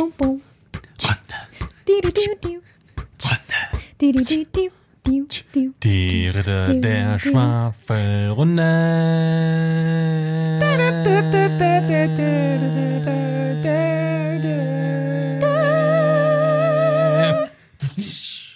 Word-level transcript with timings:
bum, 0.00 0.12
bum. 0.16 0.40
Die 5.82 6.28
Ritter 6.28 6.74
der 6.74 7.18
Schwafelrunde. 7.18 8.62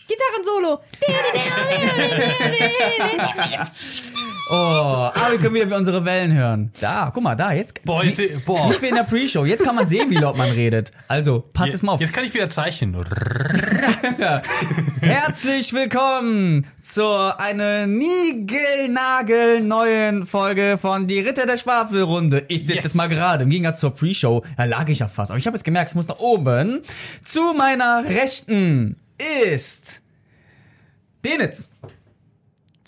Gitarrensolo. 0.08 0.81
Oh, 4.57 4.61
aber 5.13 5.32
wir 5.32 5.39
können 5.39 5.54
wieder 5.57 5.76
unsere 5.76 6.04
Wellen 6.04 6.32
hören. 6.32 6.71
Da, 6.81 7.11
guck 7.13 7.25
mal, 7.25 7.35
da, 7.35 7.53
jetzt. 7.53 7.82
Boah, 7.85 8.04
ich 8.04 8.14
seh- 8.14 8.36
boah. 8.46 8.68
Nicht 8.68 8.80
wie 8.82 8.86
in 8.86 8.94
der 8.94 9.03
Pre-Show. 9.03 9.44
Jetzt 9.44 9.64
kann 9.64 9.75
man 9.75 9.89
sehen, 9.89 10.08
wie 10.11 10.14
laut 10.17 10.36
man 10.36 10.49
redet. 10.50 10.93
Also, 11.08 11.43
pass 11.53 11.67
jetzt 11.71 11.82
mal 11.82 11.94
auf. 11.94 12.00
Jetzt 12.00 12.13
kann 12.13 12.25
ich 12.25 12.32
wieder 12.32 12.49
zeichnen. 12.49 12.94
Herzlich 15.00 15.72
willkommen 15.72 16.68
zu 16.80 17.04
einer 17.36 17.89
niegelnagelneuen 17.89 20.25
Folge 20.27 20.79
von 20.80 21.08
Die 21.08 21.18
Ritter 21.18 21.46
der 21.46 21.57
Schwafelrunde. 21.58 22.44
Ich 22.49 22.61
sitze 22.61 22.75
Yes. 22.75 22.85
jetzt 22.85 22.94
mal 22.94 23.08
gerade, 23.08 23.43
im 23.44 23.50
Gegensatz 23.50 23.80
zur 23.80 23.91
Pre-Show, 23.93 24.44
da 24.57 24.64
lag 24.66 24.89
ich 24.89 25.00
ja 25.00 25.08
fast. 25.08 25.32
Aber 25.32 25.39
ich 25.39 25.46
habe 25.46 25.57
jetzt 25.57 25.64
gemerkt, 25.64 25.91
ich 25.91 25.96
muss 25.96 26.07
nach 26.08 26.21
oben. 26.21 26.80
Zu 27.25 27.55
meiner 27.55 28.05
Rechten 28.08 28.96
ist 29.43 30.00
Denitz. 31.25 31.68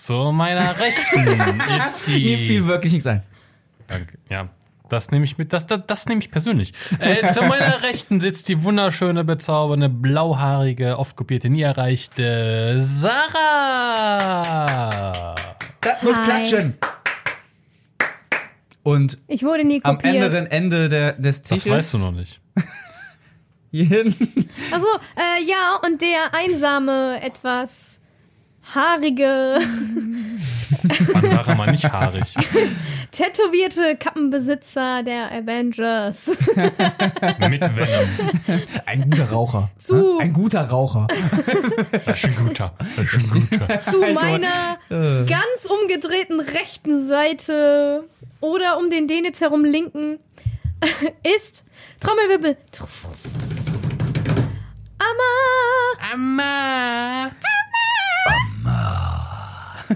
Zu 0.07 0.31
meiner 0.31 0.79
Rechten 0.79 1.27
ist 1.81 2.07
die. 2.07 2.25
Mir 2.25 2.39
fiel 2.39 2.67
wirklich 2.69 2.93
nichts 2.93 3.09
ein. 3.09 3.25
Danke. 3.89 4.19
Ja, 4.31 4.49
das 4.89 5.11
nehme 5.11 5.25
ich 5.25 5.37
mit, 5.37 5.53
das, 5.53 5.67
das, 5.67 5.81
das 5.85 6.07
nehme 6.07 6.21
ich 6.21 6.31
persönlich. 6.31 6.73
Äh, 7.01 7.33
zu 7.33 7.43
meiner 7.43 7.83
Rechten 7.83 8.21
sitzt 8.21 8.49
die 8.49 8.63
wunderschöne, 8.63 9.25
bezaubernde, 9.25 9.89
blauhaarige, 9.89 10.97
oft 10.97 11.17
kopierte, 11.17 11.51
nie 11.51 11.63
erreichte 11.63 12.77
Sarah. 12.81 13.25
Das 15.81 16.03
muss 16.05 16.17
Hi. 16.19 16.23
klatschen. 16.25 16.79
Und 18.85 19.19
Ich 19.27 19.43
wurde 19.43 19.65
nie 19.65 19.81
am 19.83 19.99
anderen 20.05 20.47
Ende 20.47 20.89
der, 20.89 21.15
des 21.15 21.43
Das 21.43 21.65
Tisches. 21.65 21.73
weißt 21.73 21.95
du 21.95 21.99
noch 21.99 22.13
nicht. 22.13 22.41
Hier 23.73 23.87
hinten. 23.87 24.49
Also, 24.71 24.87
äh, 25.17 25.43
ja, 25.45 25.81
und 25.85 26.01
der 26.01 26.33
einsame, 26.33 27.21
etwas 27.23 27.96
haarige, 28.75 29.59
Wann 31.13 31.23
war 31.33 31.47
er 31.49 31.55
mal 31.55 31.71
nicht 31.71 31.85
haarig? 31.91 32.35
tätowierte 33.13 33.97
Kappenbesitzer 33.97 35.03
der 35.03 35.31
Avengers. 35.33 36.27
Mit 37.49 37.63
Venom. 37.77 38.09
Ein 38.85 39.09
guter 39.11 39.31
Raucher. 39.31 39.71
Zu- 39.79 40.19
Ein 40.19 40.33
guter 40.33 40.63
Raucher. 40.69 41.07
Das 42.05 42.25
ist 42.25 42.25
ein 42.27 42.37
guter. 42.47 42.75
Das 42.97 43.07
ist 43.07 43.15
ein 43.15 43.31
guter. 43.31 43.81
Zu 43.83 44.01
meiner 44.15 44.79
ganz 44.89 45.65
umgedrehten 45.81 46.41
rechten 46.41 47.07
Seite 47.07 48.05
oder 48.41 48.79
um 48.79 48.91
den 48.91 49.07
Denitz 49.09 49.41
herum 49.41 49.65
linken 49.65 50.19
ist 51.39 51.65
Trommelwirbel. 52.01 52.57
Amma! 54.99 56.13
Amma. 56.13 57.31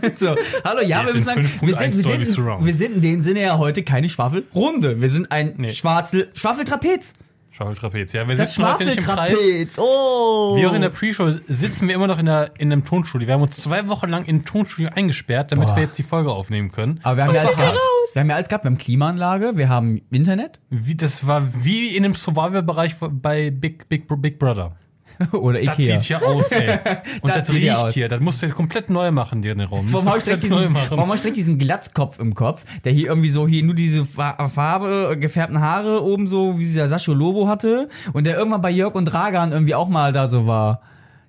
So, 0.15 0.35
hallo, 0.65 0.81
ja, 0.83 1.01
Wir 1.01 1.07
wir 1.07 1.15
müssen 1.15 1.19
sind 1.19 1.25
sagen, 1.27 1.43
wir 1.43 1.75
sind, 1.75 1.97
wir, 1.97 2.27
sind, 2.27 2.65
wir 2.67 2.75
sind 2.75 2.95
in 2.97 3.01
dem 3.01 3.21
Sinne 3.21 3.43
ja 3.43 3.59
heute 3.59 3.83
keine 3.83 4.09
Schwafelrunde. 4.09 5.01
Wir 5.01 5.09
sind 5.09 5.31
ein 5.31 5.55
Nee. 5.57 5.73
Schwarzel, 5.73 6.31
Schwafeltrapez. 6.35 7.15
Schaufeltrapez. 7.53 8.13
Ja, 8.13 8.27
wir 8.29 8.37
Das 8.37 8.55
sitzen 8.55 8.67
heute 8.73 8.85
nicht 8.85 8.99
im 8.99 9.05
Kreis. 9.05 9.33
Schwafeltrapez. 9.33 9.79
Oh. 9.79 10.57
Wie 10.57 10.67
auch 10.67 10.73
in 10.73 10.83
der 10.83 10.89
Pre-Show 10.89 11.31
sitzen 11.31 11.89
wir 11.89 11.95
immer 11.95 12.07
noch 12.07 12.19
in, 12.19 12.27
der, 12.27 12.53
in 12.59 12.73
einem 12.73 12.85
Tonstudio. 12.85 13.27
Wir 13.27 13.35
haben 13.35 13.43
uns 13.43 13.57
zwei 13.57 13.89
Wochen 13.89 14.09
lang 14.09 14.25
in 14.25 14.37
ein 14.37 14.45
Tonstudio 14.45 14.91
eingesperrt, 14.95 15.53
damit 15.53 15.69
Boah. 15.69 15.77
wir 15.77 15.83
jetzt 15.83 15.99
die 15.99 16.03
Folge 16.05 16.31
aufnehmen 16.31 16.71
können. 16.71 17.01
Aber 17.03 17.17
wir 17.17 17.25
haben, 17.25 17.35
ja 17.35 17.41
alles 17.43 17.57
gehabt. 17.57 17.79
wir 18.15 18.21
haben 18.23 18.29
ja 18.31 18.37
alles 18.37 18.49
gehabt. 18.49 18.65
Wir 18.65 18.71
haben 18.71 18.79
Klimaanlage, 18.79 19.57
wir 19.57 19.69
haben 19.69 20.01
Internet 20.11 20.61
Wie, 20.71 20.95
das 20.95 21.27
war 21.27 21.43
wie 21.65 21.89
in 21.97 22.05
einem 22.05 22.15
Survival-Bereich 22.15 22.97
bei 22.99 23.51
Big, 23.51 23.89
Big, 23.89 24.07
Big 24.23 24.39
Brother. 24.39 24.77
oder 25.33 25.61
Das 25.61 25.79
Ikea. 25.79 26.01
sieht 26.01 26.19
hier 26.19 26.27
aus, 26.27 26.51
ey. 26.53 26.71
Und 27.21 27.29
Das 27.31 27.39
das, 27.41 27.49
sieht 27.49 27.61
hier 27.63 27.73
riecht 27.73 27.85
aus. 27.85 27.93
hier. 27.95 28.09
Das 28.09 28.21
musst 28.21 28.41
du 28.43 28.47
jetzt 28.47 28.55
komplett 28.55 28.91
neu 28.91 29.11
machen, 29.11 29.43
dir 29.43 29.55
den 29.55 29.67
Raum. 29.67 29.87
Warum 29.93 30.07
habe 30.09 30.19
ich, 30.19 30.25
direkt 30.25 30.43
Komplett 30.43 30.61
diesen, 30.63 30.73
neu 30.75 30.81
machen. 30.81 30.97
warum 30.97 31.09
hab 31.11 31.17
ich 31.17 31.23
direkt 31.23 31.37
diesen 31.37 31.59
Glatzkopf 31.59 32.19
im 32.19 32.35
Kopf, 32.35 32.65
der 32.85 32.93
hier 32.93 33.09
irgendwie 33.09 33.31
so 33.31 33.47
hier 33.47 33.63
nur 33.63 33.75
diese 33.75 34.05
Fa- 34.07 34.49
Farbe, 34.49 35.11
äh, 35.13 35.17
gefärbten 35.17 35.61
Haare 35.61 36.03
oben 36.05 36.27
so, 36.29 36.59
wie 36.59 36.65
dieser 36.65 36.89
Sascho 36.89 37.13
Lobo 37.13 37.49
hatte 37.49 37.89
und 38.13 38.25
der 38.25 38.37
irgendwann 38.39 38.61
bei 38.63 38.71
Jörg 38.71 38.95
und 38.95 39.05
Dragan 39.07 39.53
irgendwie 39.53 39.75
auch 39.75 39.89
mal 39.89 40.13
da 40.13 40.27
so 40.29 40.47
war. 40.47 40.81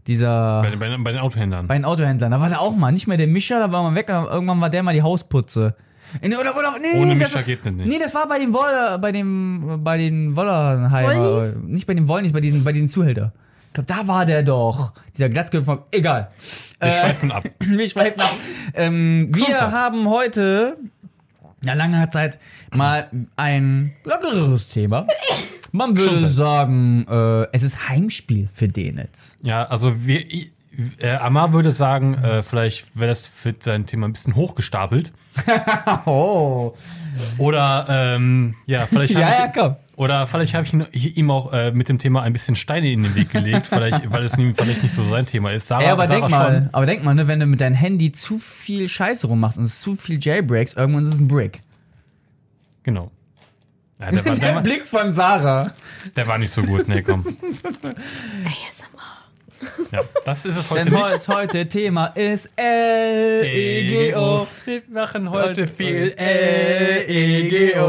Dieser, 0.08 0.62
Bei, 0.63 0.69
den- 0.72 0.79
bei, 0.79 0.97
bei 0.97 1.12
den 1.12 1.22
Autohändlern. 1.22 1.68
bei 1.68 1.75
den 1.75 1.85
Autohändlern. 1.85 2.31
Da 2.31 2.40
war 2.41 2.50
der 2.50 2.59
auch 2.59 2.75
mal, 2.75 2.91
nicht 2.91 3.06
mehr 3.08 3.18
der 3.18 3.28
Mischer, 3.28 3.59
da 3.59 3.72
war 3.72 3.84
man 3.84 3.94
weg, 3.94 4.09
aber 4.09 4.31
irgendwann 4.31 4.59
war 4.59 4.69
der 4.72 4.81
mal 4.81 4.94
die 4.96 5.03
Hausputze. 5.03 5.75
Nee, 6.22 6.35
Oder, 6.35 6.58
oder, 6.58 6.73
nee, 6.81 7.00
Ohne 7.00 7.12
das 7.12 7.19
Mischer 7.19 7.35
war- 7.35 7.44
geht 7.44 7.66
das 7.66 7.72
nicht. 7.72 7.88
Nee, 7.88 8.00
das 8.00 8.13
war 8.16 8.28
bei 8.28 8.40
den 8.40 8.52
Woller, 8.52 8.97
bei 8.97 9.12
dem, 9.12 9.81
bei 9.84 9.97
den 9.97 10.35
Wollerheimer. 10.35 11.23
Wollnies? 11.23 11.58
Nicht 11.63 11.85
bei 11.88 11.94
den 11.94 12.08
Wollnies, 12.08 12.34
bei 12.34 12.41
diesen, 12.41 12.63
bei 12.63 12.72
diesen 12.72 12.90
Zuhälter. 12.90 13.31
Ich 13.72 13.74
glaube, 13.76 13.88
da 13.88 14.06
war 14.06 14.26
der 14.26 14.44
doch. 14.44 14.92
Dieser 15.16 15.30
Glatzkopf 15.30 15.64
von, 15.64 15.80
egal. 15.92 16.28
Wir 16.82 16.92
schweifen 16.92 17.32
ab. 17.32 17.44
Wir 17.62 17.90
schweifen 17.90 18.20
ab. 18.20 18.32
Ähm, 18.74 19.30
wir 19.34 19.72
haben 19.72 20.09
heute, 20.09 20.76
nach 21.62 21.76
langer 21.76 22.12
Zeit, 22.12 22.38
mal 22.74 23.09
ein 23.38 23.94
lockereres 24.04 24.68
Thema. 24.68 25.08
Man 25.72 25.92
würde 25.92 26.20
Gesundheit. 26.20 26.34
sagen, 26.34 27.06
äh, 27.09 27.48
es 27.54 27.64
ist 27.64 27.88
Heimspiel 27.88 28.50
für 28.54 28.68
Denitz. 28.68 29.38
Ja, 29.42 29.64
also 29.64 30.06
wir, 30.06 30.22
äh, 31.00 31.16
Amar 31.22 31.53
würde 31.53 31.72
sagen, 31.72 32.16
äh, 32.16 32.44
vielleicht 32.44 33.00
wäre 33.00 33.12
das 33.12 33.26
für 33.26 33.56
sein 33.58 33.86
Thema 33.86 34.06
ein 34.09 34.12
bisschen 34.12 34.36
hochgestapelt. 34.36 35.14
Oh. 36.06 36.74
Oder, 37.38 37.86
ähm, 37.90 38.56
ja, 38.66 38.86
vielleicht 38.86 39.16
habe 39.16 39.24
Ja, 39.26 39.30
ich, 39.30 39.38
ja, 39.40 39.48
komm. 39.48 39.76
Oder 40.01 40.25
vielleicht 40.25 40.56
habe 40.56 40.66
ich 40.94 41.16
ihm 41.16 41.29
auch 41.29 41.53
äh, 41.53 41.69
mit 41.69 41.88
dem 41.88 42.00
Thema 42.00 42.23
ein 42.23 42.34
bisschen 42.34 42.56
Steine 42.56 42.91
in 42.91 43.03
den 43.03 43.13
Weg 43.13 43.29
gelegt, 43.29 43.67
vielleicht, 43.67 44.09
weil 44.12 44.23
es 44.23 44.35
ihm 44.35 44.56
vielleicht 44.56 44.81
nicht 44.81 44.95
so 44.95 45.03
sein 45.03 45.28
Thema 45.28 45.51
ist. 45.51 45.67
Sarah, 45.67 45.84
Ey, 45.84 45.89
aber 45.89 46.07
Sarah 46.07 46.19
denk 46.22 46.31
mal, 46.31 46.69
aber 46.72 46.85
denk 46.88 47.03
mal, 47.03 47.13
ne, 47.13 47.28
wenn 47.28 47.39
du 47.39 47.45
mit 47.45 47.62
deinem 47.62 47.75
Handy 47.75 48.11
zu 48.11 48.40
viel 48.40 48.90
Scheiße 48.90 49.28
rummachst 49.28 49.59
und 49.59 49.66
es 49.66 49.73
ist 49.73 49.81
zu 49.81 49.95
viel 49.95 50.17
Jailbreaks, 50.19 50.73
irgendwann 50.73 51.03
ist 51.03 51.13
es 51.13 51.19
ein 51.19 51.28
Brick. 51.28 51.61
Genau. 52.81 53.11
Ja, 54.00 54.09
der, 54.09 54.25
war, 54.25 54.35
der, 54.38 54.56
war, 54.56 54.63
Blick 54.63 54.88
von 54.88 55.13
Sarah. 55.13 55.72
der 56.16 56.25
war 56.25 56.40
nicht 56.40 56.51
so 56.51 56.63
gut, 56.63 56.88
nee, 56.88 57.03
komm. 57.03 57.19
ASMR. 57.23 59.21
Ja, 59.91 59.99
das 60.25 60.45
ist 60.45 60.57
es 60.57 60.72
heute 60.72 60.85
Denn 60.85 60.94
nicht. 60.94 61.11
das 61.13 61.27
heute 61.27 61.67
Thema 61.67 62.07
ist 62.07 62.49
L-E-G-O. 62.55 64.47
Wir 64.66 64.81
machen 64.89 65.29
heute 65.29 65.67
viel 65.67 66.13
L-E-G-O. 66.17 67.81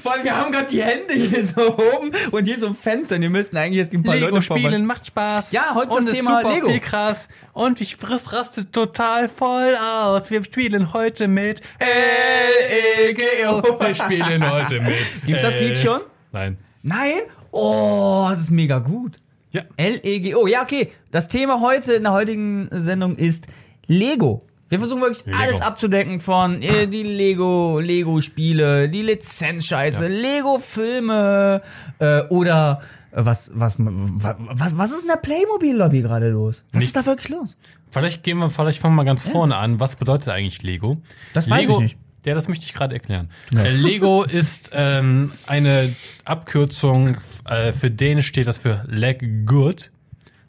Vor 0.00 0.12
allem, 0.12 0.24
wir 0.24 0.36
haben 0.36 0.52
gerade 0.52 0.66
die 0.66 0.82
Hände 0.82 1.14
hier 1.14 1.46
so 1.46 1.76
oben 1.78 2.10
und 2.30 2.44
hier 2.44 2.58
so 2.58 2.66
ein 2.68 2.74
Fenster 2.74 3.16
und 3.16 3.22
wir 3.22 3.30
müssten 3.30 3.56
eigentlich 3.56 3.76
jetzt 3.78 3.94
ein 3.94 4.02
paar 4.02 4.14
Lego 4.16 4.28
Leute 4.36 4.42
vorbei- 4.42 4.62
spielen 4.68 4.84
macht 4.86 5.06
Spaß. 5.06 5.52
Ja, 5.52 5.74
heute 5.74 5.92
und 5.92 6.04
das 6.06 6.12
ist 6.14 6.20
Thema 6.20 6.40
super 6.42 6.54
Lego. 6.54 6.68
viel 6.68 6.80
krass. 6.80 7.28
Und 7.52 7.80
ich 7.80 7.96
friss 7.96 8.32
rastet 8.32 8.72
total 8.72 9.28
voll 9.28 9.76
aus. 9.76 10.30
Wir 10.30 10.42
spielen 10.44 10.92
heute 10.92 11.28
mit 11.28 11.62
L-E-G-O. 11.78 13.62
Wir 13.80 13.94
spielen 13.94 14.50
heute 14.50 14.80
mit. 14.80 14.94
Gibt's 15.26 15.42
das 15.42 15.54
Lied 15.60 15.78
schon? 15.78 16.00
Nein. 16.32 16.58
Nein? 16.82 17.20
Oh, 17.50 18.26
das 18.30 18.40
ist 18.40 18.50
mega 18.50 18.78
gut. 18.78 19.16
Ja. 19.52 19.62
L-E-G-O. 19.76 20.46
Ja, 20.46 20.62
okay. 20.62 20.90
Das 21.10 21.28
Thema 21.28 21.60
heute 21.60 21.94
in 21.94 22.04
der 22.04 22.12
heutigen 22.12 22.68
Sendung 22.70 23.16
ist 23.16 23.46
Lego. 23.86 24.46
Wir 24.68 24.78
versuchen 24.78 25.00
wirklich 25.00 25.26
Lego. 25.26 25.38
alles 25.38 25.60
abzudecken 25.60 26.20
von 26.20 26.62
äh, 26.62 26.86
die 26.86 27.02
Lego, 27.02 27.80
Lego-Spiele, 27.80 28.88
die 28.88 29.02
Lizenzscheiße, 29.02 30.06
Lego-Filme 30.06 31.62
äh, 31.98 32.22
oder 32.28 32.80
äh, 33.10 33.24
was, 33.24 33.50
was, 33.52 33.76
was, 33.78 34.36
was, 34.38 34.78
was 34.78 34.90
ist 34.92 35.02
in 35.02 35.08
der 35.08 35.16
Playmobil-Lobby 35.16 36.02
gerade 36.02 36.28
los? 36.28 36.62
Was 36.72 36.80
Nichts. 36.80 36.96
ist 36.96 37.04
da 37.04 37.10
wirklich 37.10 37.28
los? 37.30 37.56
Vielleicht 37.90 38.22
gehen 38.22 38.38
wir, 38.38 38.50
vielleicht 38.50 38.80
fangen 38.80 38.94
wir 38.94 39.04
ganz 39.04 39.28
vorne 39.28 39.56
an. 39.56 39.80
Was 39.80 39.96
bedeutet 39.96 40.28
eigentlich 40.28 40.62
Lego? 40.62 40.98
Das 41.34 41.50
weiß 41.50 41.62
Lego, 41.62 41.74
ich 41.74 41.80
nicht. 41.80 41.98
Ja, 42.26 42.34
das 42.34 42.48
möchte 42.48 42.64
ich 42.66 42.74
gerade 42.74 42.94
erklären. 42.94 43.30
Äh, 43.54 43.70
Lego 43.70 44.22
ist 44.24 44.70
ähm, 44.74 45.32
eine 45.46 45.94
Abkürzung, 46.24 47.16
äh, 47.46 47.72
für 47.72 47.90
Dänisch 47.90 48.26
steht 48.26 48.46
das 48.46 48.58
für 48.58 48.84
Leg 48.88 49.46
Good. 49.46 49.90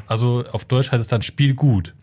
Also 0.07 0.44
auf 0.51 0.65
Deutsch 0.65 0.91
heißt 0.91 1.01
es 1.01 1.07
dann 1.07 1.21
Spiel 1.21 1.53
gut. 1.53 1.95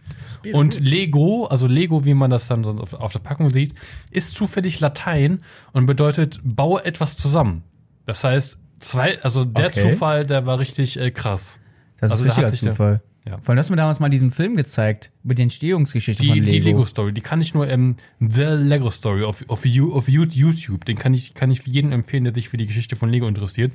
und 0.53 0.81
Lego, 0.81 1.45
also 1.47 1.67
Lego, 1.67 2.05
wie 2.07 2.15
man 2.15 2.31
das 2.31 2.47
dann 2.47 2.65
sonst 2.65 2.81
auf, 2.81 2.95
auf 2.95 3.13
der 3.13 3.19
Packung 3.19 3.51
sieht, 3.51 3.75
ist 4.11 4.35
zufällig 4.35 4.81
Latein 4.81 5.43
und 5.73 5.85
bedeutet 5.87 6.41
baue 6.43 6.85
etwas 6.87 7.17
zusammen. 7.19 7.65
Das 8.07 8.25
heißt, 8.25 8.59
zwei, 8.79 9.21
also 9.23 9.45
der 9.45 9.67
Okay. 9.67 9.91
Zufall, 9.91 10.25
der 10.25 10.47
war 10.47 10.59
richtig 10.59 10.99
äh, 10.99 11.11
krass. 11.11 11.61
Das 12.01 12.13
Also 12.13 12.25
ist 12.25 12.31
da 12.31 12.37
hat 12.37 12.45
richtiger 12.53 12.63
der- 12.71 12.73
Zufall. 12.73 13.03
Ja. 13.29 13.37
Vor 13.43 13.51
allem, 13.51 13.57
du 13.57 13.61
hast 13.61 13.71
mir 13.71 13.77
damals 13.77 14.01
mal 14.01 14.09
diesen 14.09 14.31
Film 14.31 14.57
gezeigt, 14.57 15.11
über 15.23 15.35
die 15.35 15.43
Entstehungsgeschichte 15.43 16.23
Die, 16.23 16.29
von 16.29 16.39
Lego. 16.39 16.51
die 16.51 16.59
Lego 16.61 16.85
Story, 16.87 17.13
die 17.13 17.21
kann 17.21 17.41
ich 17.43 17.53
nur, 17.53 17.69
ähm, 17.69 17.97
The 18.21 18.45
Lego 18.45 18.91
Story 18.91 19.25
auf, 19.25 19.45
auf, 19.49 19.67
You- 19.67 19.93
auf 19.95 20.09
You- 20.09 20.25
YouTube, 20.31 20.85
den 20.87 20.97
kann 20.97 21.13
ich, 21.13 21.35
kann 21.35 21.51
ich 21.51 21.67
jedem 21.67 21.93
empfehlen, 21.93 22.25
der 22.25 22.33
sich 22.35 22.49
für 22.49 22.57
die 22.57 22.67
Geschichte 22.67 22.97
von 22.97 23.11
Lego 23.11 23.29
interessiert. 23.29 23.73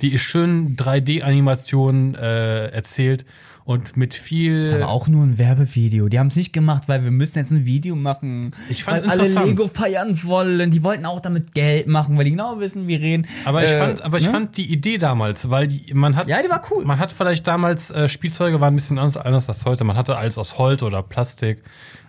Die 0.00 0.14
ist 0.14 0.22
schön 0.22 0.76
3D-Animation 0.76 2.14
äh, 2.14 2.66
erzählt 2.68 3.24
und 3.64 3.96
mit 3.96 4.12
viel. 4.12 4.62
Das 4.64 4.72
ist 4.72 4.74
aber 4.74 4.88
auch 4.88 5.08
nur 5.08 5.24
ein 5.24 5.38
Werbevideo. 5.38 6.08
Die 6.08 6.18
haben 6.18 6.26
es 6.26 6.36
nicht 6.36 6.52
gemacht, 6.52 6.84
weil 6.86 7.02
wir 7.02 7.10
müssen 7.10 7.38
jetzt 7.38 7.50
ein 7.50 7.64
Video 7.64 7.96
machen. 7.96 8.54
Ich 8.68 8.86
weil 8.86 9.02
alle. 9.08 9.26
Lego 9.26 9.68
feiern 9.68 10.22
wollen. 10.24 10.70
Die 10.70 10.82
wollten 10.82 11.06
auch 11.06 11.20
damit 11.20 11.54
Geld 11.54 11.86
machen, 11.86 12.16
weil 12.18 12.24
die 12.24 12.32
genau 12.32 12.60
wissen, 12.60 12.86
wie 12.88 12.96
reden. 12.96 13.26
Aber 13.46 13.64
ich 13.64 13.70
Äh, 13.70 13.78
fand, 13.78 14.02
aber 14.02 14.18
ich 14.18 14.24
ne? 14.24 14.30
fand 14.30 14.56
die 14.58 14.70
Idee 14.70 14.98
damals, 14.98 15.48
weil 15.48 15.68
die, 15.68 15.94
man 15.94 16.14
hat, 16.14 16.28
Ja, 16.28 16.42
die 16.42 16.50
war 16.50 16.62
cool. 16.70 16.84
Man 16.84 16.98
hat 16.98 17.10
vielleicht 17.10 17.46
damals 17.46 17.90
äh, 17.90 18.08
Spielzeuge 18.08 18.60
waren 18.60 18.74
ein 18.74 18.76
bisschen 18.76 18.98
anders, 18.98 19.16
anders 19.16 19.48
als 19.48 19.64
heute. 19.64 19.84
Man 19.84 19.96
hatte 19.96 20.16
alles 20.16 20.36
aus 20.36 20.58
Holz 20.58 20.82
oder 20.82 21.02
Plastik. 21.02 21.62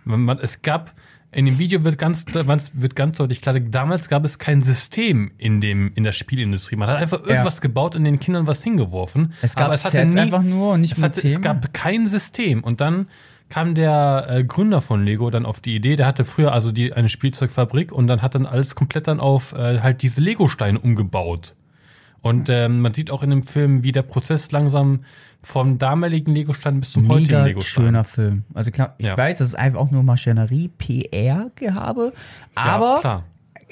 Man, 0.04 0.22
man, 0.24 0.40
es 0.40 0.62
gab 0.62 0.94
in 1.36 1.46
dem 1.46 1.60
Video 1.60 1.84
wird 1.84 1.98
ganz 1.98 2.26
wird 2.26 2.96
ganz 2.96 3.18
deutlich 3.18 3.42
klar, 3.42 3.60
damals 3.60 4.08
gab 4.08 4.24
es 4.24 4.40
kein 4.40 4.62
System 4.62 5.32
in 5.38 5.60
dem 5.60 5.92
in 5.94 6.06
der 6.06 6.14
Spielindustrie. 6.14 6.78
Man 6.78 6.88
hat 6.88 6.98
einfach 6.98 7.26
irgendwas 7.26 7.60
gebaut 7.60 7.96
und 7.98 8.06
den 8.06 8.20
Kindern 8.20 8.48
was 8.48 8.64
hingeworfen. 8.64 9.34
Es 9.42 9.56
gab 9.56 9.66
aber 9.66 9.74
es 9.74 9.84
hatte 9.84 9.98
Sets 9.98 10.14
nie, 10.14 10.22
einfach 10.22 10.44
nur 10.44 10.74
und 10.74 10.82
nicht 10.82 10.98
es, 10.98 11.04
hatte, 11.04 11.28
es 11.28 11.42
gab 11.42 11.74
kein 11.74 12.08
System 12.08 12.64
und 12.64 12.80
dann 12.80 13.08
kam 13.50 13.76
der 13.76 14.28
äh, 14.30 14.44
Gründer 14.46 14.80
von 14.80 15.04
Lego 15.04 15.30
dann 15.30 15.46
auf 15.46 15.60
die 15.60 15.76
Idee, 15.76 15.98
der 15.98 16.08
hatte 16.08 16.24
früher 16.24 16.54
also 16.54 16.72
die 16.72 16.94
eine 16.94 17.10
Spielzeugfabrik 17.10 17.92
und 17.92 18.08
dann 18.08 18.22
hat 18.22 18.34
dann 18.34 18.46
alles 18.46 18.74
komplett 18.74 19.08
dann 19.08 19.20
auf 19.20 19.54
äh, 19.54 19.81
halt 19.81 20.02
diese 20.02 20.22
Lego-Steine 20.22 20.80
umgebaut. 20.80 21.54
Und 22.22 22.50
ähm, 22.50 22.81
man 22.81 22.94
sieht 22.94 23.12
auch 23.12 23.22
in 23.22 23.30
dem 23.30 23.44
Film, 23.44 23.84
wie 23.84 23.92
der 23.92 24.02
Prozess 24.02 24.52
langsam 24.52 25.02
vom 25.45 25.77
damaligen 25.77 26.33
Lego-Stein 26.33 26.80
bis 26.80 26.92
zum 26.94 27.07
heutigen 27.07 27.27
Mega 27.33 27.45
Lego-Stein. 27.45 27.86
schöner 27.86 28.03
Film. 28.03 28.44
Also 28.53 28.71
klar, 28.71 28.95
ich 28.97 29.06
Ja. 29.06 29.18
weiß, 29.18 29.38
das 29.38 29.50
ist 29.50 29.56
einfach 29.56 29.80
auch 29.80 29.92
nur 29.92 30.01
Maschinerie, 30.03 30.69
PR-Gehabe. 30.69 32.13
Aber 32.56 32.95
ja, 32.95 33.00
klar. 33.01 33.24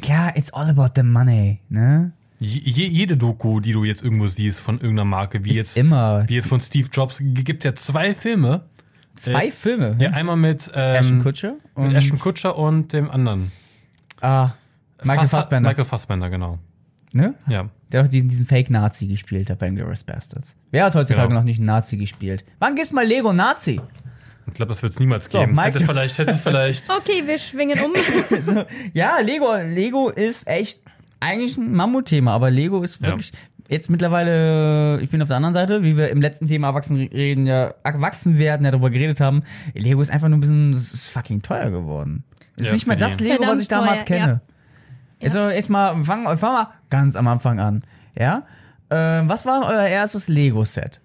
klar, 0.02 0.38
it's 0.38 0.54
all 0.54 0.70
about 0.70 0.90
the 0.96 1.04
money, 1.04 1.60
ne? 1.70 2.12
Je, 2.40 2.60
je- 2.64 2.88
jede 2.88 3.16
Doku, 3.18 3.60
die 3.60 3.72
du 3.72 3.84
jetzt 3.86 4.04
irgendwo 4.04 4.28
siehst 4.28 4.60
von 4.60 4.76
irgendeiner 4.76 5.06
Marke, 5.06 5.46
wie 5.46 5.52
Ist 5.52 5.56
jetzt 5.58 5.78
immer 5.78 6.28
wie 6.28 6.36
jetzt 6.36 6.48
von 6.48 6.60
Steve 6.60 6.90
Jobs, 6.92 7.18
gibt 7.22 7.64
ja 7.64 7.74
zwei 7.76 8.14
Filme. 8.14 8.62
zwei 9.16 9.48
äh, 9.48 9.52
Filme. 9.52 9.96
Ja, 10.00 10.10
einmal 10.12 10.36
mit 10.36 10.70
ähm, 10.76 10.96
Ashton 10.96 11.24
Kutcher 11.24 11.54
und 11.76 11.88
mit 11.88 11.96
Ashton 11.96 12.20
Kutcher 12.20 12.58
und 12.58 12.92
dem 12.94 13.10
anderen. 13.10 13.52
ah, 14.22 14.52
Michael 15.04 15.22
Fa- 15.22 15.28
Fa- 15.28 15.38
Fassbender. 15.38 15.70
Michael 15.70 15.86
Fassbender, 15.86 16.30
genau. 16.30 16.60
ne? 17.14 17.34
Ja. 17.48 17.70
Der 17.94 18.00
hat 18.00 18.08
doch 18.08 18.12
diesen, 18.12 18.28
diesen 18.30 18.46
Fake-Nazi 18.46 19.08
gespielt 19.08 19.50
hat 19.50 19.60
bei 19.60 19.68
Inglourious 19.68 20.04
Bastards. 20.04 20.58
Wer 20.72 20.86
hat 20.86 20.96
heutzutage 20.96 21.28
Genau. 21.28 21.40
noch 21.40 21.46
nicht 21.46 21.58
einen 21.60 21.68
Nazi 21.68 21.96
gespielt? 21.98 22.44
Wann 22.60 22.76
gibt's 22.76 22.92
mal 22.92 23.06
Lego 23.06 23.32
Nazi? 23.34 23.80
Ich 24.48 24.54
glaube, 24.56 24.72
das 24.74 24.84
wird 24.84 24.94
es 24.94 25.00
niemals 25.00 25.32
So, 25.32 25.40
geben. 25.40 25.54
Es 25.58 25.64
hätte 25.64 25.80
vielleicht, 25.86 26.18
hätte 26.18 26.34
vielleicht. 26.34 26.84
Okay, 26.98 27.24
wir 27.26 27.40
schwingen 27.40 27.80
um. 27.80 27.94
Ja, 28.94 29.20
Lego, 29.20 29.56
Lego 29.56 30.10
ist 30.10 30.48
echt 30.48 30.82
eigentlich 31.20 31.56
ein 31.58 31.72
Mammutthema, 31.72 32.34
aber 32.34 32.52
Lego 32.52 32.84
ist 32.84 33.00
Ja. 33.02 33.08
wirklich 33.10 33.32
jetzt 33.70 33.90
mittlerweile, 33.90 35.00
ich 35.02 35.10
bin 35.10 35.22
auf 35.22 35.30
der 35.30 35.38
anderen 35.38 35.54
Seite, 35.54 35.84
wie 35.84 35.96
wir 35.96 36.10
im 36.10 36.20
letzten 36.22 36.48
Thema 36.48 36.68
erwachsen 36.68 36.98
reden, 36.98 37.46
ja, 37.48 37.74
erwachsen 37.84 38.38
werden, 38.38 38.66
ja 38.66 38.72
darüber 38.72 38.90
geredet 38.90 39.22
haben. 39.22 39.44
Lego 39.74 40.02
ist 40.02 40.10
einfach 40.12 40.28
nur 40.28 40.38
ein 40.38 40.42
bisschen, 40.42 40.74
das 40.74 40.94
ist 40.94 41.08
fucking 41.10 41.42
teuer 41.42 41.70
geworden. 41.72 42.24
Ist 42.58 42.68
Ja, 42.68 42.74
nicht 42.74 42.88
mehr 42.88 42.98
das 42.98 43.20
Lego, 43.20 43.44
was 43.48 43.60
ich 43.60 43.68
damals 43.70 44.04
teuer, 44.04 44.18
kenne. 44.20 44.42
Also 45.24 45.48
erstmal, 45.50 46.04
fangen 46.04 46.38
fang 46.38 46.54
mal 46.54 46.68
ganz 46.90 47.16
am 47.16 47.28
Anfang 47.28 47.60
an. 47.60 47.84
Ja? 48.18 48.44
Äh, 48.90 48.96
was 49.28 49.46
war 49.46 49.66
euer 49.68 49.86
erstes 49.88 50.28
Lego-Set? 50.28 51.02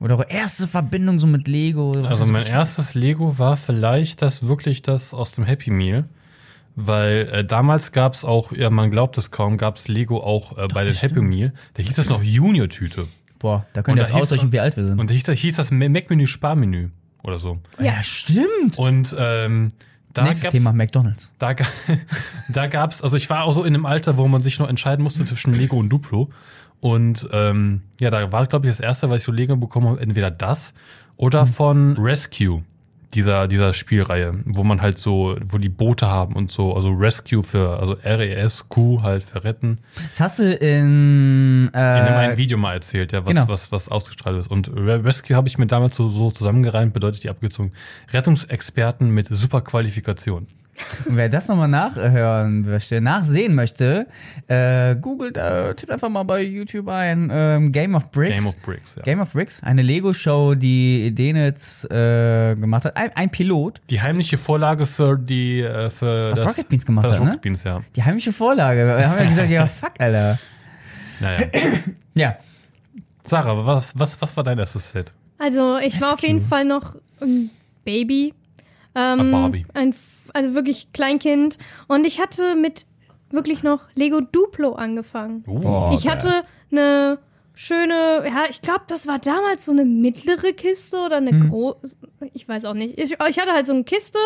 Oder 0.00 0.16
eure 0.18 0.30
erste 0.30 0.66
Verbindung 0.66 1.20
so 1.20 1.26
mit 1.26 1.46
Lego? 1.46 1.94
Was 1.96 2.20
Also 2.20 2.26
mein 2.32 2.46
erstes 2.46 2.94
Lego 2.94 3.38
war 3.38 3.56
vielleicht 3.56 4.20
das 4.20 4.46
wirklich 4.48 4.82
das 4.82 5.14
aus 5.14 5.32
dem 5.32 5.44
Happy 5.44 5.70
Meal. 5.70 6.04
Weil 6.74 7.28
äh, 7.32 7.44
damals 7.44 7.92
gab 7.92 8.14
es 8.14 8.24
auch, 8.24 8.50
ja 8.52 8.70
man 8.70 8.90
glaubt 8.90 9.18
es 9.18 9.30
kaum, 9.30 9.58
gab 9.58 9.76
es 9.76 9.88
Lego 9.88 10.20
auch 10.20 10.56
äh, 10.56 10.66
bei 10.72 10.84
den 10.84 10.94
Happy 10.94 11.20
Meal. 11.20 11.52
Da 11.74 11.82
hieß 11.82 11.96
das 11.96 12.08
noch 12.08 12.22
Junior-Tüte. 12.22 13.06
Boah, 13.38 13.66
da 13.74 13.82
könnt 13.82 13.98
ihr 13.98 14.02
Und 14.02 14.06
jetzt 14.06 14.10
da 14.10 14.16
hieß- 14.18 14.22
ausrechnen, 14.22 14.52
wie 14.52 14.60
alt 14.60 14.76
wir 14.76 14.86
sind. 14.86 14.98
Und 14.98 15.10
da 15.10 15.14
hieß, 15.14 15.24
da 15.24 15.32
hieß 15.32 15.56
das 15.56 15.70
Mac-Menü 15.70 16.26
Sparmenü 16.26 16.88
oder 17.22 17.38
so. 17.38 17.58
ja, 17.78 18.02
stimmt. 18.02 18.78
Und 18.78 19.14
ähm, 19.18 19.68
da 20.14 20.24
Nächstes 20.24 20.52
Thema, 20.52 20.72
McDonalds. 20.72 21.34
Da, 21.38 21.54
da 22.48 22.66
gab's, 22.66 23.02
also 23.02 23.16
ich 23.16 23.28
war 23.30 23.44
auch 23.44 23.54
so 23.54 23.64
in 23.64 23.74
einem 23.74 23.86
Alter, 23.86 24.16
wo 24.16 24.28
man 24.28 24.42
sich 24.42 24.58
noch 24.58 24.68
entscheiden 24.68 25.02
musste 25.02 25.24
zwischen 25.24 25.54
Lego 25.54 25.76
und 25.76 25.88
Duplo. 25.88 26.30
Und 26.80 27.28
ähm, 27.32 27.82
ja, 28.00 28.10
da 28.10 28.32
war, 28.32 28.46
glaube 28.46 28.66
ich, 28.66 28.72
das 28.72 28.80
erste, 28.80 29.08
was 29.08 29.18
ich 29.18 29.22
so 29.22 29.32
Lego 29.32 29.56
bekommen 29.56 29.88
habe, 29.88 30.00
entweder 30.00 30.30
das 30.30 30.72
oder 31.16 31.46
von 31.46 31.96
Rescue, 31.98 32.64
dieser, 33.14 33.48
dieser 33.48 33.74
Spielreihe, 33.74 34.34
wo 34.44 34.64
man 34.64 34.80
halt 34.82 34.98
so, 34.98 35.36
wo 35.44 35.58
die 35.58 35.68
Boote 35.68 36.06
haben 36.08 36.34
und 36.34 36.50
so, 36.50 36.74
also 36.74 36.90
Rescue 36.90 37.42
für, 37.42 37.78
also 37.78 37.96
R-E-S-Q 37.96 39.02
halt 39.02 39.22
für 39.22 39.44
retten. 39.44 39.78
Das 40.10 40.20
hast 40.20 40.38
du 40.38 40.52
in, 40.52 41.68
In 41.68 41.74
einem 41.74 42.32
äh, 42.32 42.36
Video 42.38 42.58
mal 42.58 42.74
erzählt, 42.74 43.12
ja, 43.12 43.24
was, 43.24 43.34
genau. 43.34 43.48
was, 43.48 43.72
was 43.72 43.88
ausgestrahlt 43.88 44.38
ist. 44.38 44.50
Und 44.50 44.68
Re- 44.68 45.04
Rescue 45.04 45.36
habe 45.36 45.48
ich 45.48 45.58
mir 45.58 45.66
damals 45.66 45.96
so, 45.96 46.08
so 46.08 46.30
zusammengereimt, 46.30 46.92
bedeutet 46.92 47.24
die 47.24 47.28
Abkürzung 47.30 47.72
Rettungsexperten 48.12 49.10
mit 49.10 49.28
super 49.28 49.60
Qualifikation. 49.60 50.46
Wer 51.06 51.28
das 51.28 51.48
nochmal 51.48 51.68
nachhören 51.68 52.62
möchte, 52.62 53.00
nachsehen 53.00 53.54
möchte, 53.54 54.06
äh, 54.48 54.96
googelt, 54.96 55.36
äh, 55.36 55.74
tippt 55.74 55.92
einfach 55.92 56.08
mal 56.08 56.22
bei 56.22 56.42
YouTube 56.42 56.88
ein, 56.88 57.30
ähm, 57.32 57.72
Game 57.72 57.94
of 57.94 58.10
Bricks. 58.10 58.36
Game 58.36 58.46
of 58.46 58.58
Bricks, 58.60 58.94
ja. 58.96 59.02
Game 59.02 59.20
of 59.20 59.32
Bricks, 59.32 59.62
eine 59.62 59.82
Lego-Show, 59.82 60.54
die 60.54 61.14
Denitz 61.14 61.84
äh, 61.84 62.54
gemacht 62.54 62.84
hat. 62.84 62.96
Ein, 62.96 63.10
ein 63.14 63.30
Pilot, 63.30 63.80
Die 63.90 64.00
heimliche 64.00 64.36
Vorlage 64.36 64.86
für 64.86 65.18
die 65.18 65.60
äh, 65.60 65.90
für 65.90 66.30
Was 66.30 66.40
das, 66.40 66.48
Rocket 66.48 66.68
Beans 66.68 66.86
gemacht 66.86 67.06
hat, 67.06 67.20
ne? 67.20 67.26
Rocket 67.26 67.42
Beans, 67.42 67.64
ja. 67.64 67.80
die 67.94 68.02
heimliche 68.02 68.32
Vorlage. 68.32 68.86
Wir 68.86 69.08
haben 69.08 69.18
ja 69.18 69.24
gesagt, 69.24 69.50
ja, 69.50 69.66
fuck, 69.66 69.92
Alter. 69.98 70.38
Naja. 71.20 71.46
Ja, 72.14 72.36
Sarah, 73.24 73.64
was, 73.64 73.98
was, 73.98 74.20
was 74.20 74.36
war 74.36 74.44
dein 74.44 74.58
erstes 74.58 74.90
Set? 74.90 75.14
Also 75.38 75.78
ich 75.78 75.98
war 76.00 76.12
auf 76.12 76.20
jeden 76.20 76.42
Fall 76.42 76.66
noch 76.66 76.96
ein 77.22 77.48
Baby. 77.84 78.34
Ähm, 78.94 79.20
A 79.20 79.40
Barbie. 79.40 79.66
Ein, 79.72 79.94
also 80.32 80.54
wirklich 80.54 80.92
Kleinkind. 80.92 81.58
Und 81.88 82.06
ich 82.06 82.20
hatte 82.20 82.54
mit 82.56 82.86
wirklich 83.30 83.62
noch 83.62 83.88
Lego 83.94 84.20
Duplo 84.20 84.72
angefangen. 84.72 85.44
Oh, 85.46 85.92
ich 85.94 86.08
hatte 86.08 86.44
eine 86.70 87.18
schöne, 87.54 88.24
ja, 88.26 88.44
ich 88.48 88.62
glaube, 88.62 88.82
das 88.88 89.06
war 89.06 89.18
damals 89.18 89.64
so 89.64 89.72
eine 89.72 89.84
mittlere 89.84 90.52
Kiste 90.52 90.98
oder 90.98 91.16
eine 91.16 91.48
große, 91.48 91.96
ich 92.32 92.48
weiß 92.48 92.64
auch 92.64 92.74
nicht. 92.74 92.98
Ich, 92.98 93.12
ich 93.12 93.38
hatte 93.38 93.52
halt 93.52 93.66
so 93.66 93.72
eine 93.72 93.84
Kiste, 93.84 94.18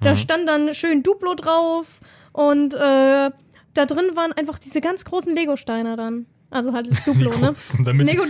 da 0.00 0.16
stand 0.16 0.48
dann 0.48 0.74
schön 0.74 1.02
Duplo 1.02 1.34
drauf 1.34 2.00
und 2.32 2.74
äh, 2.74 3.30
da 3.74 3.86
drin 3.86 4.10
waren 4.14 4.32
einfach 4.32 4.58
diese 4.58 4.80
ganz 4.80 5.04
großen 5.04 5.34
Lego-Steine 5.34 5.96
dann. 5.96 6.26
Also 6.50 6.72
halt 6.72 6.88
Duplo, 7.06 7.30
ne? 7.30 7.52
großen, 7.52 7.84
damit 7.84 8.08
Lego 8.08 8.24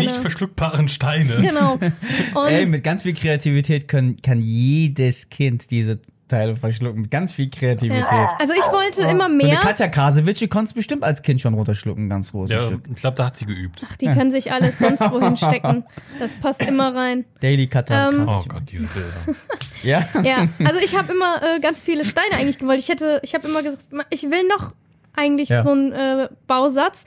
Die 0.00 0.06
nicht 0.06 0.16
verschluckbaren 0.16 0.88
Steine. 0.88 1.40
Genau. 1.40 1.74
Und 2.34 2.48
ey, 2.48 2.66
mit 2.66 2.82
ganz 2.82 3.02
viel 3.02 3.14
Kreativität 3.14 3.86
können, 3.86 4.20
kann 4.22 4.40
jedes 4.40 5.28
Kind 5.28 5.70
diese 5.70 6.00
Teile 6.28 6.54
verschlucken. 6.54 7.02
Mit 7.02 7.10
ganz 7.10 7.32
viel 7.32 7.50
Kreativität. 7.50 8.04
Ja. 8.10 8.28
Also 8.38 8.54
ich 8.54 8.72
wollte 8.72 9.02
immer 9.02 9.26
Und 9.26 9.32
eine 9.40 9.44
mehr. 9.50 9.56
Katja 9.56 9.88
Krasowitsch, 9.88 10.40
die 10.40 10.48
konntest 10.48 10.74
bestimmt 10.74 11.04
als 11.04 11.22
Kind 11.22 11.40
schon 11.40 11.54
runterschlucken, 11.54 12.08
ganz 12.08 12.32
großes 12.32 12.54
Ja, 12.56 12.66
Stück. 12.66 12.82
ich 12.88 12.96
glaube, 12.96 13.16
da 13.16 13.26
hat 13.26 13.36
sie 13.36 13.44
geübt. 13.46 13.82
Ach, 13.86 13.96
die 13.96 14.06
können 14.06 14.30
sich 14.30 14.50
alles 14.52 14.78
sonst 14.78 15.00
wohin 15.12 15.36
stecken. 15.36 15.84
Das 16.18 16.32
passt 16.36 16.62
immer 16.62 16.94
rein. 16.94 17.24
Daily 17.40 17.66
Katja. 17.66 18.08
Ähm, 18.08 18.26
Oh 18.28 18.42
Gott, 18.48 18.62
diese 18.70 18.86
Bilder. 18.86 19.10
Ja. 19.82 20.02
Ja, 20.22 20.46
also 20.64 20.80
ich 20.82 20.96
habe 20.96 21.12
immer 21.12 21.42
äh, 21.42 21.60
ganz 21.60 21.82
viele 21.82 22.06
Steine 22.06 22.36
eigentlich 22.36 22.56
gewollt. 22.56 22.80
Ich 22.80 22.88
hätte, 22.88 23.20
ich 23.22 23.34
habe 23.34 23.46
immer 23.46 23.62
gesagt, 23.62 23.84
ich 24.08 24.22
will 24.22 24.48
noch 24.48 24.72
eigentlich 25.14 25.50
Ja. 25.50 25.62
so 25.62 25.72
einen 25.72 25.92
äh, 25.92 26.28
Bausatz, 26.46 27.04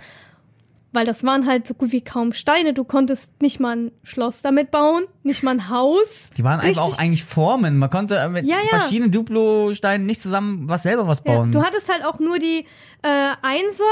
weil 0.93 1.05
das 1.05 1.23
waren 1.23 1.45
halt 1.45 1.67
so 1.67 1.73
gut 1.73 1.91
wie 1.91 2.01
kaum 2.01 2.33
Steine. 2.33 2.73
Du 2.73 2.83
konntest 2.83 3.41
nicht 3.41 3.59
mal 3.59 3.75
ein 3.75 3.91
Schloss 4.03 4.41
damit 4.41 4.71
bauen, 4.71 5.03
nicht 5.23 5.43
mal 5.43 5.51
ein 5.51 5.69
Haus. 5.69 6.29
Die 6.37 6.43
waren 6.43 6.59
einfach 6.59 6.81
auch 6.81 6.97
eigentlich 6.97 7.23
Formen. 7.23 7.77
Man 7.77 7.89
konnte 7.89 8.15
äh, 8.17 8.29
mit 8.29 8.45
Ja, 8.45 8.57
ja. 8.59 8.79
verschiedenen 8.79 9.11
Duplo-Steinen 9.11 10.05
nicht 10.05 10.21
zusammen 10.21 10.67
was 10.69 10.83
selber 10.83 11.07
was 11.07 11.21
Ja, 11.25 11.33
bauen. 11.35 11.51
du 11.51 11.61
hattest 11.63 11.91
halt 11.91 12.03
auch 12.05 12.19
nur 12.19 12.39
die 12.39 12.65
äh, 13.03 13.31
Einser 13.41 13.83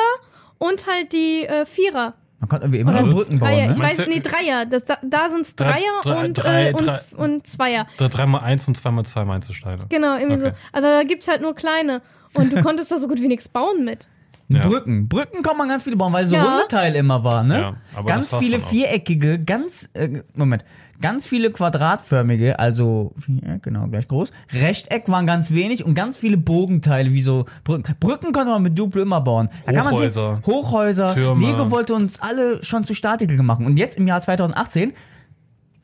und 0.58 0.88
halt 0.88 1.12
die 1.14 1.46
äh, 1.46 1.66
Vierer. 1.66 2.16
Man 2.40 2.50
konnte 2.50 2.66
irgendwie 2.66 2.80
immer 2.80 2.92
Oder 2.94 3.04
nur 3.04 3.14
Brücken 3.16 3.40
bauen, 3.40 3.50
Dreier. 3.50 3.68
ne? 3.68 3.74
Ich 3.74 3.78
Meinst 3.80 4.00
weiß, 4.00 4.08
nee, 4.08 4.20
Dreier. 4.20 4.66
Das, 4.66 4.84
da 4.86 4.98
da 5.04 5.30
sind 5.30 5.42
es 5.42 5.56
Drei- 5.56 5.72
Dreier 5.72 6.02
drei- 6.04 6.26
und, 6.26 6.34
drei- 6.34 6.68
äh, 6.70 6.74
und, 6.74 6.86
drei- 6.86 7.02
und 7.18 7.48
Zweier. 7.48 7.88
Drei- 7.98 8.08
Dreimal 8.10 8.42
eins 8.42 8.68
und 8.68 8.78
zweimal 8.78 9.06
zwei 9.06 9.22
Einzelsteine. 9.22 9.86
Genau, 9.90 10.18
irgendwie 10.18 10.38
so. 10.40 10.48
Okay. 10.48 10.56
Also 10.72 10.88
da 10.88 11.04
gibt's 11.04 11.28
halt 11.28 11.42
nur 11.42 11.56
kleine. 11.56 12.02
Und 12.34 12.52
du 12.54 12.62
konntest 12.64 12.92
da 12.92 12.98
so 12.98 13.08
gut 13.08 13.22
wie 13.22 13.28
nichts 13.28 13.48
bauen 13.48 13.84
mit. 13.86 14.08
Ja. 14.48 14.68
Brücken. 14.68 15.08
Brücken 15.10 15.42
kann 15.42 15.58
man 15.58 15.68
ganz 15.68 15.82
viele 15.84 15.96
bauen, 15.96 16.14
weil 16.14 16.28
so 16.28 16.36
Ja. 16.36 16.44
runde 16.44 16.68
Teile 16.70 17.00
immer 17.00 17.24
waren, 17.24 17.48
ne? 17.48 17.60
Ja, 17.60 17.74
aber 17.96 18.08
ganz 18.08 18.34
viele 18.36 18.60
viereckige, 18.60 19.40
ganz, 19.40 19.90
äh, 19.94 20.22
Moment, 20.36 20.64
ganz 21.02 21.26
viele 21.26 21.50
quadratförmige, 21.50 22.60
also, 22.60 23.16
ja, 23.28 23.58
genau, 23.62 23.88
gleich 23.88 24.08
groß. 24.08 24.32
Rechteck 24.54 25.10
waren 25.10 25.26
ganz 25.26 25.50
wenig 25.52 25.84
und 25.84 25.96
ganz 25.96 26.18
viele 26.18 26.38
Bogenteile, 26.38 27.12
wie 27.12 27.24
so 27.24 27.46
Brücken. 27.64 27.96
Brücken 28.00 28.34
konnte 28.34 28.52
man 28.52 28.62
mit 28.62 28.78
Duplo 28.78 29.02
immer 29.02 29.20
bauen. 29.22 29.50
Da 29.66 29.72
kann 29.72 29.86
man 29.86 29.98
sich- 29.98 30.16
Hochhäuser. 30.16 30.42
Hochhäuser. 30.46 31.14
Türme. 31.16 31.44
Lego 31.48 31.72
wollte 31.72 31.96
uns 31.96 32.22
alle 32.22 32.64
schon 32.64 32.84
zu 32.84 32.94
Statikel 32.94 33.42
machen. 33.42 33.66
Und 33.66 33.78
jetzt 33.78 33.98
im 33.98 34.08
Jahr 34.08 34.22
2018 34.22 34.94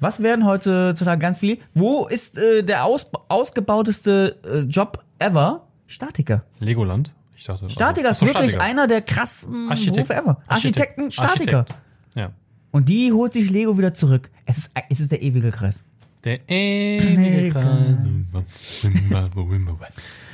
Was 0.04 0.24
werden 0.24 0.46
heutzutage 0.48 1.20
ganz 1.22 1.38
viel? 1.38 1.60
Wo 1.76 2.08
ist 2.08 2.36
äh, 2.36 2.64
der 2.64 2.86
aus, 2.86 3.12
ausgebauteste 3.30 4.36
äh, 4.44 4.60
Job 4.62 5.04
ever? 5.20 5.68
Statiker. 5.86 6.44
Legoland? 6.60 7.14
Ich 7.42 7.48
dachte, 7.48 7.70
Statiker 7.72 8.08
also, 8.10 8.24
ist 8.28 8.34
wirklich 8.36 8.52
Statiker. 8.52 8.70
einer 8.70 8.86
der 8.86 9.02
krassen 9.02 9.68
Architekt- 9.72 10.08
Berufe 10.10 10.14
ever. 10.16 10.42
Architekten, 10.46 11.02
Architekt- 11.06 11.14
Statiker. 11.32 11.58
Architekt. 11.60 11.82
Ja. 12.16 12.32
Und 12.70 12.88
die 12.88 13.12
holt 13.12 13.34
sich 13.34 13.50
Lego 13.50 13.76
wieder 13.80 13.96
zurück. 13.96 14.30
Es 14.46 14.60
ist, 14.60 14.72
es 14.92 15.00
ist 15.00 15.12
der 15.12 15.24
ewige 15.24 15.50
Kreis. 15.50 15.84
Der 16.24 16.48
ewige 16.48 17.50
Kreis. 17.50 17.96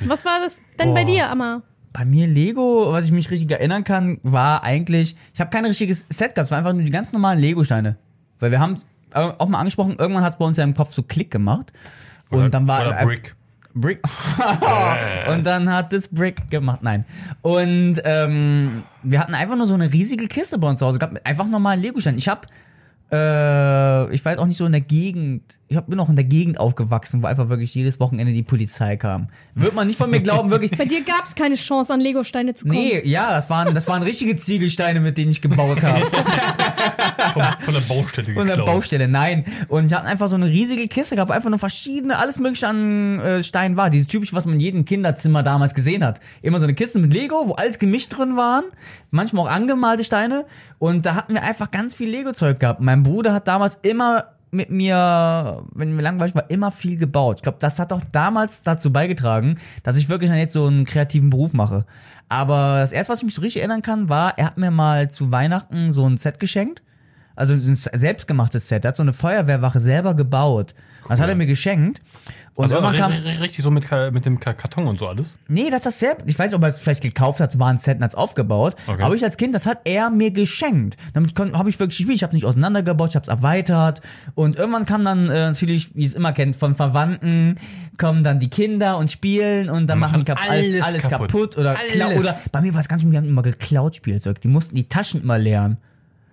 Was 0.06 0.24
war 0.26 0.40
das 0.40 0.58
denn 0.78 0.92
bei 0.92 1.04
Boah. 1.04 1.10
dir, 1.10 1.30
Amma? 1.30 1.62
Bei 1.94 2.04
mir 2.04 2.26
Lego, 2.26 2.92
was 2.92 3.06
ich 3.06 3.10
mich 3.12 3.30
richtig 3.30 3.50
erinnern 3.50 3.84
kann, 3.84 4.20
war 4.22 4.62
eigentlich, 4.62 5.16
ich 5.32 5.40
habe 5.40 5.48
kein 5.48 5.64
richtiges 5.64 6.06
Set 6.10 6.34
gehabt, 6.34 6.44
es 6.44 6.50
war 6.50 6.58
einfach 6.58 6.74
nur 6.74 6.82
die 6.82 6.90
ganz 6.90 7.14
normalen 7.14 7.38
Lego-Steine. 7.38 7.96
Weil 8.38 8.50
wir 8.50 8.60
haben 8.60 8.74
auch 9.14 9.48
mal 9.48 9.60
angesprochen, 9.60 9.96
irgendwann 9.98 10.22
hat 10.24 10.34
es 10.34 10.38
bei 10.38 10.44
uns 10.44 10.58
ja 10.58 10.64
im 10.64 10.74
Kopf 10.74 10.92
so 10.92 11.02
Klick 11.02 11.30
gemacht. 11.30 11.72
Und 12.28 12.40
Oder- 12.40 12.50
dann 12.50 12.68
war 12.68 12.86
oder 12.86 13.02
Brick. 13.06 13.34
Brick. 13.74 14.00
und 15.28 15.44
dann 15.44 15.72
hat 15.72 15.92
das 15.92 16.08
Brick 16.08 16.50
gemacht. 16.50 16.82
Nein. 16.82 17.04
Und 17.42 18.00
ähm, 18.04 18.84
wir 19.02 19.20
hatten 19.20 19.34
einfach 19.34 19.56
nur 19.56 19.66
so 19.66 19.74
eine 19.74 19.92
riesige 19.92 20.26
Kiste 20.26 20.58
bei 20.58 20.68
uns 20.68 20.78
zu 20.78 20.86
Hause. 20.86 20.98
Gab 20.98 21.14
einfach 21.24 21.46
normalen 21.46 21.80
Lego-Stein. 21.80 22.18
Ich 22.18 22.28
habe, 22.28 22.46
äh, 23.12 24.14
ich 24.14 24.24
weiß 24.24 24.38
auch 24.38 24.46
nicht 24.46 24.58
so 24.58 24.66
in 24.66 24.72
der 24.72 24.80
Gegend. 24.80 25.57
Ich 25.70 25.76
hab, 25.76 25.86
bin 25.86 26.00
auch 26.00 26.08
in 26.08 26.16
der 26.16 26.24
Gegend 26.24 26.58
aufgewachsen, 26.58 27.22
wo 27.22 27.26
einfach 27.26 27.50
wirklich 27.50 27.74
jedes 27.74 28.00
Wochenende 28.00 28.32
die 28.32 28.42
Polizei 28.42 28.96
kam. 28.96 29.28
Wird 29.54 29.74
man 29.74 29.86
nicht 29.86 29.98
von 29.98 30.10
mir 30.10 30.20
glauben, 30.20 30.48
wirklich. 30.48 30.70
Bei 30.70 30.86
dir 30.86 31.04
gab 31.04 31.24
es 31.24 31.34
keine 31.34 31.56
Chance, 31.56 31.92
an 31.92 32.00
Legosteine 32.00 32.54
zu 32.54 32.64
kommen. 32.64 32.78
Nee, 32.78 33.02
ja, 33.04 33.32
das 33.32 33.50
waren, 33.50 33.74
das 33.74 33.86
waren 33.86 34.02
richtige 34.02 34.34
Ziegelsteine, 34.36 35.00
mit 35.00 35.18
denen 35.18 35.30
ich 35.30 35.42
gebaut 35.42 35.82
habe. 35.82 36.06
Von, 37.32 37.42
von 37.60 37.74
der 37.74 37.80
Baustelle 37.80 38.32
Von 38.32 38.46
der 38.46 38.56
geklaut. 38.56 38.74
Baustelle, 38.74 39.08
nein. 39.08 39.44
Und 39.68 39.86
ich 39.86 39.92
hatte 39.92 40.06
einfach 40.06 40.28
so 40.28 40.36
eine 40.36 40.46
riesige 40.46 40.88
Kiste 40.88 41.14
gehabt, 41.16 41.28
wo 41.28 41.34
einfach 41.34 41.50
nur 41.50 41.58
verschiedene, 41.58 42.16
alles 42.16 42.38
mögliche 42.38 42.66
an 42.68 43.20
äh, 43.20 43.44
Steinen 43.44 43.76
war. 43.76 43.90
Dieses 43.90 44.06
typisch, 44.06 44.32
was 44.32 44.46
man 44.46 44.54
in 44.54 44.60
jedem 44.60 44.84
Kinderzimmer 44.84 45.42
damals 45.42 45.74
gesehen 45.74 46.04
hat. 46.04 46.20
Immer 46.42 46.58
so 46.58 46.64
eine 46.64 46.74
Kiste 46.74 46.98
mit 46.98 47.12
Lego, 47.12 47.48
wo 47.48 47.52
alles 47.54 47.78
gemischt 47.78 48.16
drin 48.16 48.36
waren. 48.36 48.64
Manchmal 49.10 49.46
auch 49.46 49.50
angemalte 49.50 50.04
Steine. 50.04 50.46
Und 50.78 51.04
da 51.04 51.14
hatten 51.14 51.34
wir 51.34 51.42
einfach 51.42 51.70
ganz 51.70 51.92
viel 51.92 52.08
Lego-Zeug 52.08 52.60
gehabt. 52.60 52.80
Mein 52.80 53.02
Bruder 53.02 53.34
hat 53.34 53.46
damals 53.46 53.78
immer 53.82 54.37
mit 54.50 54.70
mir, 54.70 55.64
wenn 55.74 55.94
mir 55.94 56.02
langweilig 56.02 56.34
war, 56.34 56.50
immer 56.50 56.70
viel 56.70 56.96
gebaut. 56.96 57.38
Ich 57.38 57.42
glaube, 57.42 57.58
das 57.60 57.78
hat 57.78 57.92
auch 57.92 58.02
damals 58.12 58.62
dazu 58.62 58.92
beigetragen, 58.92 59.58
dass 59.82 59.96
ich 59.96 60.08
wirklich 60.08 60.30
dann 60.30 60.38
jetzt 60.38 60.52
so 60.52 60.66
einen 60.66 60.84
kreativen 60.84 61.30
Beruf 61.30 61.52
mache. 61.52 61.84
Aber 62.28 62.80
das 62.80 62.92
erste, 62.92 63.12
was 63.12 63.20
ich 63.20 63.24
mich 63.24 63.34
so 63.34 63.42
richtig 63.42 63.60
erinnern 63.60 63.82
kann, 63.82 64.08
war, 64.08 64.38
er 64.38 64.46
hat 64.46 64.58
mir 64.58 64.70
mal 64.70 65.10
zu 65.10 65.30
Weihnachten 65.30 65.92
so 65.92 66.06
ein 66.06 66.18
Set 66.18 66.38
geschenkt. 66.38 66.82
Also 67.36 67.54
ein 67.54 67.76
selbstgemachtes 67.76 68.68
Set. 68.68 68.84
Er 68.84 68.88
hat 68.88 68.96
so 68.96 69.02
eine 69.02 69.12
Feuerwehrwache 69.12 69.78
selber 69.78 70.14
gebaut. 70.14 70.74
Das 71.08 71.20
hat 71.20 71.28
er 71.28 71.34
mir 71.34 71.46
geschenkt. 71.46 72.00
Und 72.54 72.64
Also 72.64 72.76
irgendwann 72.76 72.96
kam, 72.96 73.12
ri- 73.12 73.22
ri- 73.24 73.40
richtig 73.40 73.62
so 73.62 73.70
mit, 73.70 73.86
mit 74.12 74.24
dem 74.26 74.40
Ka- 74.40 74.52
Karton 74.52 74.88
und 74.88 74.98
so 74.98 75.06
alles. 75.06 75.38
nee, 75.46 75.66
das 75.66 75.74
hat 75.76 75.86
das 75.86 75.98
selbst, 76.00 76.24
ich 76.26 76.36
weiß 76.36 76.46
nicht, 76.50 76.56
ob 76.56 76.62
er 76.62 76.68
es 76.70 76.80
vielleicht 76.80 77.02
gekauft 77.02 77.38
hat, 77.38 77.56
war 77.60 77.68
ein 77.68 77.78
Set 77.78 77.98
und 77.98 78.02
hat 78.02 78.10
es 78.10 78.16
aufgebaut. 78.16 78.74
Okay. 78.88 79.00
Aber 79.00 79.14
ich 79.14 79.22
als 79.22 79.36
Kind, 79.36 79.54
das 79.54 79.64
hat 79.64 79.82
er 79.84 80.10
mir 80.10 80.32
geschenkt. 80.32 80.96
Damit 81.14 81.38
habe 81.38 81.70
ich 81.70 81.78
wirklich 81.78 81.98
gespielt. 81.98 82.16
Ich 82.16 82.24
habe 82.24 82.34
nicht 82.34 82.44
auseinandergebaut, 82.44 83.10
ich 83.10 83.14
habe 83.14 83.22
es 83.22 83.28
erweitert. 83.28 84.00
Und 84.34 84.58
irgendwann 84.58 84.86
kam 84.86 85.04
dann 85.04 85.28
äh, 85.28 85.46
natürlich, 85.46 85.94
wie 85.94 86.04
es 86.04 86.14
immer 86.16 86.32
kennt, 86.32 86.56
von 86.56 86.74
Verwandten 86.74 87.60
kommen 87.96 88.24
dann 88.24 88.40
die 88.40 88.50
Kinder 88.50 88.98
und 88.98 89.08
spielen 89.08 89.70
und 89.70 89.86
dann 89.86 89.98
Und 89.98 90.00
machen 90.00 90.24
die 90.24 90.32
machen 90.32 90.40
kap 90.42 90.50
alles, 90.50 90.82
alles 90.82 91.02
kaputt. 91.02 91.28
kaputt. 91.30 91.58
oder 91.58 91.76
Alles. 91.78 92.18
oder 92.18 92.36
bei 92.50 92.60
mir 92.60 92.74
war 92.74 92.80
es 92.80 92.88
ganz 92.88 93.02
schön, 93.02 93.12
die 93.12 93.16
haben 93.16 93.28
immer 93.28 93.42
geklaut 93.42 93.94
Spielzeug. 93.94 94.40
Die 94.40 94.48
mussten 94.48 94.74
die 94.74 94.88
Taschen 94.88 95.22
immer 95.22 95.38
leeren. 95.38 95.76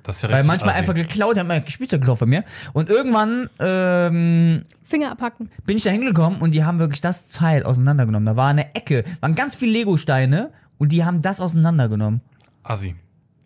Das 0.06 0.18
ist 0.18 0.22
ja 0.22 0.30
Weil 0.30 0.36
richtig 0.36 0.48
manchmal 0.48 0.70
assi. 0.72 0.80
einfach 0.80 0.94
geklaut, 0.94 1.36
die 1.36 1.40
haben 1.40 1.50
immer 1.50 1.70
Spielzeug 1.70 2.02
gekauft 2.02 2.20
von 2.20 2.30
mir. 2.30 2.44
Und 2.74 2.90
irgendwann 2.90 3.50
ähm, 3.60 4.64
Finger 4.84 5.12
abhacken. 5.12 5.50
bin 5.66 5.78
ich 5.78 5.84
da 5.84 5.90
hingekommen 5.90 6.40
und 6.42 6.52
die 6.52 6.64
haben 6.64 6.80
wirklich 6.80 7.02
das 7.02 7.26
Teil 7.26 7.64
auseinandergenommen. 7.64 8.26
Da 8.26 8.36
war 8.36 8.50
eine 8.50 8.76
Ecke, 8.76 9.04
waren 9.22 9.36
ganz 9.36 9.56
viele 9.56 9.72
Lego-Steine 9.74 10.52
und 10.78 10.92
die 10.92 11.04
haben 11.04 11.22
das 11.22 11.42
auseinandergenommen. 11.42 12.22
Assi. 12.64 12.96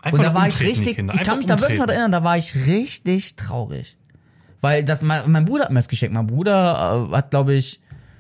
Einfach 0.02 0.20
Und 0.20 0.26
da 0.26 0.34
war 0.34 0.48
ich 0.48 0.60
richtig, 0.62 0.96
Kinder. 0.96 1.14
ich 1.14 1.24
kann 1.24 1.38
mich 1.38 1.48
da 1.48 1.60
wirklich 1.60 1.80
noch 1.80 1.88
erinnern, 1.88 2.12
da 2.12 2.24
war 2.24 2.38
ich 2.38 2.56
richtig 2.68 3.36
traurig. 3.36 3.98
Weil 4.62 4.84
das, 4.84 5.02
mein, 5.02 5.30
mein 5.32 5.46
Bruder 5.46 5.66
hat 5.66 5.72
mir 5.72 5.80
das 5.80 5.88
geschenkt. 5.90 6.14
Mein 6.14 6.28
Bruder 6.28 7.08
äh, 7.12 7.16
hat, 7.16 7.32
glaube 7.32 7.54
ich, 7.54 7.80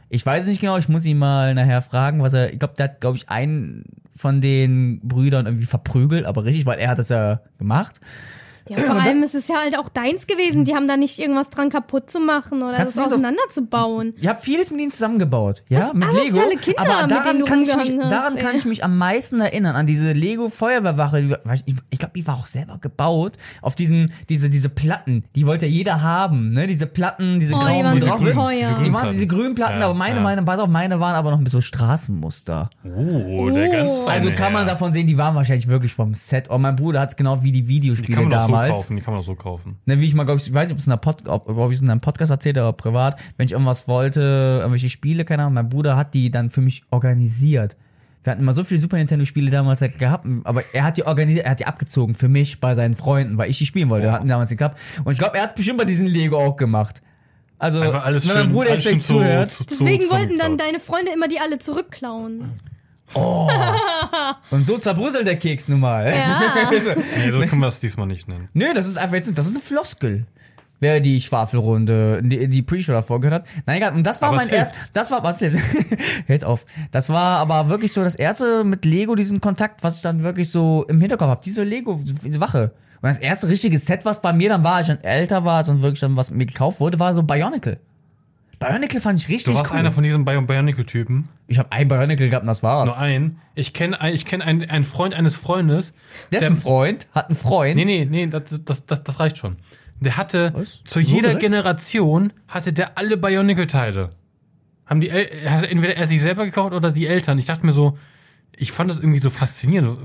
ich 0.10 0.25
weiß 0.25 0.46
nicht 0.48 0.62
genau, 0.62 0.77
ich 0.77 0.89
muss 0.89 1.05
ihn 1.05 1.17
mal 1.17 1.53
nachher 1.53 1.81
fragen, 1.81 2.22
was 2.22 2.34
er, 2.34 2.51
ich 2.53 2.60
glaube, 2.60 2.74
der 2.77 2.86
hat, 2.86 3.01
glaube 3.01 3.17
ich, 3.17 3.29
einen 3.29 3.84
von 4.20 4.42
den 4.42 5.00
Brüdern 5.00 5.46
irgendwie 5.46 5.66
verprügelt, 5.66 6.26
aber 6.26 6.44
richtig, 6.44 6.66
weil 6.66 6.78
er 6.78 6.90
hat 6.90 7.00
das 7.00 7.08
ja 7.08 7.40
gemacht. 7.58 8.02
Ja, 8.68 8.78
vor 8.78 9.01
allem 9.01 9.24
ist 9.24 9.36
es 9.36 9.48
ja 9.48 9.56
halt 9.63 9.78
auch 9.78 9.89
deins 9.89 10.28
gewesen. 10.28 10.66
Die 10.66 10.75
haben 10.75 10.88
da 10.88 10.98
nicht 10.98 11.18
irgendwas 11.20 11.50
dran 11.50 11.70
kaputt 11.70 12.10
zu 12.12 12.20
machen 12.20 12.62
oder 12.62 12.78
das 12.78 12.98
auseinanderzubauen. 12.98 14.13
Ich 14.20 14.28
habe 14.28 14.39
vieles 14.39 14.72
mit 14.72 14.82
ihnen 14.82 14.92
zusammengebaut, 14.92 15.63
ja, 15.70 15.80
Was 15.88 15.94
mit 15.94 16.13
Lego. 16.13 16.39
Kinder, 16.62 16.80
aber 16.82 17.01
mit 17.04 17.12
daran 17.12 17.25
denen 17.28 17.39
du 17.39 17.46
kann 17.46 17.62
ich 17.62 17.75
mich, 17.75 17.98
hast, 18.01 18.12
daran 18.12 18.36
kann 18.38 18.56
ich 18.56 18.66
mich 18.66 18.84
am 18.84 18.98
meisten 18.98 19.39
erinnern 19.39 19.75
an 19.75 19.88
diese 19.88 20.12
Lego 20.12 20.50
Feuerwehrwache. 20.50 21.22
Die 21.22 21.30
war- 21.32 21.39
Ich, 21.66 21.75
ich 21.89 22.00
glaube, 22.00 22.13
die 22.16 22.28
war 22.28 22.36
auch 22.36 22.48
selber 22.48 22.78
gebaut 22.80 23.34
auf 23.62 23.75
diesen 23.75 24.12
diese 24.30 24.50
diese 24.50 24.70
Platten. 24.70 25.24
Die 25.36 25.46
wollte 25.48 25.66
ja 25.66 25.72
jeder 25.72 26.01
haben, 26.01 26.50
ne? 26.50 26.68
Diese 26.68 26.86
Platten, 26.88 27.39
diese 27.39 27.54
Oh, 27.56 27.60
die 27.60 27.66
grauen, 27.66 27.86
waren 27.86 28.01
wo 28.01 28.06
so 28.06 28.25
ist. 28.25 28.34
teuer. 28.36 28.82
Die 28.84 28.94
waren 28.94 29.13
diese 29.13 29.28
grünen 29.28 29.56
Platten, 29.56 29.80
Ja, 29.80 29.86
aber 29.86 29.94
meine, 29.94 30.16
ja. 30.16 30.22
meine, 30.22 30.44
pass 30.44 30.60
auf, 30.60 30.70
meine 30.70 31.00
waren 31.00 31.16
aber 31.16 31.32
noch 31.32 31.39
mit 31.39 31.50
so 31.51 31.62
Straßenmuster. 31.62 32.70
Oh, 32.84 33.50
der 33.50 33.70
ganz 33.70 33.92
Oh. 33.92 34.04
feine 34.06 34.22
Also 34.30 34.32
kann 34.34 34.54
man 34.54 34.68
davon 34.68 34.94
sehen, 34.94 35.08
die 35.08 35.18
waren 35.18 35.36
wahrscheinlich 35.36 35.68
wirklich 35.68 35.94
vom 35.94 36.13
Set. 36.13 36.50
Und 36.50 36.62
mein 36.62 36.75
Bruder 36.75 37.00
hat 37.01 37.10
es 37.12 37.16
genau 37.16 37.44
wie 37.44 37.51
die 37.51 37.60
Die 37.60 37.68
Videospiele 37.68 38.16
kann 38.16 38.30
doch 38.51 38.58
so 38.58 38.62
damals. 38.62 38.82
kaufen, 38.82 38.96
die 38.96 39.01
kann 39.01 39.13
man 39.13 39.22
doch 39.22 39.25
so 39.25 39.36
kaufen. 39.36 39.77
Ne, 39.86 40.00
wie 40.00 40.08
ich 40.08 40.13
mal, 40.13 40.24
glaube 40.24 40.39
ich, 40.39 40.48
ich 40.48 40.53
weiß 40.53 40.68
nicht, 40.68 40.74
ob 40.74 40.79
es 40.79 40.88
in 40.88 40.91
einer 40.91 41.01
Pod, 41.01 41.27
ob, 41.27 41.48
ob 41.48 41.72
ich 41.72 41.77
es 41.77 41.82
in 41.82 41.89
einem 41.89 42.01
Podcast 42.01 42.32
erzählt 42.32 42.58
habe, 42.58 42.68
oder 42.68 42.77
privat, 42.77 43.20
wenn 43.38 43.46
ich 43.46 43.53
irgendwas 43.53 43.88
wollte, 43.88 44.60
irgendwelche 44.60 44.89
Spiele, 44.89 45.25
keine 45.25 45.44
Ahnung, 45.44 45.56
mein 45.56 45.70
Bruder 45.70 45.96
hat 45.96 46.13
die 46.13 46.32
dann 46.32 46.50
für 46.50 46.62
mich 46.62 46.84
organisiert. 46.91 47.75
Wir 48.24 48.32
hatten 48.32 48.41
immer 48.41 48.53
so 48.53 48.63
viele 48.63 48.82
Super 48.82 48.98
Nintendo 48.98 49.24
Spiele 49.24 49.50
damals 49.50 49.79
halt 49.82 49.98
gehabt, 49.98 50.27
aber 50.44 50.63
er 50.74 50.84
hat 50.84 50.98
die 50.98 51.06
organisiert, 51.06 51.46
er 51.46 51.51
hat 51.51 51.62
die 51.62 51.68
abgezogen 51.68 52.15
für 52.15 52.27
mich 52.27 52.60
bei 52.60 52.75
seinen 52.75 52.96
Freunden, 52.96 53.38
weil 53.38 53.50
ich 53.50 53.58
die 53.58 53.65
spielen 53.65 53.89
wollte. 53.89 54.08
Oh. 54.08 54.12
Hatten 54.12 54.27
damals 54.27 54.50
geklappt. 54.50 54.77
Und 55.03 55.13
ich 55.13 55.20
glaube, 55.20 55.38
er 55.38 55.44
hat 55.44 55.51
es 55.51 55.56
bestimmt 55.56 55.77
bei 55.77 55.86
diesem 55.86 56.06
Lego 56.06 56.38
auch 56.38 56.58
gemacht. 56.58 57.01
Also, 57.60 57.82
wenn 57.82 57.91
schön, 58.22 58.34
mein 58.34 58.51
Bruder 58.51 58.72
alles 58.72 58.86
jetzt 58.86 59.08
zu, 59.08 59.15
zuhört. 59.15 59.51
zu, 59.51 59.65
zu 59.65 59.84
Deswegen 59.84 60.10
wollten 60.10 60.38
dann 60.38 60.58
deine 60.58 60.79
Freunde 60.79 61.12
immer 61.13 61.27
die 61.27 61.39
alle 61.39 61.60
zurückklauen. 61.60 62.60
Und 63.16 64.68
so 64.68 64.78
zerbröselt 64.78 65.25
der 65.25 65.38
Keks 65.38 65.68
nun 65.68 65.80
mal. 65.80 66.06
Ja. 66.06 66.70
Nee, 66.72 67.32
so 67.32 67.39
können 67.39 67.62
wir 67.62 67.68
es 67.68 67.80
diesmal 67.80 68.08
nicht 68.08 68.28
nennen. 68.28 68.50
Nö, 68.54 68.74
das 68.74 68.86
ist 68.86 68.98
einfach 68.98 69.16
jetzt, 69.16 69.38
das 69.38 69.46
ist 69.46 69.51
eine 69.51 69.62
Floskel. 69.62 70.25
Wer 70.82 71.01
die 71.01 71.20
Schwafelrunde, 71.20 72.22
die, 72.24 72.48
die 72.48 72.62
Pre-Show 72.62 72.94
davor 72.94 73.20
gehört 73.20 73.42
hat. 73.44 73.50
Nein, 73.66 73.78
egal. 73.78 73.94
Und 73.94 74.04
das 74.04 74.22
war 74.22 74.30
Aber 74.30 74.38
mein 74.38 74.48
es 74.48 74.54
erst, 74.54 74.75
das 74.94 75.12
war, 75.12 75.24
was 75.24 75.39
hilft? 75.39 75.60
Jetzt 76.28 76.46
auf. 76.46 76.66
Das 76.92 77.10
war 77.10 77.39
aber 77.39 77.68
wirklich 77.68 77.92
so 77.92 78.01
das 78.01 78.16
erste 78.16 78.63
mit 78.63 78.86
Lego, 78.86 79.16
diesen 79.16 79.42
Kontakt, 79.42 79.84
was 79.84 79.98
ich 79.98 80.01
dann 80.01 80.24
wirklich 80.24 80.50
so 80.50 80.86
im 80.88 81.01
Hinterkopf 81.01 81.30
habe. 81.30 81.42
Diese 81.44 81.63
Lego-Wache. 81.63 82.72
Und 83.01 83.10
das 83.10 83.20
erste 83.20 83.50
richtige 83.50 83.78
Set, 83.78 84.06
was 84.06 84.22
bei 84.22 84.32
mir 84.32 84.50
dann 84.50 84.63
war, 84.63 84.75
als 84.75 84.88
ich 84.88 84.96
dann 84.96 85.04
älter 85.04 85.44
war, 85.44 85.68
und 85.68 85.82
wirklich 85.82 86.00
dann 86.00 86.16
was 86.16 86.32
mir 86.32 86.46
gekauft 86.46 86.80
wurde, 86.80 86.98
war 87.00 87.13
so 87.13 87.24
Bionicle. 87.24 87.78
Bionicle 88.60 89.00
fand 89.00 89.20
ich 89.20 89.30
richtig 89.30 89.46
Du 89.46 89.54
warst 89.58 89.72
cool. 89.72 89.78
einer 89.78 89.92
von 89.92 90.04
diesen 90.04 90.25
Bio- 90.25 90.42
Bionicle-Typen. 90.42 91.30
ich 91.48 91.58
habe 91.60 91.72
ein 91.72 91.88
Bionicle 91.88 92.28
gehabt 92.30 92.44
und 92.44 92.48
das 92.48 92.62
war's. 92.62 92.88
Nur 92.88 92.98
einen. 92.98 93.39
Ich 93.56 93.74
kenne 93.74 93.98
ich 94.12 94.25
kenn 94.25 94.42
einen, 94.42 94.70
einen 94.70 94.84
Freund 94.84 95.13
eines 95.13 95.38
Freundes. 95.38 95.94
Dessen 96.32 96.56
der, 96.56 96.58
Freund 96.58 97.08
hat 97.13 97.28
einen 97.30 97.38
Freund. 97.38 97.75
Nee, 97.78 97.86
nee, 97.86 98.06
nee, 98.06 98.28
das, 98.28 98.44
das, 98.66 98.86
das, 98.86 99.04
das 99.04 99.20
reicht 99.20 99.38
schon. 99.38 99.56
Der 100.01 100.18
hatte, 100.18 100.54
Was? 100.56 100.82
zu 100.84 100.96
So 100.96 101.00
jeder 101.00 101.30
direkt? 101.30 101.39
Generation 101.42 102.34
hatte 102.48 102.74
der 102.74 102.98
alle 102.98 103.18
Bionicle-Teile. 103.18 104.10
Haben 104.86 105.01
die, 105.01 105.10
El 105.10 105.50
hat 105.50 105.63
entweder 105.66 105.96
er 105.96 106.08
sich 106.08 106.22
selber 106.22 106.46
gekauft 106.46 106.74
oder 106.74 106.92
die 106.92 107.08
Eltern. 107.08 107.38
Ich 107.38 107.46
dachte 107.46 107.66
mir 107.66 107.74
so, 107.74 107.98
ich 108.58 108.72
fand 108.72 108.89
das 108.89 108.98
irgendwie 108.98 109.20
so 109.20 109.30
faszinierend. 109.30 109.98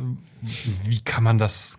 Wie 0.43 1.01
kann 1.01 1.25
man 1.25 1.39
das? 1.39 1.79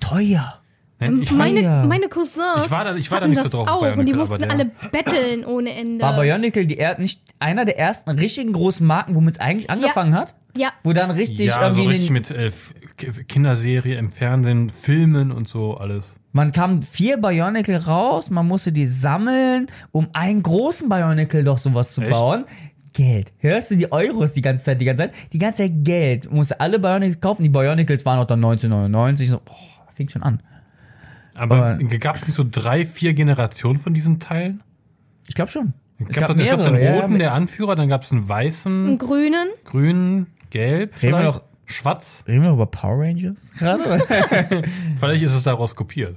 Teuer. 0.00 0.60
Ich 1.00 1.30
meine, 1.30 1.60
ja. 1.62 1.84
meine 1.86 2.08
Cousins 2.08 2.64
Ich 2.64 2.70
war 2.72 2.82
da- 2.84 2.96
ich 2.96 3.08
war 3.10 3.20
da 3.20 3.28
nicht 3.28 3.38
so 3.38 3.44
das 3.44 3.52
drauf 3.52 3.68
auf 3.68 3.74
auch 3.76 3.82
und 3.96 4.04
die 4.06 4.12
Bionicle, 4.12 4.16
mussten 4.16 4.42
aber 4.42 4.52
alle 4.52 4.70
betteln 4.90 5.44
ohne 5.44 5.72
Ende. 5.72 6.02
War 6.04 6.16
Bionicle 6.20 6.66
die 6.66 6.76
er 6.76 6.98
nicht 6.98 7.22
einer 7.38 7.64
der 7.64 7.78
ersten 7.78 8.10
richtigen 8.10 8.52
großen 8.52 8.84
Marken, 8.84 9.14
womit 9.14 9.34
es 9.36 9.40
eigentlich 9.40 9.70
angefangen 9.70 10.14
hat? 10.16 10.34
ja, 10.56 10.72
Wo 10.82 10.92
dann 10.92 11.12
richtig 11.12 11.46
ja, 11.46 11.54
so 11.54 11.60
irgendwie 11.60 11.84
in 11.84 11.88
richtig 11.90 12.10
mit 12.10 12.30
äh, 12.32 12.50
Kinderserie 13.28 13.96
im 13.96 14.10
Fernsehen, 14.10 14.68
Filmen 14.70 15.30
und 15.30 15.46
so 15.46 15.76
alles. 15.76 16.16
man 16.32 16.50
kam 16.52 16.82
vier 16.82 17.16
Bionicle 17.18 17.76
raus, 17.84 18.30
man 18.30 18.46
musste 18.48 18.72
die 18.72 18.86
sammeln, 18.86 19.66
um 19.92 20.08
einen 20.14 20.42
großen 20.42 20.88
Bionicle 20.88 21.44
doch 21.44 21.58
sowas 21.58 21.92
zu 21.94 22.02
Echt? 22.02 22.10
bauen. 22.10 22.44
Geld. 22.92 23.32
Hörst 23.38 23.70
du 23.70 23.76
die 23.76 23.92
Euros 23.92 24.32
die 24.32 24.42
ganze 24.42 24.64
Zeit, 24.64 24.80
die 24.80 24.84
ganze 24.84 25.04
Zeit? 25.04 25.14
Die 25.32 25.38
ganze 25.38 25.62
Zeit 25.62 25.72
Geld. 25.84 26.24
Du 26.26 26.30
musst 26.34 26.60
alle 26.60 26.80
Bionicles 26.80 27.20
kaufen. 27.20 27.44
Die 27.44 27.48
Bionicles 27.48 28.04
waren 28.04 28.18
auch 28.18 28.24
dann 28.24 28.40
1999. 28.44 29.28
So, 29.30 29.40
boah, 29.44 29.54
fing 29.94 30.08
schon 30.08 30.24
an. 30.24 30.42
Aber, 31.38 31.78
Aber- 31.80 31.98
gab 31.98 32.16
es 32.16 32.26
nicht 32.26 32.36
so 32.36 32.44
drei, 32.50 32.84
vier 32.84 33.14
Generationen 33.14 33.78
von 33.78 33.92
diesen 33.94 34.18
Teilen? 34.20 34.62
Ich 35.28 35.34
glaube 35.34 35.50
schon. 35.50 35.74
Es 36.00 36.16
gab, 36.16 36.16
es 36.16 36.20
gab 36.20 36.36
den 36.36 36.46
ja, 36.46 36.54
roten, 36.54 37.12
ja, 37.12 37.18
der 37.18 37.32
Anführer, 37.34 37.74
dann 37.74 37.88
gab 37.88 38.04
es 38.04 38.12
einen 38.12 38.28
weißen, 38.28 38.86
einen 38.86 38.98
grünen. 38.98 39.48
grünen, 39.64 40.26
gelb, 40.50 40.94
Reden 41.02 41.12
wir 41.12 41.18
vielleicht, 41.18 41.24
noch- 41.34 41.42
schwarz. 41.66 42.24
Reden 42.28 42.42
wir 42.42 42.48
noch 42.50 42.54
über 42.54 42.66
Power 42.66 43.00
Rangers 43.04 43.50
gerade? 43.58 44.04
Vielleicht 44.98 45.22
ist 45.24 45.34
es 45.34 45.42
daraus 45.42 45.74
kopiert. 45.74 46.16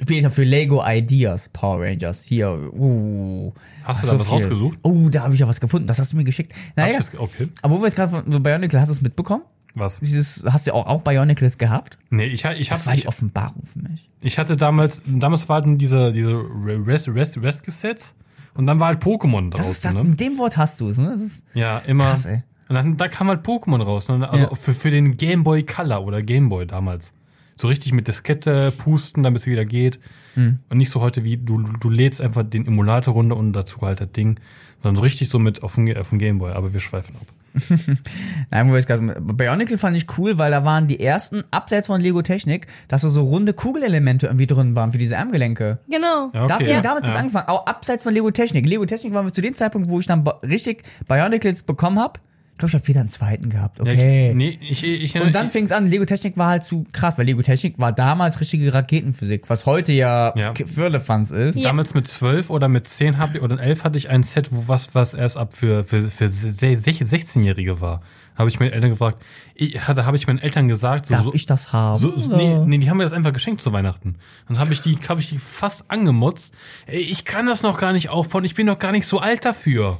Später 0.00 0.30
für 0.30 0.44
Lego 0.44 0.82
Ideas 0.86 1.50
Power 1.52 1.82
Rangers. 1.84 2.22
Hier, 2.22 2.50
uh. 2.72 3.52
Hast 3.84 4.02
du 4.02 4.06
da 4.06 4.18
was 4.18 4.26
viel. 4.28 4.34
rausgesucht? 4.34 4.78
Oh, 4.82 5.08
da 5.10 5.24
habe 5.24 5.34
ich 5.34 5.40
ja 5.40 5.48
was 5.48 5.60
gefunden. 5.60 5.86
Das 5.86 5.98
hast 5.98 6.12
du 6.12 6.16
mir 6.16 6.24
geschickt. 6.24 6.52
Naja, 6.74 7.00
Okay. 7.18 7.48
aber 7.60 7.74
wo 7.76 7.80
wir 7.80 7.86
jetzt 7.86 7.96
gerade 7.96 8.10
von 8.10 8.30
so 8.32 8.40
Bionicle, 8.40 8.80
hast 8.80 8.88
du 8.88 8.92
es 8.94 9.02
mitbekommen? 9.02 9.42
Was? 9.74 10.00
Dieses, 10.00 10.44
hast 10.50 10.66
du 10.66 10.74
auch, 10.74 10.86
auch 10.86 11.02
Bionicles 11.02 11.58
gehabt? 11.58 11.98
Nee, 12.10 12.26
ich, 12.26 12.44
ich, 12.44 12.68
Das 12.68 12.80
hab, 12.80 12.86
war 12.86 12.94
die 12.94 13.00
ich, 13.00 13.08
Offenbarung 13.08 13.62
für 13.66 13.78
mich. 13.78 14.08
ich 14.20 14.38
hatte 14.38 14.56
damals, 14.56 15.00
damals 15.06 15.48
waren 15.48 15.78
diese, 15.78 16.12
diese 16.12 16.42
Rest, 16.86 17.08
Rest, 17.08 17.40
Rest 17.40 17.62
Gesetz 17.62 18.14
und 18.54 18.66
dann 18.66 18.80
war 18.80 18.88
halt 18.88 19.02
Pokémon 19.02 19.50
Das 19.50 19.68
ist 19.68 19.84
draußen, 19.84 19.98
das, 19.98 20.04
ne? 20.04 20.10
mit 20.10 20.20
dem 20.20 20.38
Wort 20.38 20.56
hast 20.56 20.80
du 20.80 20.88
es, 20.88 20.98
ne? 20.98 21.10
Das 21.12 21.20
ist, 21.22 21.44
Ja, 21.54 21.78
immer. 21.78 22.04
Krass, 22.04 22.26
ey. 22.26 22.40
Und 22.68 22.74
dann 22.74 22.96
da 22.96 23.08
kam 23.08 23.28
halt 23.28 23.44
Pokémon 23.46 23.82
raus. 23.82 24.08
Ne? 24.08 24.28
Also 24.28 24.44
Ja. 24.44 24.54
für, 24.54 24.74
für 24.74 24.90
den 24.90 25.16
Game 25.16 25.42
Boy 25.44 25.64
Color 25.64 26.04
oder 26.04 26.22
Game 26.22 26.48
Boy 26.48 26.66
damals. 26.66 27.12
So 27.56 27.68
richtig 27.68 27.92
mit 27.92 28.08
Diskette 28.08 28.72
pusten, 28.72 29.22
damit 29.22 29.42
es 29.42 29.46
wieder 29.46 29.64
geht. 29.64 30.00
Hm. 30.34 30.60
Und 30.68 30.78
nicht 30.78 30.90
so 30.90 31.00
heute 31.00 31.24
wie 31.24 31.36
du, 31.36 31.58
du 31.62 31.90
lädst 31.90 32.20
einfach 32.20 32.42
den 32.42 32.66
Emulator 32.66 33.12
runter 33.14 33.36
und 33.36 33.52
dazu 33.52 33.80
halt 33.82 34.00
das 34.00 34.12
Ding. 34.12 34.38
Sondern 34.82 34.96
so 34.96 35.02
richtig 35.02 35.28
so 35.28 35.38
mit 35.38 35.62
auf 35.62 35.74
dem, 35.74 35.94
auf 35.96 36.08
dem 36.10 36.18
Game 36.18 36.38
Boy. 36.38 36.52
Aber 36.52 36.72
wir 36.72 36.80
schweifen 36.80 37.16
ab. 37.16 37.26
Nein, 38.50 38.70
wo 38.70 38.74
gerade, 38.86 39.20
Bionicle 39.20 39.78
fand 39.78 39.96
ich 39.96 40.06
cool, 40.18 40.38
weil 40.38 40.50
da 40.50 40.64
waren 40.64 40.86
die 40.86 41.00
ersten, 41.00 41.42
abseits 41.50 41.88
von 41.88 42.00
Lego 42.00 42.22
Technik, 42.22 42.66
dass 42.88 43.02
da 43.02 43.08
so 43.08 43.22
runde 43.22 43.52
Kugelelemente 43.52 44.26
irgendwie 44.26 44.46
drin 44.46 44.74
waren 44.74 44.92
für 44.92 44.98
diese 44.98 45.18
Armgelenke. 45.18 45.78
Genau. 45.88 46.26
Okay. 46.26 46.46
fing 46.58 46.68
ja. 46.68 46.80
damals 46.80 47.06
ja. 47.06 47.12
das 47.12 47.20
angefangen, 47.20 47.48
auch 47.48 47.66
abseits 47.66 48.02
von 48.02 48.14
Lego 48.14 48.30
Technik. 48.30 48.66
Lego 48.66 48.84
Technik 48.86 49.12
waren 49.12 49.26
wir 49.26 49.32
zu 49.32 49.40
dem 49.40 49.54
Zeitpunkt, 49.54 49.88
wo 49.88 49.98
ich 49.98 50.06
dann 50.06 50.26
richtig 50.42 50.84
Bionicles 51.08 51.64
bekommen 51.64 51.98
habe. 51.98 52.20
Ich 52.60 52.62
glaube, 52.62 52.70
ich 52.70 52.74
habe 52.74 52.88
wieder 52.88 53.00
einen 53.00 53.08
zweiten 53.10 53.48
gehabt. 53.48 53.78
Ja, 53.78 53.84
Okay. 53.84 54.30
ich, 54.30 54.36
nee, 54.36 54.58
ich, 54.60 54.84
ich, 54.84 55.16
ich, 55.16 55.20
Und 55.22 55.34
dann 55.34 55.48
fing 55.48 55.64
es 55.64 55.72
an, 55.72 55.86
Lego 55.86 56.04
Technik 56.04 56.36
war 56.36 56.48
halt 56.48 56.64
zu 56.64 56.84
krass, 56.92 57.14
weil 57.16 57.24
Lego 57.24 57.40
Technik 57.40 57.78
war 57.78 57.92
damals 57.92 58.38
richtige 58.40 58.72
Raketenphysik, 58.74 59.48
was 59.48 59.64
heute 59.64 59.92
ja, 59.92 60.32
Ja. 60.36 60.52
ja. 60.56 60.66
Firlefanz 60.66 61.30
ist. 61.30 61.56
Ja. 61.56 61.64
Damals 61.64 61.94
mit 61.94 62.06
12 62.06 62.50
oder 62.50 62.68
mit 62.68 62.86
10 62.86 63.16
hab 63.18 63.34
ich, 63.34 63.40
oder 63.40 63.58
11 63.58 63.84
hatte 63.84 63.96
ich 63.96 64.10
ein 64.10 64.22
Set, 64.22 64.52
wo 64.52 64.68
was, 64.68 64.94
was 64.94 65.14
erst 65.14 65.38
ab 65.38 65.54
für, 65.54 65.84
für, 65.84 66.02
für 66.02 66.26
16-Jährige 66.26 67.80
war. 67.80 68.02
Habe 68.36 68.48
ich 68.48 68.60
meine 68.60 68.72
Eltern 68.72 68.90
gefragt. 68.90 69.22
Ich, 69.54 69.78
da 69.86 70.04
habe 70.04 70.16
ich 70.16 70.26
meinen 70.26 70.38
Eltern 70.38 70.68
gesagt, 70.68 71.06
so, 71.06 71.14
Darf 71.14 71.24
so, 71.24 71.34
ich 71.34 71.46
das 71.46 71.72
haben? 71.72 72.00
So, 72.00 72.18
so, 72.18 72.36
nee, 72.36 72.56
nee, 72.66 72.78
die 72.78 72.88
haben 72.88 72.96
mir 72.96 73.04
das 73.04 73.12
einfach 73.12 73.32
geschenkt 73.32 73.60
zu 73.60 73.72
Weihnachten. 73.72 74.16
Dann 74.48 74.58
habe 74.58 74.72
ich 74.72 74.80
die, 74.80 74.98
habe 75.08 75.20
ich 75.20 75.28
die 75.28 75.38
fast 75.38 75.90
angemutzt. 75.90 76.54
Ey, 76.86 77.00
ich 77.00 77.24
kann 77.24 77.46
das 77.46 77.62
noch 77.62 77.78
gar 77.78 77.92
nicht 77.92 78.08
aufbauen. 78.08 78.44
Ich 78.44 78.54
bin 78.54 78.66
noch 78.66 78.78
gar 78.78 78.92
nicht 78.92 79.06
so 79.06 79.18
alt 79.18 79.44
dafür. 79.44 79.98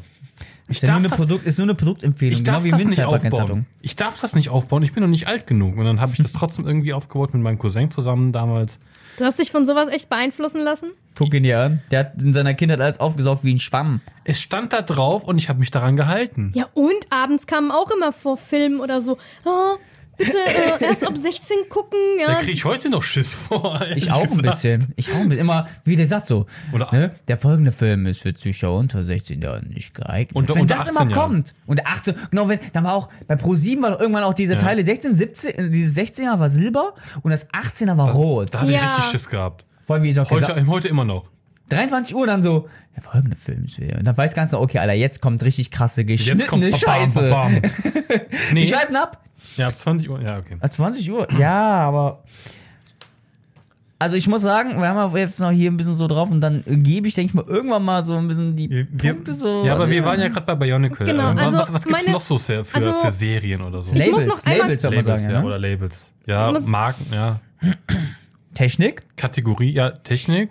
Ich 0.71 0.77
ist, 0.77 0.83
ja 0.83 0.89
nur 0.89 0.95
darf 0.95 0.99
eine 0.99 1.09
das, 1.09 1.19
Produkt, 1.19 1.47
ist 1.47 1.59
nur 1.59 1.65
eine 1.65 1.75
Produktempfehlung, 1.75 2.33
ich 2.33 2.45
genau 2.45 2.53
darf 2.53 2.65
wie 2.65 2.71
das 2.71 2.85
nicht 2.85 3.05
aufbauen. 3.05 3.67
Ich 3.83 3.97
darf 3.97 4.21
das 4.21 4.37
nicht 4.37 4.51
aufbauen. 4.51 4.85
Ich 4.85 4.93
bin 4.93 5.03
noch 5.03 5.11
nicht 5.11 5.27
alt 5.27 5.49
genug. 5.49 5.77
Und 5.77 5.85
dann 5.85 6.01
habe 6.01 6.13
ich 6.13 6.23
das 6.23 6.33
trotzdem 6.33 6.65
irgendwie 6.65 6.93
aufgebaut 6.93 7.35
mit 7.35 7.43
meinem 7.43 7.59
Cousin 7.59 7.91
zusammen 7.91 8.31
damals. 8.33 8.79
Du 9.19 9.25
hast 9.25 9.41
dich 9.41 9.51
von 9.51 9.67
sowas 9.67 9.89
echt 9.91 10.09
beeinflussen 10.09 10.61
lassen? 10.61 10.93
Guck 11.19 11.35
ihn 11.35 11.43
dir 11.43 11.59
an. 11.59 11.83
Der 11.91 11.99
hat 12.01 12.23
in 12.23 12.33
seiner 12.33 12.55
Kindheit 12.55 12.81
alles 12.81 13.01
aufgesaugt 13.01 13.43
wie 13.43 13.53
ein 13.53 13.59
Schwamm. 13.59 14.01
Es 14.23 14.41
stand 14.41 14.73
da 14.73 14.81
drauf 14.81 15.25
und 15.25 15.39
ich 15.39 15.49
habe 15.49 15.59
mich 15.59 15.73
daran 15.73 15.97
gehalten. 15.97 16.53
Ja, 16.55 16.69
und 16.75 16.95
abends 17.11 17.49
kamen 17.49 17.73
auch 17.73 17.91
immer 17.91 18.13
vor 18.13 18.37
Filmen 18.37 18.79
oder 18.79 19.03
so. 19.03 19.19
Ah, 19.45 19.75
bitte 20.25 20.39
äh, 20.39 20.85
erst 20.85 21.05
ab 21.07 21.17
16 21.17 21.57
gucken. 21.69 21.99
Da 22.19 22.33
Ja, 22.33 22.39
kriege 22.41 22.53
ich 22.53 22.65
heute 22.65 22.91
noch 22.91 23.03
Schiss 23.03 23.35
vor. 23.35 23.81
Ich 23.97 24.11
auch 24.13 24.23
ein 24.23 24.29
gesagt. 24.29 24.43
bisschen. 24.43 24.93
Ich 24.97 25.11
auch 25.11 25.17
ein 25.17 25.29
bisschen. 25.29 25.41
Immer, 25.45 25.67
wie 25.85 25.97
der 25.97 26.09
sagt 26.09 26.27
so. 26.27 26.47
Oder- 26.73 26.89
ne? 26.93 27.15
Der 27.29 27.37
folgende 27.39 27.73
Film 27.73 28.07
ist 28.07 28.23
für 28.23 28.35
Zuschauer 28.35 28.79
unter 28.79 29.03
16 29.03 29.41
Jahren 29.43 29.69
nicht 29.71 29.95
geeignet. 29.95 30.37
Unter- 30.37 30.55
wenn 30.55 30.63
unter 30.63 30.75
das 30.77 30.89
18 30.89 30.97
immer 31.03 31.11
Jahren. 31.11 31.29
kommt. 31.33 31.55
Unter 31.67 31.87
18, 31.87 32.15
genau, 32.31 32.49
wenn, 32.49 32.59
dann 32.73 32.85
war 32.85 32.95
auch, 32.95 33.09
bei 33.27 33.35
Pro7 33.35 33.83
war 33.83 34.01
irgendwann 34.01 34.25
auch 34.25 34.35
diese 34.35 34.57
Teile 34.59 34.83
16, 34.85 35.15
17, 35.15 35.51
äh, 35.59 35.71
dieses 35.71 35.97
16er 35.97 36.39
war 36.39 36.49
Silber 36.49 36.95
und 37.23 37.31
das 37.31 37.49
18er 37.51 37.97
war 37.97 38.11
rot. 38.13 38.55
Da 38.55 38.61
hatte 38.61 38.71
ich 38.71 38.77
Ja. 38.77 38.87
richtig 38.87 39.05
Schiss 39.07 39.29
gehabt. 39.29 39.65
Vor 39.85 39.95
allem, 39.97 40.03
wie 40.05 40.11
ich 40.11 40.21
auch 40.21 40.29
gesagt 40.29 40.55
Heute, 40.57 40.67
heute 40.69 40.89
immer 40.89 41.05
noch. 41.05 41.27
23 41.71 42.17
Uhr 42.17 42.27
dann 42.27 42.43
so, 42.43 42.69
der 42.97 43.03
folgende 43.05 43.37
Film 43.37 43.65
ist 43.65 43.77
für, 43.77 43.83
und 43.97 44.05
dann 44.05 44.17
weiß 44.17 44.35
ganz 44.35 44.51
genau, 44.51 44.63
okay, 44.63 44.79
Alter, 44.79 44.93
jetzt 44.93 45.21
kommt 45.21 45.45
richtig 45.45 45.71
krasse 45.71 46.05
geschnittene 46.05 46.43
Jetzt 46.43 46.49
kommt 46.51 46.65
babam, 46.65 46.81
Scheiße. 46.81 47.21
babam. 47.21 47.63
Nee. 48.53 48.63
Wir 48.63 48.69
schweifen 48.69 48.97
ab. 48.97 49.23
Ja, 49.57 49.69
ab 49.69 49.77
20 49.79 50.09
Uhr. 50.11 50.21
Ja, 50.23 50.39
okay. 50.39 50.57
Ah, 50.61 50.69
20 50.69 51.11
Uhr? 51.11 51.29
Ja, 51.39 51.59
aber. 51.87 52.23
Also 53.99 54.17
ich 54.17 54.27
muss 54.29 54.41
sagen, 54.41 54.81
wir 54.81 54.89
haben 54.89 54.97
ja 55.15 55.19
jetzt 55.21 55.39
noch 55.41 55.51
hier 55.51 55.71
ein 55.71 55.77
bisschen 55.77 55.95
so 55.95 56.07
drauf 56.07 56.31
und 56.31 56.41
dann 56.41 56.65
gebe 56.67 57.07
ich, 57.07 57.15
denke 57.15 57.31
ich 57.31 57.35
mal, 57.35 57.45
irgendwann 57.47 57.85
mal 57.85 58.03
so 58.03 58.17
ein 58.17 58.29
bisschen 58.29 58.57
die 58.57 58.71
Wir, 58.71 58.87
Punkte 59.13 59.35
so. 59.35 59.63
ja, 59.67 59.75
aber 59.75 59.91
wir 59.91 60.03
waren 60.07 60.19
ja 60.19 60.29
gerade 60.29 60.47
bei 60.47 60.55
Bionicle. 60.55 61.05
Genau, 61.05 61.33
Äh, 61.33 61.37
was 61.37 61.43
also 61.45 61.59
was, 61.59 61.73
was 61.75 61.83
gibt's 61.85 62.03
meine- 62.05 62.13
noch 62.15 62.21
so 62.23 62.39
sehr 62.39 62.65
für, 62.65 62.77
also- 62.77 62.95
für 62.95 63.13
Serien 63.13 63.61
oder 63.61 63.83
so? 63.83 63.93
Labels, 63.95 64.43
Labels, 64.47 64.47
würde 64.47 64.57
man 64.57 64.65
Labels, 64.95 65.05
sagen, 65.05 65.25
ja, 65.25 65.31
ja. 65.33 65.43
oder 65.45 65.59
Labels. 65.59 66.11
Ja, 66.25 66.53
Marken, 66.65 67.07
ja. 67.13 67.41
Technik. 68.55 69.01
Kategorie, 69.17 69.73
ja, 69.75 69.91
Technik. 69.91 70.49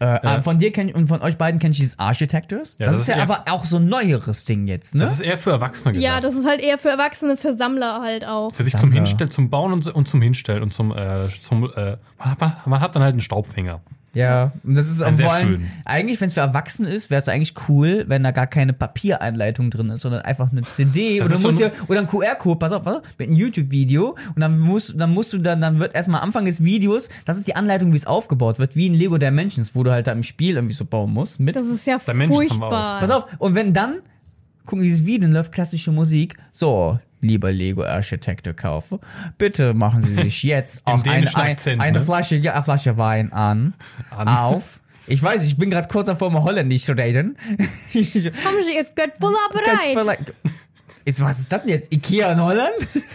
Äh, 0.00 0.42
Von 0.42 0.58
dir 0.58 0.72
kenn 0.72 0.88
ich 0.88 0.94
und 0.94 1.06
von 1.06 1.20
euch 1.22 1.36
beiden 1.36 1.60
kenne 1.60 1.72
ich 1.72 1.78
dieses 1.78 1.98
Architectors. 1.98 2.76
Ja, 2.78 2.86
das, 2.86 2.94
das 2.96 3.02
ist 3.02 3.08
ist 3.08 3.16
ja 3.16 3.22
aber 3.22 3.44
auch 3.52 3.64
so 3.64 3.76
ein 3.76 3.86
neueres 3.86 4.44
Ding 4.44 4.66
jetzt, 4.66 4.94
ne? 4.94 5.04
Das 5.04 5.14
ist 5.14 5.20
eher 5.20 5.38
für 5.38 5.50
Erwachsene 5.52 5.92
gedacht. 5.92 6.04
ja, 6.12 6.20
das 6.20 6.34
ist 6.34 6.46
halt 6.46 6.60
eher 6.60 6.78
für 6.78 6.88
Erwachsene, 6.90 7.36
für 7.36 7.56
Sammler 7.56 8.00
halt 8.02 8.24
auch. 8.24 8.52
für 8.52 8.64
sich 8.64 8.72
zum 8.72 8.80
Sammler. 8.80 8.96
Hinstellen, 8.96 9.30
zum 9.30 9.50
Bauen 9.50 9.72
und, 9.72 9.86
und 9.86 10.08
zum 10.08 10.20
Hinstellen 10.22 10.62
und 10.62 10.72
zum, 10.74 10.92
äh, 10.96 11.28
zum 11.42 11.64
äh, 11.74 11.96
man, 12.18 12.30
hat, 12.30 12.40
man- 12.40 12.52
man 12.66 12.80
hat 12.80 12.96
dann 12.96 13.02
halt 13.02 13.12
einen 13.12 13.20
Staubfänger. 13.20 13.80
Ja, 14.14 14.52
und 14.62 14.74
das 14.76 14.90
ist 14.90 15.02
auch 15.02 15.12
vor 15.14 15.32
allem, 15.32 15.48
schön. 15.48 15.66
eigentlich, 15.84 16.20
wenn 16.20 16.28
es 16.28 16.34
für 16.34 16.40
Erwachsene 16.40 16.88
ist, 16.88 17.10
wäre 17.10 17.20
es 17.20 17.28
eigentlich 17.28 17.54
cool, 17.68 18.04
wenn 18.06 18.22
da 18.22 18.30
gar 18.30 18.46
keine 18.46 18.72
Papiereinleitung 18.72 19.70
drin 19.70 19.90
ist, 19.90 20.02
sondern 20.02 20.22
einfach 20.22 20.52
eine 20.52 20.62
CD 20.62 21.18
Das 21.18 21.26
oder, 21.28 21.38
musst 21.40 21.60
ein- 21.62 21.70
ja, 21.72 21.84
oder 21.88 22.00
ein 22.00 22.06
QR-Code, 22.06 22.58
pass 22.58 22.72
auf, 22.72 22.84
pass 22.84 22.96
auf, 22.96 23.02
mit 23.18 23.28
einem 23.28 23.36
YouTube-Video 23.36 24.16
und 24.34 24.40
dann 24.40 24.58
musst, 24.58 24.94
dann 25.00 25.12
musst 25.12 25.32
du 25.32 25.38
dann, 25.38 25.60
dann 25.60 25.78
wird 25.80 25.94
erstmal 25.94 26.20
am 26.20 26.26
Anfang 26.28 26.44
des 26.44 26.62
Videos, 26.62 27.08
das 27.24 27.36
ist 27.36 27.46
die 27.48 27.56
Anleitung, 27.56 27.92
wie 27.92 27.96
es 27.96 28.06
aufgebaut 28.06 28.58
wird, 28.58 28.76
wie 28.76 28.86
in 28.86 28.94
Lego 28.94 29.18
Dimensions, 29.18 29.74
wo 29.74 29.82
du 29.82 29.90
halt 29.90 30.06
da 30.06 30.12
im 30.12 30.22
Spiel 30.22 30.54
irgendwie 30.54 30.74
so 30.74 30.84
bauen 30.84 31.12
musst, 31.12 31.40
mit. 31.40 31.56
Das 31.56 31.66
ist 31.66 31.86
ja 31.86 31.98
furchtbar. 32.50 33.00
Pass 33.00 33.10
auf, 33.10 33.26
und 33.38 33.54
wenn 33.54 33.72
dann, 33.72 33.96
gucken 34.64 34.82
dieses 34.84 35.04
Video, 35.04 35.22
dann 35.26 35.32
läuft 35.32 35.52
klassische 35.52 35.90
Musik, 35.92 36.36
so, 36.52 36.98
lieber 37.24 37.50
Lego-Architekte 37.52 38.54
kaufe, 38.54 39.00
bitte 39.38 39.74
machen 39.74 40.02
Sie 40.02 40.14
sich 40.14 40.42
jetzt 40.42 40.82
auch 40.86 41.04
ein, 41.04 41.26
Akzent, 41.26 41.80
eine 41.80 41.98
ne? 41.98 42.04
Flasche, 42.04 42.36
ja, 42.36 42.60
Flasche 42.62 42.96
Wein 42.96 43.32
an, 43.32 43.74
An. 44.10 44.28
auf. 44.36 44.80
Ich 45.06 45.22
weiß, 45.22 45.42
ich 45.42 45.58
bin 45.58 45.70
gerade 45.70 45.88
kurz 45.88 46.06
davor, 46.06 46.30
mal 46.30 46.42
Holländisch 46.42 46.84
zu 46.84 46.92
reden. 46.92 47.36
Haben 47.58 48.62
Sie 48.64 48.74
Ihr 48.74 48.84
Göttbuller 48.94 49.36
bereit? 49.52 50.18
Ist, 51.04 51.20
was 51.20 51.38
ist 51.38 51.52
das 51.52 51.60
denn 51.60 51.70
jetzt? 51.70 51.92
Ikea 51.92 52.32
in 52.32 52.42
Holland? 52.42 52.74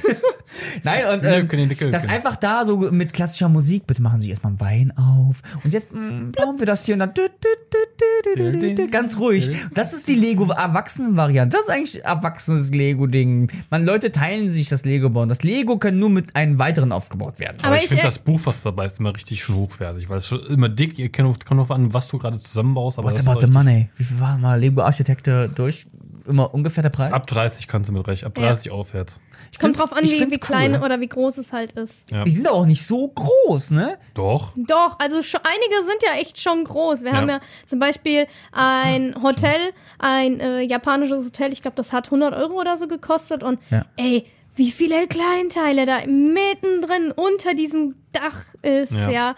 Nein, 0.84 1.06
und 1.14 1.26
ähm, 1.26 1.48
nö, 1.52 1.66
nö, 1.66 1.92
das 1.92 2.08
einfach 2.08 2.36
da 2.36 2.66
so 2.66 2.78
mit 2.78 3.14
klassischer 3.14 3.50
Musik, 3.50 3.88
bitte 3.88 4.02
machen 4.02 4.20
Sie 4.20 4.30
erstmal 4.30 4.52
einen 4.52 4.60
Wein 4.60 4.98
auf. 4.98 5.42
Und 5.64 5.74
jetzt 5.74 5.94
mm, 5.94 6.32
bauen 6.32 6.60
wir 6.60 6.66
das 6.66 6.86
hier 6.86 6.96
und 6.96 7.00
dann 7.00 7.14
dü, 7.14 7.22
dü, 7.22 7.48
dü, 7.74 8.36
dü, 8.36 8.52
dü, 8.52 8.60
dü, 8.60 8.76
dü, 8.76 8.88
ganz 8.88 9.18
ruhig. 9.18 9.50
Das 9.74 9.94
ist 9.94 10.08
die 10.08 10.16
Lego-Erwachsenen-Variante. 10.16 11.56
Das 11.56 11.66
ist 11.66 11.72
eigentlich 11.72 12.04
erwachsenes 12.04 12.72
Lego-Ding. 12.72 13.52
Man, 13.70 13.86
Leute 13.86 14.12
teilen 14.12 14.50
sich 14.50 14.70
das 14.70 14.86
Lego 14.86 15.10
bauen. 15.10 15.30
Das 15.30 15.44
Lego 15.44 15.78
kann 15.78 15.98
nur 15.98 16.10
mit 16.10 16.36
einem 16.36 16.60
weiteren 16.60 16.92
aufgebaut 16.92 17.40
werden. 17.40 17.58
Aber, 17.60 17.68
Aber 17.68 17.78
ich, 17.78 17.84
ich, 17.84 17.90
finde 17.90 18.04
das 18.04 18.20
Buch, 18.20 18.40
was 18.44 18.62
dabei 18.62 18.86
ist, 18.86 19.00
immer 19.00 19.16
richtig 19.16 19.44
schön 19.44 19.56
hochwertig, 19.56 20.10
weil 20.10 20.18
es 20.20 20.28
schon 20.28 20.46
immer 20.48 20.70
dick, 20.70 21.00
ihr 21.00 21.10
kennt 21.10 21.46
kommt 21.46 21.60
drauf 21.60 21.72
an, 21.72 21.94
was 21.94 22.08
du 22.08 22.18
gerade 22.18 22.40
zusammenbaust. 22.40 23.00
Aber 23.00 23.10
What's 23.10 23.26
about 23.26 23.40
the 23.40 23.52
money? 23.52 23.90
Wie 23.98 24.04
viel 24.04 24.20
war 24.20 24.38
mal 24.38 24.60
Lego-Architekte 24.60 25.50
durch? 25.54 25.86
Immer 26.30 26.54
ungefähr 26.54 26.84
der 26.84 26.92
Preis? 26.92 27.12
Ab 27.12 27.26
30 27.28 27.68
kannst 27.68 27.90
du 27.90 27.94
mit 27.94 28.08
recht, 28.08 28.24
ab 28.24 28.38
Ja. 28.38 28.48
30 28.48 28.72
aufwärts. 28.72 29.20
Ich 29.52 29.58
Kommt 29.60 29.80
drauf 29.80 29.92
an, 29.94 30.04
wie, 30.04 30.32
wie 30.32 30.38
klein 30.40 30.76
cool. 30.76 30.84
oder 30.84 31.00
wie 31.00 31.08
groß 31.08 31.40
es 31.40 31.52
halt 31.54 31.72
ist. 31.74 32.10
Ja. 32.12 32.24
Die 32.24 32.30
sind 32.32 32.48
aber 32.48 32.58
auch 32.58 32.66
nicht 32.66 32.86
so 32.86 33.08
groß, 33.08 33.72
ne? 33.72 33.98
Doch. 34.14 34.54
Doch, 34.56 35.00
also 35.00 35.24
schon, 35.24 35.42
einige 35.44 35.84
sind 35.84 35.98
ja 36.06 36.20
echt 36.20 36.40
schon 36.40 36.64
groß. 36.64 37.02
Wir 37.04 37.12
Ja. 37.12 37.18
haben 37.18 37.30
ja 37.30 37.40
zum 37.66 37.80
Beispiel 37.80 38.28
ein 38.52 39.16
Hotel, 39.24 39.60
ein 39.98 40.40
äh, 40.40 40.62
japanisches 40.62 41.26
Hotel, 41.26 41.52
ich 41.52 41.62
glaube, 41.62 41.76
das 41.76 41.92
hat 41.94 42.06
100 42.08 42.34
Euro 42.36 42.54
oder 42.60 42.78
so 42.78 42.88
gekostet. 42.88 43.42
Und 43.44 43.60
Ja. 43.72 43.86
ey, 43.98 44.26
wie 44.56 44.72
viele 44.72 45.08
Kleinteile 45.08 45.86
da 45.86 46.00
mittendrin 46.06 47.12
unter 47.12 47.54
diesem 47.54 47.96
Dach 48.12 48.44
ist, 48.62 48.94
Ja. 48.94 49.36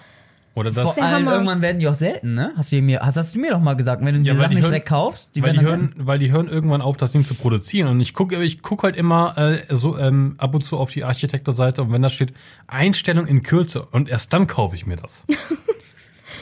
Oder 0.53 0.69
das. 0.71 0.95
Vor 0.95 1.01
allem 1.03 1.15
Hammer. 1.25 1.31
irgendwann 1.33 1.61
werden 1.61 1.79
die 1.79 1.87
auch 1.87 1.93
selten, 1.95 2.33
ne? 2.33 2.51
Hast 2.57 2.71
du 2.73 2.81
mir, 2.81 2.99
hast, 2.99 3.15
hast 3.15 3.33
du 3.35 3.39
mir 3.39 3.51
doch 3.51 3.61
mal 3.61 3.75
gesagt, 3.75 4.03
wenn 4.03 4.13
du 4.15 4.19
die 4.21 4.27
Ja, 4.27 4.33
weil 4.33 4.41
Sachen 4.41 4.49
die 4.49 4.55
nicht 4.55 4.63
hören- 4.65 4.71
direkt 4.71 4.89
kaufst, 4.89 5.29
die 5.33 5.41
weil, 5.41 5.53
werden 5.53 5.59
die 5.59 5.65
hören, 5.71 5.93
weil 5.97 6.19
die 6.19 6.31
hören 6.31 6.47
irgendwann 6.49 6.81
auf, 6.81 6.97
das 6.97 7.13
Ding 7.13 7.23
zu 7.25 7.35
produzieren. 7.35 7.87
Und 7.87 8.01
ich 8.01 8.13
gucke 8.13 8.43
ich 8.43 8.61
guck 8.61 8.83
halt 8.83 8.97
immer 8.97 9.37
äh, 9.37 9.59
so 9.69 9.97
ähm, 9.97 10.35
ab 10.39 10.53
und 10.53 10.65
zu 10.65 10.77
auf 10.77 10.91
die 10.91 11.05
Architektorseite 11.05 11.81
und 11.81 11.93
wenn 11.93 12.01
da 12.01 12.09
steht 12.09 12.33
Einstellung 12.67 13.27
in 13.27 13.43
Kürze 13.43 13.83
und 13.83 14.09
erst 14.09 14.33
dann 14.33 14.45
kaufe 14.47 14.75
ich 14.75 14.85
mir 14.85 14.97
das. 14.97 15.25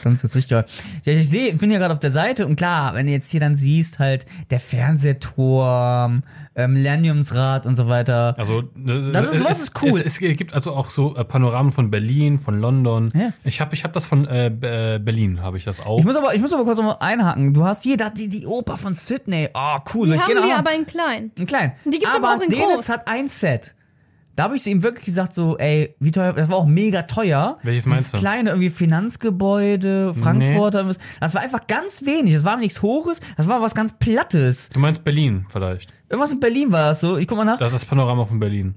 Dann 0.02 0.14
ist 0.14 0.24
das 0.24 0.34
richtig. 0.34 0.50
Ja, 0.52 0.64
ich 1.04 1.28
sehe, 1.28 1.48
ich 1.50 1.58
bin 1.58 1.70
ja 1.70 1.78
gerade 1.78 1.92
auf 1.92 2.00
der 2.00 2.10
Seite 2.10 2.46
und 2.46 2.56
klar, 2.56 2.94
wenn 2.94 3.06
du 3.06 3.12
jetzt 3.12 3.30
hier 3.30 3.40
dann 3.40 3.56
siehst, 3.56 3.98
halt 3.98 4.26
der 4.50 4.60
Fernsehturm, 4.60 6.22
ähm, 6.56 6.72
Millenniumsrad 6.72 7.66
und 7.66 7.76
so 7.76 7.86
weiter. 7.88 8.34
Also 8.38 8.60
äh, 8.60 9.12
Das 9.12 9.26
ist- 9.32 9.38
sowas 9.38 9.58
es, 9.58 9.62
ist 9.64 9.82
cool. 9.82 10.00
Es, 10.00 10.20
es 10.20 10.36
gibt 10.36 10.54
also 10.54 10.74
auch 10.74 10.90
so 10.90 11.16
äh, 11.16 11.24
Panoramen 11.24 11.72
von 11.72 11.90
Berlin, 11.90 12.38
von 12.38 12.60
London. 12.60 13.10
Ja. 13.14 13.32
Ich 13.44 13.60
habe 13.60 13.74
ich 13.74 13.84
hab 13.84 13.92
das 13.92 14.06
von 14.06 14.26
äh, 14.26 14.46
äh, 14.46 14.98
Berlin, 14.98 15.42
habe 15.42 15.58
ich 15.58 15.64
das 15.64 15.80
auch. 15.80 15.98
Ich 15.98 16.04
muss 16.04 16.16
aber, 16.16 16.34
ich 16.34 16.40
muss 16.40 16.52
aber 16.52 16.64
kurz 16.64 16.78
noch 16.78 16.84
mal 16.84 16.96
einhaken. 17.00 17.54
Du 17.54 17.64
hast 17.64 17.82
hier 17.82 17.96
da 17.96 18.10
die, 18.10 18.28
die 18.28 18.46
Oper 18.46 18.76
von 18.76 18.94
Sydney. 18.94 19.48
Oh, 19.54 19.78
cool. 19.94 20.08
Soll 20.08 20.16
Die 20.16 20.22
ich 20.32 20.36
haben 20.38 20.48
wir 20.48 20.56
aber 20.56 20.72
in 20.74 20.86
klein. 20.86 21.30
Ein 21.38 21.46
klein. 21.46 21.72
Die 21.84 21.90
gibt's 21.98 22.14
aber 22.14 22.34
auch 22.36 22.40
in 22.40 22.50
Denitz 22.50 22.74
groß. 22.74 22.88
hat 22.88 23.08
ein 23.08 23.28
Set. 23.28 23.74
Da 24.40 24.44
habe 24.44 24.56
ich 24.56 24.62
zu 24.62 24.70
ihm 24.70 24.82
wirklich 24.82 25.04
gesagt, 25.04 25.34
so, 25.34 25.58
ey, 25.58 25.94
wie 26.00 26.12
teuer, 26.12 26.32
das 26.32 26.48
war 26.48 26.56
auch 26.56 26.64
mega 26.64 27.02
teuer. 27.02 27.58
Welches 27.62 27.84
Dieses 27.84 27.94
meinst 27.94 28.14
du? 28.14 28.18
kleine 28.20 28.48
irgendwie 28.48 28.70
Finanzgebäude, 28.70 30.14
Frankfurter, 30.14 30.84
nee. 30.84 30.94
das 31.20 31.34
war 31.34 31.42
einfach 31.42 31.66
ganz 31.66 32.06
wenig. 32.06 32.32
Das 32.32 32.44
war 32.44 32.56
nichts 32.56 32.80
Hohes, 32.80 33.20
das 33.36 33.48
war 33.48 33.60
was 33.60 33.74
ganz 33.74 33.92
Plattes. 33.98 34.70
Du 34.70 34.80
meinst 34.80 35.04
Berlin 35.04 35.44
vielleicht? 35.50 35.92
Irgendwas 36.08 36.32
in 36.32 36.40
Berlin 36.40 36.72
war 36.72 36.88
das 36.88 37.02
so. 37.02 37.18
Ich 37.18 37.26
guck 37.28 37.36
mal 37.36 37.44
nach. 37.44 37.58
Das 37.58 37.74
ist 37.74 37.82
das 37.82 37.84
Panorama 37.84 38.24
von 38.24 38.38
Berlin. 38.38 38.76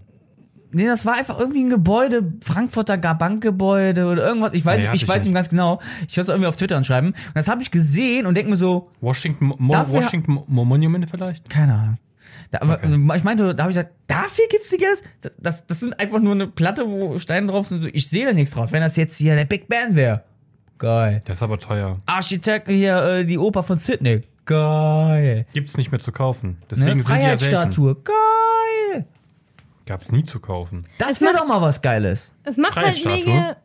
Nee, 0.73 0.85
das 0.85 1.05
war 1.05 1.13
einfach 1.13 1.39
irgendwie 1.39 1.63
ein 1.63 1.69
Gebäude, 1.69 2.33
Frankfurter 2.41 2.97
Bankgebäude 2.97 4.05
oder 4.05 4.27
irgendwas. 4.27 4.51
Ich 4.51 4.65
weiß, 4.65 4.81
Nee, 4.81 4.87
ich 4.95 5.03
ich 5.03 5.07
weiß 5.07 5.19
nicht. 5.19 5.27
nicht 5.27 5.33
ganz 5.35 5.47
genau. 5.47 5.79
Ich 6.09 6.17
werde 6.17 6.23
es 6.23 6.27
irgendwie 6.27 6.47
auf 6.47 6.57
Twitter 6.57 6.75
anschreiben. 6.75 7.11
Und 7.11 7.35
das 7.35 7.47
habe 7.47 7.61
ich 7.61 7.71
gesehen 7.71 8.25
und 8.25 8.35
denke 8.35 8.49
mir 8.49 8.57
so, 8.57 8.89
Washington, 8.99 9.53
Mo 9.57 9.73
Washington 9.87 10.41
Mo 10.45 10.65
Monument 10.65 11.09
vielleicht? 11.09 11.49
keine 11.49 11.73
Ahnung. 11.75 11.97
Da, 12.53 12.59
aber 12.61 12.73
Okay. 12.75 12.85
also, 12.85 13.13
ich 13.15 13.23
meinte, 13.23 13.55
da 13.55 13.63
habe 13.63 13.71
ich 13.71 13.77
gesagt, 13.77 13.95
dafür 14.05 14.45
gibt's 14.47 14.69
die 14.69 14.77
Geld? 14.77 15.01
Das, 15.21 15.35
das, 15.39 15.65
das 15.65 15.79
sind 15.79 15.99
einfach 15.99 16.19
nur 16.19 16.33
eine 16.33 16.45
Platte, 16.45 16.87
wo 16.87 17.17
Steine 17.17 17.47
drauf 17.47 17.65
sind. 17.65 17.83
Ich 17.95 18.07
sehe 18.07 18.25
da 18.27 18.31
nichts 18.33 18.53
draus. 18.53 18.71
Wenn 18.71 18.81
das 18.81 18.95
jetzt 18.95 19.17
hier 19.17 19.35
der 19.35 19.45
Big 19.45 19.67
Band 19.67 19.95
wäre, 19.95 20.23
geil. 20.77 21.23
Das 21.25 21.37
ist 21.37 21.43
aber 21.43 21.57
teuer. 21.57 21.99
Architekt 22.05 22.67
hier, 22.69 22.95
äh, 23.03 23.25
die 23.25 23.39
Oper 23.39 23.63
von 23.63 23.77
Sydney, 23.79 24.21
geil. 24.45 25.47
Gibt's 25.53 25.77
nicht 25.77 25.89
mehr 25.91 25.99
zu 25.99 26.11
kaufen. 26.11 26.49
Ne? 26.51 26.55
Deswegen 26.69 27.01
sind 27.01 27.15
die 27.17 27.21
ja 27.23 27.37
selten. 27.37 27.55
Freiheitsstatue, 27.55 27.95
geil. 28.03 29.05
Gab's 29.87 30.11
nie 30.11 30.23
zu 30.23 30.39
kaufen. 30.39 30.85
Das 30.99 31.21
wäre 31.21 31.33
doch 31.33 31.47
mal 31.47 31.59
was 31.59 31.81
Geiles. 31.81 32.33
Es 32.43 32.57
macht 32.57 32.75
halt 32.75 32.97
Freiheitsstatue? 32.99 33.33
mega. 33.33 33.57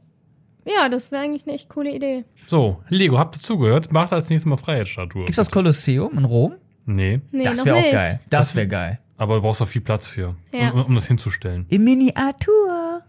Ja, 0.64 0.88
das 0.88 1.12
wäre 1.12 1.22
eigentlich 1.22 1.46
eine 1.46 1.54
echt 1.56 1.68
coole 1.68 1.94
Idee. 1.94 2.24
So, 2.46 2.82
Lego, 2.88 3.18
habt 3.18 3.36
ihr 3.36 3.42
zugehört? 3.42 3.92
Macht 3.92 4.12
als 4.14 4.30
nächstes 4.30 4.48
Mal 4.48 4.56
Freiheitsstatue. 4.56 5.20
Gibt's 5.24 5.36
das 5.36 5.50
Kolosseum 5.50 6.16
in 6.16 6.24
Rom? 6.24 6.54
Nee, 6.88 7.20
Nee, 7.30 7.44
das 7.44 7.64
wäre 7.64 7.76
auch 7.76 7.80
nicht. 7.80 7.92
geil. 7.92 8.20
Das 8.30 8.54
wäre 8.54 8.66
geil. 8.68 8.98
aber 9.16 9.36
du 9.36 9.42
brauchst 9.42 9.60
auch 9.62 9.68
viel 9.68 9.82
Platz 9.82 10.06
für, 10.06 10.34
Ja. 10.54 10.70
um, 10.70 10.84
um 10.86 10.94
das 10.94 11.06
hinzustellen. 11.06 11.66
In 11.68 11.84
Miniatur. 11.84 13.02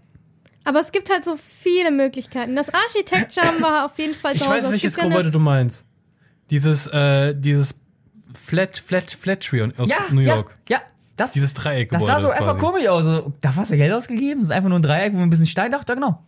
Aber 0.66 0.80
es 0.82 0.92
gibt 0.92 1.10
halt 1.10 1.24
so 1.26 1.36
viele 1.38 1.90
Möglichkeiten. 1.92 2.56
Das 2.56 2.70
Architecture 2.74 3.62
war 3.62 3.86
auf 3.86 3.98
jeden 3.98 4.14
Fall 4.14 4.36
Ich 4.36 4.42
Hause. 4.42 4.52
weiß, 4.52 4.64
Es 4.66 4.72
welches 4.72 4.96
ja 4.96 5.04
Gebäude 5.04 5.32
du 5.32 5.40
meinst. 5.40 5.86
Dieses, 6.50 6.88
äh, 6.88 7.34
dieses 7.36 7.74
Flat, 8.34 8.78
Flat, 8.78 9.12
Flat 9.12 9.42
Tree 9.42 9.64
aus 9.78 9.90
Ja, 9.90 9.98
New 10.12 10.22
York. 10.22 10.56
Ja, 10.68 10.78
ja. 10.78 10.84
Das, 11.16 11.34
Dieses 11.34 11.54
Dreieckgebäude. 11.54 12.06
das 12.12 12.16
sah 12.16 12.22
so 12.22 12.30
einfach 12.30 12.58
quasi. 12.58 12.60
komisch 12.60 12.88
aus. 12.88 13.24
Da 13.42 13.56
hast 13.56 13.72
du 13.72 13.76
Geld 13.78 13.92
ausgegeben. 13.92 14.40
Das 14.40 14.50
ist 14.50 14.56
einfach 14.56 14.70
nur 14.70 14.80
ein 14.80 14.84
Dreieck, 14.84 15.12
wo 15.14 15.18
man 15.18 15.28
ein 15.28 15.30
bisschen 15.30 15.48
Stein 15.48 15.70
dachte. 15.72 15.94
Genau. 15.96 16.24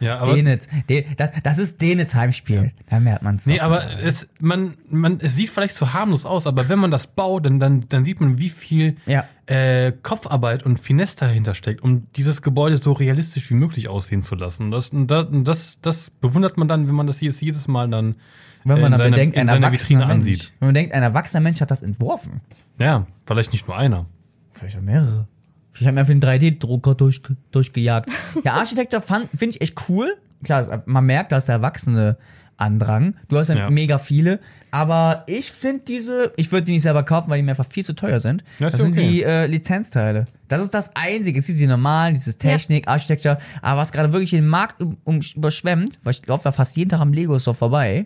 Ja, 0.00 0.18
aber, 0.18 0.34
Denitz. 0.34 0.68
De, 0.88 1.04
das, 1.16 1.30
das 1.42 1.58
ist 1.58 1.80
Denitz 1.80 2.14
Heimspiel. 2.14 2.72
Da 2.88 3.00
merkt 3.00 3.22
man's. 3.22 3.46
nee, 3.46 3.56
doch. 3.56 3.64
aber 3.64 3.82
es, 4.02 4.28
man, 4.40 4.74
man, 4.90 5.18
es 5.20 5.36
sieht 5.36 5.50
vielleicht 5.50 5.74
so 5.76 5.92
harmlos 5.92 6.24
aus, 6.24 6.46
aber 6.46 6.68
wenn 6.68 6.78
man 6.78 6.90
das 6.90 7.06
baut, 7.08 7.46
dann, 7.46 7.58
dann, 7.58 7.86
dann 7.88 8.04
sieht 8.04 8.20
man, 8.20 8.38
wie 8.38 8.48
viel 8.48 8.96
Ja. 9.06 9.24
äh, 9.46 9.92
Kopfarbeit 10.02 10.62
und 10.64 10.78
Finesse 10.78 11.16
dahinter 11.16 11.54
steckt, 11.54 11.82
um 11.82 12.06
dieses 12.12 12.42
Gebäude 12.42 12.78
so 12.78 12.92
realistisch 12.92 13.50
wie 13.50 13.54
möglich 13.54 13.88
aussehen 13.88 14.22
zu 14.22 14.34
lassen. 14.34 14.70
Das, 14.70 14.90
das, 14.92 15.26
das, 15.30 15.78
das 15.82 16.10
bewundert 16.10 16.56
man 16.56 16.68
dann, 16.68 16.86
wenn 16.88 16.94
man 16.94 17.06
das 17.06 17.20
jetzt 17.20 17.40
jedes 17.42 17.66
Mal 17.68 17.88
dann 17.88 18.16
Wenn 18.64 18.76
äh, 18.78 18.80
man 18.80 18.84
in 18.84 18.90
dann 18.92 18.98
seiner, 18.98 19.10
bedenkt, 19.10 19.36
in 19.36 19.42
ein 19.42 19.48
seiner 19.48 19.72
Vitrine 19.72 20.00
Mensch. 20.00 20.12
ansieht. 20.12 20.52
Wenn 20.60 20.68
man 20.68 20.74
denkt, 20.74 20.94
ein 20.94 21.02
erwachsener 21.02 21.40
Mensch 21.40 21.60
hat 21.60 21.70
das 21.70 21.82
entworfen. 21.82 22.40
Ja, 22.78 23.06
vielleicht 23.26 23.52
nicht 23.52 23.66
nur 23.66 23.76
einer. 23.76 24.06
Vielleicht 24.52 24.76
auch 24.76 24.82
mehrere. 24.82 25.26
Ich 25.80 25.86
habe 25.86 25.94
mir 25.94 26.00
einfach 26.00 26.12
den 26.12 26.22
3D-Drucker 26.22 26.94
durch, 26.94 27.22
durchgejagt. 27.50 28.10
Ja, 28.44 28.54
Architektur 28.54 29.00
finde 29.00 29.28
ich 29.38 29.60
echt 29.60 29.88
cool. 29.88 30.16
Klar, 30.44 30.82
man 30.86 31.04
merkt, 31.06 31.32
da 31.32 31.38
ist 31.38 31.46
der 31.48 31.56
erwachsene 31.56 32.16
Andrang. 32.56 33.14
Du 33.28 33.38
hast 33.38 33.48
ja, 33.48 33.56
Ja. 33.56 33.70
mega 33.70 33.98
viele. 33.98 34.40
Aber 34.70 35.24
ich 35.26 35.50
finde 35.52 35.84
diese, 35.86 36.32
ich 36.36 36.52
würde 36.52 36.66
die 36.66 36.72
nicht 36.72 36.82
selber 36.82 37.02
kaufen, 37.04 37.30
weil 37.30 37.38
die 37.38 37.42
mir 37.42 37.52
einfach 37.52 37.66
viel 37.70 37.84
zu 37.84 37.94
teuer 37.94 38.20
sind. 38.20 38.42
Ja, 38.58 38.68
das 38.68 38.80
ja 38.80 38.84
sind 38.86 38.98
okay. 38.98 39.08
die 39.08 39.22
äh, 39.22 39.46
Lizenzteile. 39.46 40.26
Das 40.48 40.60
ist 40.60 40.74
das 40.74 40.90
Einzige. 40.94 41.38
Es 41.38 41.46
gibt 41.46 41.58
die 41.58 41.66
normalen, 41.66 42.14
dieses 42.14 42.36
Technik, 42.36 42.88
Architektur. 42.88 43.38
Aber 43.62 43.80
was 43.80 43.92
gerade 43.92 44.12
wirklich 44.12 44.30
den 44.30 44.46
Markt 44.46 44.80
um, 44.82 44.98
um, 45.04 45.20
überschwemmt, 45.36 46.00
weil 46.02 46.12
ich 46.12 46.26
laufe 46.26 46.44
da 46.44 46.52
fast 46.52 46.76
jeden 46.76 46.90
Tag 46.90 47.00
am 47.00 47.12
Lego 47.12 47.38
Store 47.38 47.54
vorbei, 47.54 48.04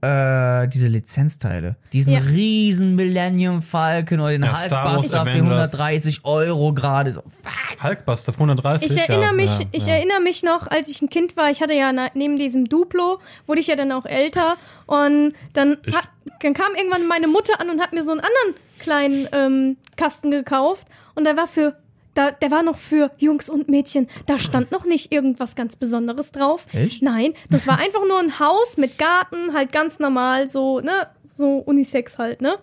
äh, 0.00 0.68
diese 0.68 0.86
Lizenzteile. 0.86 1.76
Diesen 1.92 2.12
Ja. 2.12 2.20
riesen 2.20 2.94
Millennium 2.94 3.62
Falcon 3.62 4.20
oder 4.20 4.30
den 4.30 4.44
Ja, 4.44 4.52
Hulkbuster 4.52 5.24
für 5.24 5.30
Avengers. 5.30 5.72
130 5.74 6.24
Euro 6.24 6.72
gerade. 6.72 7.12
So, 7.12 7.22
was? 7.42 7.82
Hulkbuster 7.82 8.32
für 8.32 8.38
130. 8.40 8.90
Ich 8.90 8.96
erinnere 8.96 9.26
ja, 9.26 9.32
mich, 9.32 9.58
ja, 9.58 9.66
ich 9.72 9.86
ja. 9.86 9.94
erinnere 9.94 10.20
mich 10.20 10.42
noch, 10.42 10.66
als 10.68 10.88
ich 10.88 11.02
ein 11.02 11.08
Kind 11.08 11.36
war, 11.36 11.50
ich 11.50 11.60
hatte 11.60 11.74
ja 11.74 11.92
neben 12.14 12.38
diesem 12.38 12.66
Duplo, 12.66 13.18
wurde 13.46 13.60
ich 13.60 13.66
ja 13.66 13.76
dann 13.76 13.90
auch 13.92 14.04
älter 14.06 14.56
und 14.86 15.32
dann, 15.52 15.78
hat, 15.92 16.08
dann 16.42 16.54
kam 16.54 16.74
irgendwann 16.76 17.06
meine 17.08 17.26
Mutter 17.26 17.60
an 17.60 17.70
und 17.70 17.80
hat 17.80 17.92
mir 17.92 18.04
so 18.04 18.12
einen 18.12 18.20
anderen 18.20 18.54
kleinen 18.78 19.28
ähm, 19.32 19.76
Kasten 19.96 20.30
gekauft 20.30 20.86
und 21.16 21.24
der 21.24 21.36
war 21.36 21.48
für, 21.48 21.74
da, 22.18 22.32
der 22.32 22.50
war 22.50 22.64
noch 22.64 22.76
für 22.76 23.12
Jungs 23.18 23.48
und 23.48 23.68
Mädchen. 23.68 24.08
Da 24.26 24.40
stand 24.40 24.72
noch 24.72 24.84
nicht 24.84 25.12
irgendwas 25.12 25.54
ganz 25.54 25.76
Besonderes 25.76 26.32
drauf. 26.32 26.66
Echt? 26.72 27.00
Nein, 27.00 27.34
das 27.48 27.68
war 27.68 27.78
einfach 27.78 28.04
nur 28.06 28.18
ein 28.18 28.40
Haus 28.40 28.76
mit 28.76 28.98
Garten, 28.98 29.54
halt 29.54 29.70
ganz 29.70 30.00
normal, 30.00 30.48
so, 30.48 30.80
ne, 30.80 31.06
so 31.32 31.58
Unisex 31.58 32.18
halt, 32.18 32.42
ne. 32.42 32.58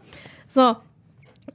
So. 0.49 0.75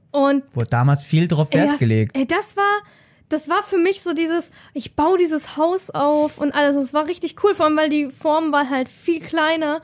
Und 0.09 0.43
Wurde 0.55 0.69
damals 0.71 1.03
viel 1.03 1.27
drauf 1.27 1.53
Wert 1.53 1.65
Ey, 1.65 1.69
das, 1.69 1.79
gelegt. 1.79 2.17
Ey, 2.17 2.25
das 2.25 2.57
war, 2.57 2.81
das 3.29 3.49
war 3.49 3.61
für 3.61 3.77
mich 3.77 4.01
so 4.01 4.13
dieses, 4.13 4.49
ich 4.73 4.95
baue 4.95 5.19
dieses 5.19 5.55
Haus 5.55 5.91
auf 5.91 6.39
und 6.39 6.53
alles. 6.55 6.75
Das 6.75 6.93
war 6.95 7.05
richtig 7.05 7.35
cool, 7.43 7.53
vor 7.53 7.67
allem, 7.67 7.77
weil 7.77 7.89
die 7.89 8.09
Form 8.09 8.51
war 8.51 8.69
halt 8.69 8.89
viel 8.89 9.21
kleiner. 9.21 9.83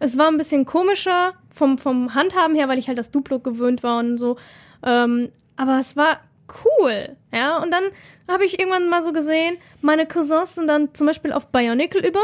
Es 0.00 0.18
war 0.18 0.28
ein 0.28 0.36
bisschen 0.36 0.66
komischer 0.66 1.32
vom, 1.50 1.78
vom 1.78 2.14
Handhaben 2.14 2.54
her, 2.54 2.68
weil 2.68 2.78
ich 2.78 2.88
halt 2.88 2.98
das 2.98 3.10
Duplo 3.10 3.38
gewöhnt 3.38 3.82
war 3.82 4.00
und 4.00 4.18
so. 4.18 4.36
Ähm, 4.84 5.30
aber 5.56 5.80
es 5.80 5.96
war 5.96 6.20
cool, 6.64 7.16
ja. 7.32 7.58
Und 7.62 7.70
dann 7.72 7.82
habe 8.28 8.44
ich 8.44 8.58
irgendwann 8.58 8.88
mal 8.88 9.02
so 9.02 9.12
gesehen, 9.12 9.56
meine 9.80 10.06
Cousins 10.06 10.54
sind 10.54 10.66
dann 10.66 10.94
zum 10.94 11.06
Beispiel 11.06 11.32
auf 11.32 11.48
Bionicle 11.48 12.00
über. 12.06 12.20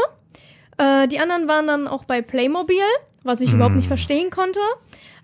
Äh, 0.77 1.07
die 1.07 1.19
anderen 1.19 1.47
waren 1.47 1.67
dann 1.67 1.87
auch 1.87 2.05
bei 2.05 2.21
Playmobil, 2.21 2.81
was 3.23 3.41
ich 3.41 3.53
überhaupt 3.53 3.75
nicht 3.75 3.87
verstehen 3.87 4.29
konnte. 4.29 4.59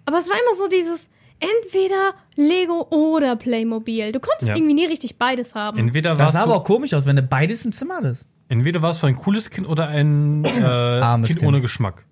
Aber 0.05 0.17
es 0.19 0.29
war 0.29 0.36
immer 0.36 0.53
so 0.55 0.67
dieses 0.67 1.10
entweder 1.39 2.13
Lego 2.36 2.88
oder 2.89 3.36
Playmobil. 3.36 4.12
Du 4.12 4.19
konntest 4.19 4.49
Ja. 4.49 4.55
irgendwie 4.55 4.73
nie 4.73 4.86
richtig 4.86 5.17
beides 5.17 5.53
haben. 5.55 5.77
Entweder 5.77 6.15
Das 6.15 6.33
sah 6.33 6.43
aber 6.43 6.55
auch 6.57 6.63
komisch 6.63 6.93
aus, 6.93 7.05
wenn 7.05 7.15
du 7.15 7.21
beides 7.21 7.65
im 7.65 7.71
Zimmer 7.71 7.97
hattest. 7.97 8.27
entweder 8.49 8.81
warst 8.81 9.03
du 9.03 9.07
ein 9.07 9.15
cooles 9.15 9.49
Kind 9.49 9.67
oder 9.67 9.88
ein 9.88 10.43
äh, 10.45 10.62
Armes 10.63 11.27
kind, 11.27 11.39
Kind. 11.39 11.47
ohne 11.49 11.62
Geschmack. 11.62 12.03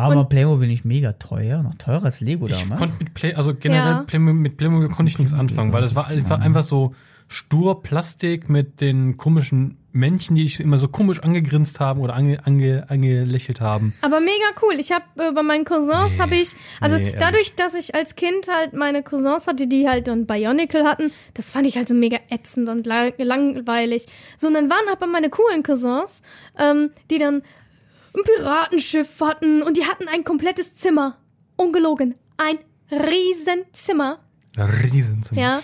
Aber 0.00 0.24
Playmobil 0.24 0.68
nicht 0.68 0.84
mega 0.84 1.12
teuer, 1.14 1.62
noch 1.62 1.74
teurer 1.76 2.04
als 2.04 2.20
Lego 2.20 2.46
Ich 2.48 2.60
damals. 2.62 2.78
konnte 2.80 2.96
mit 2.98 3.14
Play, 3.14 3.34
also 3.34 3.54
generell 3.54 3.92
Ja. 3.92 4.02
Playmobil, 4.06 4.34
mit 4.40 4.56
Playmobil 4.56 4.88
konnte 4.88 5.10
ich 5.10 5.18
nichts 5.18 5.32
anfangen, 5.34 5.72
weil 5.72 5.82
es 5.84 5.94
war 5.94 6.06
einfach, 6.06 6.40
einfach 6.40 6.64
so 6.64 6.94
stur 7.28 7.82
Plastik 7.82 8.48
mit 8.48 8.80
den 8.80 9.16
komischen 9.16 9.76
Männchen, 9.92 10.34
die 10.36 10.44
ich 10.44 10.58
immer 10.60 10.78
so 10.78 10.86
komisch 10.88 11.20
angegrinst 11.20 11.78
haben 11.80 12.00
oder 12.00 12.14
ange, 12.14 12.44
ange, 12.46 12.84
angelächelt 12.88 13.60
haben. 13.60 13.92
Aber 14.02 14.20
mega 14.20 14.32
cool. 14.62 14.74
Ich 14.78 14.90
habe 14.92 15.04
äh, 15.16 15.32
bei 15.32 15.42
meinen 15.42 15.64
Cousins 15.64 16.14
Nee. 16.14 16.18
habe 16.20 16.34
ich, 16.36 16.54
also 16.80 16.96
Nee, 16.96 17.14
dadurch, 17.18 17.54
dass 17.56 17.74
ich 17.74 17.94
als 17.94 18.14
Kind 18.16 18.46
halt 18.52 18.72
meine 18.72 19.02
Cousins 19.02 19.46
hatte, 19.48 19.66
die 19.68 19.88
halt 19.88 20.06
dann 20.08 20.26
Bionicle 20.26 20.84
hatten, 20.84 21.12
das 21.34 21.50
fand 21.50 21.66
ich 21.66 21.76
halt 21.76 21.88
so 21.88 21.94
mega 21.94 22.18
ätzend 22.30 22.68
und 22.68 22.86
la 22.86 23.10
langweilig. 23.18 24.06
So, 24.36 24.48
und 24.48 24.54
dann 24.54 24.70
waren 24.70 24.88
aber 24.92 25.06
meine 25.06 25.28
coolen 25.28 25.62
Cousins, 25.64 26.22
ähm, 26.58 26.90
die 27.10 27.18
dann 27.18 27.42
ein 28.14 28.22
Piratenschiff 28.24 29.20
hatten 29.20 29.62
und 29.62 29.76
die 29.76 29.86
hatten 29.86 30.08
ein 30.08 30.24
komplettes 30.24 30.74
Zimmer. 30.76 31.16
Ungelogen. 31.56 32.14
Ein 32.36 32.58
Riesenzimmer. 32.90 34.18
Riesenzimmer. 34.56 35.40
Ja. 35.40 35.62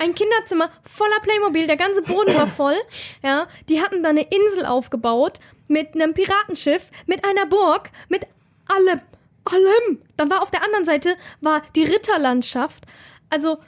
Ein 0.00 0.14
Kinderzimmer 0.14 0.70
voller 0.82 1.18
Playmobil, 1.22 1.66
der 1.66 1.76
ganze 1.76 2.02
Boden 2.02 2.34
war 2.34 2.46
voll. 2.46 2.76
Ja. 3.22 3.46
Die 3.68 3.80
hatten 3.82 4.02
da 4.02 4.10
eine 4.10 4.22
Insel 4.22 4.66
aufgebaut 4.66 5.38
mit 5.66 5.94
einem 5.94 6.14
Piratenschiff, 6.14 6.90
mit 7.06 7.24
einer 7.24 7.46
Burg, 7.46 7.90
mit 8.08 8.26
allem. 8.68 9.00
Allem. 9.44 10.02
Dann 10.16 10.28
war 10.28 10.42
auf 10.42 10.50
der 10.50 10.62
anderen 10.62 10.84
Seite 10.84 11.16
war 11.40 11.62
die 11.74 11.82
Ritterlandschaft. 11.84 12.84
Also, 13.30 13.58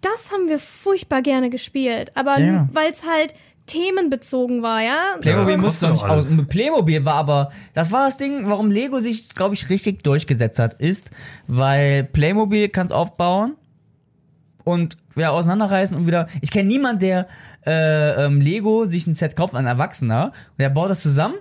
das 0.00 0.30
haben 0.30 0.48
wir 0.48 0.60
furchtbar 0.60 1.22
gerne 1.22 1.50
gespielt. 1.50 2.12
Aber 2.14 2.38
Ja. 2.38 2.68
weil 2.72 2.92
es 2.92 3.04
halt 3.04 3.34
themenbezogen 3.66 4.62
war, 4.62 4.82
ja. 4.82 5.16
Playmobil 5.20 5.56
musste 5.56 5.86
doch 5.86 5.92
nicht 5.94 6.04
aus. 6.04 6.46
Playmobil 6.48 7.04
war 7.04 7.14
aber, 7.14 7.52
das 7.72 7.90
war 7.92 8.06
das 8.06 8.16
Ding, 8.16 8.48
warum 8.48 8.70
Lego 8.70 9.00
sich, 9.00 9.30
glaube 9.30 9.54
ich, 9.54 9.70
richtig 9.70 10.02
durchgesetzt 10.02 10.58
hat, 10.58 10.74
ist, 10.74 11.10
weil 11.46 12.04
Playmobil 12.04 12.68
kann 12.68 12.86
es 12.86 12.92
aufbauen 12.92 13.56
und 14.64 14.96
wieder 15.14 15.32
auseinanderreißen 15.32 15.96
und 15.96 16.06
wieder. 16.06 16.28
Ich 16.40 16.50
kenne 16.50 16.68
niemanden, 16.68 17.00
der 17.00 17.28
äh, 17.66 18.24
ähm, 18.24 18.40
Lego 18.40 18.84
sich 18.84 19.06
ein 19.06 19.14
Set 19.14 19.36
kauft, 19.36 19.54
ein 19.54 19.66
Erwachsener, 19.66 20.26
und 20.26 20.60
der 20.60 20.70
baut 20.70 20.90
das 20.90 21.02
zusammen 21.02 21.34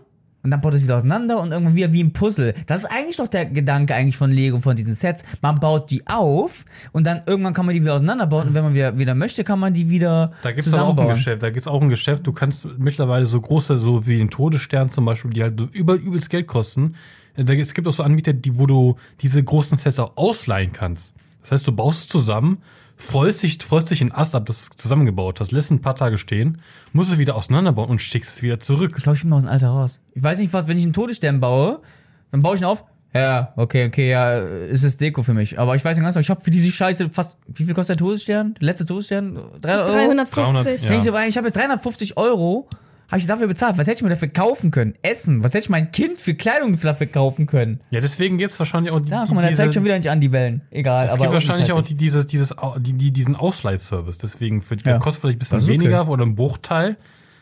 und 0.43 0.51
dann 0.51 0.61
baut 0.61 0.73
es 0.73 0.83
wieder 0.83 0.97
auseinander 0.97 1.39
und 1.39 1.51
irgendwann 1.51 1.75
wieder 1.75 1.93
wie 1.93 2.03
ein 2.03 2.13
Puzzle. 2.13 2.53
Das 2.67 2.83
ist 2.83 2.91
eigentlich 2.91 3.17
doch 3.17 3.27
der 3.27 3.45
Gedanke 3.45 3.95
eigentlich 3.95 4.17
von 4.17 4.29
Lego, 4.31 4.59
von 4.59 4.75
diesen 4.75 4.93
Sets. 4.93 5.23
Man 5.41 5.55
baut 5.55 5.89
die 5.89 6.05
auf 6.05 6.65
und 6.91 7.07
dann 7.07 7.21
irgendwann 7.25 7.53
kann 7.53 7.65
man 7.65 7.73
die 7.73 7.81
wieder 7.81 7.95
auseinanderbauen 7.95 8.49
und 8.49 8.53
wenn 8.53 8.63
man 8.63 8.73
wieder, 8.73 8.97
wieder 8.97 9.15
möchte, 9.15 9.43
kann 9.43 9.59
man 9.59 9.73
die 9.73 9.89
wieder 9.89 10.33
Da 10.43 10.51
gibt's 10.51 10.73
auch 10.73 10.97
ein. 10.97 11.07
Geschäft. 11.07 11.41
Da 11.41 11.49
gibt's 11.49 11.67
auch 11.67 11.81
ein 11.81 11.89
Geschäft. 11.89 12.27
Du 12.27 12.33
kannst 12.33 12.67
mittlerweile 12.77 13.25
so 13.25 13.39
große, 13.39 13.77
so 13.77 14.05
wie 14.05 14.17
den 14.17 14.29
Todesstern 14.29 14.89
zum 14.89 15.05
Beispiel, 15.05 15.31
die 15.31 15.43
halt 15.43 15.59
so 15.59 15.65
über 15.71 15.93
übelst 15.95 16.29
Geld 16.29 16.47
kosten. 16.47 16.95
Äh, 17.35 17.45
Da, 17.45 17.53
es 17.53 17.73
gibt 17.73 17.87
auch 17.87 17.93
so 17.93 18.03
Anbieter, 18.03 18.33
die, 18.33 18.57
wo 18.57 18.65
du 18.65 18.95
diese 19.21 19.43
großen 19.43 19.77
Sets 19.77 19.99
auch 19.99 20.17
ausleihen 20.17 20.71
kannst. 20.73 21.13
Das 21.41 21.51
heißt, 21.53 21.67
du 21.67 21.71
baust 21.71 22.01
es 22.01 22.07
zusammen, 22.07 22.59
freust 22.95 23.43
dich, 23.43 23.57
freust 23.63 23.91
dich 23.91 24.01
in 24.01 24.11
Ast 24.11 24.35
ab, 24.35 24.45
dass 24.45 24.65
du 24.65 24.69
es 24.71 24.77
zusammengebaut 24.77 25.39
hast, 25.39 25.51
lässt 25.51 25.71
ein 25.71 25.81
paar 25.81 25.95
Tage 25.95 26.17
stehen, 26.17 26.59
musst 26.91 27.11
es 27.11 27.17
wieder 27.17 27.35
auseinanderbauen 27.35 27.89
und 27.89 27.99
schickst 27.99 28.37
es 28.37 28.41
wieder 28.41 28.59
zurück. 28.59 28.93
Ich 28.97 29.03
glaube, 29.03 29.15
ich 29.15 29.21
bin 29.21 29.29
mal 29.29 29.37
aus 29.37 29.43
dem 29.43 29.51
Alter 29.51 29.69
raus. 29.69 29.99
Ich 30.13 30.23
weiß 30.23 30.39
nicht, 30.39 30.53
was, 30.53 30.67
wenn 30.67 30.77
ich 30.77 30.83
einen 30.83 30.93
Todesstern 30.93 31.39
baue, 31.39 31.81
dann 32.31 32.41
baue 32.41 32.55
ich 32.55 32.61
ihn 32.61 32.65
auf. 32.65 32.83
Ja, 33.13 33.53
okay, 33.57 33.85
okay, 33.87 34.09
ja, 34.09 34.39
ist 34.39 34.83
es 34.83 34.97
Deko 34.97 35.21
für 35.21 35.35
mich. 35.35 35.59
Aber 35.59 35.75
ich 35.75 35.85
weiß 35.85 35.95
nicht 35.95 36.03
ganz 36.03 36.15
ich 36.15 36.29
habe 36.31 36.41
für 36.41 36.49
diese 36.49 36.71
Scheiße 36.71 37.11
fast, 37.11 37.37
wie 37.47 37.63
viel 37.63 37.75
kostet 37.75 37.99
der 37.99 38.05
Todesstern? 38.05 38.55
Der 38.55 38.65
letzte 38.65 38.87
Todesstern? 38.87 39.35
300 39.61 39.89
Euro? 39.89 40.13
350. 40.15 40.33
300, 40.33 40.67
Ich 40.75 40.83
ja. 40.83 40.89
denke 40.89 41.05
so, 41.05 41.17
ich 41.29 41.37
habe 41.37 41.47
jetzt 41.47 41.57
350 41.57 42.17
Euro, 42.17 42.67
habe 43.13 43.21
ich 43.21 43.27
dafür 43.27 43.47
bezahlt. 43.47 43.77
Was 43.77 43.85
hätte 43.87 43.97
ich 43.97 44.01
mir 44.03 44.09
dafür 44.09 44.27
kaufen 44.27 44.71
können? 44.71 44.95
Essen. 45.03 45.43
Was 45.43 45.51
hätte 45.53 45.59
ich 45.65 45.69
mein 45.69 45.91
Kind 45.91 46.19
für 46.19 46.33
Kleidung 46.33 46.79
dafür 46.81 47.05
kaufen 47.07 47.45
können? 47.45 47.79
Ja, 47.91 48.01
deswegen 48.01 48.37
gibt's 48.39 48.57
wahrscheinlich 48.57 48.91
auch 48.91 48.99
die, 49.01 49.11
Ja, 49.11 49.21
die 49.21 49.27
guck 49.27 49.35
mal, 49.35 49.41
der 49.41 49.51
diese, 49.51 49.61
zeigt 49.61 49.75
schon 49.75 49.83
wieder 49.85 49.95
nicht 49.97 50.09
an 50.09 50.19
die 50.19 50.31
Wellen. 50.31 50.61
Egal, 50.71 51.05
es 51.05 51.11
aber. 51.11 51.21
gibt 51.21 51.33
wahrscheinlich 51.33 51.71
auch 51.71 51.81
die, 51.83 51.93
dieses, 51.95 52.25
dieses, 52.25 52.55
die, 52.79 52.93
die, 52.93 53.11
diesen 53.11 53.35
Ausleihservice. 53.35 54.17
Deswegen 54.17 54.61
für, 54.61 54.75
Ja. 54.83 54.97
kostet 54.97 55.21
vielleicht 55.21 55.37
ein 55.37 55.39
bisschen 55.39 55.57
Das 55.59 55.65
okay. 55.65 55.73
weniger 55.79 56.07
oder 56.09 56.25
ein 56.25 56.35
Bruchteil. 56.35 56.97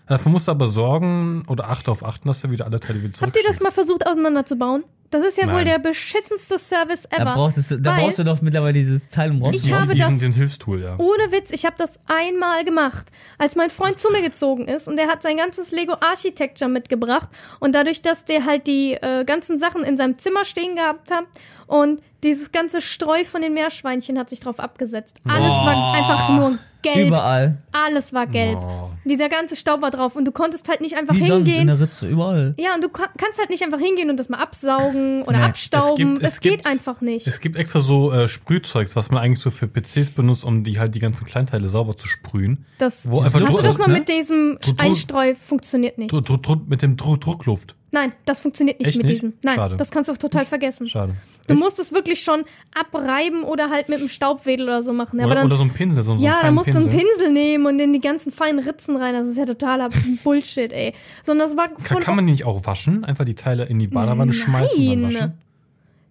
Dafür 0.08 0.32
musst 0.34 0.48
du 0.50 0.52
aber 0.52 0.68
sorgen 0.68 1.46
oder 1.48 1.70
achte 1.70 1.90
auf 1.90 2.04
achten, 2.06 2.28
dass 2.28 2.42
du 2.42 2.52
wieder 2.52 2.66
alle 2.66 2.80
Teile 2.82 3.02
wieder 3.02 3.14
Habt 3.22 3.36
ihr 3.36 3.44
das 3.48 3.62
mal 3.62 3.72
versucht 3.72 4.06
auseinanderzubauen? 4.06 4.84
Das 5.12 5.24
ist 5.26 5.38
ja 5.38 5.46
wohl 5.48 5.54
Nein. 5.56 5.66
der 5.66 5.80
beschissenste 5.80 6.58
Service 6.58 7.06
ever. 7.12 7.26
Da 7.26 7.34
brauchst, 7.36 7.70
du, 7.70 7.78
da 7.80 7.94
brauchst 8.00 8.18
du 8.18 8.24
doch 8.24 8.42
mittlerweile 8.42 8.74
dieses 8.74 9.10
Teil 9.10 9.32
und 9.32 9.40
brauchst 9.42 9.64
Ich 9.66 9.72
habe 9.74 9.94
diesen, 9.94 10.10
das- 10.12 10.20
den 10.20 10.32
Hilfstool, 10.32 10.82
ja. 10.82 10.96
Ohne 10.98 11.32
Witz, 11.32 11.52
ich 11.52 11.66
habe 11.66 11.76
das 11.78 12.00
einmal 12.08 12.64
gemacht, 12.64 13.10
als 13.38 13.56
mein 13.58 13.70
Freund 13.70 14.00
zu 14.00 14.10
mir 14.10 14.22
gezogen 14.22 14.68
ist 14.68 14.88
und 14.88 14.96
der 14.96 15.08
hat 15.08 15.22
sein 15.22 15.36
ganzes 15.38 15.72
Lego 15.72 15.96
Architecture 16.00 16.70
mitgebracht 16.70 17.30
und 17.60 17.76
dadurch, 17.76 18.02
dass 18.02 18.24
der 18.26 18.46
halt 18.46 18.68
die 18.68 18.94
äh, 18.94 19.26
ganzen 19.26 19.60
Sachen 19.60 19.84
in 19.84 19.98
seinem 19.98 20.18
Zimmer 20.18 20.46
stehen 20.46 20.76
gehabt 20.76 21.12
hat 21.12 21.26
und 21.68 22.02
dieses 22.24 22.52
ganze 22.52 22.82
Streu 22.82 23.26
von 23.26 23.42
den 23.42 23.54
Meerschweinchen 23.54 24.18
hat 24.18 24.30
sich 24.30 24.40
drauf 24.40 24.60
abgesetzt. 24.60 25.18
Alles 25.28 25.52
war 25.52 25.94
einfach 25.94 26.30
nur 26.38 26.60
gelb. 26.82 27.08
Überall. 27.08 27.58
Alles 27.72 28.14
war 28.14 28.28
gelb. 28.28 28.58
Oh. 28.62 28.90
Dieser 29.06 29.30
ganze 29.30 29.56
Staub 29.56 29.82
war 29.82 29.92
drauf 29.92 30.16
und 30.16 30.26
du 30.26 30.32
konntest 30.32 30.68
halt 30.70 30.82
nicht 30.82 30.96
einfach 30.98 31.16
Wie 31.16 31.20
Sand 31.28 31.48
in 31.48 31.54
hingehen. 31.54 31.68
der 31.68 31.80
Ritze, 31.80 32.08
überall. 32.08 32.54
Ja, 32.60 32.76
und 32.76 32.84
du 32.84 32.90
ka- 32.90 33.10
kannst 33.18 33.40
halt 33.40 33.50
nicht 33.50 33.64
einfach 33.64 33.80
hingehen 33.80 34.10
und 34.10 34.18
das 34.18 34.30
mal 34.30 34.38
absaugen 34.40 35.24
oder 35.24 35.38
Nee. 35.40 35.44
abstauben. 35.46 35.92
Es 35.92 35.98
gibt- 35.98 36.24
Es, 36.24 36.34
es 36.34 36.40
geht 36.42 36.52
gibt- 36.52 36.66
einfach 36.68 37.02
nicht. 37.02 37.28
Es 37.28 37.40
gibt 37.40 37.56
extra 37.56 37.82
so 37.82 38.12
äh, 38.12 38.28
Sprühzeugs, 38.28 38.96
was 38.96 39.10
man 39.12 39.22
eigentlich 39.24 39.40
so 39.40 39.50
für 39.50 39.68
PCs 39.68 40.12
benutzt, 40.12 40.44
um 40.44 40.64
die 40.64 40.80
halt 40.80 40.94
die 40.96 41.00
ganzen 41.00 41.26
Kleinteile 41.26 41.70
sauber 41.70 41.98
zu 41.98 42.08
sprühen. 42.08 42.66
Das, 42.78 43.10
Wo 43.10 43.22
einfach 43.22 43.42
hast 43.42 43.54
du 43.58 43.62
das 43.62 43.78
mal 43.78 43.88
ne? 43.88 44.00
mit 44.00 44.10
diesem 44.10 44.58
Einstreu? 44.78 45.34
Funktioniert 45.36 45.98
nicht. 45.98 46.14
Mit 46.68 46.82
dem 46.82 46.98
Dru 46.98 47.16
Druckluft. 47.18 47.76
Nein, 47.94 48.14
das 48.24 48.40
funktioniert 48.40 48.80
nicht 48.80 48.88
Echt 48.88 48.98
mit 48.98 49.08
nicht? 49.08 49.16
diesem. 49.18 49.34
Nein, 49.44 49.56
Schade. 49.56 49.76
das 49.76 49.92
kannst 49.92 50.10
du 50.10 50.14
total 50.14 50.46
vergessen. 50.46 50.88
Schade. 50.88 51.16
Du 51.48 51.56
musst 51.56 51.78
es 51.78 51.92
wirklich 51.92 52.24
schon 52.24 52.46
abreiben 52.74 53.44
oder 53.44 53.70
halt 53.70 53.90
mit 53.90 54.00
einem 54.00 54.08
Staubwedel 54.08 54.68
oder 54.68 54.82
so 54.82 54.94
machen. 54.94 55.20
Ja, 55.20 55.26
aber 55.26 55.34
Oder, 55.34 55.42
dann, 55.42 55.48
oder 55.48 55.58
so 55.58 55.64
ein 55.64 55.72
Pinsel, 55.74 56.04
so, 56.04 56.18
so 56.18 56.24
ja, 56.24 56.32
dann 56.32 56.40
feinen 56.42 56.56
musst 56.56 56.70
du 56.70 56.78
einen 56.78 56.90
Pinsel. 56.90 57.08
Pinsel 57.10 57.32
nehmen 57.34 57.66
und 57.66 57.80
in 57.80 57.92
die 57.92 58.00
ganzen 58.00 58.32
feinen 58.32 58.60
Ritzen 58.66 58.96
rein. 58.96 59.14
Das 59.14 59.28
ist 59.28 59.38
ja 59.38 59.46
totaler 59.46 59.90
Bullshit, 60.24 60.72
ey. 60.72 60.94
Sondern 61.22 61.48
das 61.50 61.58
war 61.58 61.68
Kann, 61.84 62.00
kann 62.00 62.16
man 62.16 62.26
die 62.26 62.32
nicht 62.32 62.46
auch 62.46 62.66
waschen? 62.66 63.04
Einfach 63.04 63.26
die 63.26 63.36
Teile 63.36 63.66
in 63.66 63.78
die 63.78 63.88
Badewanne 63.88 64.32
schmeißen 64.32 64.78
und 64.80 65.02
dann 65.02 65.14
waschen? 65.14 65.34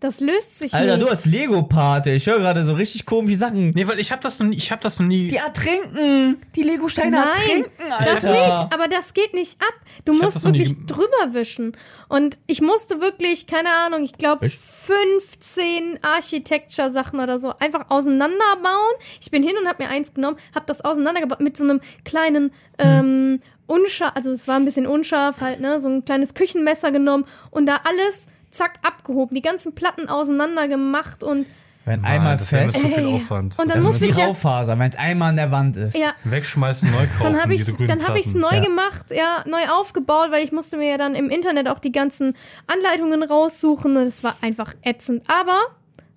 Das 0.00 0.20
löst 0.20 0.58
sich 0.58 0.72
Alter, 0.74 0.96
nicht. 0.96 1.06
du 1.06 1.12
hast 1.12 1.26
Lego-Pate. 1.26 2.10
Ich 2.12 2.26
höre 2.26 2.38
gerade 2.38 2.64
so 2.64 2.72
richtig 2.72 3.06
komische 3.06 3.36
Sachen. 3.36 3.70
Nee, 3.70 3.86
weil 3.86 3.98
ich 4.00 4.10
habe 4.10 4.22
das 4.22 4.38
noch 4.38 4.46
nie, 4.46 4.56
ich 4.56 4.72
habe 4.72 4.82
das 4.82 4.98
noch 4.98 5.06
nie. 5.06 5.28
Die 5.28 5.36
ertrinken. 5.36 6.40
Die 6.56 6.62
Lego-Steine 6.62 7.10
Nein, 7.18 7.28
ertrinken, 7.28 7.70
das 7.78 8.24
Alter. 8.24 8.30
nicht, 8.30 8.74
aber 8.74 8.88
das 8.88 9.12
geht 9.14 9.34
nicht 9.34 9.60
ab. 9.60 9.74
Du 10.04 10.12
Ich 10.12 10.22
musst 10.22 10.36
das 10.36 10.44
wirklich 10.44 10.74
drüber 10.86 11.32
wischen. 11.34 11.76
Und 12.08 12.38
ich 12.46 12.60
musste 12.62 13.00
wirklich, 13.00 13.46
keine 13.46 13.68
Ahnung, 13.70 14.02
ich 14.02 14.14
glaube 14.14 14.46
Echt? 14.46 14.58
15 14.58 15.98
Architecture-Sachen 16.02 17.20
oder 17.20 17.38
so 17.38 17.52
einfach 17.58 17.90
auseinanderbauen. 17.90 18.94
Ich 19.20 19.30
bin 19.30 19.42
hin 19.42 19.54
und 19.60 19.68
habe 19.68 19.82
mir 19.82 19.90
eins 19.90 20.14
genommen, 20.14 20.38
habe 20.54 20.64
das 20.66 20.80
auseinandergebaut 20.84 21.40
mit 21.40 21.56
so 21.56 21.64
einem 21.64 21.80
kleinen 22.04 22.52
ähm, 22.78 23.40
unscharf, 23.66 24.12
also 24.16 24.30
es 24.32 24.48
war 24.48 24.56
ein 24.56 24.64
bisschen 24.64 24.86
unscharf 24.86 25.40
halt, 25.40 25.60
ne, 25.60 25.78
so 25.80 25.88
ein 25.88 26.04
kleines 26.04 26.34
Küchenmesser 26.34 26.90
genommen 26.90 27.24
und 27.50 27.66
da 27.66 27.80
alles 27.84 28.26
zack 28.50 28.78
abgehoben, 28.82 29.34
die 29.34 29.42
ganzen 29.42 29.74
Platten 29.74 30.08
auseinander 30.08 30.68
gemacht 30.68 31.22
und 31.22 31.46
Wenn 31.84 32.02
Nein, 32.02 32.12
einmal 32.12 32.38
fest. 32.38 32.76
zu 32.76 32.86
viel 32.88 32.98
Ey. 33.06 33.14
Aufwand. 33.14 33.58
Und 33.58 33.68
dann 33.70 33.78
Das 33.78 33.84
muss 33.84 33.94
ist 33.94 34.00
wie 34.02 34.06
ich 34.06 34.16
ja- 34.16 34.26
Raufaser, 34.26 34.78
wenn 34.78 34.90
es 34.90 34.96
einmal 34.98 35.30
an 35.30 35.36
der 35.36 35.50
Wand 35.50 35.76
ist. 35.78 35.96
ja, 35.96 36.12
Wegschmeißen, 36.24 36.90
neu 36.90 36.96
kaufen, 37.18 37.32
dann 37.32 37.42
habe 37.42 37.54
ich 37.54 37.60
diese 37.60 37.74
grünen 37.74 37.88
dann 37.88 38.06
habe 38.06 38.18
ich 38.18 38.26
es 38.26 38.32
Platten. 38.32 38.54
neu 38.54 38.58
Ja. 38.58 38.64
gemacht, 38.64 39.06
ja, 39.10 39.44
neu 39.46 39.66
aufgebaut, 39.72 40.30
weil 40.30 40.44
ich 40.44 40.52
musste 40.52 40.76
mir 40.76 40.90
ja 40.90 40.96
dann 40.98 41.14
im 41.14 41.30
Internet 41.30 41.68
auch 41.68 41.78
die 41.78 41.90
ganzen 41.92 42.36
Anleitungen 42.66 43.22
raussuchen 43.22 43.96
und 43.96 44.02
es 44.06 44.22
war 44.22 44.36
einfach 44.42 44.74
ätzend. 44.82 45.22
Aber 45.28 45.58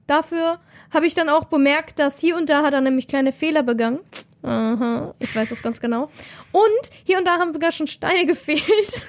dafür 0.07 0.59
habe 0.93 1.05
ich 1.07 1.15
dann 1.15 1.29
auch 1.29 1.45
bemerkt, 1.45 1.97
dass 1.97 2.19
hier 2.19 2.35
und 2.35 2.49
da 2.49 2.61
hat 2.63 2.73
er 2.73 2.81
nämlich 2.81 3.07
kleine 3.07 3.31
Fehler 3.31 3.63
begangen. 3.63 3.99
Aha, 4.43 5.13
ich 5.19 5.33
weiß 5.33 5.49
das 5.49 5.61
ganz 5.63 5.79
genau. 5.79 6.09
Und 6.51 6.89
hier 7.05 7.17
und 7.17 7.25
da 7.25 7.37
haben 7.39 7.53
sogar 7.53 7.71
schon 7.71 7.87
Steine 7.87 8.25
gefehlt. 8.27 9.05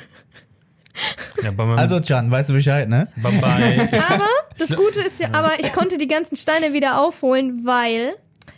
Ja, 1.43 1.51
bei 1.51 1.65
meinem, 1.67 1.79
Also, 1.79 2.01
Can, 2.01 2.31
weißt 2.31 2.51
du 2.51 2.53
Bescheid, 2.55 2.89
ne? 2.89 3.09
bei, 3.17 3.31
bei, 3.33 3.89
Aber 4.11 4.29
das 4.59 4.75
Gute 4.77 5.01
ist 5.01 5.21
ja, 5.21 5.29
aber 5.33 5.59
ich 5.61 5.73
konnte 5.73 5.99
die 5.99 6.07
ganzen 6.09 6.37
Steine 6.37 6.73
wieder 6.73 7.01
aufholen, 7.01 7.65
weil 7.67 8.15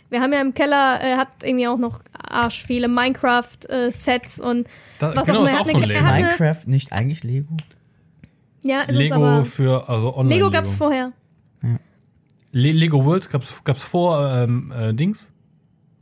wir 0.09 0.21
haben 0.21 0.31
ja 0.31 0.41
im 0.41 0.53
Keller, 0.53 0.99
äh, 1.03 1.15
hat 1.17 1.29
irgendwie 1.43 1.67
auch 1.67 1.77
noch 1.79 1.99
arsch 2.13 2.63
viele 2.63 2.87
Minecraft-Sets 2.87 4.39
und 4.39 4.67
Da- 4.99 5.15
was 5.15 5.25
genau, 5.25 5.41
auch 5.41 5.45
ist 5.45 5.51
immer. 5.51 5.53
Er 5.53 5.59
hat 5.59 5.67
eine- 5.67 5.85
Lego. 5.87 6.03
Minecraft 6.05 6.67
nicht 6.67 6.91
eigentlich 6.93 7.23
Lego? 7.23 7.57
Ja, 8.63 8.81
ist 8.81 8.91
es 8.91 8.97
Lego 8.97 9.15
aber. 9.15 9.45
für, 9.45 9.89
also 9.89 10.15
online. 10.15 10.35
Lego 10.35 10.51
gab's 10.51 10.75
vorher. 10.75 11.11
Le 12.51 12.71
Lego 12.71 13.03
World 13.03 13.29
gab's, 13.29 13.63
gab's 13.63 13.83
vor 13.83 14.31
ähm, 14.33 14.71
äh, 14.77 14.93
Dings. 14.93 15.29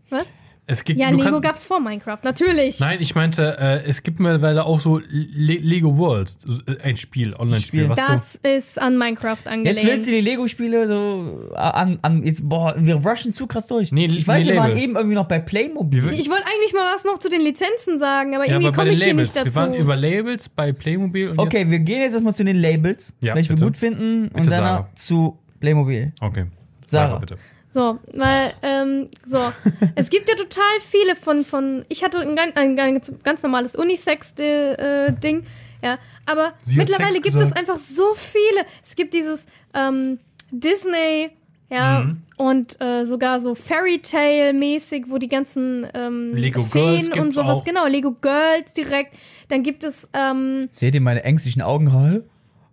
Was? 0.10 0.28
Es 0.68 0.84
gibt, 0.84 1.00
Ja, 1.00 1.12
Lego 1.12 1.22
kann- 1.22 1.42
gab's 1.42 1.64
vor 1.64 1.80
Minecraft, 1.80 2.18
natürlich. 2.24 2.80
Nein, 2.80 2.98
ich 3.00 3.14
meinte, 3.14 3.56
äh, 3.60 3.88
es 3.88 4.02
gibt 4.02 4.20
mittlerweile 4.20 4.66
auch 4.66 4.80
so 4.80 4.98
Le 4.98 5.58
Lego 5.60 5.96
World, 6.00 6.36
äh, 6.68 6.82
ein 6.82 6.98
Spiel, 6.98 7.36
Online-Spiel, 7.36 7.82
Spiel. 7.84 7.90
was 7.96 8.08
so. 8.08 8.40
Das 8.42 8.58
ist 8.66 8.82
an 8.82 8.98
Minecraft 8.98 9.38
angelehnt. 9.46 9.78
Jetzt 9.78 9.86
willst 9.86 10.08
du 10.08 10.12
die 10.12 10.22
Lego-Spiele 10.22 10.88
so 10.88 11.52
an, 11.56 12.00
an 12.02 12.24
jetzt, 12.24 12.50
boah, 12.50 12.74
wir 12.78 12.96
rushen 12.96 13.32
zu 13.32 13.46
krass 13.46 13.68
durch. 13.68 13.92
Nee, 13.92 14.08
ich 14.08 14.28
weiß, 14.28 14.44
nee, 14.44 14.54
wir 14.54 14.58
waren 14.60 14.76
eben 14.76 14.96
irgendwie 14.96 15.14
noch 15.16 15.28
bei 15.28 15.38
Playmobil. 15.38 16.00
ich 16.14 16.30
wollte 16.32 16.46
eigentlich 16.48 16.74
mal 16.74 16.92
was 16.96 17.04
noch 17.04 17.20
zu 17.20 17.30
den 17.30 17.42
Lizenzen 17.42 18.00
sagen, 18.00 18.34
aber 18.34 18.46
Ja, 18.48 18.54
irgendwie 18.54 18.72
bei 18.72 18.76
komme 18.76 18.92
ich 18.94 19.04
hier 19.04 19.14
nicht 19.14 19.36
Wir 19.36 19.54
waren 19.54 19.72
dazu. 19.74 19.84
über 19.84 19.96
Labels 19.96 20.50
bei 20.50 20.72
Playmobil 20.74 21.30
und 21.30 21.38
Okay, 21.38 21.60
jetzt. 21.60 21.70
wir 21.70 21.80
gehen 21.80 22.02
jetzt 22.02 22.14
erstmal 22.14 22.34
zu 22.34 22.44
den 22.44 22.56
Labels, 22.56 23.14
Ja, 23.22 23.36
welche 23.36 23.56
wir 23.56 23.64
gut 23.68 23.78
finden, 23.78 24.30
Bitte, 24.30 24.36
und 24.42 24.50
dann 24.52 24.64
Sarah. 24.64 24.90
zu 24.96 25.38
Playmobil. 25.60 26.12
Okay. 26.22 26.46
Sarah. 26.88 27.08
Sarah, 27.10 27.20
bitte. 27.20 27.38
So, 27.76 28.00
weil, 28.14 28.54
ähm, 28.62 29.10
so. 29.28 29.38
es 29.96 30.10
gibt 30.10 30.30
ja 30.30 30.36
total 30.36 30.64
viele 30.80 31.14
von, 31.14 31.44
von, 31.44 31.84
ich 31.90 32.06
hatte 32.06 32.20
ein, 32.22 32.34
ganz- 32.38 32.56
ein 32.56 33.12
ganz, 33.22 33.44
normales 33.44 33.76
Unisex-Ding, 33.76 35.44
ja, 35.84 35.98
aber 36.26 36.54
Sie 36.64 36.78
mittlerweile 36.78 37.20
gibt 37.20 37.36
es 37.36 37.52
einfach 37.52 37.78
so 37.78 38.14
viele. 38.16 38.66
Es 38.82 38.96
gibt 38.96 39.14
dieses, 39.14 39.46
ähm, 39.74 40.20
Disney, 40.52 41.32
ja, 41.70 42.00
Mhm. 42.02 42.22
und 42.38 42.80
äh, 42.82 43.04
sogar 43.06 43.42
so 43.42 43.56
Fairy 43.56 44.00
Tale-mäßig, 44.00 45.06
wo 45.10 45.18
die 45.18 45.28
ganzen 45.28 45.86
ähm, 45.94 46.34
Lego 46.34 46.62
Feen 46.62 47.12
und 47.12 47.34
sowas, 47.34 47.58
auch. 47.58 47.66
genau, 47.66 47.88
Lego 47.88 48.12
Girls 48.14 48.72
direkt. 48.72 49.16
Dann 49.50 49.64
gibt 49.64 49.84
es, 49.84 50.08
ähm, 50.14 50.70
Seht 50.72 50.96
ihr 50.96 51.02
meine 51.02 51.26
ängstlichen 51.26 51.62
Augen 51.62 51.88
gerade? 51.88 52.24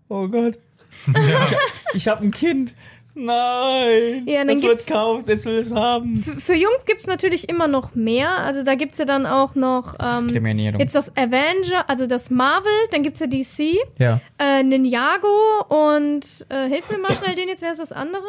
Oh 0.08 0.28
Gott. 0.28 0.58
Ich, 1.92 1.96
ich 1.96 2.08
habe 2.08 2.22
ein 2.22 2.30
Kind. 2.30 2.74
Nein. 3.14 4.26
Ja, 4.26 4.38
dann 4.44 4.48
das 4.48 4.62
wird's 4.62 4.86
kauft, 4.86 5.28
es 5.28 5.44
will 5.44 5.56
es 5.58 5.72
haben. 5.72 6.16
Für 6.22 6.54
Jungs 6.54 6.84
gibt's 6.86 7.06
natürlich 7.06 7.48
immer 7.48 7.68
noch 7.68 7.94
mehr. 7.94 8.30
Also 8.38 8.62
da 8.62 8.74
gibt's 8.74 8.98
ja 8.98 9.04
dann 9.04 9.26
auch 9.26 9.54
noch 9.54 9.94
ähm, 10.00 10.28
gibt 10.28 10.46
ja 10.46 10.54
Näherung. 10.54 10.80
jetzt 10.80 10.94
das 10.94 11.14
Avenger, 11.16 11.88
also 11.88 12.06
das 12.06 12.30
Marvel, 12.30 12.72
dann 12.90 13.02
gibt's 13.02 13.20
ja 13.20 13.26
DC, 13.26 13.76
Ja. 13.98 14.20
äh, 14.38 14.62
Ninjago 14.62 15.64
und 15.68 16.46
äh, 16.48 16.68
hilf 16.68 16.90
mir 16.90 16.98
mal 16.98 17.12
schnell 17.12 17.34
den 17.34 17.48
jetzt, 17.48 17.62
wer 17.62 17.72
ist 17.72 17.80
das 17.80 17.92
andere? 17.92 18.22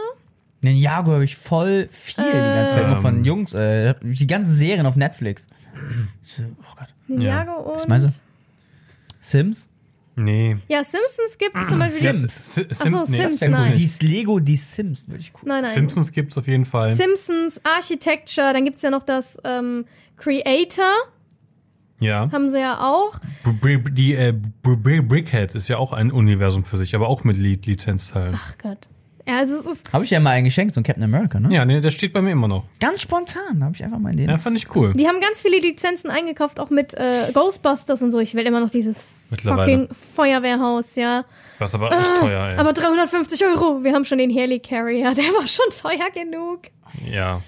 Ninjago 0.61 1.11
habe 1.11 1.23
ich 1.25 1.35
voll 1.35 1.87
viel 1.91 2.23
die 2.25 2.31
ganze 2.31 2.73
Zeit 2.75 2.83
immer 2.85 3.01
von 3.01 3.17
Ähm. 3.17 3.23
Jungs. 3.25 3.53
Äh, 3.53 3.95
die 4.01 4.27
ganzen 4.27 4.53
Serien 4.53 4.85
auf 4.85 4.95
Netflix. 4.95 5.47
Oh 6.39 6.75
Gott. 6.77 6.87
Ninjago 7.07 7.53
und. 7.53 7.75
Was 7.75 7.87
meinst 7.87 8.05
du? 8.07 8.11
Sims? 9.19 9.69
Nee. 10.15 10.57
Ja, 10.67 10.83
Simpsons 10.83 11.37
gibt's 11.39 11.67
zum 11.67 11.79
Beispiel. 11.79 12.13
Sims. 12.13 12.53
Si- 12.55 12.61
Sim 12.69 12.95
Ach 12.95 13.05
so, 13.05 13.11
nee, 13.11 13.21
Sims, 13.27 13.41
nein. 13.41 13.73
Die 13.73 13.89
Lego, 14.05 14.39
die 14.39 14.57
Sims, 14.57 15.07
würde 15.07 15.19
ich 15.21 15.33
cool. 15.33 15.41
Nein, 15.45 15.63
nein. 15.63 15.73
Simpsons 15.73 16.11
gibt's 16.11 16.37
auf 16.37 16.47
jeden 16.47 16.65
Fall. 16.65 16.95
Simpsons, 16.95 17.59
Architecture, 17.63 18.53
dann 18.53 18.63
gibt's 18.63 18.81
ja 18.83 18.91
noch 18.91 19.03
das 19.03 19.37
ähm, 19.43 19.85
Creator, 20.17 20.91
ja. 21.99 22.29
haben 22.31 22.47
sie 22.49 22.59
ja 22.59 22.79
auch. 22.79 23.17
Br- 23.59 23.77
Die 23.89 24.13
äh, 24.13 24.33
Br- 24.61 24.75
Br- 24.77 25.01
Brickheads 25.01 25.55
ist 25.55 25.67
ja 25.67 25.77
auch 25.77 25.91
ein 25.93 26.11
Universum 26.11 26.63
für 26.63 26.77
sich, 26.77 26.93
aber 26.95 27.07
auch 27.07 27.23
mit 27.23 27.37
Li 27.37 27.59
Lizenzteilen. 27.65 28.35
Ach 28.37 28.57
Gott. 28.61 28.89
Ja, 29.27 29.37
also 29.37 29.55
es 29.57 29.65
ist. 29.65 29.93
Habe 29.93 30.03
ich 30.03 30.09
ja 30.09 30.19
mal 30.19 30.31
einen 30.31 30.43
geschenkt, 30.45 30.73
so 30.73 30.81
ein 30.81 30.83
Captain 30.83 31.03
America, 31.03 31.39
ne? 31.39 31.53
Ja, 31.53 31.63
nee, 31.63 31.79
das 31.79 31.93
steht 31.93 32.11
bei 32.11 32.21
mir 32.21 32.31
immer 32.31 32.47
noch. 32.49 32.65
Ganz 32.81 33.01
spontan 33.01 33.63
habe 33.63 33.73
ich 33.73 33.83
einfach 33.83 33.99
mal 33.99 34.11
in 34.11 34.17
den. 34.17 34.29
Ja, 34.29 34.37
fand 34.37 34.57
ich 34.57 34.75
cool. 34.75 34.93
Die 34.93 35.07
haben 35.07 35.21
ganz 35.21 35.39
viele 35.41 35.59
Lizenzen 35.59 36.09
eingekauft, 36.11 36.59
auch 36.59 36.69
mit 36.69 36.93
äh, 36.95 37.31
Ghostbusters 37.33 38.01
und 38.03 38.11
so. 38.11 38.19
Ich 38.19 38.33
will 38.35 38.45
immer 38.45 38.59
noch 38.59 38.69
dieses 38.69 39.07
fucking 39.41 39.87
Feuerwehrhaus, 39.93 40.95
ja. 40.95 41.23
Was 41.59 41.73
aber 41.73 41.97
echt 41.97 42.11
teuer, 42.19 42.49
ey. 42.49 42.57
Aber 42.57 42.73
350 42.73 43.45
Euro. 43.45 43.83
Wir 43.83 43.93
haben 43.93 44.03
schon 44.03 44.17
den 44.17 44.29
Heli 44.29 44.59
Carrier. 44.59 45.13
Der 45.15 45.23
war 45.25 45.47
schon 45.47 45.65
teuer 45.81 46.09
genug. 46.13 46.61
Ja. 47.09 47.41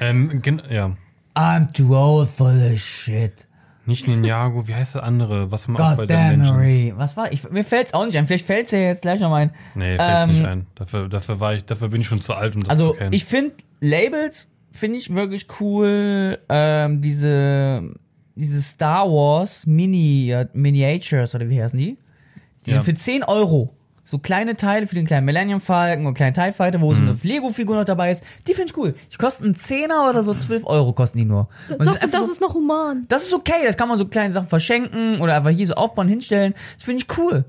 Ähm, 0.00 0.42
gen- 0.42 0.62
ja. 0.70 0.92
I'm 1.34 1.72
too 1.72 1.96
old 1.96 2.28
for 2.28 2.52
this 2.52 2.80
shit. 2.80 3.46
Nicht 3.86 4.08
Ninjago, 4.08 4.66
wie 4.66 4.74
heißt 4.74 4.94
der 4.94 5.02
andere? 5.04 5.52
Was 5.52 5.68
man 5.68 5.80
auch 5.82 5.90
bei 5.96 6.02
God 6.02 6.10
den 6.10 6.16
damn, 6.16 6.36
Menschen. 6.38 6.56
Marie. 6.56 6.92
Was 6.96 7.16
war? 7.16 7.30
Ich, 7.32 7.50
mir 7.50 7.64
fällt's 7.64 7.92
auch 7.92 8.06
nicht 8.06 8.16
ein. 8.16 8.26
Vielleicht 8.26 8.46
fällt's 8.46 8.70
ja 8.70 8.78
jetzt 8.78 9.02
gleich 9.02 9.20
noch 9.20 9.32
ein. 9.32 9.50
Nee, 9.74 9.96
fällt 9.96 10.28
Ähm, 10.28 10.34
nicht 10.34 10.44
ein. 10.46 10.66
Dafür, 10.74 11.08
dafür 11.08 11.38
war 11.40 11.54
ich, 11.54 11.64
dafür 11.64 11.88
bin 11.90 12.00
ich 12.00 12.06
schon 12.06 12.22
zu 12.22 12.32
alt, 12.34 12.54
um 12.54 12.62
das 12.62 12.70
Also 12.70 12.92
zu 12.92 12.98
kennen. 12.98 13.12
ich 13.12 13.24
finde 13.24 13.52
Labels 13.80 14.48
finde 14.72 14.96
ich 14.98 15.14
wirklich 15.14 15.46
cool. 15.60 16.38
Ähm, 16.48 17.02
diese 17.02 17.82
diese 18.36 18.62
Star 18.62 19.06
Wars 19.08 19.66
Mini 19.66 20.34
Miniatures 20.54 21.34
oder 21.34 21.48
wie 21.48 21.62
heißen 21.62 21.78
die? 21.78 21.98
Die 22.66 22.70
Ja. 22.70 22.76
sind 22.76 22.84
für 22.84 22.94
10 22.94 23.22
Euro. 23.24 23.74
So 24.06 24.18
kleine 24.18 24.54
Teile 24.56 24.86
für 24.86 24.94
den 24.94 25.06
kleinen 25.06 25.24
Millennium 25.24 25.60
Falcon 25.62 26.04
und 26.06 26.14
kleinen 26.14 26.34
TIE 26.34 26.52
Fighter, 26.52 26.80
wo 26.80 26.92
so 26.94 27.00
Mhm. 27.00 27.08
eine 27.08 27.18
Lego-Figur 27.22 27.74
noch 27.76 27.84
dabei 27.86 28.10
ist. 28.10 28.22
Die 28.46 28.52
finde 28.54 28.70
ich 28.70 28.76
cool. 28.76 28.94
Die 29.12 29.16
kosten 29.16 29.44
einen 29.44 29.54
Zehner 29.56 30.08
oder 30.10 30.22
so 30.22 30.34
12 30.34 30.64
Euro 30.66 30.92
kosten 30.92 31.18
die 31.18 31.24
nur. 31.24 31.48
Und 31.70 31.84
Sagst 31.84 32.02
du, 32.04 32.08
das 32.08 32.26
so, 32.26 32.32
ist 32.32 32.40
noch 32.40 32.52
human? 32.54 33.06
das 33.08 33.22
ist 33.22 33.32
okay, 33.32 33.64
das 33.66 33.76
kann 33.78 33.88
man 33.88 33.96
so 33.96 34.04
kleine 34.06 34.32
Sachen 34.34 34.48
verschenken 34.48 35.20
oder 35.20 35.34
einfach 35.36 35.50
hier 35.50 35.66
so 35.66 35.74
aufbauen, 35.74 36.06
hinstellen. 36.08 36.54
Das 36.74 36.84
finde 36.84 37.02
ich 37.08 37.18
cool. 37.18 37.44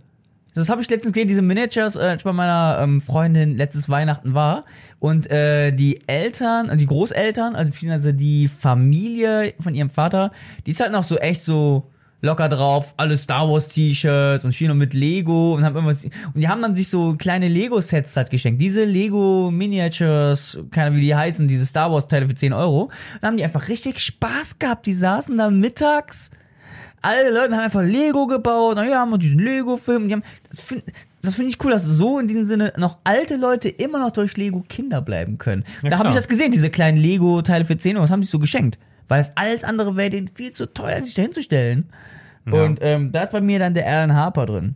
Das 0.53 0.69
habe 0.69 0.81
ich 0.81 0.89
letztens 0.89 1.11
gesehen, 1.11 1.27
diese 1.27 1.41
Miniatures, 1.41 1.97
äh, 1.97 1.99
als 1.99 2.21
ich 2.21 2.23
bei 2.23 2.31
meiner 2.31 2.79
ähm, 2.81 3.01
Freundin 3.01 3.57
letztes 3.57 3.89
Weihnachten 3.89 4.33
war. 4.33 4.63
Und 4.99 5.29
äh, 5.29 5.73
die 5.73 5.99
Eltern, 6.07 6.69
äh, 6.69 6.77
die 6.77 6.85
Großeltern, 6.85 7.57
also 7.57 7.71
beziehungsweise 7.73 8.13
die 8.13 8.47
Familie 8.47 9.53
von 9.59 9.75
ihrem 9.75 9.89
Vater, 9.89 10.31
die 10.65 10.71
ist 10.71 10.79
halt 10.79 10.93
noch 10.93 11.03
so 11.03 11.17
echt 11.17 11.43
so 11.43 11.91
locker 12.21 12.49
drauf, 12.49 12.93
alle 12.97 13.17
Star 13.17 13.49
Wars 13.49 13.69
T-Shirts 13.69 14.43
und 14.45 14.53
spielen 14.53 14.69
noch 14.69 14.75
mit 14.75 14.93
Lego 14.93 15.53
und 15.53 15.63
haben 15.63 15.75
irgendwas. 15.75 16.05
Und 16.05 16.11
die 16.35 16.47
haben 16.47 16.61
dann 16.61 16.75
sich 16.75 16.89
so 16.89 17.15
kleine 17.15 17.47
Lego-Sets 17.47 18.15
halt 18.17 18.29
geschenkt. 18.29 18.61
Diese 18.61 18.83
Lego 18.83 19.51
Miniatures, 19.51 20.59
keine 20.71 20.87
Ahnung, 20.87 20.99
wie 20.99 21.05
die 21.05 21.15
heißen, 21.15 21.47
diese 21.47 21.65
Star 21.65 21.91
Wars-Teile 21.91 22.27
für 22.27 22.35
10 22.35 22.53
Euro. 22.53 22.89
Dann 23.21 23.31
haben 23.31 23.37
die 23.37 23.43
einfach 23.43 23.67
richtig 23.67 23.99
Spaß 23.99 24.59
gehabt. 24.59 24.85
Die 24.85 24.93
saßen 24.93 25.37
da 25.37 25.49
mittags 25.49 26.31
alle 27.05 27.29
Leute 27.29 27.55
haben 27.55 27.63
einfach 27.63 27.83
Lego 27.83 28.25
gebaut, 28.25 28.77
naja, 28.77 28.97
haben 28.97 29.11
wir 29.11 29.19
diesen 29.19 29.37
Lego-Film. 29.37 30.07
Die 30.07 30.13
haben, 30.13 30.23
das 30.49 30.59
finde 30.59 30.85
das 31.21 31.35
find 31.35 31.49
ich 31.49 31.63
cool, 31.63 31.71
dass 31.71 31.83
so 31.83 32.19
in 32.19 32.27
diesem 32.27 32.45
Sinne 32.45 32.73
noch 32.77 32.97
alte 33.03 33.35
Leute 33.35 33.67
immer 33.69 33.99
noch 33.99 34.11
durch 34.11 34.37
Lego 34.37 34.63
Kinder 34.67 35.01
bleiben 35.01 35.37
können. 35.37 35.63
Ja, 35.81 35.89
da 35.89 35.99
habe 35.99 36.09
ich 36.09 36.15
das 36.15 36.27
gesehen, 36.27 36.51
diese 36.51 36.69
kleinen 36.69 36.97
Lego-Teile 36.97 37.65
für 37.65 37.77
10 37.77 37.95
Euro, 37.95 38.03
das 38.03 38.11
haben 38.11 38.21
die 38.21 38.27
so 38.27 38.39
geschenkt. 38.39 38.77
Weil 39.07 39.21
es 39.21 39.31
alles 39.35 39.63
andere 39.63 39.95
wäre 39.95 40.09
denen 40.09 40.27
viel 40.27 40.51
zu 40.51 40.73
teuer, 40.73 41.01
sich 41.01 41.13
da 41.13 41.21
hinzustellen. 41.21 41.89
Ja. 42.45 42.63
Und 42.63 42.79
ähm, 42.81 43.11
da 43.11 43.23
ist 43.23 43.31
bei 43.31 43.41
mir 43.41 43.59
dann 43.59 43.73
der 43.73 43.87
Alan 43.87 44.13
Harper 44.13 44.45
drin. 44.45 44.75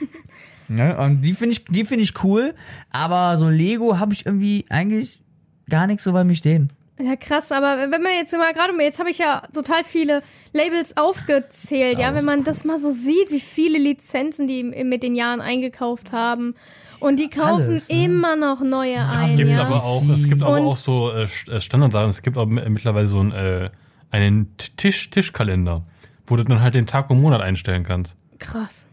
ne? 0.68 0.96
Und 0.98 1.22
die 1.22 1.34
finde 1.34 1.52
ich, 1.52 1.64
die 1.64 1.84
finde 1.84 2.04
ich 2.04 2.22
cool, 2.22 2.54
aber 2.90 3.36
so 3.38 3.48
Lego 3.48 3.98
habe 3.98 4.12
ich 4.12 4.26
irgendwie 4.26 4.64
eigentlich 4.68 5.20
gar 5.68 5.86
nichts 5.86 6.04
so 6.04 6.12
bei 6.12 6.24
mir 6.24 6.34
stehen. 6.34 6.72
Ja, 7.00 7.14
krass, 7.14 7.52
aber 7.52 7.92
wenn 7.92 8.02
man 8.02 8.12
jetzt 8.14 8.32
mal 8.32 8.52
gerade, 8.52 8.72
jetzt 8.82 8.98
habe 8.98 9.10
ich 9.10 9.18
ja 9.18 9.42
total 9.54 9.84
viele 9.84 10.20
Labels 10.52 10.96
aufgezählt, 10.96 11.98
ja, 11.98 12.12
wenn 12.12 12.24
man 12.24 12.42
das 12.42 12.64
mal 12.64 12.80
so 12.80 12.90
sieht, 12.90 13.30
wie 13.30 13.40
viele 13.40 13.78
Lizenzen 13.78 14.48
die 14.48 14.64
mit 14.64 15.04
den 15.04 15.14
Jahren 15.14 15.40
eingekauft 15.40 16.10
haben. 16.10 16.56
Und 17.00 17.16
die 17.18 17.30
kaufen 17.30 17.62
Alles, 17.64 17.88
ne? 17.88 18.04
immer 18.04 18.36
noch 18.36 18.60
neue 18.60 19.00
ein, 19.08 19.30
es 19.32 19.36
gibt 19.36 19.50
ja. 19.50 19.62
aber 19.62 19.82
auch, 19.82 20.08
es 20.08 20.24
gibt 20.28 20.42
aber 20.42 20.60
Und- 20.60 20.66
auch 20.66 20.76
so 20.76 21.10
äh, 21.12 21.28
äh, 21.50 21.60
Standardsachen. 21.60 22.10
Es 22.10 22.22
gibt 22.22 22.36
auch 22.38 22.46
mi- 22.46 22.68
mittlerweile 22.68 23.06
so 23.06 23.20
einen, 23.20 23.32
äh, 23.32 23.70
einen 24.10 24.56
Tisch, 24.76 25.10
Tischkalender, 25.10 25.84
wo 26.26 26.36
du 26.36 26.44
dann 26.44 26.60
halt 26.60 26.74
den 26.74 26.86
Tag 26.86 27.10
und 27.10 27.20
Monat 27.20 27.40
einstellen 27.40 27.84
kannst. 27.84 28.16
Krass. 28.38 28.86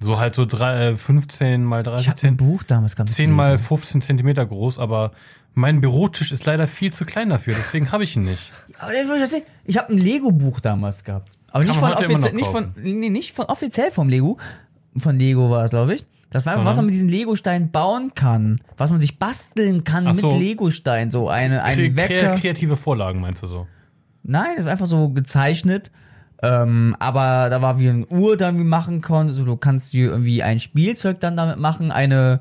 So 0.00 0.18
halt 0.18 0.34
so 0.34 0.44
drei, 0.44 0.88
äh, 0.90 0.96
15 0.96 1.64
mal 1.64 1.80
Ich 1.80 1.84
30, 1.84 2.08
habe 2.08 2.16
ein 2.16 2.20
10, 2.20 2.36
Buch 2.36 2.62
damals 2.62 2.96
gehabt. 2.96 3.10
10 3.10 3.30
mal 3.30 3.56
15 3.58 4.00
Zentimeter 4.02 4.44
groß, 4.44 4.78
aber 4.78 5.12
mein 5.54 5.80
Bürotisch 5.80 6.32
ist 6.32 6.44
leider 6.46 6.66
viel 6.66 6.92
zu 6.92 7.04
klein 7.04 7.28
dafür, 7.30 7.54
deswegen 7.56 7.92
habe 7.92 8.04
ich 8.04 8.16
ihn 8.16 8.24
nicht. 8.24 8.52
Ich. 9.24 9.42
Ich 9.66 9.78
habe 9.78 9.92
ein 9.92 9.98
Lego-Buch 9.98 10.60
damals 10.60 11.04
gehabt. 11.04 11.30
Aber 11.50 11.64
nicht 11.64 11.78
von, 11.78 11.90
noch 11.90 12.32
nicht, 12.32 12.46
von, 12.48 12.72
nee, 12.76 13.08
nicht 13.08 13.32
von 13.34 13.46
offiziell 13.46 13.90
vom 13.92 14.08
Lego. 14.08 14.36
Von 14.96 15.18
Lego 15.18 15.48
war 15.50 15.64
es, 15.64 15.70
glaube 15.70 15.94
ich. 15.94 16.04
Das 16.30 16.46
war 16.46 16.54
einfach, 16.54 16.66
was 16.66 16.76
man 16.76 16.86
mit 16.86 16.94
diesen 16.94 17.08
Lego-Steinen 17.08 17.70
bauen 17.70 18.12
kann. 18.14 18.60
Was 18.76 18.90
man 18.90 19.00
sich 19.00 19.18
basteln 19.18 19.84
kann 19.84 20.06
Ach 20.06 20.14
mit 20.14 20.22
so. 20.22 20.36
Lego-Steinen. 20.36 21.10
So 21.10 21.28
eine, 21.28 21.62
ein 21.62 21.96
Wecker. 21.96 22.32
kreative 22.32 22.76
Vorlagen 22.76 23.20
meinst 23.20 23.42
du 23.42 23.46
so? 23.46 23.66
Nein, 24.22 24.56
das 24.56 24.66
ist 24.66 24.70
einfach 24.70 24.86
so 24.86 25.10
gezeichnet. 25.10 25.90
Ähm, 26.42 26.96
aber 26.98 27.48
da 27.50 27.62
war 27.62 27.78
wie 27.78 27.88
eine 27.88 28.06
Uhr 28.06 28.36
dann 28.36 28.58
wie 28.58 28.64
machen 28.64 29.00
konntest. 29.00 29.38
So, 29.38 29.44
du 29.44 29.56
kannst 29.56 29.92
dir 29.92 30.10
irgendwie 30.10 30.42
ein 30.42 30.60
Spielzeug 30.60 31.20
dann 31.20 31.36
damit 31.36 31.58
machen. 31.58 31.92
Eine, 31.92 32.40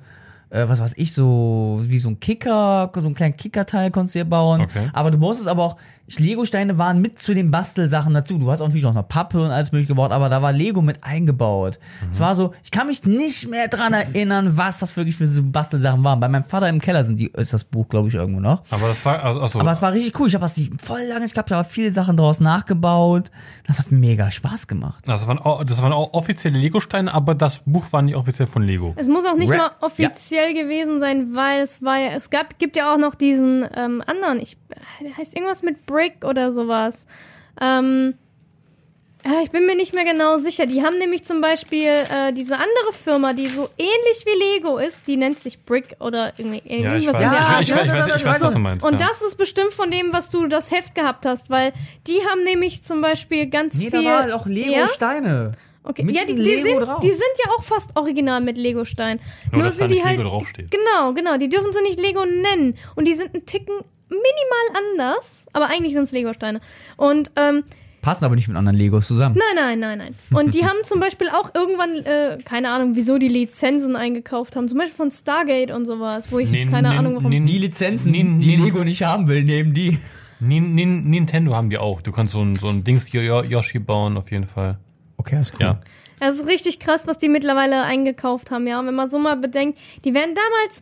äh, 0.53 0.69
was 0.69 0.79
weiß 0.79 0.93
ich, 0.97 1.13
so 1.13 1.79
wie 1.83 1.97
so 1.99 2.09
ein 2.09 2.19
Kicker, 2.19 2.91
so 2.93 3.01
einen 3.07 3.15
kleinen 3.15 3.35
Kickerteil 3.35 3.91
konntest 3.91 4.15
du 4.15 4.19
dir 4.19 4.25
bauen. 4.25 4.61
Okay. 4.61 4.89
Aber 4.93 5.11
du 5.11 5.17
musstest 5.17 5.47
aber 5.49 5.63
auch, 5.63 5.75
Lego-Steine 6.19 6.77
waren 6.77 7.01
mit 7.01 7.19
zu 7.19 7.33
den 7.33 7.49
Bastelsachen 7.49 8.13
dazu. 8.13 8.37
Du 8.37 8.51
hast 8.51 8.61
auch 8.61 8.67
natürlich 8.67 8.85
auch 8.85 8.93
noch 8.93 9.07
Pappe 9.07 9.41
und 9.41 9.49
alles 9.51 9.71
mögliche 9.71 9.87
gebaut, 9.87 10.11
aber 10.11 10.29
da 10.29 10.41
war 10.41 10.51
Lego 10.51 10.81
mit 10.81 11.03
eingebaut. 11.03 11.79
Es 12.11 12.19
war 12.19 12.35
so, 12.35 12.53
ich 12.63 12.71
kann 12.71 12.87
mich 12.87 13.03
nicht 13.05 13.49
mehr 13.49 13.67
dran 13.67 13.93
erinnern, 13.93 14.55
was 14.57 14.79
das 14.79 14.95
wirklich 14.97 15.15
für 15.15 15.27
so 15.27 15.41
Bastelsachen 15.43 16.03
waren. 16.03 16.19
Bei 16.19 16.27
meinem 16.27 16.43
Vater 16.43 16.67
im 16.69 16.81
Keller 16.81 17.05
sind 17.05 17.17
die, 17.19 17.27
ist 17.27 17.53
das 17.53 17.63
Buch, 17.63 17.87
glaube 17.87 18.09
ich, 18.09 18.15
irgendwo 18.15 18.41
noch. 18.41 18.61
Aber 18.69 18.89
das 18.89 19.03
war, 19.05 19.23
also, 19.23 19.59
Aber 19.59 19.71
es 19.71 19.81
war 19.81 19.93
richtig 19.93 20.19
cool. 20.19 20.27
Ich 20.27 20.35
habe 20.35 20.43
das 20.43 20.59
voll 20.83 20.99
lange 21.09 21.27
gehabt, 21.27 21.49
ich 21.49 21.55
habe 21.55 21.67
viele 21.67 21.89
Sachen 21.89 22.17
daraus 22.17 22.41
nachgebaut. 22.41 23.31
Das 23.65 23.79
hat 23.79 23.91
mega 23.91 24.29
Spaß 24.29 24.67
gemacht. 24.67 25.03
das 25.07 25.25
waren, 25.27 25.39
auch, 25.39 25.63
das 25.63 25.81
waren 25.81 25.93
auch 25.93 26.13
offizielle 26.13 26.59
Lego-Steine, 26.59 27.13
aber 27.13 27.33
das 27.33 27.59
Buch 27.65 27.85
war 27.91 28.01
nicht 28.01 28.15
offiziell 28.15 28.47
von 28.47 28.63
Lego. 28.63 28.93
Es 28.97 29.07
muss 29.07 29.25
auch 29.25 29.37
nicht 29.37 29.51
Ra- 29.51 29.57
mal 29.57 29.71
offiziell 29.79 30.42
gewesen 30.51 30.99
sein, 30.99 31.33
weil 31.35 31.61
es 31.61 31.81
war 31.81 31.97
ja, 31.99 32.11
es 32.15 32.29
gab, 32.29 32.59
gibt 32.59 32.75
ja 32.75 32.93
auch 32.93 32.97
noch 32.97 33.15
diesen 33.15 33.65
ähm, 33.75 34.03
anderen, 34.05 34.41
ich, 34.41 34.57
der 35.01 35.15
heißt 35.15 35.35
irgendwas 35.35 35.61
mit 35.61 35.85
Brick 35.85 36.25
oder 36.25 36.51
sowas. 36.51 37.07
Ähm, 37.61 38.15
ja, 39.25 39.39
ich 39.41 39.51
bin 39.51 39.65
mir 39.65 39.75
nicht 39.77 39.93
mehr 39.93 40.03
genau 40.03 40.35
sicher. 40.37 40.65
Die 40.65 40.83
haben 40.83 40.97
nämlich 40.97 41.23
zum 41.23 41.39
Beispiel 41.39 41.87
äh, 41.87 42.33
diese 42.33 42.55
andere 42.55 42.91
Firma, 42.91 43.31
die 43.31 43.47
so 43.47 43.69
ähnlich 43.77 44.25
wie 44.25 44.37
Lego 44.57 44.77
ist, 44.79 45.07
die 45.07 45.15
nennt 45.15 45.39
sich 45.39 45.63
Brick 45.63 45.95
oder 46.01 46.33
irgendwie, 46.37 46.61
Ja, 46.65 46.97
ich 46.97 47.05
irgendwas 47.05 47.21
in 47.21 47.29
der 47.31 47.39
Art. 47.39 47.61
ich, 47.61 47.73
ne? 47.73 47.81
ich, 47.85 47.93
weiß, 47.93 48.15
ich 48.17 48.25
weiß, 48.25 48.41
was 48.41 48.53
du 48.53 48.59
meinst. 48.59 48.85
Und 48.85 48.99
ja. 48.99 49.07
das 49.07 49.21
ist 49.21 49.37
bestimmt 49.37 49.71
von 49.71 49.89
dem, 49.89 50.11
was 50.11 50.29
du 50.29 50.47
das 50.47 50.71
Heft 50.73 50.93
gehabt 50.93 51.25
hast, 51.25 51.49
weil 51.49 51.71
die 52.05 52.19
haben 52.29 52.43
nämlich 52.43 52.83
zum 52.83 52.99
Beispiel 52.99 53.47
ganz 53.47 53.77
Nee, 53.77 53.91
viel. 53.91 54.03
da 54.03 54.09
waren 54.11 54.31
auch 54.31 54.45
Ja? 54.45 54.87
Okay, 55.83 56.03
Mit 56.03 56.15
ja, 56.15 56.21
die, 56.27 56.35
die, 56.35 56.41
Lego 56.41 56.63
sind, 56.63 56.79
drauf. 56.87 56.99
die 57.01 57.11
sind 57.11 57.21
ja 57.45 57.51
auch 57.57 57.63
fast 57.63 57.95
original 57.97 58.39
mit 58.41 58.57
Lego-Stein. 58.57 59.19
Nur, 59.51 59.63
dass 59.63 59.75
da 59.75 59.79
sind 59.79 59.89
die 59.91 59.95
nicht 59.95 60.05
halt. 60.05 60.17
Lego 60.17 60.29
draufsteht. 60.29 60.71
Genau, 60.71 61.13
genau. 61.13 61.37
Die 61.37 61.49
dürfen 61.49 61.73
sie 61.73 61.81
nicht 61.81 61.99
Lego 61.99 62.23
nennen. 62.25 62.75
Und 62.95 63.07
die 63.07 63.13
sind 63.13 63.33
ein 63.35 63.45
Ticken 63.45 63.75
minimal 64.09 64.81
anders, 64.91 65.45
aber 65.53 65.67
eigentlich 65.69 65.93
sind 65.93 66.03
es 66.03 66.11
Lego-Steine. 66.11 66.61
Und 66.97 67.31
ähm, 67.35 67.63
Passen 68.01 68.25
aber 68.25 68.35
nicht 68.35 68.49
mit 68.49 68.57
anderen 68.57 68.77
Legos 68.77 69.07
zusammen. 69.07 69.37
nein, 69.37 69.55
nein, 69.55 69.79
nein, 69.79 69.97
nein. 69.97 70.15
Und 70.37 70.53
die 70.53 70.65
haben 70.65 70.83
zum 70.83 70.99
Beispiel 70.99 71.29
auch 71.29 71.55
irgendwann, 71.55 71.95
äh, 72.05 72.37
keine 72.43 72.69
Ahnung, 72.71 72.95
wieso 72.95 73.17
die 73.17 73.29
Lizenzen 73.29 73.95
eingekauft 73.95 74.55
haben. 74.57 74.67
Zum 74.67 74.77
Beispiel 74.77 74.95
von 74.97 75.09
Stargate 75.11 75.71
und 75.71 75.85
sowas, 75.85 76.29
wo 76.31 76.39
ich 76.39 76.49
Nee, 76.49 76.65
keine 76.65 76.89
nee, 76.89 76.97
Ahnung 76.97 77.15
warum. 77.15 77.29
nee, 77.29 77.39
Die 77.39 77.57
Lizenzen, 77.59 78.11
Nee, 78.11 78.23
die 78.39 78.57
nee. 78.57 78.63
Lego 78.65 78.83
nicht 78.83 79.03
haben 79.03 79.27
will, 79.29 79.43
nehmen 79.45 79.73
die. 79.73 79.99
Nin, 80.41 80.75
Nin, 80.75 81.09
Nintendo 81.09 81.55
haben 81.55 81.69
die 81.69 81.77
auch. 81.77 82.01
Du 82.01 82.11
kannst 82.11 82.33
so 82.33 82.41
ein, 82.41 82.55
so 82.55 82.67
ein 82.67 82.83
Dings 82.83 83.09
Yo- 83.13 83.43
Yoshi 83.43 83.79
bauen, 83.79 84.17
auf 84.17 84.31
jeden 84.31 84.47
Fall. 84.47 84.77
Okay, 85.23 85.39
ist 85.39 85.53
cool. 85.53 85.61
Ja. 85.61 85.79
Das 86.19 86.35
ist 86.35 86.45
richtig 86.45 86.79
krass, 86.79 87.07
was 87.07 87.17
die 87.17 87.29
mittlerweile 87.29 87.83
eingekauft 87.83 88.51
haben, 88.51 88.67
ja. 88.67 88.79
Und 88.79 88.87
wenn 88.87 88.95
man 88.95 89.09
so 89.09 89.19
mal 89.19 89.37
bedenkt, 89.37 89.79
die 90.03 90.13
werden 90.13 90.35
damals, 90.35 90.81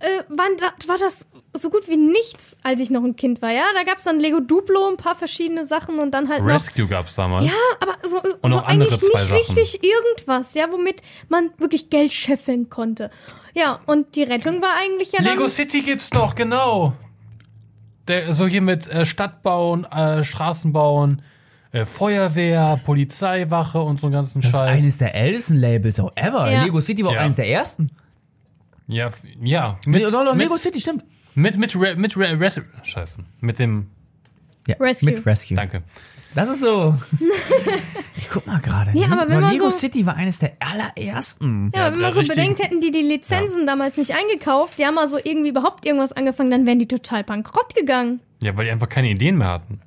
äh, 0.00 0.22
waren, 0.28 0.52
da, 0.58 0.72
war 0.88 0.98
das 0.98 1.26
so 1.54 1.70
gut 1.70 1.88
wie 1.88 1.96
nichts, 1.96 2.56
als 2.62 2.80
ich 2.80 2.90
noch 2.90 3.02
ein 3.02 3.16
Kind 3.16 3.40
war, 3.42 3.50
ja. 3.50 3.64
Da 3.74 3.82
gab 3.84 3.98
es 3.98 4.04
dann 4.04 4.20
Lego 4.20 4.40
Duplo, 4.40 4.88
ein 4.88 4.96
paar 4.96 5.14
verschiedene 5.14 5.64
Sachen 5.64 5.98
und 5.98 6.12
dann 6.12 6.28
halt 6.28 6.40
noch. 6.40 6.48
Rescue 6.48 6.86
gab's 6.86 7.14
damals. 7.14 7.46
Ja, 7.46 7.52
aber 7.80 7.96
so, 8.06 8.16
Und 8.18 8.38
so 8.42 8.48
noch 8.48 8.66
andere 8.66 8.90
eigentlich 8.90 9.10
zwei 9.10 9.20
nicht 9.22 9.46
Sachen. 9.46 9.58
richtig 9.58 9.80
irgendwas, 9.82 10.54
ja, 10.54 10.66
womit 10.70 11.02
man 11.28 11.50
wirklich 11.58 11.90
Geld 11.90 12.12
scheffeln 12.12 12.68
konnte. 12.68 13.10
Ja, 13.54 13.80
und 13.86 14.14
die 14.14 14.22
Rettung 14.22 14.62
war 14.62 14.74
eigentlich 14.78 15.12
ja 15.12 15.22
Lego 15.22 15.42
dann. 15.44 15.50
City 15.50 15.80
gibt's 15.80 16.12
noch, 16.12 16.34
genau. 16.34 16.92
Der, 18.06 18.32
so 18.32 18.46
hier 18.46 18.62
mit 18.62 18.86
äh, 18.88 19.04
Stadtbauen, 19.04 19.84
äh, 19.84 20.22
Straßenbauen, 20.24 21.22
äh, 21.72 21.84
Feuerwehr, 21.84 22.80
Polizeiwache 22.84 23.80
und 23.80 24.00
so 24.00 24.06
einen 24.06 24.14
ganzen 24.14 24.40
Das 24.40 24.50
ist 24.50 24.58
Scheiß. 24.58 24.70
eines 24.82 24.98
der 24.98 25.14
ältesten 25.14 25.56
Labels 25.56 26.00
auch 26.00 26.12
ever. 26.16 26.50
Ja. 26.50 26.62
Lego 26.64 26.80
City 26.80 27.02
war 27.04 27.10
auch 27.10 27.14
Ja. 27.16 27.20
eines 27.22 27.36
der 27.36 27.48
ersten. 27.48 27.90
Ja, 28.86 29.08
ja. 29.42 29.78
Mit, 29.86 30.02
Mit, 30.02 30.12
mit, 30.12 30.36
Lego 30.38 30.56
City, 30.56 30.80
stimmt. 30.80 31.04
mit, 31.34 31.58
mit, 31.58 31.76
Re, 31.76 31.94
mit 31.96 32.16
Re, 32.16 32.40
Re, 32.40 32.50
Scheiße. 32.82 33.18
Mit 33.40 33.58
dem, 33.58 33.88
Ja, 34.66 34.76
Rescue. 34.80 35.10
Mit 35.12 35.26
Rescue. 35.26 35.56
danke. 35.56 35.82
Das 36.34 36.48
ist 36.48 36.60
so. 36.60 36.94
ich 38.16 38.28
guck 38.30 38.46
mal 38.46 38.60
gerade. 38.60 38.90
Ja, 38.92 39.06
aber 39.06 39.22
wenn 39.28 39.32
Nur 39.32 39.40
man 39.40 39.52
Lego 39.52 39.70
so- 39.70 39.78
City 39.78 40.04
war 40.06 40.16
eines 40.16 40.38
der 40.38 40.52
allerersten. 40.60 41.70
Ja, 41.74 41.86
aber 41.86 41.96
wenn 41.96 42.02
man 42.02 42.12
so 42.14 42.22
bedenkt, 42.22 42.62
hätten 42.62 42.80
die 42.80 42.90
die 42.90 43.02
Lizenzen 43.02 43.66
damals 43.66 43.96
nicht 43.96 44.14
eingekauft, 44.14 44.78
die 44.78 44.84
haben 44.86 44.94
mal 44.94 45.08
so 45.08 45.18
irgendwie 45.22 45.48
überhaupt 45.50 45.84
irgendwas 45.86 46.12
angefangen, 46.12 46.50
dann 46.50 46.66
wären 46.66 46.78
die 46.78 46.88
total 46.88 47.24
bankrott 47.24 47.74
gegangen. 47.74 48.20
Ja, 48.42 48.56
weil 48.56 48.66
die 48.66 48.70
einfach 48.70 48.88
keine 48.88 49.08
Ideen 49.10 49.38
mehr 49.38 49.48
hatten. 49.48 49.80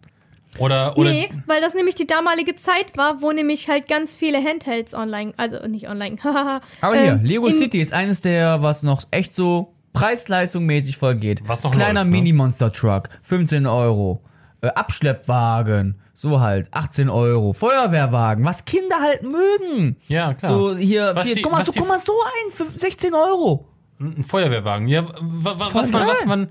Oder, 0.57 0.97
oder 0.97 1.09
nee, 1.11 1.29
weil 1.47 1.61
das 1.61 1.73
nämlich 1.73 1.95
die 1.95 2.05
damalige 2.07 2.55
Zeit 2.55 2.97
war, 2.97 3.21
wo 3.21 3.31
nämlich 3.31 3.69
halt 3.69 3.87
ganz 3.87 4.13
viele 4.13 4.37
Handhelds 4.43 4.93
online, 4.93 5.33
also 5.37 5.65
nicht 5.67 5.87
online, 5.89 6.17
haha. 6.23 6.61
Aber 6.81 6.95
hier, 6.95 7.11
ähm, 7.13 7.23
Lego 7.23 7.49
City 7.51 7.79
ist 7.79 7.93
eines 7.93 8.21
der, 8.21 8.61
was 8.61 8.83
noch 8.83 9.03
echt 9.11 9.33
so 9.33 9.73
Preis-Leistung 9.93 10.65
mäßig 10.65 10.97
voll 10.97 11.15
geht. 11.15 11.47
Was 11.47 11.63
noch 11.63 11.71
Kleiner 11.71 12.01
läuft, 12.01 12.05
ne? 12.11 12.17
Mini-Monster-Truck, 12.17 13.09
15 13.23 13.65
Euro. 13.65 14.21
Äh, 14.61 14.67
Abschleppwagen, 14.69 15.99
so 16.13 16.39
halt, 16.39 16.67
18 16.71 17.09
Euro. 17.09 17.53
Feuerwehrwagen, 17.53 18.45
was 18.45 18.65
Kinder 18.65 18.97
halt 19.01 19.23
mögen. 19.23 19.95
Ja, 20.07 20.33
klar. 20.33 20.51
So 20.51 20.75
hier, 20.77 21.11
Was 21.15 21.25
hier 21.25 21.35
die- 21.35 21.41
guck, 21.41 21.51
mal, 21.51 21.59
was 21.59 21.65
so, 21.65 21.71
die- 21.71 21.79
guck 21.79 21.87
mal 21.87 21.99
so 21.99 22.13
ein, 22.21 22.51
für 22.51 22.65
16 22.65 23.13
Euro. 23.13 23.67
Ein 23.99 24.23
Feuerwehrwagen. 24.23 24.87
Ja, 24.87 25.05
wa, 25.19 25.59
wa, 25.59 25.69
Voll 25.69 25.81
was 25.83 25.91
man, 25.91 26.07
was 26.07 26.25
man. 26.25 26.49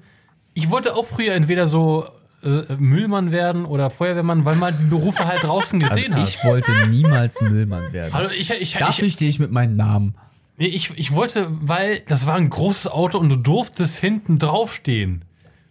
Ich 0.55 0.71
wollte 0.71 0.95
auch 0.97 1.05
früher 1.05 1.35
entweder 1.35 1.67
so 1.69 2.07
äh, 2.43 2.77
Müllmann 2.79 3.33
werden 3.33 3.65
oder 3.65 3.91
Feuerwehrmann, 3.91 4.45
weil 4.45 4.57
man 4.57 4.77
die 4.79 4.87
Berufe 4.87 5.27
halt 5.27 5.43
draußen 5.43 5.79
gesehen 5.81 6.13
hat. 6.15 6.21
Also 6.21 6.39
Ich 6.39 6.45
wollte 6.45 6.73
niemals 6.89 7.41
Müllmann 7.41 7.93
werden. 7.93 8.15
Also 8.15 8.31
ich, 8.31 8.51
ich, 8.51 8.61
ich, 8.61 8.75
Dafür 8.75 9.11
stehe 9.11 9.31
ich 9.31 9.39
mit 9.39 9.51
meinem 9.53 9.77
Namen. 9.77 10.15
Nee, 10.57 10.67
ich, 10.67 10.93
ich 10.99 11.13
wollte, 11.13 11.49
weil 11.51 12.01
das 12.01 12.27
war 12.27 12.35
ein 12.35 12.51
großes 12.51 12.89
Auto 12.89 13.19
und 13.19 13.31
du 13.31 13.37
durftest 13.37 13.99
hinten 13.99 14.39
draufstehen. 14.39 15.25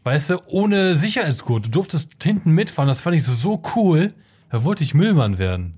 Weißt 0.04 0.32
du, 0.32 0.38
ohne 0.48 0.96
Sicherheitsgurt. 0.96 1.68
Du 1.68 1.70
durftest 1.70 2.12
hinten 2.24 2.52
mitfahren. 2.52 2.88
Das 2.88 3.02
fand 3.02 3.16
ich 3.16 3.24
so, 3.24 3.62
cool. 3.76 4.14
Da 4.50 4.64
wollte 4.64 4.84
ich 4.84 4.94
Müllmann 4.94 5.38
werden. 5.38 5.76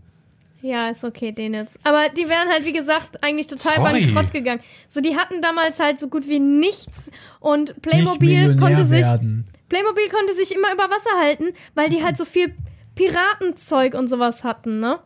Ja, 0.61 0.89
ist 0.89 1.03
okay, 1.03 1.31
den 1.31 1.55
jetzt. 1.55 1.79
Aber 1.83 2.07
die 2.15 2.29
wären 2.29 2.47
halt, 2.49 2.65
wie 2.65 2.71
gesagt, 2.71 3.23
eigentlich 3.23 3.47
total 3.47 3.75
Sorry. 3.75 4.05
bankrott 4.05 4.31
gegangen. 4.31 4.61
So, 4.87 5.01
die 5.01 5.17
hatten 5.17 5.41
damals 5.41 5.79
halt 5.79 5.99
so 5.99 6.07
gut 6.07 6.27
wie 6.29 6.39
nichts 6.39 7.09
und 7.39 7.81
Playmobil 7.81 8.29
Millionär 8.29 8.55
konnte 8.57 8.85
sich, 8.85 9.01
werden. 9.01 9.45
Playmobil 9.71 10.09
konnte 10.09 10.33
sich 10.35 10.53
immer 10.53 10.73
über 10.73 10.89
Wasser 10.89 11.17
halten, 11.21 11.53
weil 11.75 11.87
die 11.89 12.03
halt 12.03 12.17
so 12.17 12.25
viel 12.25 12.53
Piratenzeug 12.95 13.93
und 13.93 14.07
sowas 14.07 14.43
hatten, 14.43 14.79
ne? 14.81 14.99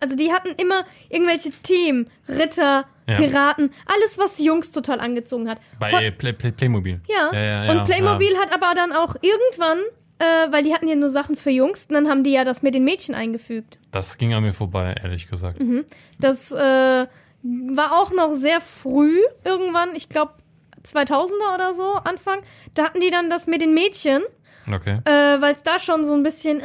Also 0.00 0.16
die 0.16 0.32
hatten 0.32 0.48
immer 0.56 0.84
irgendwelche 1.10 1.50
Themen, 1.50 2.08
Ritter, 2.26 2.86
Ja. 3.06 3.16
Piraten, 3.16 3.70
alles, 3.86 4.16
was 4.18 4.42
Jungs 4.42 4.72
total 4.72 4.98
angezogen 5.00 5.48
hat. 5.48 5.58
Bei 5.78 5.90
äh, 5.92 6.10
Play, 6.10 6.32
Play, 6.32 6.52
Playmobil. 6.52 7.00
ja. 7.06 7.30
ja, 7.34 7.64
ja, 7.66 7.70
und 7.72 7.84
Playmobil 7.84 8.36
hat 8.38 8.52
aber 8.52 8.74
dann 8.74 8.92
auch 8.92 9.14
irgendwann, 9.20 9.78
äh, 10.18 10.50
weil 10.50 10.64
die 10.64 10.72
hatten 10.74 10.88
ja 10.88 10.96
nur 10.96 11.10
Sachen 11.10 11.36
für 11.36 11.50
Jungs, 11.50 11.84
und 11.88 11.94
dann 11.94 12.08
haben 12.08 12.24
die 12.24 12.32
ja 12.32 12.44
das 12.44 12.62
mit 12.62 12.74
den 12.74 12.82
Mädchen 12.84 13.14
eingefügt. 13.14 13.78
Das 13.92 14.16
ging 14.16 14.32
an 14.34 14.42
mir 14.42 14.54
vorbei, 14.54 14.94
ehrlich 15.02 15.28
gesagt. 15.28 15.60
Das 16.18 16.50
äh, 16.50 16.56
war 16.56 17.92
auch 18.00 18.10
noch 18.12 18.32
sehr 18.32 18.60
früh 18.62 19.18
irgendwann, 19.44 19.94
ich 19.94 20.08
glaube 20.08 20.32
2000er 20.94 21.54
oder 21.54 21.74
so, 21.74 21.94
Anfang. 22.04 22.40
Da 22.74 22.84
hatten 22.84 23.00
die 23.00 23.10
dann 23.10 23.30
das 23.30 23.46
mit 23.46 23.60
den 23.62 23.74
Mädchen, 23.74 24.22
Okay. 24.72 24.98
äh, 25.04 25.40
weil 25.40 25.54
es 25.54 25.62
da 25.62 25.78
schon 25.78 26.04
so 26.04 26.12
ein 26.14 26.22
bisschen 26.22 26.60
äh, 26.60 26.64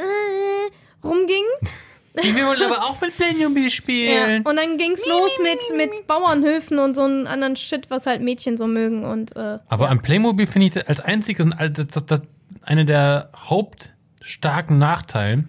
rumging. 1.04 1.44
Wir 2.14 2.44
wollen 2.46 2.62
aber 2.62 2.82
auch 2.84 3.00
mit 3.00 3.16
Playmobil 3.16 3.64
Ja. 3.64 3.70
spielen. 3.70 4.42
Und 4.42 4.56
dann 4.56 4.76
ging's 4.76 5.00
los 5.06 5.38
mit, 5.42 5.60
mit 5.78 6.06
Bauernhöfen 6.06 6.78
und 6.78 6.94
so 6.94 7.04
einen 7.04 7.26
anderen 7.26 7.56
Shit, 7.56 7.88
was 7.88 8.04
halt 8.06 8.20
Mädchen 8.20 8.58
so 8.58 8.66
mögen. 8.66 9.04
Und 9.04 9.34
äh, 9.34 9.58
Aber 9.68 9.88
an 9.88 10.02
Playmobil 10.02 10.46
finde 10.46 10.66
ich 10.66 10.88
als 10.88 11.00
einziges 11.00 11.46
das, 11.72 11.86
das, 11.86 12.04
das, 12.04 12.22
eine 12.64 12.84
der 12.84 13.30
hauptstarken 13.34 14.76
Nachteilen, 14.78 15.48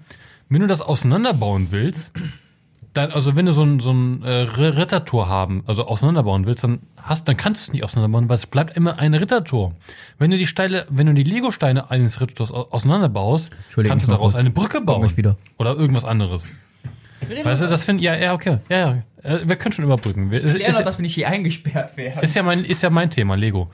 wenn 0.50 0.62
du 0.62 0.68
das 0.68 0.80
auseinanderbauen 0.82 1.68
willst, 1.72 2.14
dann, 2.94 3.12
also 3.12 3.36
wenn 3.36 3.46
du 3.46 3.54
so 3.54 3.64
ein, 3.64 3.80
so 3.80 3.92
ein 3.92 4.24
äh, 4.24 4.30
Rittertor 4.32 5.28
haben, 5.28 5.64
also 5.68 5.86
auseinanderbauen 5.88 6.46
willst, 6.46 6.64
dann 6.64 6.80
hast, 7.02 7.28
dann 7.28 7.38
kannst 7.38 7.62
du 7.62 7.70
es 7.70 7.74
nicht 7.74 7.84
auseinanderbauen, 7.84 8.30
weil 8.30 8.36
es 8.36 8.46
bleibt 8.46 8.78
immer 8.78 9.00
ein 9.00 9.14
Rittertor. 9.14 9.74
Wenn 10.20 10.30
du 10.32 10.38
die 10.38 10.48
Steine, 10.48 10.86
wenn 10.90 11.08
du 11.08 11.14
die 11.14 11.24
Lego-Steine 11.24 11.90
eines 11.90 12.22
Rittertors 12.22 12.52
au- 12.52 12.68
auseinanderbaust, 12.72 13.52
kannst 13.90 14.08
du 14.08 14.12
daraus 14.12 14.34
kurz. 14.34 14.40
eine 14.40 14.52
Brücke 14.52 14.82
bauen. 14.82 15.02
Oder 15.58 15.76
irgendwas 15.76 16.06
anderes. 16.06 16.52
Weißt 17.44 17.62
du, 17.62 17.68
das 17.68 17.86
finde 17.86 18.04
ja, 18.04 18.16
ja, 18.16 18.34
okay. 18.34 18.58
Ja, 18.70 18.78
ja. 18.78 18.98
Äh, 19.24 19.48
Wir 19.48 19.56
können 19.56 19.72
schon 19.72 19.86
überbrücken. 19.86 20.30
Wir- 20.30 20.42
ist- 20.44 20.58
Lern 20.58 20.72
ist- 20.72 20.80
doch, 20.80 20.84
dass 20.86 20.98
wir 20.98 21.04
nicht 21.04 21.16
hier 21.16 21.30
eingesperrt 21.30 21.96
werden. 21.96 22.22
ist 22.22 22.36
ja 22.36 22.44
mein, 22.44 22.66
ist 22.66 22.84
ja 22.84 22.90
mein 22.90 23.10
Thema, 23.10 23.36
Lego. 23.36 23.72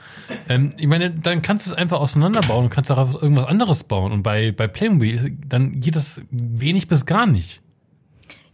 Ähm, 0.48 0.74
ich 0.78 0.86
meine, 0.88 1.10
dann 1.10 1.42
kannst 1.42 1.66
du 1.66 1.72
es 1.72 1.76
einfach 1.76 2.00
auseinanderbauen 2.00 2.66
und 2.66 2.70
kannst 2.70 2.92
daraus 2.92 3.16
irgendwas 3.22 3.48
anderes 3.48 3.84
bauen. 3.84 4.12
Und 4.12 4.22
bei, 4.22 4.52
bei 4.52 4.68
Playmobil, 4.68 5.36
dann 5.48 5.80
geht 5.80 5.96
das 5.96 6.22
wenig 6.30 6.88
bis 6.88 7.08
gar 7.08 7.26
nicht. 7.26 7.60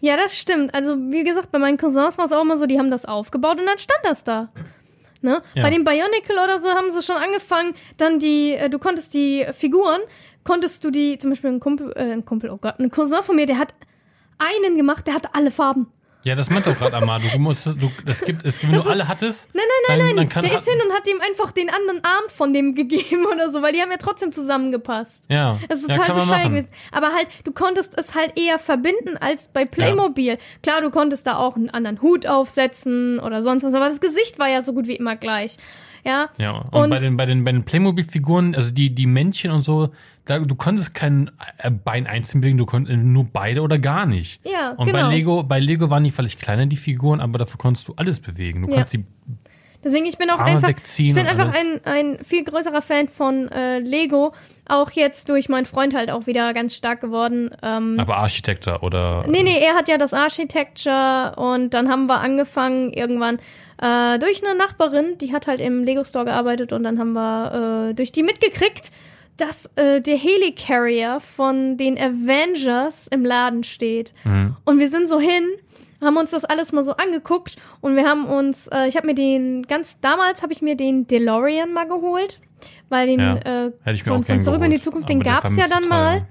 Ja, 0.06 0.18
das 0.18 0.38
stimmt. 0.38 0.72
Also 0.76 0.96
wie 0.98 1.24
gesagt, 1.24 1.52
bei 1.52 1.58
meinen 1.58 1.78
Cousins 1.78 2.20
war 2.20 2.26
es 2.26 2.32
auch 2.32 2.44
immer 2.44 2.58
so, 2.58 2.68
die 2.68 2.78
haben 2.78 2.92
das 2.92 3.06
aufgebaut 3.06 3.60
und 3.60 3.66
dann 3.66 3.80
stand 3.80 4.00
das 4.04 4.24
da. 4.24 4.50
Ne? 5.22 5.42
Ja. 5.56 5.64
Bei 5.64 5.72
dem 5.72 5.84
Bionicle 5.84 6.36
oder 6.44 6.60
so 6.60 6.70
haben 6.70 6.92
sie 6.92 7.02
schon 7.02 7.16
angefangen, 7.16 7.74
dann 7.98 8.20
die, 8.20 8.54
äh, 8.54 8.70
du 8.70 8.78
konntest 8.78 9.16
die 9.16 9.48
Figuren, 9.54 10.00
konntest 10.44 10.84
du 10.84 10.92
die, 10.92 11.18
zum 11.18 11.32
Beispiel 11.32 11.50
ein 11.50 11.60
Kumpel, 11.60 11.92
äh, 11.96 12.12
ein 12.12 12.24
Kumpel, 12.24 12.52
oh 12.52 12.58
Gott, 12.58 12.80
ein 12.80 12.92
Cousin 12.92 13.24
von 13.24 13.36
mir, 13.36 13.48
der 13.48 13.58
hat 13.58 13.74
einen 14.38 14.78
gemacht, 14.78 15.08
der 15.08 15.16
hatte 15.16 15.30
alle 15.34 15.50
Farben. 15.50 15.88
Ja, 16.26 16.34
das 16.36 16.50
meint 16.50 16.66
doch 16.66 16.76
gerade 16.76 16.98
Amado. 16.98 17.24
Du 17.32 17.38
musst, 17.40 17.66
du, 17.68 17.92
es 18.06 18.20
gibt, 18.22 18.44
es, 18.46 18.62
wenn 18.64 18.72
Das 18.74 18.84
du 18.84 18.90
ist- 18.90 18.94
alle 18.94 19.08
hattest, 19.08 19.48
Nein, 19.54 19.64
nein, 19.88 20.00
dann, 20.00 20.16
nein, 20.16 20.30
dann 20.34 20.44
der 20.44 20.58
ist 20.58 20.68
hin 20.68 20.82
und 20.86 20.92
hat 20.94 21.08
ihm 21.08 21.22
einfach 21.22 21.52
den 21.52 21.70
anderen 21.70 22.04
Arm 22.04 22.24
von 22.28 22.52
dem 22.52 22.74
gegeben 22.76 23.26
oder 23.32 23.52
so, 23.52 23.62
weil 23.62 23.74
die 23.74 23.82
haben 23.82 23.92
ja 23.92 23.98
trotzdem 23.98 24.32
zusammengepasst. 24.32 25.22
ja, 25.30 25.60
Das 25.70 25.82
ist 25.82 25.88
ja, 25.90 25.96
total 25.98 26.16
bescheuert 26.16 26.30
machen. 26.40 26.50
gewesen. 26.52 26.70
Aber 26.92 27.14
halt, 27.14 27.28
du 27.44 27.52
konntest 27.52 27.96
es 27.98 28.16
halt 28.16 28.38
eher 28.40 28.58
verbinden 28.60 29.18
als 29.18 29.50
bei 29.54 29.66
Playmobil. 29.66 30.38
Klar, 30.64 30.82
du 30.82 30.90
konntest 30.90 31.28
da 31.28 31.38
auch 31.38 31.56
einen 31.56 31.70
anderen 31.70 32.02
Hut 32.02 32.26
aufsetzen 32.26 33.20
oder 33.20 33.42
sonst 33.44 33.64
was, 33.64 33.74
aber 33.76 33.88
das 33.88 34.02
Gesicht 34.02 34.40
war 34.40 34.50
ja 34.50 34.64
so 34.64 34.74
gut 34.74 34.88
wie 34.88 34.96
immer 34.96 35.16
gleich. 35.16 35.58
Ja. 36.06 36.30
Ja, 36.38 36.52
und, 36.52 36.74
Und- 36.84 36.90
bei 36.92 37.00
den, 37.00 37.18
bei 37.18 37.26
den, 37.26 37.44
bei 37.44 37.52
den 37.52 37.64
Playmobil-Figuren, 37.64 38.54
also 38.56 38.72
die, 38.72 38.94
die 38.94 39.08
Männchen 39.08 39.52
und 39.52 39.62
so, 39.64 39.90
da, 40.26 40.40
du 40.40 40.56
konntest 40.56 40.94
kein 40.94 41.32
äh, 41.58 41.72
Bein 41.72 42.08
einzeln 42.08 42.42
bewegen, 42.42 42.58
du 42.58 42.66
konntest 42.66 42.98
nur 42.98 43.26
beide 43.26 43.62
oder 43.62 43.80
gar 43.80 44.06
nicht. 44.06 44.40
Ja, 44.46 44.72
und 44.72 44.86
genau. 44.88 45.02
bei 45.08 45.14
Lego, 45.16 45.44
bei 45.44 45.60
Lego 45.60 45.90
waren 45.90 46.04
die 46.04 46.12
vielleicht 46.12 46.40
kleiner, 46.40 46.66
die 46.68 46.78
Figuren, 46.78 47.20
aber 47.22 47.40
dafür 47.40 47.58
konntest 47.58 47.88
du 47.88 47.94
alles 47.96 48.20
bewegen. 48.20 48.62
Du 48.62 48.68
Ja. 48.70 48.76
konntest 48.76 48.94
die 48.94 49.06
Deswegen, 49.86 50.08
ich 50.08 50.18
bin 50.18 50.32
auch 50.32 50.40
Arme 50.40 50.56
einfach, 50.56 50.74
ich 50.98 51.14
bin 51.14 51.28
einfach 51.28 51.54
ein, 51.54 51.80
ein 51.84 52.18
viel 52.24 52.44
größerer 52.44 52.82
Fan 52.82 53.08
von 53.08 53.52
äh, 53.52 53.78
Lego. 53.78 54.34
Auch 54.68 54.90
jetzt 54.90 55.30
durch 55.30 55.48
meinen 55.48 55.68
Freund 55.68 55.94
halt 55.94 56.10
auch 56.10 56.26
wieder 56.26 56.54
ganz 56.54 56.76
stark 56.76 57.02
geworden. 57.02 57.52
Ähm, 57.62 58.00
Aber 58.00 58.18
Architekter 58.18 58.82
oder. 58.82 59.26
Nee, 59.28 59.44
nee, 59.44 59.60
er 59.60 59.76
hat 59.76 59.88
ja 59.88 60.00
das 60.00 60.12
Architecture 60.12 61.34
und 61.38 61.76
dann 61.76 61.88
haben 61.92 62.08
wir 62.08 62.20
angefangen 62.20 62.94
irgendwann 62.94 63.38
äh, 63.80 64.18
durch 64.18 64.44
eine 64.44 64.58
Nachbarin, 64.58 65.20
die 65.20 65.32
hat 65.32 65.46
halt 65.46 65.62
im 65.62 65.84
Lego 65.84 66.04
Store 66.04 66.26
gearbeitet 66.26 66.74
und 66.74 66.84
dann 66.84 66.98
haben 66.98 67.14
wir 67.14 67.90
äh, 67.90 67.94
durch 67.94 68.12
die 68.12 68.24
mitgekriegt, 68.24 68.92
dass 69.38 69.70
äh, 69.76 70.02
der 70.02 70.18
Helicarrier 70.18 71.20
von 71.20 71.78
den 71.78 72.00
Avengers 72.00 73.08
im 73.08 73.24
Laden 73.24 73.64
steht. 73.64 74.14
Und 74.64 74.80
wir 74.80 74.90
sind 74.90 75.10
so 75.10 75.20
hin, 75.20 75.44
haben 76.06 76.18
uns 76.18 76.32
das 76.32 76.46
alles 76.46 76.72
mal 76.72 76.84
so 76.84 76.94
angeguckt 76.96 77.58
und 77.82 77.96
wir 77.96 78.08
haben 78.08 78.26
uns, 78.26 78.68
äh, 78.68 78.88
ich 78.88 78.96
habe 78.96 79.08
mir 79.08 79.16
den 79.16 79.64
ganz 79.64 80.00
damals 80.00 80.42
habe 80.42 80.54
ich 80.54 80.62
mir 80.62 80.76
den 80.76 81.08
DeLorean 81.08 81.74
mal 81.74 81.88
geholt, 81.88 82.40
weil 82.90 83.08
den 83.08 83.20
Ja, 83.20 83.36
äh, 83.36 83.72
hätte 83.84 83.96
ich 83.96 84.06
mir 84.06 84.14
von, 84.14 84.24
von 84.24 84.42
Zurück 84.42 84.64
in 84.64 84.72
die. 84.72 84.80
Zukunft, 84.80 85.10
den 85.10 85.20
gab's 85.20 85.56
war 85.56 85.58
ja 85.58 85.68
dann 85.68 85.88
mal. 85.88 86.28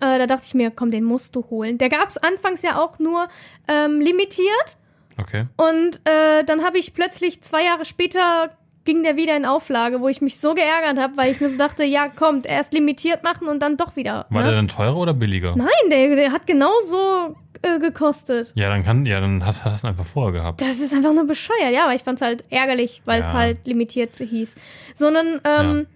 Äh, 0.00 0.18
da 0.18 0.26
dachte 0.26 0.44
ich 0.46 0.54
mir, 0.54 0.70
komm, 0.70 0.90
den 0.90 1.04
musst 1.04 1.36
du 1.36 1.44
holen. 1.50 1.76
Der 1.76 1.90
gab's 1.90 2.16
anfangs 2.16 2.62
ja 2.62 2.82
auch 2.82 2.98
nur 2.98 3.28
ähm, 3.68 4.00
limitiert. 4.00 4.78
Okay. 5.18 5.46
Und 5.58 6.00
äh, 6.04 6.42
dann 6.44 6.64
habe 6.64 6.78
ich 6.78 6.94
plötzlich 6.94 7.42
zwei 7.42 7.64
Jahre 7.64 7.84
später 7.84 8.50
ging 8.84 9.02
der 9.02 9.16
wieder 9.16 9.36
in 9.36 9.44
Auflage, 9.44 10.00
wo 10.00 10.08
ich 10.08 10.20
mich 10.20 10.38
so 10.38 10.54
geärgert 10.54 10.98
habe, 10.98 11.16
weil 11.16 11.30
ich 11.30 11.40
mir 11.40 11.48
so 11.48 11.58
dachte, 11.58 11.84
ja, 11.84 12.08
kommt, 12.08 12.46
erst 12.46 12.72
limitiert 12.72 13.22
machen 13.22 13.46
und 13.46 13.60
dann 13.60 13.76
doch 13.76 13.96
wieder. 13.96 14.26
War 14.30 14.42
ne? 14.42 14.48
der 14.48 14.56
dann 14.56 14.68
teurer 14.68 14.96
oder 14.96 15.14
billiger? 15.14 15.54
Nein, 15.54 15.68
der, 15.90 16.16
der 16.16 16.32
hat 16.32 16.46
genauso 16.46 17.36
äh, 17.62 17.78
gekostet. 17.78 18.52
Ja, 18.54 18.68
dann 18.68 18.82
kann, 18.82 19.04
ja, 19.06 19.20
dann 19.20 19.44
hast, 19.44 19.64
du 19.64 19.68
es 19.68 19.84
einfach 19.84 20.06
vorher 20.06 20.32
gehabt. 20.32 20.60
Das 20.60 20.80
ist 20.80 20.94
einfach 20.94 21.12
nur 21.12 21.26
bescheuert, 21.26 21.72
ja, 21.72 21.84
aber 21.84 21.94
ich 21.94 22.02
fand's 22.02 22.22
halt 22.22 22.44
ärgerlich, 22.50 23.02
weil 23.04 23.22
es 23.22 23.28
Ja. 23.28 23.34
halt 23.34 23.66
limitiert 23.66 24.16
hieß. 24.16 24.54
Sondern 24.94 25.40
ähm, 25.44 25.86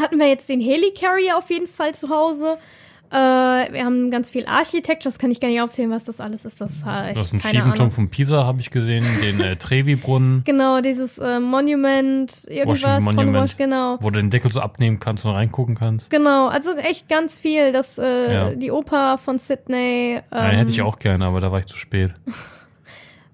hatten 0.00 0.18
wir 0.18 0.26
jetzt 0.28 0.48
den 0.48 0.60
Helicarrier 0.60 1.36
auf 1.38 1.50
jeden 1.50 1.68
Fall 1.68 1.94
zu 1.94 2.08
Hause. 2.08 2.58
Äh, 3.12 3.72
wir 3.74 3.84
haben 3.84 4.10
ganz 4.10 4.30
viel 4.30 4.46
Architecture, 4.46 5.12
das 5.12 5.18
kann 5.18 5.30
ich 5.30 5.38
gar 5.38 5.48
nicht 5.48 5.60
aufzählen, 5.60 5.90
was 5.90 6.04
das 6.04 6.18
alles 6.18 6.46
ist. 6.46 6.62
Das 6.62 6.84
habe 6.86 7.08
ich 7.10 7.14
Du 7.14 7.20
hast 7.20 7.32
einen 7.32 7.42
keine 7.42 7.54
schiefen 7.54 7.70
Turm 7.72 7.80
Ahnung. 7.80 7.90
von 7.90 8.08
Pisa, 8.08 8.44
habe 8.46 8.60
ich 8.62 8.70
gesehen, 8.70 9.04
den 9.22 9.38
äh, 9.40 9.56
Trevi-Brunnen, 9.56 10.42
Genau, 10.46 10.80
dieses 10.80 11.18
äh, 11.18 11.38
Monument, 11.38 12.32
irgendwas 12.48 12.82
Washington 12.82 13.02
von 13.04 13.14
Monument, 13.16 13.44
Wash, 13.44 13.56
genau. 13.58 13.98
wo 14.00 14.08
du 14.08 14.18
den 14.18 14.30
Deckel 14.30 14.50
so 14.50 14.60
abnehmen 14.60 14.98
kannst 14.98 15.26
und 15.26 15.32
reingucken 15.32 15.74
kannst. 15.74 16.08
Genau, 16.08 16.48
also 16.48 16.74
echt 16.76 17.08
ganz 17.10 17.38
viel. 17.38 17.72
Das, 17.72 17.98
äh, 17.98 18.32
Ja. 18.32 18.50
Die 18.54 18.70
Oper 18.70 19.18
von 19.18 19.38
Sydney. 19.38 20.14
Ähm, 20.16 20.22
Nein, 20.30 20.56
hätte 20.58 20.70
ich 20.70 20.80
auch 20.80 20.98
gerne, 20.98 21.26
aber 21.26 21.40
da 21.40 21.52
war 21.52 21.58
ich 21.58 21.66
zu 21.66 21.76
spät. 21.76 22.14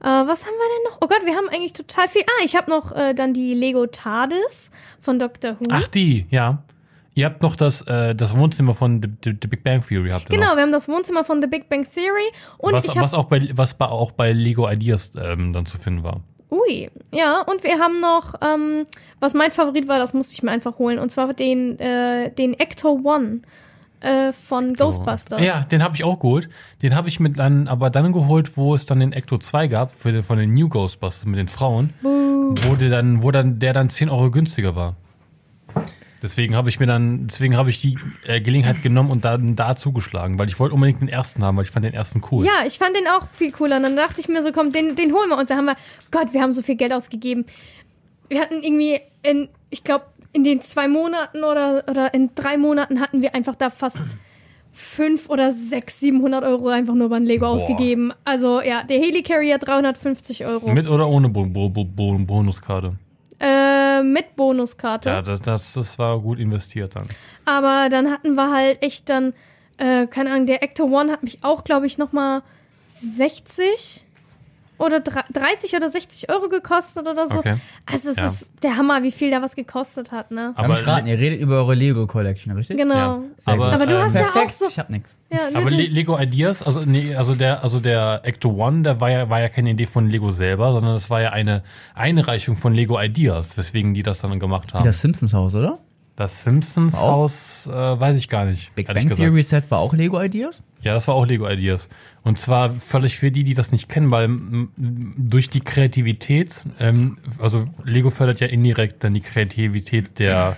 Äh, 0.00 0.04
was 0.06 0.46
haben 0.46 0.52
wir 0.54 0.68
denn 0.76 0.92
noch? 0.92 0.98
Oh 1.00 1.08
Gott, 1.08 1.26
wir 1.26 1.34
haben 1.34 1.48
eigentlich 1.48 1.72
total 1.72 2.06
viel. 2.06 2.22
Ah, 2.22 2.44
ich 2.44 2.54
habe 2.54 2.70
noch 2.70 2.92
äh, 2.94 3.14
dann 3.14 3.34
die 3.34 3.52
Lego 3.52 3.84
TARDIS 3.88 4.70
von 5.00 5.18
Doctor 5.18 5.56
Who. 5.58 5.66
Ach, 5.70 5.88
die, 5.88 6.26
ja. 6.30 6.62
Ihr 7.18 7.26
habt 7.26 7.42
noch 7.42 7.56
das, 7.56 7.82
äh, 7.82 8.14
das 8.14 8.36
Wohnzimmer 8.36 8.74
von 8.74 9.02
The, 9.02 9.08
The, 9.24 9.36
The 9.42 9.48
Big 9.48 9.64
Bang 9.64 9.84
Theory. 9.84 10.10
Habt 10.10 10.30
ihr 10.30 10.36
Genau, 10.36 10.50
noch. 10.50 10.54
wir 10.56 10.62
haben 10.62 10.70
das 10.70 10.88
Wohnzimmer 10.88 11.24
von 11.24 11.42
The 11.42 11.48
Big 11.48 11.68
Bang 11.68 11.84
Theory 11.84 12.30
und 12.58 12.74
Was, 12.74 12.94
was, 12.94 13.12
auch 13.12 13.24
bei, 13.24 13.48
was 13.54 13.74
bei, 13.74 13.86
auch 13.86 14.12
bei 14.12 14.30
Lego 14.32 14.70
Ideas 14.70 15.10
ähm, 15.20 15.52
dann 15.52 15.66
zu 15.66 15.78
finden 15.78 16.04
war. 16.04 16.20
Ui, 16.48 16.88
ja, 17.12 17.40
und 17.40 17.64
wir 17.64 17.80
haben 17.80 17.98
noch, 17.98 18.34
ähm, 18.40 18.86
was 19.18 19.34
mein 19.34 19.50
Favorit 19.50 19.88
war, 19.88 19.98
das 19.98 20.14
musste 20.14 20.32
ich 20.32 20.44
mir 20.44 20.52
einfach 20.52 20.78
holen, 20.78 21.00
und 21.00 21.10
zwar 21.10 21.34
den, 21.34 21.76
äh, 21.80 22.30
den 22.30 22.54
Ecto 22.54 23.00
One 23.02 23.40
äh, 23.98 24.32
von 24.32 24.74
Ghostbusters. 24.74 25.42
Ja, 25.42 25.64
den 25.64 25.82
habe 25.82 25.96
ich 25.96 26.04
auch 26.04 26.20
geholt. 26.20 26.48
Den 26.82 26.94
habe 26.94 27.08
ich 27.08 27.18
mit 27.18 27.36
dann, 27.36 27.66
aber 27.66 27.90
dann 27.90 28.12
geholt, 28.12 28.56
wo 28.56 28.76
es 28.76 28.86
dann 28.86 29.00
den 29.00 29.12
Ecto 29.12 29.38
2 29.38 29.66
gab, 29.66 29.90
für 29.90 30.12
den, 30.12 30.22
von 30.22 30.38
den 30.38 30.54
New 30.54 30.68
Ghostbusters 30.68 31.26
mit 31.26 31.40
den 31.40 31.48
Frauen. 31.48 31.94
wo 32.00 32.76
der 32.76 32.90
dann, 32.90 33.24
wo 33.24 33.32
dann, 33.32 33.58
der 33.58 33.72
dann 33.72 33.88
10 33.88 34.08
Euro 34.08 34.30
günstiger 34.30 34.76
war. 34.76 34.94
Deswegen 36.22 36.56
habe 36.56 36.68
ich 36.68 36.80
mir 36.80 36.86
dann, 36.86 37.28
deswegen 37.28 37.56
habe 37.56 37.70
ich 37.70 37.80
die 37.80 37.96
äh, 38.24 38.40
Gelegenheit 38.40 38.82
genommen 38.82 39.10
und 39.10 39.24
dann 39.24 39.54
da 39.54 39.76
zugeschlagen, 39.76 40.38
weil 40.38 40.48
ich 40.48 40.58
wollte 40.58 40.74
unbedingt 40.74 41.00
den 41.00 41.08
ersten 41.08 41.44
haben, 41.44 41.56
weil 41.56 41.64
ich 41.64 41.70
fand 41.70 41.84
den 41.84 41.94
ersten 41.94 42.22
cool. 42.30 42.44
Ja, 42.44 42.66
ich 42.66 42.78
fand 42.78 42.96
den 42.96 43.06
auch 43.06 43.26
viel 43.28 43.52
cooler. 43.52 43.76
Und 43.76 43.84
dann 43.84 43.96
dachte 43.96 44.20
ich 44.20 44.28
mir 44.28 44.42
so, 44.42 44.50
komm, 44.52 44.72
den, 44.72 44.96
den 44.96 45.12
holen 45.12 45.28
wir 45.28 45.38
uns. 45.38 45.48
Da 45.48 45.56
haben 45.56 45.66
wir, 45.66 45.76
Gott, 46.10 46.32
wir 46.32 46.42
haben 46.42 46.52
so 46.52 46.62
viel 46.62 46.76
Geld 46.76 46.92
ausgegeben. 46.92 47.46
Wir 48.28 48.40
hatten 48.40 48.62
irgendwie 48.62 49.00
in, 49.22 49.48
ich 49.70 49.84
glaube, 49.84 50.06
in 50.32 50.44
den 50.44 50.60
zwei 50.60 50.88
Monaten 50.88 51.44
oder, 51.44 51.84
oder 51.88 52.12
in 52.12 52.30
drei 52.34 52.58
Monaten 52.58 53.00
hatten 53.00 53.22
wir 53.22 53.34
einfach 53.34 53.54
da 53.54 53.70
fast 53.70 54.02
fünf 54.72 55.28
oder 55.28 55.50
sechs, 55.50 56.00
700 56.00 56.44
Euro 56.44 56.68
einfach 56.68 56.94
nur 56.94 57.08
beim 57.08 57.24
Lego 57.24 57.46
Boah. 57.46 57.54
ausgegeben. 57.54 58.12
Also 58.24 58.60
ja, 58.60 58.84
der 58.84 58.98
Helicarrier 58.98 59.58
350 59.58 60.46
Euro. 60.46 60.70
Mit 60.72 60.88
oder 60.88 61.08
ohne 61.08 61.28
Bo 61.28 61.46
Bo 61.46 61.68
Bo 61.68 61.84
Bo 61.84 62.18
Bonuskarte? 62.18 62.96
Äh, 63.41 64.03
mit 64.03 64.36
Bonuskarte. 64.36 65.09
Ja, 65.11 65.22
das, 65.22 65.41
das, 65.41 65.72
das 65.72 65.99
war 65.99 66.18
gut 66.20 66.39
investiert 66.39 66.97
dann. 66.97 67.07
Aber 67.45 67.89
dann 67.89 68.11
hatten 68.11 68.34
wir 68.34 68.51
halt 68.51 68.82
echt 68.82 69.09
dann, 69.09 69.34
äh, 69.76 70.07
keine 70.07 70.32
Ahnung, 70.32 70.47
der 70.47 70.62
Actor 70.62 70.91
One 70.91 71.12
hat 71.12 71.22
mich 71.22 71.45
auch, 71.45 71.64
glaube 71.64 71.86
ich, 71.86 71.99
nochmal 71.99 72.43
60 72.86 74.05
oder 74.78 74.98
dre- 74.98 75.24
30 75.32 75.74
oder 75.74 75.88
60 75.90 76.30
Euro 76.30 76.48
gekostet 76.48 77.06
oder 77.06 77.26
so. 77.26 77.38
Okay. 77.38 77.56
Also 77.86 78.10
es 78.10 78.16
Ja. 78.16 78.26
ist 78.26 78.50
der 78.62 78.76
Hammer, 78.76 79.02
wie 79.02 79.10
viel 79.10 79.30
da 79.30 79.42
was 79.42 79.56
gekostet 79.56 80.12
hat, 80.12 80.30
ne? 80.30 80.52
Aber 80.56 80.74
ich 80.74 80.86
raten, 80.86 81.06
ihr 81.06 81.18
redet 81.18 81.40
über 81.40 81.56
eure 81.56 81.74
Lego 81.74 82.06
Collection, 82.06 82.52
richtig? 82.56 82.76
Genau. 82.76 82.94
Ja. 82.94 83.22
Aber. 83.46 83.72
Aber 83.72 83.86
du 83.86 83.94
ähm, 83.94 84.02
hast 84.02 84.14
ja 84.14 84.28
auch 84.28 84.32
Perfekt, 84.32 84.54
so. 84.58 84.66
ich 84.68 84.78
hab 84.78 84.90
nix. 84.90 85.18
Ja, 85.30 85.38
Aber 85.54 85.70
Le 85.70 85.82
Lego 85.82 86.18
Ideas, 86.18 86.62
also 86.62 86.82
nee, 86.86 87.14
also 87.14 87.34
der, 87.34 87.62
also 87.62 87.80
der 87.80 88.20
Ecto 88.24 88.50
One, 88.50 88.82
der 88.82 89.00
war 89.00 89.10
ja, 89.10 89.28
war 89.28 89.40
ja 89.40 89.48
keine 89.48 89.70
Idee 89.70 89.86
von 89.86 90.08
Lego 90.08 90.30
selber, 90.30 90.72
sondern 90.72 90.92
das 90.94 91.10
war 91.10 91.20
ja 91.20 91.30
eine 91.30 91.62
Einreichung 91.94 92.56
von 92.56 92.72
Lego 92.74 93.00
Ideas, 93.00 93.56
weswegen 93.58 93.94
die 93.94 94.02
das 94.02 94.20
dann 94.20 94.38
gemacht 94.38 94.74
haben. 94.74 94.84
Das 94.84 95.00
Simpsons 95.00 95.32
Haus, 95.34 95.54
oder? 95.54 95.78
Das 96.18 96.42
Simpsons 96.42 96.96
Auch? 96.96 97.12
Haus, 97.12 97.68
äh, 97.68 97.70
weiß 97.70 98.16
ich 98.16 98.28
gar 98.28 98.44
nicht. 98.44 98.74
Big 98.74 98.88
Bang 98.88 98.96
gesagt. 98.96 99.20
Theory 99.20 99.44
Set 99.44 99.70
war 99.70 99.78
auch 99.78 99.94
Lego 99.94 100.20
Ideas? 100.20 100.60
Ja, 100.82 100.94
das 100.94 101.06
war 101.06 101.14
auch 101.14 101.24
Lego 101.24 101.48
Ideas. 101.48 101.88
Und 102.24 102.40
zwar 102.40 102.74
völlig 102.74 103.16
für 103.16 103.30
die, 103.30 103.44
die 103.44 103.54
das 103.54 103.70
nicht 103.70 103.88
kennen, 103.88 104.10
weil 104.10 104.28
durch 104.76 105.48
die 105.48 105.60
Kreativität, 105.60 106.64
ähm, 106.80 107.18
also 107.40 107.68
Lego 107.84 108.10
fördert 108.10 108.40
ja 108.40 108.48
indirekt 108.48 109.04
dann 109.04 109.14
die 109.14 109.20
Kreativität 109.20 110.18
der, 110.18 110.56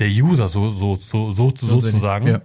der 0.00 0.08
User, 0.08 0.48
so, 0.48 0.70
so, 0.70 0.96
so, 0.96 1.30
so, 1.30 1.52
sozusagen. 1.54 2.26
Ja. 2.26 2.40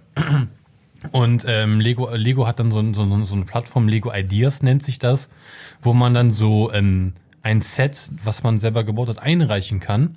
Und 1.10 1.44
ähm, 1.44 1.80
Lego, 1.80 2.08
Lego 2.14 2.46
hat 2.46 2.60
dann 2.60 2.70
so, 2.70 2.80
so, 2.92 3.24
so 3.24 3.34
eine 3.34 3.46
Plattform, 3.46 3.88
Lego 3.88 4.12
Ideas 4.14 4.62
nennt 4.62 4.84
sich 4.84 5.00
das, 5.00 5.28
wo 5.82 5.92
man 5.92 6.14
dann 6.14 6.30
so 6.30 6.72
ähm, 6.72 7.14
ein 7.42 7.62
Set, 7.62 8.12
was 8.22 8.44
man 8.44 8.60
selber 8.60 8.84
gebaut 8.84 9.08
hat, 9.08 9.20
einreichen 9.20 9.80
kann. 9.80 10.14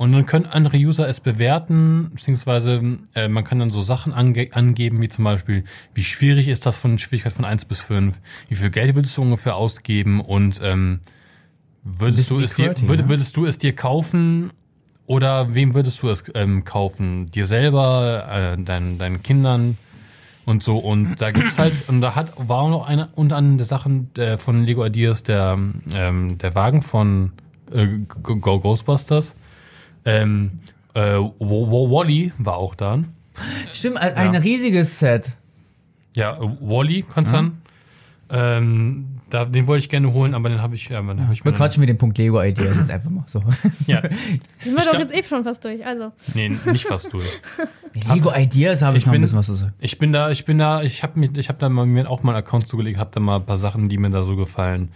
Und 0.00 0.12
dann 0.12 0.24
können 0.24 0.46
andere 0.46 0.78
User 0.78 1.06
es 1.10 1.20
bewerten, 1.20 2.12
beziehungsweise 2.14 3.00
äh, 3.14 3.28
man 3.28 3.44
kann 3.44 3.58
dann 3.58 3.70
so 3.70 3.82
Sachen 3.82 4.14
ange 4.14 4.48
angeben, 4.52 5.02
wie 5.02 5.10
zum 5.10 5.24
Beispiel, 5.24 5.64
wie 5.92 6.04
schwierig 6.04 6.48
ist 6.48 6.64
das 6.64 6.78
von 6.78 6.96
Schwierigkeit 6.96 7.34
von 7.34 7.44
1 7.44 7.66
bis 7.66 7.80
5, 7.80 8.18
wie 8.48 8.54
viel 8.54 8.70
Geld 8.70 8.94
würdest 8.94 9.14
du 9.18 9.20
ungefähr 9.20 9.56
ausgeben 9.56 10.22
und 10.22 10.58
ähm, 10.64 11.00
würdest, 11.84 12.30
du 12.30 12.40
es 12.40 12.54
dir, 12.54 12.74
würd, 12.80 13.10
würdest 13.10 13.36
du 13.36 13.44
es 13.44 13.58
dir 13.58 13.76
kaufen 13.76 14.52
oder 15.04 15.54
wem 15.54 15.74
würdest 15.74 16.00
du 16.00 16.08
es 16.08 16.24
ähm, 16.34 16.64
kaufen? 16.64 17.30
Dir 17.30 17.44
selber, 17.44 18.56
äh, 18.56 18.62
deinen, 18.62 18.96
deinen 18.96 19.22
Kindern 19.22 19.76
und 20.46 20.62
so. 20.62 20.78
Und 20.78 21.16
da 21.20 21.30
gibt's 21.30 21.58
halt, 21.58 21.74
und 21.90 22.00
da 22.00 22.14
hat, 22.14 22.32
war 22.38 22.62
auch 22.62 22.70
noch 22.70 22.86
eine 22.86 23.10
unter 23.16 23.36
anderem 23.36 23.58
der 23.58 23.66
Sachen 23.66 24.08
äh, 24.16 24.38
von 24.38 24.64
Lego 24.64 24.82
Ideas, 24.82 25.24
der, 25.24 25.58
ähm, 25.92 26.38
der 26.38 26.54
Wagen 26.54 26.80
von 26.80 27.32
äh, 27.70 27.86
Go 28.22 28.60
Ghostbusters. 28.60 29.34
Ähm, 30.04 30.60
äh, 30.94 31.00
Wally 31.00 32.32
war 32.38 32.56
auch 32.56 32.74
da. 32.74 33.00
Stimmt, 33.72 33.98
ein, 33.98 34.14
ein 34.14 34.34
riesiges 34.42 34.98
Set. 34.98 35.30
Ja, 36.14 36.38
Wally 36.60 37.04
kannst 37.12 37.32
dann. 37.32 37.62
Ähm, 38.32 39.06
da, 39.28 39.44
den 39.44 39.66
wollte 39.66 39.82
ich 39.84 39.88
gerne 39.88 40.12
holen, 40.12 40.34
aber 40.34 40.48
den 40.48 40.60
habe 40.60 40.74
ich, 40.74 40.88
ja, 40.88 41.00
den 41.00 41.24
hab 41.26 41.32
ich 41.32 41.44
Wir 41.44 41.50
mir 41.52 41.56
quatschen 41.56 41.80
mit 41.80 41.88
dem 41.88 41.98
Punkt 41.98 42.18
Lego 42.18 42.40
Ideas 42.42 42.76
jetzt 42.76 42.90
einfach 42.90 43.10
mal 43.10 43.24
so. 43.26 43.42
Ja, 43.86 44.02
sind 44.58 44.76
wir 44.76 44.84
doch 44.84 44.98
jetzt 44.98 45.14
eh 45.14 45.22
schon 45.22 45.42
fast 45.44 45.64
durch. 45.64 45.84
Also. 45.84 46.12
nee, 46.34 46.48
nicht 46.48 46.84
fast 46.84 47.12
durch. 47.12 47.26
Lego 48.12 48.32
Ideas 48.34 48.82
habe 48.82 48.96
ich, 48.96 49.02
Ich 49.02 49.06
noch 49.06 49.12
ein 49.12 49.14
bin- 49.14 49.22
bisschen 49.22 49.38
was 49.38 49.46
zu 49.46 49.54
sagen. 49.54 49.72
Ich 49.80 49.98
bin 49.98 50.12
da, 50.12 50.30
ich 50.30 50.44
bin 50.44 50.58
da, 50.58 50.82
ich 50.82 51.02
habe 51.02 51.18
mir, 51.18 51.28
ich 51.36 51.48
habe 51.48 51.58
da 51.58 51.68
mal 51.68 51.86
mir 51.86 52.08
auch 52.10 52.22
mal 52.22 52.32
einen 52.32 52.38
Account 52.44 52.66
zugelegt, 52.68 52.98
habe 52.98 53.10
da 53.12 53.20
mal 53.20 53.36
ein 53.36 53.46
paar 53.46 53.58
Sachen, 53.58 53.88
die 53.88 53.98
mir 53.98 54.10
da 54.10 54.22
so 54.24 54.36
gefallen, 54.36 54.90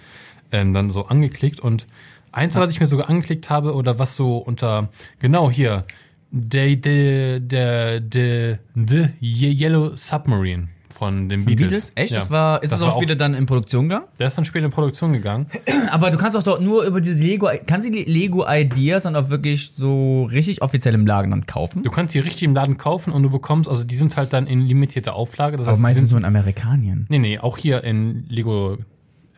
ähm, 0.53 0.73
dann 0.75 0.91
so 0.91 1.07
angeklickt 1.07 1.61
und 1.61 1.87
eins, 2.35 2.55
was 2.55 2.71
ich 2.71 2.81
mir 2.81 2.87
sogar 2.87 3.09
angeklickt 3.09 3.51
habe 3.51 3.75
oder 3.75 3.99
was 3.99 4.17
so 4.17 4.39
unter 4.39 4.89
genau 5.21 5.51
hier 5.51 5.85
der 6.31 6.75
der 6.77 7.41
der 7.41 8.01
der 8.01 8.59
the 8.75 9.09
Yellow 9.21 9.93
Submarine 9.95 10.69
von 10.91 11.29
den 11.29 11.45
Beatles. 11.45 11.69
Beatles? 11.87 11.93
Echt? 11.97 12.13
Ja. 12.13 12.21
Das 12.21 12.31
war, 12.31 12.63
ist 12.63 12.71
Das 12.71 12.79
das, 12.79 12.89
auch 12.93 12.97
später 12.97 13.17
dann 13.17 13.35
in 13.35 13.47
Produktion 13.47 13.89
gegangen? 13.89 14.07
Der 14.21 14.29
ist 14.29 14.39
dann 14.39 14.45
später 14.45 14.67
in 14.67 14.71
Produktion 14.71 15.13
gegangen. 15.13 15.47
Aber 15.91 16.13
du 16.13 16.17
kannst 16.17 16.37
auch 16.37 16.43
dort 16.45 16.61
nur 16.61 16.85
über 16.85 17.01
diese 17.01 17.21
Lego, 17.21 17.51
kannst 17.67 17.89
du 17.89 17.91
die 17.91 18.05
Lego 18.05 18.45
Ideas 18.49 19.03
dann 19.03 19.17
auch 19.17 19.29
wirklich 19.29 19.73
so 19.75 20.23
richtig 20.25 20.63
offiziell 20.63 20.95
im 20.95 21.05
Laden 21.05 21.33
dann 21.33 21.47
kaufen? 21.47 21.83
Du 21.83 21.91
kannst 21.91 22.15
die 22.15 22.21
richtig 22.21 22.45
im 22.45 22.55
Laden 22.55 22.79
kaufen 22.79 23.13
und 23.13 23.25
du 23.25 23.31
bekommst, 23.31 23.69
also 23.69 23.83
die 23.83 23.97
sind 23.97 24.17
halt 24.17 24.33
dann 24.33 24.47
in 24.47 24.61
limitierter 24.61 25.17
Auflage. 25.17 25.57
Das 25.57 25.65
Aber 25.67 25.73
heißt, 25.73 25.79
die 25.79 25.83
meistens 25.83 26.05
sind, 26.05 26.11
nur 26.13 26.21
in 26.21 26.25
Amerikanien. 26.27 27.07
nee, 27.09 27.19
nee, 27.19 27.39
auch 27.41 27.59
hier 27.59 27.83
in 27.83 28.25
Lego, 28.29 28.79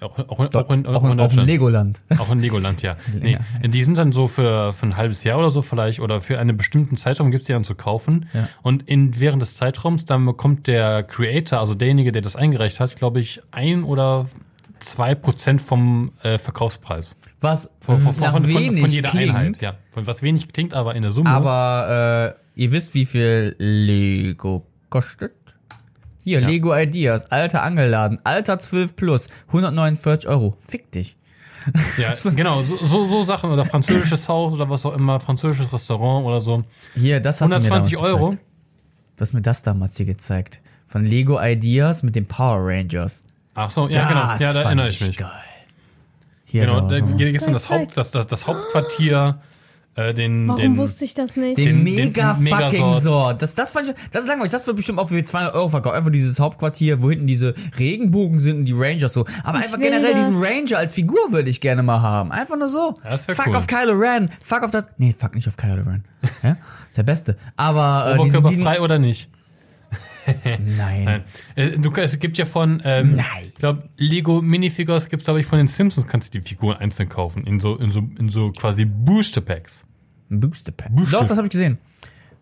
auch, 0.00 0.18
auch, 0.18 0.40
in- 0.40 0.54
auch, 0.54 0.70
in, 0.70 0.86
auch, 0.86 0.86
in, 0.86 0.86
auch 0.86 1.10
in 1.10 1.18
Deutschland. 1.18 1.46
Legoland. 1.48 2.00
Auch 2.18 2.30
in 2.30 2.40
Legoland, 2.40 2.82
ja. 2.82 2.96
Nee, 3.20 3.38
die 3.64 3.82
sind 3.84 3.96
dann 3.98 4.12
so 4.12 4.28
für, 4.28 4.72
für 4.72 4.86
ein 4.86 4.96
halbes 4.96 5.24
Jahr 5.24 5.38
oder 5.38 5.50
so 5.50 5.62
vielleicht 5.62 6.00
oder 6.00 6.20
für 6.20 6.38
einen 6.38 6.56
bestimmten 6.56 6.96
Zeitraum 6.96 7.30
gibt's 7.30 7.46
die 7.46 7.52
dann 7.52 7.64
zu 7.64 7.74
kaufen. 7.74 8.28
Ja. 8.34 8.48
Und 8.62 8.88
in, 8.88 9.18
während 9.20 9.40
des 9.42 9.56
Zeitraums 9.56 10.04
dann 10.04 10.24
bekommt 10.26 10.66
der 10.66 11.02
Creator, 11.02 11.60
also 11.60 11.74
derjenige, 11.74 12.12
der 12.12 12.22
das 12.22 12.36
eingereicht 12.36 12.80
hat, 12.80 12.94
glaube 12.96 13.20
ich, 13.20 13.40
ein 13.52 13.84
oder 13.84 14.26
zwei 14.78 15.14
Prozent 15.14 15.62
vom 15.62 16.12
äh, 16.22 16.38
Verkaufspreis. 16.38 17.16
Was 17.40 17.70
Von, 17.80 17.98
von, 17.98 18.14
nach 18.20 18.32
von, 18.32 18.44
von, 18.44 18.48
wenig 18.48 18.80
von 18.80 18.90
jeder 18.90 19.08
klingt, 19.10 19.34
Einheit. 19.34 19.62
Ja. 19.62 19.74
Von 19.92 20.06
was 20.06 20.22
wenig 20.22 20.48
klingt, 20.48 20.74
aber 20.74 20.94
in 20.94 21.02
der 21.02 21.10
Summe. 21.10 21.30
aber 21.30 22.36
äh, 22.54 22.60
ihr 22.62 22.72
wisst, 22.72 22.94
wie 22.94 23.06
viel 23.06 23.54
Lego 23.58 24.66
kostet? 24.90 25.32
Hier, 26.26 26.40
Ja. 26.40 26.48
Lego 26.48 26.74
Ideas, 26.76 27.30
alter 27.30 27.62
Angelladen, 27.62 28.18
alter 28.24 28.58
12 28.58 28.96
plus, 28.96 29.28
149 29.46 30.28
Euro. 30.28 30.56
Fick 30.58 30.90
dich. 30.90 31.16
ja, 31.98 32.14
genau, 32.34 32.64
so, 32.64 32.76
so, 32.84 33.06
so 33.06 33.22
Sachen 33.22 33.52
oder 33.52 33.64
französisches 33.64 34.28
Haus 34.28 34.52
oder 34.52 34.68
was 34.68 34.84
auch 34.84 34.94
immer, 34.98 35.20
französisches 35.20 35.72
Restaurant 35.72 36.26
oder 36.26 36.40
so. 36.40 36.64
Hier, 36.94 37.20
das 37.20 37.40
hast 37.40 37.50
du 37.52 37.58
mir 37.60 37.62
120 37.64 37.92
damals 37.94 38.12
Euro. 38.12 38.30
Gezeigt. 38.30 38.46
Du 39.16 39.20
hast 39.22 39.32
mir 39.34 39.42
das 39.42 39.62
damals 39.62 39.96
hier 39.96 40.06
gezeigt. 40.06 40.60
Von 40.88 41.04
Lego 41.04 41.40
Ideas 41.40 42.02
mit 42.02 42.16
den 42.16 42.26
Power 42.26 42.58
Rangers. 42.60 43.22
Ach 43.54 43.70
so, 43.70 43.88
ja, 43.88 44.08
genau. 44.08 44.20
Ja, 44.44 44.52
da 44.52 44.62
erinnere 44.62 44.88
ich 44.88 45.06
mich. 45.06 45.16
Geil. 45.16 45.30
Hier 46.44 46.64
Genau, 46.66 46.80
so, 46.80 46.88
da 46.88 46.98
so. 47.06 47.14
gibt 47.16 47.36
es 47.36 47.42
dann 47.44 47.52
das. 47.52 47.70
Haupt, 47.70 47.96
das, 47.96 48.10
das, 48.10 48.26
das 48.26 48.46
Hauptquartier, 48.48 49.40
äh, 49.96 50.12
den, 50.14 50.46
Warum 50.46 50.60
den, 50.60 50.76
wusste 50.76 51.04
ich 51.04 51.14
das 51.14 51.36
nicht? 51.36 51.56
Den, 51.58 51.84
den- 51.84 51.84
mega 51.84 52.34
den 52.34 52.46
fucking. 52.48 52.92
Sort. 53.00 53.40
Das, 53.42 53.54
das 53.54 53.70
fand 53.70 53.88
ich, 53.88 53.94
das 54.10 54.22
ist 54.24 54.28
langweilig. 54.28 54.52
Das 54.52 54.66
wird 54.66 54.76
bestimmt 54.76 54.98
auch 54.98 55.08
für 55.08 55.22
200 55.22 55.54
Euro 55.54 55.68
verkauft. 55.70 55.94
Einfach 55.96 56.10
dieses 56.12 56.38
Hauptquartier, 56.38 57.00
wo 57.02 57.10
hinten 57.10 57.26
diese 57.26 57.54
Regenbogen 57.78 58.38
sind 58.38 58.58
und 58.58 58.64
die 58.66 58.74
Rangers 58.74 59.12
so. 59.14 59.24
Aber 59.42 59.58
Ich 59.58 59.64
einfach 59.64 59.80
generell 59.80 60.12
das. 60.14 60.26
diesen 60.26 60.42
Ranger 60.42 60.78
als 60.78 60.92
Figur 60.92 61.18
würde 61.30 61.48
ich 61.50 61.60
gerne 61.60 61.82
mal 61.82 62.02
haben. 62.02 62.30
Einfach 62.30 62.56
nur 62.58 62.68
so. 62.68 62.94
Ja, 63.04 63.16
fuck 63.16 63.46
cool. 63.46 63.56
auf 63.56 63.66
Kylo 63.66 63.92
Ren. 63.92 64.30
Fuck 64.42 64.62
auf 64.64 64.70
das. 64.70 64.86
Nee, 64.98 65.14
fuck 65.18 65.34
nicht 65.34 65.48
auf 65.48 65.56
Kylo 65.56 65.82
Ren. 65.82 66.04
ja? 66.42 66.56
Ist 66.88 66.98
der 66.98 67.02
Beste. 67.02 67.36
Aber, 67.56 68.06
äh, 68.06 68.18
diesen, 68.18 68.24
diesen, 68.24 68.38
Oberkörperfrei 68.38 68.80
oder 68.82 68.98
nicht? 68.98 69.30
Nein. 70.26 71.04
Nein. 71.04 71.24
Äh, 71.54 71.70
du, 71.78 71.90
es 71.94 72.18
gibt 72.18 72.38
ja 72.38 72.44
von, 72.46 72.82
ähm, 72.84 73.16
Nein. 73.16 73.26
ich 73.48 73.54
glaube, 73.54 73.88
Lego 73.96 74.42
Minifigures 74.42 75.08
gibt 75.08 75.24
glaube 75.24 75.40
ich, 75.40 75.46
von 75.46 75.58
den 75.58 75.66
Simpsons 75.68 76.06
kannst 76.06 76.34
du 76.34 76.38
die 76.40 76.46
Figuren 76.46 76.76
einzeln 76.78 77.08
kaufen. 77.08 77.46
In 77.46 77.60
so, 77.60 77.76
in 77.76 77.90
so, 77.90 78.00
in 78.18 78.28
so 78.28 78.50
quasi 78.52 78.84
Booster 78.84 79.40
Packs. 79.40 79.84
Ein 80.30 80.40
Booster. 80.40 80.72
Doch, 80.72 81.26
das 81.26 81.36
habe 81.38 81.46
ich 81.46 81.52
gesehen. 81.52 81.78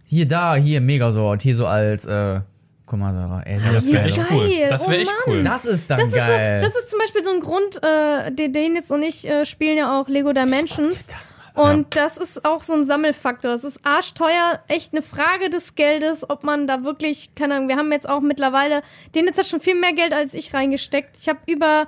Hier, 0.04 0.26
da, 0.26 0.54
hier, 0.56 0.80
Megasort. 0.80 1.42
Hier 1.42 1.56
so 1.56 1.66
als, 1.66 2.04
äh, 2.06 2.40
guck 2.86 2.98
mal, 2.98 3.12
Sarah. 3.12 3.40
Ey, 3.42 3.58
Das 3.72 3.90
wäre 3.92 4.04
echt 4.04 4.16
geil. 4.16 4.26
cool. 4.30 4.50
Das 4.68 4.82
Oh 4.86 4.90
wäre 4.90 5.00
echt 5.02 5.12
Mann. 5.26 5.34
cool. 5.36 5.42
Das 5.42 5.64
ist 5.64 5.90
dann 5.90 5.98
Das 5.98 6.08
ist, 6.08 6.14
geil. 6.14 6.62
so, 6.62 6.68
das 6.68 6.76
ist 6.82 6.90
zum 6.90 6.98
Beispiel 6.98 7.24
so 7.24 7.30
ein 7.32 7.40
Grund, 7.40 7.80
äh, 7.82 8.32
den, 8.32 8.52
den 8.52 8.74
jetzt 8.76 8.90
und 8.90 9.02
ich 9.02 9.28
äh, 9.28 9.44
spielen 9.46 9.76
ja 9.76 10.00
auch 10.00 10.08
Lego 10.08 10.32
Dimensions. 10.32 11.06
das 11.06 11.32
mal. 11.36 11.43
Und 11.54 11.94
das 11.94 12.16
ist 12.16 12.44
auch 12.44 12.64
so 12.64 12.72
ein 12.72 12.82
Sammelfaktor. 12.82 13.52
Es 13.52 13.62
ist 13.62 13.86
arschteuer, 13.86 14.60
echt 14.66 14.92
eine 14.92 15.02
Frage 15.02 15.50
des 15.50 15.76
Geldes, 15.76 16.28
ob 16.28 16.42
man 16.42 16.66
da 16.66 16.82
wirklich, 16.82 17.34
keine 17.36 17.54
Ahnung, 17.54 17.68
wir 17.68 17.76
haben 17.76 17.92
jetzt 17.92 18.08
auch 18.08 18.20
mittlerweile, 18.20 18.82
den 19.14 19.26
jetzt 19.26 19.38
hat 19.38 19.46
schon 19.46 19.60
viel 19.60 19.76
mehr 19.76 19.92
Geld 19.92 20.12
als 20.12 20.34
ich 20.34 20.52
reingesteckt. 20.52 21.16
Ich 21.20 21.28
habe 21.28 21.38
über 21.46 21.86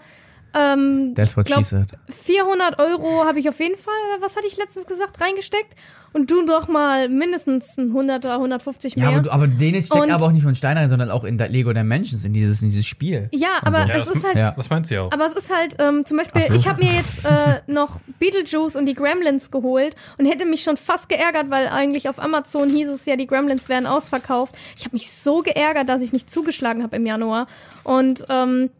ähm, 0.55 1.14
That's 1.14 1.37
what 1.37 1.47
glaub, 1.47 1.59
she 1.59 1.64
said. 1.64 1.89
400 2.09 2.79
Euro 2.79 3.25
habe 3.25 3.41
ich 3.41 3.49
auf 3.49 3.59
jeden 3.59 3.77
Fall, 3.77 3.95
oder 4.09 4.23
was 4.23 4.37
hatte 4.37 4.47
ich 4.47 4.57
letztens 4.57 4.87
gesagt, 4.87 5.21
reingesteckt. 5.21 5.75
Und 6.17 6.31
du 6.31 6.47
doch 6.47 6.67
mal 6.67 7.09
mindestens 7.11 7.77
ein 7.77 7.93
100er, 7.93 8.33
150 8.35 8.97
mehr. 8.97 9.05
Ja, 9.05 9.11
aber, 9.11 9.21
du- 9.21 9.31
aber 9.31 9.47
den 9.47 9.75
jetzt 9.75 9.87
steckt 9.89 10.05
Und- 10.05 10.11
aber 10.11 10.25
auch 10.27 10.33
nicht 10.33 10.43
von 10.45 10.55
Stein 10.55 10.77
rein, 10.79 10.89
sondern 10.89 11.11
auch 11.11 11.25
in 11.25 11.37
der 11.39 11.49
Lego 11.51 11.73
Dimensions, 11.73 12.25
in 12.25 12.33
dieses, 12.33 12.62
in 12.62 12.71
dieses 12.71 12.87
Spiel. 12.87 13.29
ja, 13.33 13.59
aber 13.62 13.87
Ja, 13.87 13.99
es 13.99 14.07
das- 14.09 14.17
ist 14.17 14.25
halt 14.27 14.37
Ja. 14.37 14.53
Das 14.57 14.71
meint 14.71 14.87
sie 14.87 14.99
auch. 14.99 15.12
Aber 15.12 15.27
es 15.27 15.35
ist 15.35 15.55
halt, 15.55 15.77
ähm, 15.79 16.05
zum 16.07 16.17
Beispiel, 16.17 16.43
so. 16.43 16.55
ich 16.55 16.67
habe 16.67 16.83
mir 16.83 16.93
jetzt 16.93 17.25
äh, 17.27 17.61
noch 17.67 18.01
Beetlejuice 18.19 18.77
und 18.77 18.87
die 18.87 18.95
Gremlins 18.95 19.51
geholt 19.51 19.95
und 20.19 20.25
hätte 20.27 20.47
mich 20.47 20.62
schon 20.62 20.77
fast 20.79 21.09
geärgert, 21.11 21.51
weil 21.51 21.69
eigentlich 21.69 22.09
auf 22.09 22.19
Amazon 22.19 22.71
hieß 22.71 22.89
es 22.89 23.05
ja, 23.07 23.17
die 23.17 23.27
Gremlins 23.27 23.69
werden 23.69 23.87
ausverkauft. 23.87 24.55
Ich 24.79 24.85
habe 24.87 24.97
mich 24.97 25.11
so 25.12 25.41
geärgert, 25.41 25.89
dass 25.89 26.01
ich 26.01 26.12
nicht 26.14 26.31
zugeschlagen 26.31 26.83
habe 26.83 26.97
im 26.97 27.05
Januar. 27.07 27.47
Und 27.85 28.25
ähm, 28.31 28.71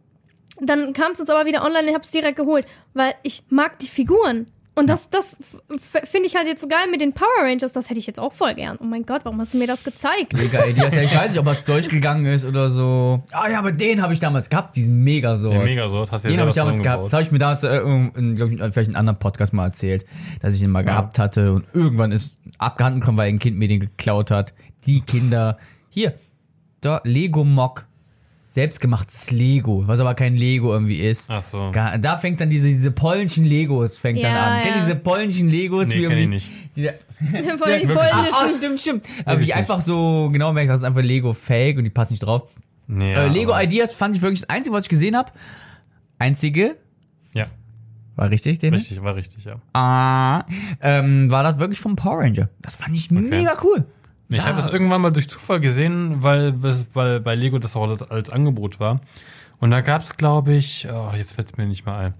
dann 0.59 0.93
kam 0.93 1.11
es 1.11 1.19
jetzt 1.19 1.29
aber 1.29 1.45
wieder 1.45 1.61
online 1.63 1.83
und 1.83 1.87
ich 1.89 1.93
habe 1.93 2.03
es 2.03 2.09
direkt 2.09 2.37
geholt, 2.37 2.65
weil 2.95 3.13
ich 3.21 3.43
mag 3.49 3.77
die 3.79 3.85
Figuren. 3.87 4.47
Und 4.77 4.91
das, 4.91 5.09
das 5.09 5.37
finde 6.03 6.27
ich 6.27 6.35
halt 6.35 6.45
jetzt 6.45 6.61
so 6.61 6.67
geil 6.67 6.85
mit 6.91 7.01
den 7.01 7.13
Power 7.13 7.27
Rangers. 7.41 7.73
Das 7.73 7.89
hätte 7.89 7.99
ich 7.99 8.05
jetzt 8.05 8.19
auch 8.19 8.31
voll 8.31 8.53
gern. 8.53 8.77
Oh 8.79 8.83
mein 8.83 9.07
Gott, 9.07 9.21
warum 9.23 9.41
hast 9.41 9.55
du 9.55 9.57
mir 9.57 9.65
das 9.65 9.83
gezeigt? 9.83 10.33
Mega 10.33 10.65
Ideas. 10.65 10.93
Ja, 10.93 11.01
ich 11.01 11.15
weiß 11.15 11.31
nicht, 11.31 11.39
ob 11.39 11.45
das 11.45 11.63
durchgegangen 11.63 12.27
ist 12.27 12.45
oder 12.45 12.69
so. 12.69 13.23
Ah 13.31 13.49
ja, 13.49 13.57
aber 13.57 13.71
den 13.71 14.03
habe 14.03 14.13
ich 14.13 14.19
damals 14.19 14.51
gehabt, 14.51 14.75
diesen 14.75 15.03
Megasort. 15.03 15.55
Den 15.55 15.63
Megasort 15.63 16.11
hast 16.11 16.25
du 16.25 16.27
ja 16.27 16.33
Den 16.33 16.41
habe 16.41 16.51
ich 16.51 16.55
damals 16.55 16.83
gehabt. 16.83 17.05
Das 17.05 17.13
habe 17.13 17.23
ich 17.23 17.31
mir 17.31 17.39
damals, 17.39 17.63
äh, 17.63 17.79
in, 17.79 18.35
glaub 18.35 18.51
ich, 18.51 18.59
in, 18.59 18.71
vielleicht 18.71 18.89
in 18.89 18.95
einem 18.95 18.97
anderen 18.97 19.17
Podcast 19.17 19.51
mal 19.51 19.65
erzählt, 19.65 20.05
dass 20.43 20.53
ich 20.53 20.61
ihn 20.61 20.69
mal 20.69 20.83
gehabt 20.83 21.17
hatte 21.17 21.53
und 21.53 21.65
irgendwann 21.73 22.11
ist 22.11 22.37
abgehanden 22.59 22.99
gekommen, 22.99 23.17
weil 23.17 23.29
ein 23.29 23.39
Kind 23.39 23.57
mir 23.57 23.67
den 23.67 23.79
geklaut 23.79 24.29
hat. 24.29 24.53
Die 24.85 25.01
Kinder. 25.01 25.57
Hier, 25.89 26.13
da, 26.81 27.01
Lego 27.03 27.43
Mock. 27.43 27.87
Selbstgemachtes 28.57 29.29
Lego, 29.29 29.83
was 29.87 29.99
aber 29.99 30.15
kein 30.15 30.35
Lego 30.35 30.73
irgendwie 30.73 30.97
ist. 30.97 31.29
Ach 31.29 31.43
so. 31.43 31.69
Ga- 31.71 31.99
Da 31.99 32.17
fängt 32.17 32.41
dann 32.41 32.49
diese, 32.49 32.67
diese 32.67 32.89
polnischen 32.89 33.45
Legos 33.45 33.99
fängt 33.99 34.23
dann 34.23 34.33
Ja, 34.33 34.45
an. 34.47 34.61
Kennt 34.63 34.75
ihr 34.75 34.79
ja. 34.81 34.85
diese 34.87 34.95
polnischen 34.95 35.47
Legos? 35.47 35.87
Nee, 35.89 35.93
wie 35.93 36.01
kenn 36.07 36.11
ich 36.11 36.17
irgendwie- 36.17 36.35
nicht. 36.35 36.49
Diese, 36.75 36.95
Voll 37.59 37.79
die? 37.81 37.85
Ah, 37.87 37.93
polnischen. 37.93 38.33
ah, 38.33 38.49
stimmt, 38.57 38.81
stimmt. 38.81 39.05
Aber 39.25 39.39
ich 39.41 39.47
wie 39.49 39.53
einfach 39.53 39.79
so 39.81 40.29
genau 40.33 40.53
merkst, 40.53 40.71
das 40.71 40.79
ist 40.81 40.85
einfach 40.87 41.03
Lego 41.03 41.33
Fake 41.33 41.77
und 41.77 41.83
die 41.83 41.91
passen 41.91 42.13
nicht 42.13 42.21
drauf. 42.21 42.49
Nee, 42.87 43.13
äh, 43.13 43.27
Lego 43.27 43.51
aber- 43.53 43.63
Ideas 43.63 43.93
fand 43.93 44.15
ich 44.15 44.23
wirklich 44.23 44.41
das 44.41 44.49
Einzige, 44.49 44.73
was 44.73 44.85
ich 44.85 44.89
gesehen 44.89 45.15
habe. 45.15 45.31
Einzige, 46.17 46.77
Ja, 47.33 47.45
war 48.15 48.31
richtig, 48.31 48.57
den? 48.57 48.73
richtig, 48.73 49.03
war 49.03 49.15
richtig, 49.15 49.43
ja. 49.45 49.57
Ah, 49.73 50.45
ähm, 50.81 51.29
war 51.29 51.43
das 51.43 51.59
wirklich 51.59 51.79
vom 51.79 51.95
Power 51.95 52.21
Ranger. 52.23 52.49
Das 52.61 52.75
fand 52.75 52.95
ich 52.95 53.11
mega 53.11 53.55
cool. 53.63 53.85
Ich 54.29 54.45
habe 54.45 54.57
das 54.57 54.67
irgendwann 54.67 55.01
mal 55.01 55.11
durch 55.11 55.29
Zufall 55.29 55.59
gesehen, 55.59 56.21
weil, 56.21 56.61
weil 56.61 57.19
bei 57.21 57.35
Lego 57.35 57.59
das 57.59 57.75
auch 57.75 57.87
als, 57.87 58.01
als 58.03 58.29
Angebot 58.29 58.79
war. 58.79 58.99
Und 59.59 59.71
da 59.71 59.81
gab 59.81 60.01
es, 60.01 60.17
glaube 60.17 60.53
ich, 60.53 60.87
oh, 60.91 61.11
jetzt 61.15 61.33
fällt 61.33 61.51
es 61.51 61.57
mir 61.57 61.65
nicht 61.65 61.85
mal 61.85 62.07
ein. 62.07 62.13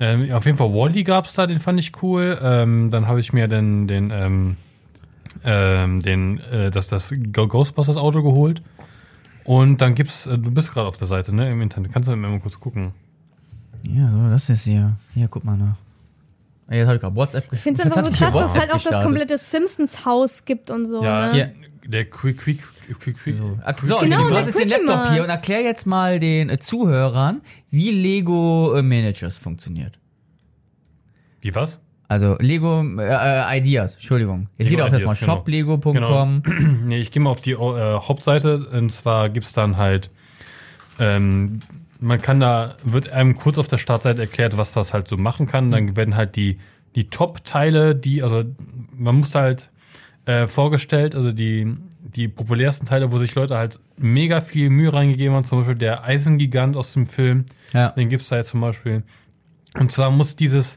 Ähm, 0.00 0.32
auf 0.32 0.46
jeden 0.46 0.56
Fall 0.56 0.72
Wally 0.72 1.04
gab 1.04 1.26
es 1.26 1.34
da, 1.34 1.46
den 1.46 1.60
fand 1.60 1.78
ich 1.78 2.02
cool. 2.02 2.38
Ähm, 2.42 2.90
dann 2.90 3.06
habe 3.06 3.20
ich 3.20 3.32
mir 3.32 3.48
den, 3.48 3.86
den, 3.86 4.10
ähm, 4.10 4.56
ähm, 5.44 6.02
den, 6.02 6.40
äh, 6.40 6.70
das, 6.70 6.88
das 6.88 7.12
Ghostbusters 7.32 7.96
Auto 7.96 8.22
geholt. 8.22 8.62
Und 9.44 9.80
dann 9.80 9.94
gibt's, 9.94 10.26
äh, 10.26 10.38
du 10.38 10.50
bist 10.50 10.72
gerade 10.72 10.88
auf 10.88 10.96
der 10.96 11.06
Seite, 11.06 11.34
ne, 11.34 11.50
im 11.50 11.60
Internet. 11.60 11.92
Kannst 11.92 12.08
du 12.08 12.16
mal 12.16 12.40
kurz 12.40 12.58
gucken. 12.58 12.92
Ja, 13.88 14.10
so, 14.10 14.30
das 14.30 14.48
ist 14.48 14.64
hier. 14.64 14.96
Hier, 15.14 15.28
guck 15.28 15.44
mal 15.44 15.56
nach. 15.56 15.76
Jetzt 16.70 16.86
habe 16.86 16.96
ich 16.96 17.00
gerade 17.02 17.16
WhatsApp 17.16 17.52
Ich 17.52 17.60
finde 17.60 17.82
es 17.82 17.92
einfach 17.96 18.10
so 18.10 18.16
krass, 18.16 18.34
dass 18.34 18.54
es 18.54 18.60
halt 18.60 18.72
auch 18.72 18.82
das 18.82 19.02
komplette 19.02 19.38
Simpsons-Haus 19.38 20.44
gibt 20.44 20.70
und 20.70 20.86
so. 20.86 21.02
Ja, 21.02 21.32
ne? 21.32 21.38
Ja. 21.38 21.46
der 21.86 22.04
Quick, 22.08 22.38
Quick, 22.38 22.62
Quick, 22.98 23.18
Quick. 23.18 23.36
So, 23.36 23.98
Genau, 23.98 24.28
du 24.28 24.36
hast 24.36 24.46
jetzt 24.46 24.58
den 24.58 24.68
Laptop 24.68 25.12
hier 25.12 25.22
und 25.22 25.30
erklär 25.30 25.62
jetzt 25.62 25.86
mal 25.86 26.20
den 26.20 26.48
äh, 26.48 26.58
Zuhörern, 26.58 27.42
wie 27.70 27.90
Lego 27.90 28.74
äh, 28.74 28.82
Managers 28.82 29.36
funktioniert. 29.36 29.98
Wie 31.40 31.54
was? 31.54 31.80
Also 32.12 32.36
Lego 32.40 32.82
äh, 32.98 33.08
äh, 33.08 33.58
Ideas, 33.58 33.94
Entschuldigung. 33.94 34.48
Jetzt 34.58 34.68
Lego 34.68 34.76
geht 34.76 34.86
auf 34.86 34.92
erstmal 34.92 35.16
genau. 35.16 35.36
shoplego.com. 35.36 36.42
Nee, 36.86 37.00
ich 37.00 37.10
gehe 37.10 37.22
mal 37.22 37.30
auf 37.30 37.40
die 37.40 37.52
äh, 37.52 37.56
Hauptseite 37.56 38.68
und 38.68 38.92
zwar 38.92 39.30
gibt's 39.30 39.54
dann 39.54 39.78
halt, 39.78 40.10
ähm, 40.98 41.60
man 42.02 42.20
kann 42.20 42.40
da, 42.40 42.76
wird 42.84 43.08
einem 43.10 43.36
kurz 43.36 43.56
auf 43.58 43.68
der 43.68 43.78
Startseite 43.78 44.20
erklärt, 44.22 44.56
was 44.58 44.72
das 44.72 44.92
halt 44.92 45.08
so 45.08 45.16
machen 45.16 45.46
kann. 45.46 45.70
Dann 45.70 45.96
werden 45.96 46.16
halt 46.16 46.36
die, 46.36 46.58
die 46.94 47.08
Top-Teile, 47.08 47.94
die, 47.96 48.22
also 48.22 48.44
man 48.94 49.16
muss 49.16 49.34
halt 49.34 49.70
äh, 50.26 50.46
vorgestellt, 50.46 51.14
also 51.14 51.32
die, 51.32 51.74
die 52.00 52.28
populärsten 52.28 52.86
Teile, 52.86 53.10
wo 53.12 53.18
sich 53.18 53.34
Leute 53.34 53.56
halt 53.56 53.78
mega 53.96 54.40
viel 54.40 54.68
Mühe 54.68 54.92
reingegeben 54.92 55.34
haben, 55.34 55.44
zum 55.44 55.58
Beispiel 55.60 55.76
der 55.76 56.04
Eisengigant 56.04 56.76
aus 56.76 56.92
dem 56.92 57.06
Film, 57.06 57.46
Ja. 57.72 57.88
den 57.90 58.08
gibt's 58.08 58.28
da 58.28 58.36
jetzt 58.36 58.48
zum 58.50 58.60
Beispiel. 58.60 59.02
Und 59.78 59.90
zwar 59.90 60.10
muss 60.10 60.36
dieses, 60.36 60.76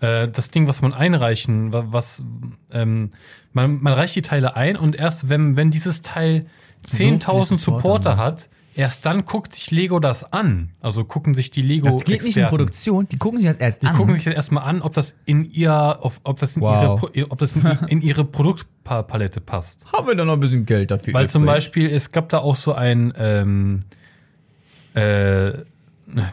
äh, 0.00 0.28
das 0.28 0.50
Ding, 0.50 0.66
was 0.68 0.82
man 0.82 0.92
einreichen, 0.92 1.72
wa- 1.72 1.86
was, 1.88 2.22
ähm, 2.70 3.12
man, 3.52 3.82
man 3.82 3.92
reicht 3.94 4.14
die 4.16 4.22
Teile 4.22 4.56
ein 4.56 4.76
und 4.76 4.94
erst 4.96 5.30
wenn, 5.30 5.56
wenn 5.56 5.70
dieses 5.70 6.02
Teil 6.02 6.46
10.000 6.86 7.18
Supporter, 7.18 7.58
Supporter 7.58 8.14
ne? 8.16 8.20
hat, 8.22 8.48
erst 8.76 9.04
dann 9.06 9.24
guckt 9.24 9.54
sich 9.54 9.70
Lego 9.70 9.98
das 9.98 10.32
an. 10.32 10.70
Also 10.80 11.04
gucken 11.04 11.34
sich 11.34 11.50
die 11.50 11.62
Lego 11.62 11.90
Das 11.90 12.04
geht 12.04 12.22
nicht 12.22 12.36
in 12.36 12.46
Produktion, 12.46 13.06
die 13.06 13.16
gucken 13.18 13.40
sich 13.40 13.48
das 13.48 13.56
erst 13.56 13.82
Die 13.82 13.86
an. 13.86 13.94
gucken 13.94 14.14
sich 14.14 14.24
das 14.24 14.34
erstmal 14.34 14.64
an, 14.64 14.82
ob 14.82 14.92
das 14.94 15.14
in 15.24 15.44
ihr, 15.44 15.72
auf, 16.04 16.20
ob 16.24 16.38
das 16.38 16.56
in 16.56 16.62
Wow. 16.62 17.10
ihre, 17.12 17.30
ob 17.30 17.38
das 17.38 17.56
in, 17.56 17.66
in 17.88 18.02
ihre 18.02 18.24
Produktpalette 18.24 19.40
passt. 19.40 19.90
haben 19.92 20.06
wir 20.06 20.14
da 20.14 20.24
noch 20.24 20.34
ein 20.34 20.40
bisschen 20.40 20.66
Geld 20.66 20.90
dafür. 20.90 21.14
Weil 21.14 21.28
zum. 21.28 21.44
Beispiel, 21.46 21.90
es 21.90 22.12
gab 22.12 22.28
da 22.28 22.38
auch 22.38 22.56
so 22.56 22.72
ein 22.72 23.12
ähm, 23.18 23.80
äh, 24.94 25.52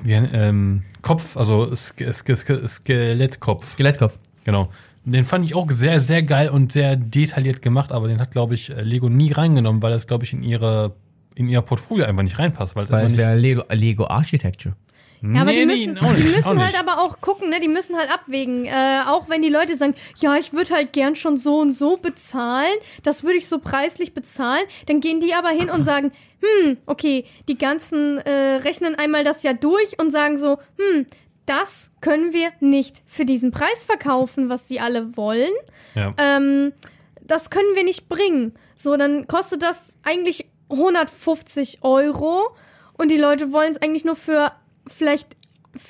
wie 0.04 0.14
ähm, 0.14 0.84
Kopf, 1.02 1.36
also 1.38 1.76
Ske 1.76 2.14
Ske 2.14 2.36
Ske 2.36 2.68
Skelettkopf. 2.68 3.74
Skelettkopf. 3.74 4.20
Genau. 4.44 4.70
Den 5.06 5.26
fand 5.26 5.46
ich 5.46 5.54
auch 5.54 5.70
sehr, 5.70 6.00
sehr 6.00 6.24
geil 6.24 6.48
und 6.50 6.72
sehr 6.72 6.96
detailliert 6.96 7.62
gemacht, 7.62 7.92
aber 7.92 8.08
den 8.08 8.22
hat, 8.22 8.32
glaube 8.32 8.54
ich, 8.54 8.70
Lego 8.70 9.10
nie 9.10 9.34
reingenommen, 9.34 9.82
weil 9.82 9.92
das, 9.92 10.08
glaube 10.08 10.24
ich, 10.24 10.32
in 10.32 10.44
ihre 10.44 10.96
in 11.36 11.50
ihr 11.50 11.62
Portfolio 11.62 12.06
einfach 12.06 12.24
nicht 12.24 12.40
reinpasst. 12.40 12.76
Weil 12.76 12.86
es 12.86 12.92
Weil 12.92 13.02
einfach 13.02 13.12
es 13.14 13.18
wäre 13.18 13.36
Lego, 13.36 13.64
Lego 13.70 14.08
Architecture. 14.08 14.76
Ja, 15.22 15.42
aber 15.42 15.52
die 15.52 15.66
Nee, 15.66 15.88
müssen, 15.88 15.94
nee, 15.94 16.16
die 16.18 16.36
müssen 16.36 16.62
halt 16.62 16.78
aber 16.78 17.00
auch 17.02 17.22
gucken, 17.22 17.50
ne? 17.50 17.62
Die 17.62 17.70
müssen 17.70 17.96
halt 17.96 18.12
abwägen. 18.12 18.66
Äh, 18.66 19.04
auch 19.08 19.30
wenn 19.30 19.42
die 19.42 19.50
Leute 19.50 19.78
sagen, 19.78 19.96
ja, 20.18 20.36
ich 20.36 20.52
würde 20.52 20.76
halt 20.76 20.92
gern 20.92 21.16
schon 21.16 21.38
so 21.38 21.60
und 21.60 21.72
so 21.72 21.96
bezahlen, 21.96 22.74
das 23.04 23.24
würde 23.24 23.38
ich 23.38 23.48
so 23.48 23.60
preislich 23.60 24.14
bezahlen, 24.14 24.66
dann 24.88 25.00
gehen 25.00 25.22
die 25.22 25.34
aber 25.34 25.48
hin 25.48 25.70
und 25.70 25.86
sagen, 25.86 26.12
hm, 26.42 26.78
okay, 26.88 27.24
die 27.48 27.58
ganzen 27.58 28.18
äh, 28.18 28.56
rechnen 28.56 28.96
einmal 28.96 29.24
das 29.24 29.44
ja 29.44 29.54
durch 29.54 29.98
und 29.98 30.12
sagen 30.12 30.38
so, 30.38 30.58
hm, 30.78 31.06
das 31.46 31.92
können 32.02 32.34
wir 32.34 32.50
nicht 32.60 33.02
für 33.06 33.24
diesen 33.24 33.52
Preis 33.52 33.86
verkaufen, 33.86 34.50
was 34.50 34.66
die 34.66 34.82
alle 34.82 35.16
wollen 35.16 35.54
ja. 35.96 36.14
ähm, 36.18 36.74
das 37.22 37.50
können 37.50 37.76
wir 37.76 37.84
nicht 37.84 38.10
bringen. 38.10 38.54
So, 38.76 38.98
dann 38.98 39.28
kostet 39.28 39.64
das 39.64 39.98
eigentlich 40.04 40.48
150 40.74 41.84
Euro. 41.84 42.56
Und 42.94 43.10
die 43.10 43.18
Leute 43.18 43.52
wollen 43.52 43.72
es 43.72 43.82
eigentlich 43.82 44.06
nur 44.06 44.16
für 44.16 44.52
vielleicht 44.88 45.36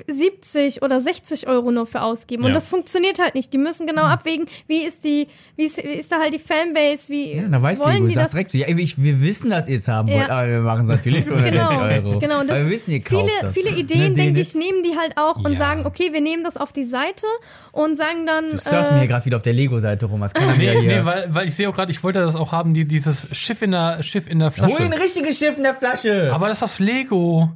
70 0.07 0.81
oder 0.81 0.99
60 0.99 1.47
Euro 1.47 1.71
nur 1.71 1.85
für 1.85 2.01
ausgeben. 2.01 2.43
Und 2.43 2.49
Ja. 2.49 2.53
das 2.55 2.67
funktioniert 2.67 3.19
halt 3.19 3.35
nicht. 3.35 3.51
Die 3.53 3.57
müssen 3.57 3.85
genau 3.87 4.03
abwägen, 4.03 4.45
wie 4.67 4.83
ist 4.83 5.03
die, 5.03 5.27
wie 5.55 5.65
ist, 5.65 5.77
wie 5.77 5.87
ist 5.99 6.11
da 6.11 6.19
halt 6.19 6.33
die 6.33 6.39
Fanbase, 6.39 7.09
wie 7.09 7.33
Ja, 7.35 7.43
da 7.49 7.61
weiß 7.61 7.79
wollen 7.81 7.93
Lego, 7.95 8.07
die 8.07 8.13
sagt 8.13 8.25
das 8.27 8.31
direkt 8.31 8.51
so, 8.51 8.57
ja, 8.57 8.67
ich, 8.69 9.01
wir 9.01 9.21
wissen, 9.21 9.49
dass 9.49 9.67
ihr 9.67 9.77
es 9.77 9.87
haben 9.87 10.09
wollt, 10.09 10.27
Ja. 10.27 10.37
aber 10.39 10.47
wir 10.49 10.59
machen 10.61 10.81
es 10.83 10.87
natürlich 10.87 11.25
für 11.25 11.35
160 11.35 11.69
Genau, 11.69 11.81
Euro. 12.09 12.19
genau. 12.19 12.39
Und 12.41 12.49
das, 12.49 12.57
aber 12.57 12.65
wir 12.65 12.71
wissen, 12.71 12.91
ihr 12.91 13.01
kauft 13.01 13.21
viele, 13.21 13.31
das. 13.41 13.53
viele 13.53 13.69
Ideen, 13.75 13.99
Ne, 13.99 14.11
denke 14.13 14.33
Dennis? 14.33 14.55
ich, 14.55 14.55
nehmen 14.55 14.83
die 14.83 14.97
halt 14.97 15.13
auch 15.17 15.43
und 15.43 15.57
sagen, 15.57 15.85
okay, 15.85 16.09
wir 16.13 16.21
nehmen 16.21 16.43
das 16.43 16.57
auf 16.57 16.71
die 16.73 16.85
Seite 16.85 17.25
und 17.71 17.97
sagen 17.97 18.25
dann, 18.25 18.51
Du 18.51 18.57
surfst 18.57 18.91
mir 18.91 18.97
äh, 18.97 18.99
hier 19.01 19.07
gerade 19.07 19.25
wieder 19.25 19.37
auf 19.37 19.43
der 19.43 19.53
Lego-Seite 19.53 20.05
rum. 20.05 20.21
Was 20.21 20.33
kann 20.33 20.47
mir 20.57 20.73
Nee, 20.73 20.79
hier? 20.81 20.99
nee, 21.01 21.05
weil, 21.05 21.25
weil 21.33 21.47
ich 21.47 21.55
sehe 21.55 21.69
auch 21.69 21.75
gerade, 21.75 21.91
ich 21.91 22.03
wollte 22.03 22.19
das 22.19 22.35
auch 22.35 22.51
haben, 22.51 22.73
die, 22.73 22.85
dieses 22.87 23.27
Schiff 23.35 23.61
in 23.61 23.71
der, 23.71 24.01
Schiff 24.03 24.29
in 24.29 24.39
der 24.39 24.51
Flasche. 24.51 24.77
Hol 24.77 24.85
ein 24.85 24.93
richtiges 24.93 25.37
Schiff 25.37 25.57
in 25.57 25.63
der 25.63 25.73
Flasche. 25.75 26.31
Aber 26.33 26.47
das 26.47 26.57
ist 26.57 26.61
das 26.61 26.79
Lego. 26.79 27.49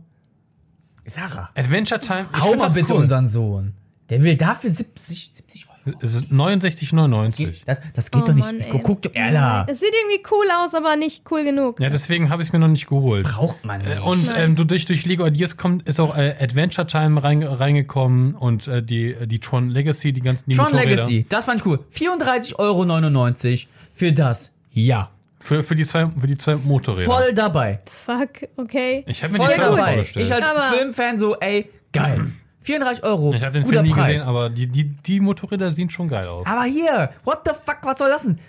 Sarah, 1.08 1.50
Adventure 1.56 2.00
Time. 2.00 2.26
Ich 2.36 2.42
hau 2.42 2.56
mal 2.56 2.66
das 2.66 2.74
bitte 2.74 2.94
cool. 2.94 3.02
unseren 3.02 3.28
Sohn. 3.28 3.74
Der 4.10 4.24
will 4.24 4.36
dafür 4.38 4.70
70, 4.70 5.32
70 5.34 5.68
Euro. 5.70 5.98
Es 6.02 6.16
ist 6.16 6.26
69,99. 6.32 7.64
Das, 7.66 7.80
das 7.94 8.12
geht 8.12 8.24
oh 8.24 8.26
doch 8.26 8.34
nicht. 8.34 8.46
Mann, 8.46 8.60
ey. 8.60 8.70
guck, 8.70 8.84
guck 8.84 9.02
doch, 9.02 9.12
Ella. 9.14 9.66
Es 9.70 9.80
sieht 9.80 9.94
irgendwie 9.94 10.24
cool 10.32 10.46
aus, 10.64 10.74
aber 10.74 10.96
nicht 10.98 11.24
cool 11.32 11.44
genug. 11.44 11.80
Ja, 11.80 11.90
deswegen 11.90 12.30
habe 12.30 12.44
ich 12.44 12.52
mir 12.52 12.60
noch 12.60 12.68
nicht 12.68 12.88
geholt. 12.88 13.26
Braucht 13.26 13.64
man 13.66 13.82
nicht. 13.82 13.98
Äh, 13.98 14.00
Und 14.00 14.26
Nice. 14.26 14.36
ähm, 14.38 14.56
du 14.56 14.64
durch, 14.66 14.86
durch 14.86 15.06
Lego 15.06 15.26
Ideas 15.26 15.56
kommt, 15.58 15.88
ist 15.88 16.00
auch 16.00 16.16
äh, 16.18 16.36
Adventure 16.40 16.88
Time 16.88 17.24
rein, 17.24 17.44
reingekommen 17.44 18.36
und 18.36 18.68
äh, 18.68 18.84
die, 18.84 19.16
die 19.28 19.40
Tron 19.40 19.70
Legacy, 19.70 20.14
die 20.14 20.22
ganzen 20.22 20.50
die 20.50 20.56
Tron 20.56 20.66
Motorräder. 20.66 20.92
Legacy, 20.92 21.26
das 21.28 21.46
fand 21.46 21.62
ich 21.62 21.66
cool. 21.66 21.80
34,99 21.94 22.56
Euro 22.60 23.68
für 23.94 24.12
das. 24.14 24.52
Ja. 24.72 25.10
Für, 25.40 25.62
für, 25.64 25.76
die 25.76 25.86
zwei, 25.86 26.10
für 26.18 26.28
die 26.28 26.38
zwei 26.38 26.56
Motorräder. 26.56 27.06
Voll 27.12 27.34
dabei. 27.34 27.80
Fuck, 27.90 28.48
okay. 28.58 29.04
Ich 29.08 29.24
habe 29.24 29.34
mir 29.34 29.40
Voll 29.40 29.48
die 29.50 29.54
Firma 29.54 29.76
dabei. 29.76 29.94
vorgestellt. 29.94 30.26
Ich 30.26 30.34
als 30.34 30.50
Aber- 30.50 30.70
Filmfan 30.76 31.20
so, 31.20 31.36
ey, 31.38 31.70
geil. 31.94 32.32
34 32.62 33.04
Euro. 33.04 33.34
Ich 33.34 33.44
habe 33.44 33.54
den 33.54 33.64
guter 33.64 33.76
Film 33.80 33.86
nie 33.88 33.94
Preis. 33.94 34.14
gesehen, 34.16 34.30
aber 34.30 34.50
die, 34.50 34.68
die, 34.68 34.84
die 34.84 35.20
Motorräder 35.22 35.72
sehen 35.72 35.90
schon 35.90 36.08
geil 36.10 36.28
aus. 36.28 36.46
Aber 36.48 36.64
hier, 36.64 37.12
what 37.24 37.42
the 37.46 37.52
fuck, 37.54 37.78
was 37.84 37.98
soll 38.00 38.10
das 38.10 38.24
denn? 38.24 38.40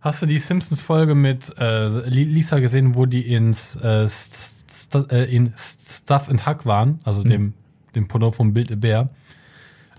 hast 0.00 0.22
du 0.22 0.26
die 0.26 0.38
Simpsons-Folge 0.38 1.14
mit 1.16 1.52
äh, 1.58 1.88
Li- 2.08 2.24
Lisa 2.24 2.60
gesehen, 2.60 2.94
wo 2.94 3.04
die 3.04 3.32
ins, 3.34 3.74
äh, 3.76 4.08
st 4.08 4.54
st 4.70 4.94
äh, 5.12 5.24
in 5.24 5.52
Stuff 5.56 6.28
and 6.28 6.46
Hack 6.46 6.64
waren, 6.66 7.00
also 7.04 7.24
dem, 7.24 7.54
dem 7.96 8.06
Pendant 8.06 8.34
vom 8.36 8.52
Bild 8.52 8.70
a 8.70 8.76
Bär? 8.76 9.08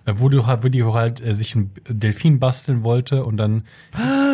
Äh, 0.08 0.14
wo 0.16 0.30
du 0.30 0.48
halt, 0.48 0.64
wo 0.64 0.70
die 0.70 0.84
halt 0.84 1.22
äh, 1.22 1.36
sich 1.36 1.54
ein 1.54 1.72
Delfin 1.88 2.40
basteln 2.40 2.82
wollte 2.84 3.24
und 3.24 3.38
dann 3.38 3.64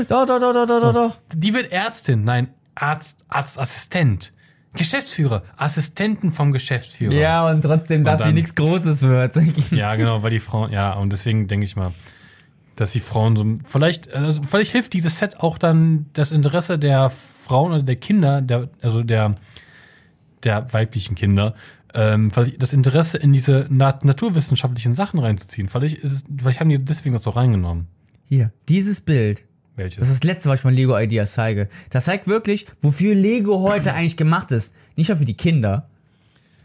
Doch, 0.08 0.26
doch, 0.26 0.40
doch, 0.40 0.54
doch, 0.54 0.66
doch, 0.66 0.80
doch, 0.82 0.94
doch. 0.94 1.18
die 1.34 1.54
wird 1.54 1.72
Ärztin, 1.74 2.24
nein, 2.24 2.48
Arzt, 2.76 3.18
Arztassistent. 3.28 4.32
Geschäftsführer, 4.76 5.44
Assistenten 5.56 6.32
vom 6.32 6.52
Geschäftsführer. 6.52 7.14
Ja, 7.14 7.48
und 7.48 7.62
trotzdem, 7.62 8.04
dass 8.04 8.18
dann- 8.20 8.30
sie 8.30 8.34
nichts 8.34 8.56
Großes 8.56 9.04
wird. 9.04 9.36
Ja, 9.72 9.94
genau, 9.96 10.24
weil 10.24 10.32
die 10.32 10.40
Frauen, 10.40 10.72
ja, 10.72 10.94
und 10.94 11.14
deswegen 11.14 11.48
denke 11.48 11.66
ich 11.66 11.76
mal, 11.76 11.92
dass 12.76 12.92
die 12.94 13.00
Frauen 13.00 13.36
so, 13.36 13.46
vielleicht, 13.66 14.12
also 14.16 14.42
vielleicht 14.42 14.72
hilft 14.72 14.94
dieses 14.94 15.20
Set 15.20 15.42
auch 15.42 15.60
dann 15.60 16.08
das 16.14 16.32
Interesse 16.32 16.80
der 16.80 17.12
Frauen 17.12 17.72
oder 17.72 17.84
der 17.84 17.98
Kinder, 17.98 18.42
der, 18.42 18.70
also 18.82 19.04
der, 19.04 19.36
der 20.44 20.74
weiblichen 20.74 21.14
Kinder, 21.14 21.54
ähm, 21.94 22.32
vielleicht 22.32 22.62
das 22.62 22.74
Interesse 22.74 23.18
in 23.18 23.34
diese 23.34 23.68
nat 23.70 24.04
naturwissenschaftlichen 24.06 24.96
Sachen 24.96 25.20
reinzuziehen. 25.20 25.68
Vielleicht 25.70 25.98
ist 25.98 26.12
es, 26.12 26.24
vielleicht 26.38 26.60
haben 26.60 26.70
die 26.70 26.78
deswegen 26.78 27.14
das 27.16 27.24
so 27.24 27.30
reingenommen. 27.32 27.88
Hier, 28.28 28.52
dieses 28.70 29.02
Bild. 29.02 29.44
Welches? 29.76 30.00
Das 30.00 30.10
ist 30.10 30.24
das 30.24 30.24
letzte, 30.24 30.50
was 30.50 30.58
ich 30.58 30.62
von 30.62 30.74
Lego 30.74 30.98
Ideas 30.98 31.34
zeige. 31.34 31.68
Das 31.90 32.06
zeigt 32.06 32.28
wirklich, 32.28 32.68
wofür 32.82 33.16
Lego 33.16 33.62
heute 33.62 33.94
eigentlich 33.96 34.18
gemacht 34.18 34.52
ist. 34.52 34.74
Nicht 34.96 35.10
nur 35.10 35.18
für 35.18 35.26
die 35.26 35.34
Kinder, 35.36 35.90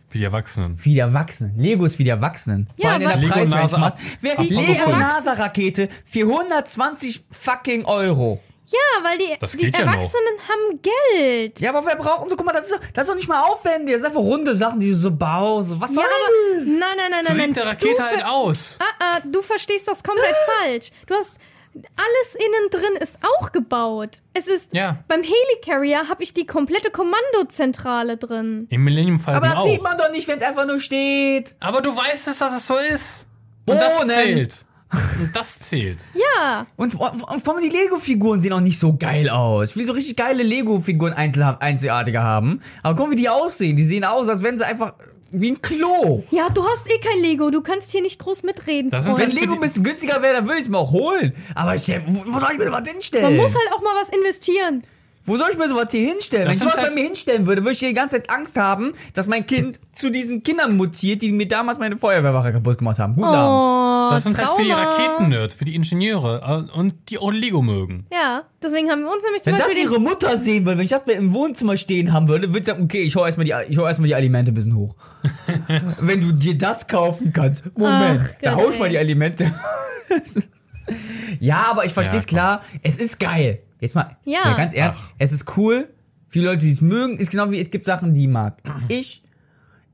Für 0.09 0.19
die 0.19 0.25
Erwachsenen. 0.25 0.77
für 0.79 0.91
die 0.91 0.99
Erwachsenen. 0.99 1.59
Lego 1.59 1.85
ist 1.85 1.97
für 1.97 2.05
die 2.05 2.11
Erwachsenen. 2.11 2.67
Vor 2.77 2.85
Ja, 2.85 2.93
allem 2.97 3.03
in 3.11 3.21
der 3.21 3.29
Preisrange 3.29 3.93
Wer 4.21 4.37
Lego 4.39 4.91
NASA-Rakete 4.97 5.89
für 6.05 6.21
120 6.27 7.25
fucking 7.31 7.85
Euro. 7.87 8.41
Ja, 8.71 9.03
weil 9.05 9.19
die, 9.19 9.35
Das 9.41 9.53
die 9.53 9.65
ja 9.67 9.71
noch. 9.71 9.79
Erwachsenen 9.95 10.39
haben 10.49 10.83
Geld. 10.83 11.61
Ja, 11.61 11.71
aber 11.71 11.87
wer 11.87 11.97
braucht 11.97 12.29
so, 12.29 12.37
guck 12.37 12.45
mal, 12.47 12.53
das 12.53 12.67
ist, 12.69 12.75
doch- 12.75 12.81
das 12.95 13.05
ist 13.05 13.11
doch 13.11 13.17
nicht 13.17 13.29
mal 13.29 13.43
aufwendig. 13.45 13.93
Das 13.95 14.03
sind 14.03 14.09
einfach 14.11 14.21
runde 14.21 14.55
Sachen, 14.57 14.79
die 14.81 14.91
du 14.91 14.95
so 14.97 15.11
baust. 15.11 15.71
So, 15.71 15.81
Was 15.81 15.95
soll 15.95 16.05
Ja, 16.05 16.11
aber 16.11 16.59
das? 16.59 16.67
nein, 16.67 16.79
nein, 16.97 17.11
nein, 17.11 17.25
So 17.25 17.29
nein, 17.33 17.39
nein. 17.39 17.47
sieht 17.49 17.57
der 17.57 17.67
Rakete 17.67 18.03
halt 18.05 18.25
aus. 18.25 18.77
ah, 18.81 18.85
ah, 18.99 19.21
du 19.25 19.41
verstehst 19.43 19.89
das 19.89 20.03
komplett 20.03 20.35
falsch. 20.61 20.91
Du 21.07 21.15
hast 21.15 21.39
alles 21.75 22.35
innen 22.35 22.71
drin 22.71 22.97
ist 23.01 23.19
auch 23.23 23.53
gebaut. 23.53 24.21
Es 24.35 24.49
ist 24.49 24.73
Ja. 24.75 24.99
beim 25.07 25.23
Helicarrier 25.23 26.09
habe 26.09 26.23
ich 26.25 26.35
die 26.35 26.45
komplette 26.47 26.91
Kommandozentrale 26.91 28.17
drin. 28.17 28.67
Im 28.71 28.85
Millennium 28.85 29.19
Falcon 29.19 29.43
Aber 29.45 29.49
das 29.55 29.59
auch. 29.65 29.67
sieht 29.69 29.83
man 29.83 29.97
doch 29.97 30.11
nicht, 30.11 30.27
wenn 30.29 30.39
es 30.39 30.45
einfach 30.45 30.67
nur 30.67 30.81
steht. 30.81 31.55
Aber 31.61 31.81
du 31.81 31.95
weißt 31.97 32.27
es, 32.29 32.39
dass 32.39 32.55
es 32.57 32.67
so 32.67 32.75
ist. 32.75 33.27
Und 33.67 33.81
das 33.81 33.97
Bohnen. 33.99 34.11
zählt. 34.11 34.65
Und 34.91 35.31
das 35.35 35.59
zählt. 35.59 35.99
Ja, 36.15 36.67
Und, 36.77 36.95
vor 36.95 37.13
allem 37.13 37.63
die 37.63 37.69
Lego-Figuren 37.69 38.41
sehen 38.41 38.53
auch 38.53 38.61
nicht 38.61 38.79
so 38.79 38.97
geil 38.97 39.29
aus. 39.29 39.71
Ich 39.71 39.77
will 39.77 39.85
so 39.85 39.93
richtig 39.93 40.17
geile 40.17 40.43
Lego-Figuren 40.43 41.13
einzigartiger 41.13 42.23
haben. 42.23 42.61
Aber 42.83 42.97
guck 42.97 43.07
mal, 43.09 43.13
wie 43.13 43.17
die 43.21 43.29
aussehen. 43.29 43.77
Die 43.77 43.85
sehen 43.85 44.05
aus, 44.05 44.29
als 44.29 44.43
wären 44.43 44.57
sie 44.57 44.67
einfach 44.67 44.95
wie 45.31 45.51
ein 45.51 45.61
Klo. 45.61 46.25
ja, 46.31 46.49
du 46.49 46.65
hast 46.65 46.91
eh 46.91 46.99
kein 47.01 47.21
Lego. 47.21 47.51
Du 47.51 47.61
kannst 47.61 47.91
hier 47.91 48.01
nicht 48.01 48.19
groß 48.19 48.45
mitreden. 48.45 48.91
Wenn 48.91 49.31
Lego 49.31 49.55
ein 49.55 49.61
bisschen 49.61 49.83
günstiger 49.85 50.23
wäre, 50.23 50.35
dann 50.35 50.47
würde 50.47 50.57
ich 50.59 50.65
es 50.65 50.69
mir 50.71 50.79
auch 50.79 50.91
holen. 50.91 51.35
Aber 51.55 51.75
ich, 51.75 51.87
wo, 52.07 52.33
wo 52.33 52.41
soll 52.41 52.53
ich 52.53 52.59
mir 52.59 52.67
sowas 52.67 52.89
hinstellen? 52.91 53.25
Man 53.27 53.37
muss 53.37 53.55
halt 53.55 53.71
auch 53.75 53.83
mal 53.83 53.95
was 54.01 54.09
investieren. 54.09 54.83
Wo 55.25 55.37
soll 55.37 55.49
ich 55.53 55.59
mir 55.59 55.69
sowas 55.69 55.89
hier 55.91 56.07
hinstellen? 56.09 56.47
Das 56.47 56.53
Wenn 56.53 56.57
ich 56.57 56.63
sowas 56.63 56.77
bei 56.77 56.83
halt- 56.85 56.95
mir 56.95 57.05
hinstellen 57.05 57.47
würde, 57.47 57.63
würde 57.63 57.73
ich 57.73 57.81
die 57.81 57.93
ganze 57.93 58.17
Zeit 58.17 58.31
Angst 58.31 58.57
haben, 58.57 58.93
dass 59.13 59.27
mein 59.27 59.45
Kind 59.45 59.79
zu 59.95 60.11
diesen 60.11 60.43
Kindern 60.43 60.77
mutiert, 60.77 61.21
die 61.21 61.33
mir 61.33 61.47
damals 61.47 61.79
meine 61.79 61.97
Feuerwehrwache 61.99 62.53
kaputt 62.53 62.79
gemacht 62.79 62.99
haben. 62.99 63.15
Guten 63.15 63.29
Abend. 63.29 64.11
Oh, 64.11 64.15
Das 64.15 64.25
sind 64.25 64.39
halt 64.39 64.49
für 64.57 64.63
die 64.63 64.71
Trauma. 64.71 64.85
Raketennerds, 64.95 65.55
für 65.55 65.65
die 65.67 65.75
Ingenieure 65.75 66.67
äh, 66.73 66.79
und 66.79 66.95
die 67.11 67.19
auch 67.19 67.31
Lego 67.31 67.61
mögen. 67.61 68.07
Ja, 68.11 68.45
deswegen 68.63 68.91
haben 68.91 69.03
wir 69.03 69.13
uns 69.13 69.23
nämlich 69.23 69.43
zum 69.43 69.53
Wenn 69.53 69.59
das 69.59 69.67
Beispiel 69.67 69.85
den 69.85 69.93
ihre 69.93 70.01
Mutter 70.01 70.37
sehen 70.39 70.65
würde, 70.65 70.79
wenn 70.79 70.85
ich 70.87 70.91
das 70.93 71.05
bei 71.05 71.13
im 71.13 71.35
Wohnzimmer 71.35 71.77
stehen 71.77 72.13
haben 72.15 72.29
würde, 72.29 72.49
würde 72.49 72.61
ich 72.61 72.67
sagen, 72.67 72.85
okay, 72.85 73.03
ich 73.03 73.15
hau 73.17 73.27
erstmal 73.27 73.45
die, 73.45 73.55
ich 73.69 73.77
hau 73.77 73.87
erstmal 73.87 74.09
die 74.09 74.15
Alimente 74.15 74.53
ein 74.53 74.55
bisschen 74.55 74.77
hoch. 74.77 74.95
wenn 76.01 76.21
du 76.23 76.33
dir 76.33 76.57
das 76.57 76.89
kaufen 76.89 77.33
kannst. 77.35 77.65
Moment, 77.77 78.21
Ach, 78.25 78.33
da 78.41 78.55
hau 78.55 78.71
ich 78.71 78.79
mal 78.79 78.89
die 78.89 78.97
Alimente. 78.99 79.53
ja, 81.41 81.67
aber 81.71 81.85
ich 81.85 81.93
verstehe 81.93 82.19
es 82.19 82.25
Ja, 82.25 82.29
klar. 82.29 82.63
Es 82.83 82.97
ist 82.97 83.21
geil. 83.21 83.61
Jetzt 83.81 83.95
mal, 83.95 84.17
Ja. 84.25 84.55
ganz 84.55 84.75
ernst, 84.75 84.99
es 85.19 85.33
ist 85.33 85.57
cool. 85.57 85.89
Viele 86.29 86.47
Leute, 86.47 86.59
die 86.67 86.71
es 86.73 86.81
mögen, 86.81 87.17
ist 87.19 87.31
genau 87.31 87.51
wie 87.51 87.59
es 87.61 87.71
gibt 87.71 87.87
Sachen, 87.87 88.13
die 88.15 88.27
mag 88.27 88.59
ich. 88.89 89.23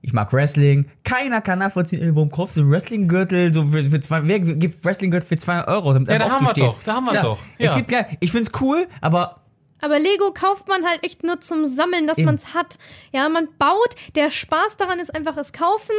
Ich 0.00 0.12
mag 0.12 0.30
Wrestling. 0.34 0.86
Keiner 1.02 1.40
kann 1.40 1.60
nachvollziehen, 1.60 2.02
ey, 2.02 2.14
warum 2.14 2.30
kaufst 2.30 2.56
du 2.58 2.60
einen 2.60 2.70
Wrestling-Gürtel 2.70 3.54
so 3.54 3.66
für, 3.68 3.82
für 3.84 4.00
zwei, 4.00 4.26
wer 4.26 4.38
gibt 4.40 4.84
Wrestling-Gürtel 4.84 5.26
für 5.26 5.36
200 5.38 5.68
Euro? 5.68 5.92
damit 5.94 6.08
Ja, 6.08 6.18
da 6.18 6.30
haben 6.30 6.44
wir 6.46 6.52
doch, 6.52 6.82
da 6.82 6.94
haben 6.94 7.04
wir 7.06 7.20
doch, 7.22 7.38
Es 7.58 7.66
ja. 7.66 7.76
gibt 7.76 7.88
geil. 7.88 8.06
Ich 8.20 8.30
find's 8.30 8.50
cool, 8.60 8.86
aber 9.00 9.40
Aber 9.84 9.98
Lego 9.98 10.32
kauft 10.32 10.66
man 10.66 10.84
halt 10.86 11.04
echt 11.04 11.22
nur 11.24 11.40
zum 11.42 11.64
Sammeln, 11.66 12.06
dass 12.06 12.16
man 12.18 12.36
es 12.36 12.54
hat. 12.54 12.78
Ja, 13.12 13.28
man 13.28 13.48
baut. 13.58 13.94
Der 14.14 14.30
Spaß 14.30 14.78
daran 14.78 14.98
ist 14.98 15.14
einfach 15.14 15.34
das 15.34 15.52
Kaufen. 15.52 15.94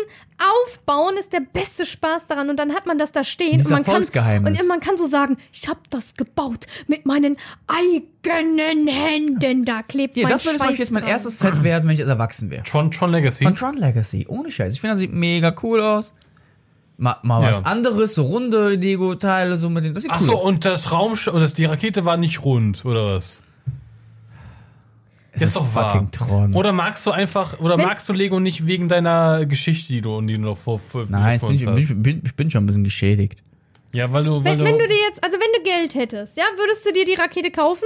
Aufbauen 0.64 1.18
ist 1.18 1.34
der 1.34 1.42
beste 1.42 1.86
Spaß 1.86 2.26
daran. 2.28 2.50
Und 2.50 2.58
dann 2.58 2.74
hat 2.74 2.88
man 2.88 2.98
das 2.98 3.12
da 3.12 3.24
stehen. 3.24 3.52
Dieses 3.58 3.68
und 3.72 3.86
man 3.88 4.12
kann, 4.12 4.46
und 4.46 4.68
man 4.68 4.80
kann 4.80 4.98
so 4.98 5.06
sagen, 5.06 5.38
ich 5.54 5.68
habe 5.68 5.82
das 5.92 6.16
gebaut 6.16 6.66
mit 6.88 7.06
meinen 7.06 7.38
eigenen 7.68 8.88
Händen. 8.88 9.66
Da 9.66 9.84
klebt 9.84 10.18
Ja, 10.18 10.24
mein 10.24 10.32
das 10.32 10.46
würde 10.46 10.58
zum 10.58 10.68
Beispiel 10.68 10.84
jetzt 10.86 10.92
mein 10.92 11.04
dran. 11.04 11.12
erstes 11.12 11.40
Set 11.40 11.64
werden, 11.64 11.86
wenn 11.88 11.94
ich 11.94 12.00
jetzt 12.00 12.08
erwachsen 12.10 12.50
wäre. 12.50 12.64
Tron, 12.64 12.92
Tron 12.92 13.12
Legacy. 13.12 13.44
Von 13.44 13.54
Tron 13.56 13.78
Legacy. 13.78 14.26
Ohne 14.28 14.52
Scheiß. 14.52 14.74
Ich 14.74 14.82
finde, 14.82 14.94
das 14.94 15.00
sieht 15.00 15.14
mega 15.14 15.54
cool 15.64 15.80
aus. 15.82 16.14
Mal, 16.98 17.18
mal 17.24 17.44
Ja. 17.44 17.50
was 17.50 17.66
anderes, 17.66 18.16
so 18.16 18.24
runde 18.24 18.70
Lego-Teile, 18.70 19.58
so 19.58 19.70
mit 19.70 19.84
den. 19.84 19.94
Das 19.94 20.04
sieht 20.04 20.12
Ach 20.14 20.22
cool 20.22 20.28
so, 20.28 20.42
und 20.42 20.64
das 20.64 20.92
Raumsch 20.94 21.28
oder 21.28 21.42
das- 21.42 21.54
die 21.54 21.66
Rakete 21.66 22.06
war 22.06 22.16
nicht 22.16 22.44
rund, 22.46 22.86
oder 22.86 23.16
was? 23.16 23.42
Es 25.36 25.42
ist 25.50 25.56
doch 25.56 25.76
wahr. 25.76 25.92
fucking 25.92 26.12
Tron. 26.12 26.54
Oder 26.56 26.72
magst 26.74 27.06
du 27.06 27.12
einfach, 27.12 27.60
oder 27.60 27.78
Wenn- 27.78 27.86
magst 27.86 28.08
du 28.10 28.14
Lego 28.14 28.40
nicht 28.40 28.66
wegen 28.68 28.88
deiner 28.88 29.46
Geschichte, 29.46 29.92
die 29.94 30.02
du, 30.02 30.22
die 30.22 30.36
du 30.36 30.42
noch 30.42 30.58
vor, 30.58 30.80
vor, 30.80 31.06
Nein, 31.10 31.40
vor 31.40 31.52
ich 31.52 31.60
bin, 31.62 31.70
uns 31.70 31.82
ich, 31.82 31.90
hast? 31.90 32.04
bin, 32.04 32.22
ich 32.26 32.36
bin 32.36 32.50
schon 32.50 32.64
ein 32.64 32.68
bisschen 32.68 32.84
geschädigt. 32.84 33.44
Ja, 33.92 34.12
weil 34.12 34.24
du, 34.24 34.36
weil 34.44 34.44
Wenn, 34.44 34.58
du, 34.60 34.64
wenn 34.66 34.80
du 34.80 34.88
dir 34.88 34.98
jetzt, 35.08 35.24
also 35.24 35.38
wenn 35.38 35.64
du 35.64 35.70
Geld 35.70 35.96
hättest, 35.96 36.38
ja, 36.38 36.44
würdest 36.58 36.86
du 36.86 36.92
dir 36.94 37.06
die 37.06 37.14
Rakete 37.14 37.52
kaufen? 37.52 37.86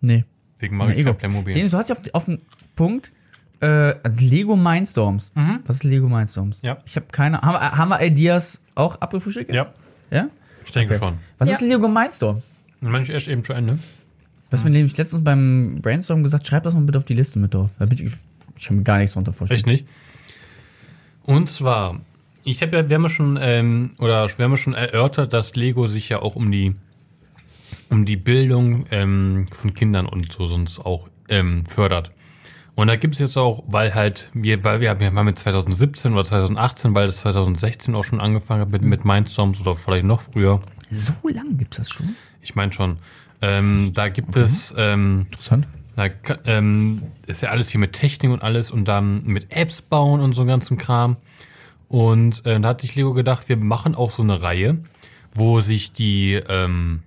Nee. 0.00 0.24
wegen 0.58 0.76
Mario. 0.76 1.04
Kart 1.04 1.18
Playmobil. 1.18 1.54
Dennis, 1.54 1.70
du 1.72 1.78
hast 1.78 1.88
ja 1.88 1.96
auf, 1.96 2.02
auf 2.12 2.24
den 2.26 2.38
Punkt 2.74 3.12
äh, 3.60 3.94
Lego 4.08 4.56
Mindstorms. 4.56 5.30
Was 5.66 5.76
ist 5.76 5.84
Lego 5.84 6.08
Mindstorms? 6.08 6.62
Mhm. 6.62 6.66
Ja. 6.66 6.78
Ich 6.86 6.96
habe 6.96 7.06
keine. 7.12 7.40
Haben, 7.42 7.54
wir- 7.54 7.72
haben 7.76 7.88
wir 7.90 8.00
Ideas 8.02 8.60
auch 8.74 8.96
abgefrühstückt? 9.00 9.52
Ja? 9.52 9.68
Ja? 10.10 10.28
ich 10.64 10.72
denke 10.72 10.96
Okay. 10.96 11.06
schon. 11.08 11.18
Was 11.38 11.48
Ja. 11.48 11.54
ist 11.56 11.60
Lego 11.60 11.88
Mindstorms? 11.88 12.44
Manchmal 12.80 13.14
erst 13.14 13.28
eben 13.28 13.44
zu 13.44 13.52
Ende. 13.52 13.78
Du 14.50 14.56
hast 14.56 14.64
mir 14.64 14.70
nämlich 14.70 14.96
letztens 14.96 15.22
beim 15.22 15.78
Brainstorm 15.80 16.24
gesagt, 16.24 16.44
schreib 16.44 16.64
das 16.64 16.74
mal 16.74 16.82
bitte 16.82 16.98
auf 16.98 17.04
die 17.04 17.14
Liste 17.14 17.38
mit 17.38 17.54
drauf. 17.54 17.70
Da 17.78 17.86
bin 17.86 17.98
ich, 18.04 18.12
ich 18.56 18.66
habe 18.66 18.76
mir 18.76 18.82
gar 18.82 18.98
nichts 18.98 19.14
drunter 19.14 19.32
vorstellen. 19.32 19.58
Echt 19.58 19.66
nicht? 19.66 19.86
Und 21.22 21.48
zwar, 21.48 22.00
ich 22.42 22.60
habe 22.60 22.76
ja, 22.76 22.88
wir 22.88 22.96
haben 22.96 23.04
ja 23.04 23.08
schon, 23.08 23.38
ähm, 23.40 23.92
oder 24.00 24.28
wir 24.36 24.44
haben 24.44 24.50
ja 24.50 24.56
schon 24.56 24.74
erörtert, 24.74 25.32
dass 25.32 25.54
Lego 25.54 25.86
sich 25.86 26.08
ja 26.08 26.20
auch 26.20 26.34
um 26.34 26.50
die, 26.50 26.74
um 27.90 28.04
die 28.04 28.16
Bildung 28.16 28.86
ähm, 28.90 29.46
von 29.52 29.72
Kindern 29.72 30.06
und 30.06 30.32
so 30.32 30.46
sonst 30.46 30.80
auch 30.80 31.08
ähm, 31.28 31.64
fördert. 31.66 32.10
Und 32.74 32.88
da 32.88 32.96
gibt 32.96 33.14
es 33.14 33.20
jetzt 33.20 33.36
auch, 33.36 33.62
weil 33.68 33.94
halt, 33.94 34.30
wir, 34.34 34.64
weil 34.64 34.80
wir, 34.80 34.98
wir 34.98 35.12
haben 35.12 35.24
mit 35.24 35.38
2017 35.38 36.12
oder 36.12 36.24
2018, 36.24 36.96
weil 36.96 37.06
das 37.06 37.18
2016 37.18 37.94
auch 37.94 38.04
schon 38.04 38.20
angefangen 38.20 38.62
hat 38.62 38.70
mit, 38.70 38.82
mit 38.82 39.04
Mindstorms 39.04 39.60
oder 39.60 39.76
vielleicht 39.76 40.06
noch 40.06 40.22
früher. 40.22 40.60
So 40.90 41.12
lange 41.22 41.54
gibt's 41.54 41.76
das 41.76 41.90
schon? 41.90 42.16
Ich 42.42 42.56
meine 42.56 42.72
schon. 42.72 42.98
Ähm, 43.42 43.92
da 43.94 44.08
gibt 44.08 44.36
es 44.36 44.74
ähm, 44.76 45.26
Interessant. 45.26 45.66
da 45.96 46.06
ähm, 46.44 47.02
ist 47.26 47.42
ja 47.42 47.50
alles 47.50 47.70
hier 47.70 47.80
mit 47.80 47.92
Technik 47.92 48.30
und 48.30 48.42
alles 48.42 48.70
und 48.70 48.86
dann 48.86 49.24
mit 49.24 49.50
Apps 49.50 49.82
bauen 49.82 50.20
und 50.20 50.34
so 50.34 50.44
ganzen 50.44 50.76
Kram. 50.76 51.16
Und 51.88 52.44
äh, 52.46 52.60
da 52.60 52.68
hat 52.68 52.80
sich 52.82 52.94
Lego 52.94 53.14
gedacht, 53.14 53.48
wir 53.48 53.56
machen 53.56 53.94
auch 53.94 54.10
so 54.10 54.22
eine 54.22 54.42
Reihe, 54.42 54.78
wo 55.32 55.60
sich 55.60 55.92
die 55.92 56.34
ähm, 56.34 57.02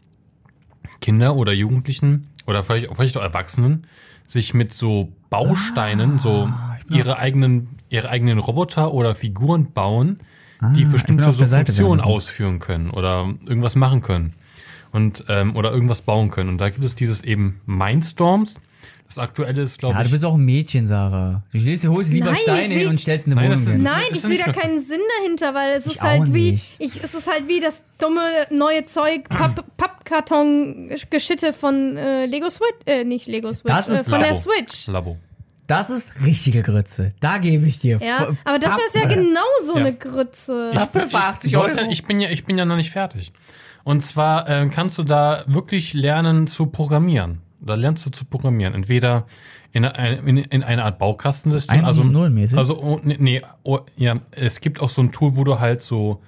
Kinder 1.02 1.36
oder 1.36 1.54
Jugendlichen 1.54 2.28
oder 2.48 2.64
vielleicht, 2.64 2.94
vielleicht 2.94 3.18
auch 3.18 3.24
Erwachsenen 3.24 3.88
sich 4.28 4.54
mit 4.54 4.74
so 4.74 5.14
Bausteinen, 5.30 6.20
so 6.20 6.50
ihre 6.90 7.20
eigenen, 7.20 7.70
ihre 7.90 8.10
eigenen 8.10 8.40
Roboter 8.40 8.94
oder 8.94 9.16
Figuren 9.16 9.74
bauen, 9.74 10.20
die 10.76 10.84
bin 10.84 10.92
bestimmte 10.92 11.32
so 11.34 11.46
Funktionen 11.46 12.02
ausführen 12.02 12.60
können 12.60 12.90
oder 12.90 13.34
irgendwas 13.46 13.76
machen 13.76 14.02
können 14.02 14.32
und 14.94 15.26
ähm, 15.28 15.56
oder 15.58 15.72
irgendwas 15.74 16.02
bauen 16.02 16.30
können. 16.30 16.48
Und 16.50 16.60
da 16.60 16.70
gibt 16.70 16.84
es 16.86 16.96
dieses 16.96 17.22
eben 17.24 17.60
Mindstorms. 17.66 18.56
Das 19.08 19.20
aktuelle 19.20 19.62
ist, 19.62 19.78
glaube 19.78 19.94
Ja, 19.96 20.00
du 20.02 20.06
ich. 20.08 20.12
bist 20.12 20.26
auch 20.26 20.34
ein 20.34 20.44
Mädchen, 20.46 20.88
Sarah. 20.88 21.44
Du 21.52 21.60
holst 21.92 22.12
lieber 22.12 22.28
Nein, 22.28 22.36
ich 22.36 22.42
Steine 22.42 22.74
hin 22.74 22.88
und 22.88 23.00
stellst 23.00 23.28
eine 23.28 23.36
Nein, 23.36 23.46
Wohnung 23.52 23.62
ist- 23.64 23.70
hin. 23.70 23.84
Nein, 23.84 24.04
ist 24.10 24.16
ich 24.16 24.22
sehe 24.24 24.38
da 24.44 24.52
keinen 24.52 24.84
Sinn 24.84 25.02
dahinter, 25.20 25.54
weil 25.54 25.74
es 25.78 25.86
Ich 25.86 25.96
ist 25.96 26.02
halt 26.02 26.34
wie, 26.34 26.60
ich, 26.80 27.04
es 27.04 27.14
ist 27.14 27.30
halt 27.32 27.48
wie 27.48 27.60
das 27.60 27.84
dumme 28.00 28.22
neue 28.50 28.86
Zeug, 28.86 29.30
Papp, 29.30 29.64
Pappkarton-Geschitte 29.78 31.54
von 31.54 31.98
äh, 31.98 32.26
Lego 32.26 32.50
Switch, 32.50 32.70
äh, 32.86 33.04
nicht 33.04 33.28
Lego 33.28 33.54
Switch, 33.54 33.72
Das 33.74 33.88
ist 33.90 34.08
äh, 34.08 34.10
von 34.10 34.20
der 34.20 34.32
Labo. 34.34 34.42
Switch. 34.42 34.88
Labo. 34.88 35.18
Das 35.68 35.90
ist 35.90 36.14
richtige 36.26 36.62
Grütze. 36.62 37.12
Da 37.22 37.38
gebe 37.38 37.66
ich 37.68 37.80
dir. 37.80 37.98
Ja, 38.02 38.24
F- 38.30 38.36
aber 38.44 38.60
das 38.60 38.78
ist 38.88 38.96
ja 38.96 39.02
Pappe. 39.04 39.16
genau 39.16 39.40
so 39.64 39.74
Ja. 39.76 39.80
eine 39.80 39.94
Grütze. 39.96 40.72
Pappe 40.74 41.08
für 41.08 41.18
80 41.18 41.52
Du 41.54 41.60
hast 41.60 41.78
Euro. 41.78 41.86
Ja, 41.86 41.92
ich, 41.92 42.04
bin 42.06 42.20
ja, 42.20 42.30
ich 42.30 42.44
bin 42.46 42.58
ja 42.58 42.66
noch 42.66 42.76
nicht 42.76 42.92
fertig. 42.92 43.32
Und 43.84 44.04
zwar 44.04 44.50
äh, 44.50 44.68
kannst 44.70 44.98
du 44.98 45.04
da 45.04 45.44
wirklich 45.48 45.94
lernen 45.94 46.48
zu 46.48 46.68
programmieren. 46.68 47.42
Da 47.60 47.76
lernst 47.76 48.06
du 48.06 48.10
zu 48.10 48.26
programmieren. 48.26 48.74
Entweder 48.74 49.26
in, 49.72 49.86
ein, 49.86 50.28
in, 50.28 50.38
in 50.38 50.64
eine 50.64 50.84
Art 50.84 51.00
Baukastensystem. 51.00 51.84
Also 51.84 52.04
null 52.04 52.30
mäßig? 52.30 52.58
Also, 52.58 52.82
oh, 52.82 53.00
nee, 53.04 53.18
nee 53.20 53.42
oh, 53.64 53.80
ja, 53.98 54.16
es 54.32 54.62
gibt 54.62 54.82
auch 54.82 54.90
so 54.90 55.02
ein 55.02 55.12
Tool, 55.12 55.36
wo 55.36 55.44
du 55.44 55.60
halt 55.60 55.82
so 55.82 56.22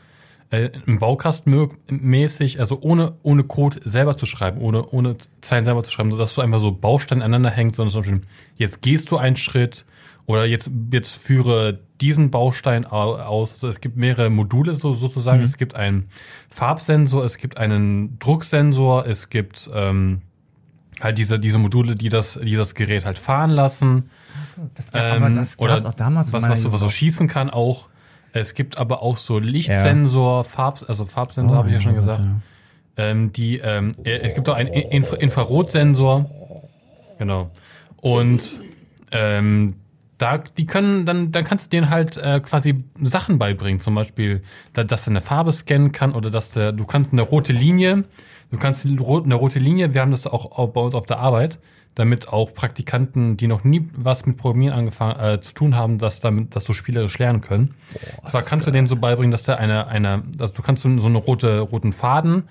äh, 0.49 0.69
im 0.85 0.99
Baukasten 0.99 1.69
mäßig, 1.87 2.59
also 2.59 2.79
ohne, 2.81 3.13
ohne 3.23 3.43
Code 3.43 3.79
selber 3.83 4.17
zu 4.17 4.25
schreiben, 4.25 4.61
ohne, 4.61 4.85
ohne 4.89 5.15
Zeilen 5.41 5.65
selber 5.65 5.83
zu 5.83 5.91
schreiben, 5.91 6.11
sodass 6.11 6.35
du 6.35 6.41
einfach 6.41 6.59
so 6.59 6.71
Bausteine 6.71 7.23
aneinander 7.23 7.51
hängst, 7.51 7.77
sondern 7.77 7.91
zum 7.91 8.01
Beispiel, 8.01 8.21
jetzt 8.57 8.81
gehst 8.81 9.11
du 9.11 9.17
einen 9.17 9.35
Schritt 9.35 9.85
oder 10.27 10.45
jetzt, 10.45 10.69
jetzt 10.91 11.15
führe 11.15 11.79
diesen 12.01 12.31
Baustein 12.31 12.85
au- 12.85 13.15
aus. 13.15 13.53
Also 13.53 13.67
es 13.67 13.79
gibt 13.81 13.95
mehrere 13.97 14.29
Module 14.29 14.73
so, 14.73 14.93
sozusagen. 14.93 15.41
Es 15.43 15.57
gibt 15.57 15.75
einen 15.75 16.09
Farbsensor, 16.49 17.23
es 17.25 17.37
gibt 17.37 17.57
einen 17.57 18.17
Drucksensor, 18.19 19.05
es 19.05 19.29
gibt 19.29 19.69
ähm, 19.73 20.21
halt 20.99 21.17
diese, 21.17 21.39
diese 21.39 21.59
Module, 21.59 21.95
die 21.95 22.09
das, 22.09 22.39
die 22.41 22.55
das 22.55 22.73
Gerät 22.75 23.05
halt 23.05 23.19
fahren 23.19 23.51
lassen. 23.51 24.09
Das, 24.73 24.93
aber 24.93 25.27
Ähm, 25.27 25.35
das 25.35 25.59
oder 25.59 25.77
auch 25.85 25.93
damals. 25.93 26.33
was, 26.33 26.43
was, 26.43 26.61
so, 26.61 26.71
was 26.73 26.79
so 26.81 26.89
schießen 26.89 27.27
kann 27.27 27.49
auch. 27.49 27.87
Es 28.33 28.53
gibt 28.53 28.77
aber 28.77 29.01
auch 29.01 29.15
so 29.17 29.39
Lichtsensor, 29.39 30.43
Farb, 30.43 30.83
also 30.87 31.05
Farbsensor 31.05 31.53
Oh, 31.53 31.57
habe 31.59 31.69
ich 31.69 31.75
ja 31.75 31.79
schon 31.79 31.93
ja, 31.93 31.99
gesagt. 31.99 32.19
ja. 32.25 32.35
Ähm, 32.97 33.31
die, 33.31 33.59
ähm, 33.59 33.91
äh, 34.03 34.11
es 34.19 34.35
gibt 34.35 34.49
auch 34.49 34.55
einen 34.55 34.69
Inf 34.73 35.13
Infrarotsensor. 35.13 36.29
Genau. 37.17 37.49
Und 38.01 38.59
ähm, 39.11 39.73
da, 40.17 40.37
die 40.37 40.65
können, 40.65 41.05
dann, 41.05 41.31
dann 41.31 41.43
kannst 41.43 41.65
du 41.65 41.69
denen 41.69 41.89
halt 41.89 42.17
äh, 42.17 42.39
quasi 42.39 42.85
Sachen 43.01 43.37
beibringen. 43.37 43.79
Zum 43.79 43.95
Beispiel, 43.95 44.41
da, 44.73 44.83
dass 44.83 45.07
er 45.07 45.11
eine 45.11 45.21
Farbe 45.21 45.51
scannen 45.51 45.91
kann 45.91 46.13
oder 46.13 46.29
dass 46.29 46.49
der, 46.51 46.71
du 46.71 46.85
kannst 46.85 47.11
eine 47.11 47.21
rote 47.21 47.51
Linie, 47.53 48.05
du 48.51 48.57
kannst 48.57 48.85
eine 48.85 48.99
ro- 48.99 49.21
eine 49.23 49.35
rote 49.35 49.59
Linie, 49.59 49.93
wir 49.93 50.01
haben 50.01 50.11
das 50.11 50.25
auch 50.25 50.57
auf, 50.57 50.73
bei 50.73 50.81
uns 50.81 50.95
auf 50.95 51.05
der 51.05 51.19
Arbeit, 51.19 51.59
damit 51.95 52.27
auch 52.29 52.53
Praktikanten, 52.53 53.37
die 53.37 53.47
noch 53.47 53.63
nie 53.63 53.89
was 53.95 54.25
mit 54.25 54.37
Programmieren 54.37 54.77
angefangen 54.77 55.19
äh, 55.19 55.41
zu 55.41 55.53
tun 55.53 55.75
haben, 55.75 55.97
dass 55.97 56.19
damit, 56.19 56.55
dass 56.55 56.65
so 56.65 56.73
spielerisch 56.73 57.17
lernen 57.19 57.41
können. 57.41 57.73
Zwar 58.25 58.41
kannst 58.41 58.67
du 58.67 58.71
denen 58.71 58.87
so 58.87 58.95
beibringen, 58.97 59.31
dass 59.31 59.43
da 59.43 59.55
eine, 59.55 59.87
eine, 59.87 60.23
also 60.39 60.53
du 60.53 60.61
kannst 60.61 60.83
so, 60.83 60.97
so 60.97 61.07
eine 61.07 61.17
rote, 61.17 61.59
roten 61.59 61.93
Faden 61.93 62.43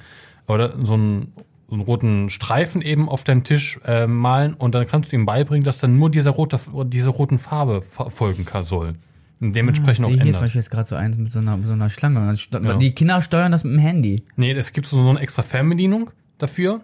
oder 0.49 0.75
so 0.83 0.95
einen, 0.95 1.33
so 1.75 1.81
einen 1.81 1.87
roten 1.87 2.31
Streifen 2.31 2.83
eben 2.83 3.09
auf 3.09 3.25
deinen 3.25 3.43
Tisch 3.45 3.81
äh, 3.85 4.07
malen 4.07 4.55
und 4.55 4.75
dann 4.75 4.87
kannst 4.87 5.11
du 5.13 5.17
ihm 5.17 5.27
beibringen, 5.27 5.65
dass 5.65 5.79
dann 5.79 5.99
nur 5.99 6.11
dieser 6.11 6.31
rote, 6.31 6.59
diese 6.87 7.11
roten 7.11 7.39
Farbe 7.39 7.81
fo- 7.81 8.11
folgen 8.11 8.45
kann, 8.45 8.65
soll. 8.65 8.93
Und 9.41 9.55
dementsprechend 9.57 10.07
Ah, 10.07 10.09
Ich 10.09 10.15
auch 10.15 10.15
sehe 10.15 10.15
hier 10.15 10.19
zum 10.23 10.27
ändert. 10.29 10.41
Beispiel 10.43 10.61
jetzt 10.61 10.71
gerade 10.71 10.89
so 10.89 10.95
eins 10.95 11.17
mit 11.17 11.33
so 11.33 11.41
einer, 11.41 11.57
mit 11.57 11.67
so 11.67 11.73
einer 11.73 11.91
Schlange. 11.91 12.21
Also 12.21 12.47
Ja. 12.59 12.75
Die 12.75 12.93
Kinder 12.93 13.21
steuern 13.21 13.51
das 13.53 13.65
mit 13.65 13.73
dem 13.75 13.79
Handy. 13.81 14.23
Nee, 14.37 14.53
es 14.53 14.73
gibt 14.73 14.87
so 14.87 14.99
eine 15.09 15.19
extra 15.21 15.43
Fernbedienung 15.43 16.11
dafür. 16.39 16.81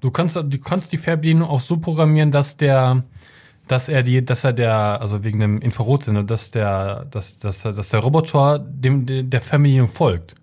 Du 0.00 0.10
kannst, 0.10 0.34
du 0.36 0.58
kannst 0.58 0.92
die 0.92 0.96
Fernbedienung 0.98 1.48
auch 1.48 1.60
so 1.60 1.76
programmieren, 1.76 2.32
dass 2.32 2.56
der, 2.56 3.04
dass 3.68 3.88
er 3.88 4.02
die, 4.02 4.24
dass 4.24 4.42
er 4.42 4.52
der, 4.52 5.00
also 5.00 5.22
wegen 5.22 5.38
dem 5.38 5.60
Infrarotsender, 5.60 6.24
dass 6.24 6.50
der, 6.50 7.06
dass, 7.10 7.38
dass, 7.38 7.62
dass 7.62 7.88
der 7.90 8.00
Roboter 8.00 8.58
dem, 8.58 9.06
der 9.30 9.40
Fernbedienung 9.40 9.86
folgt. 9.88 10.34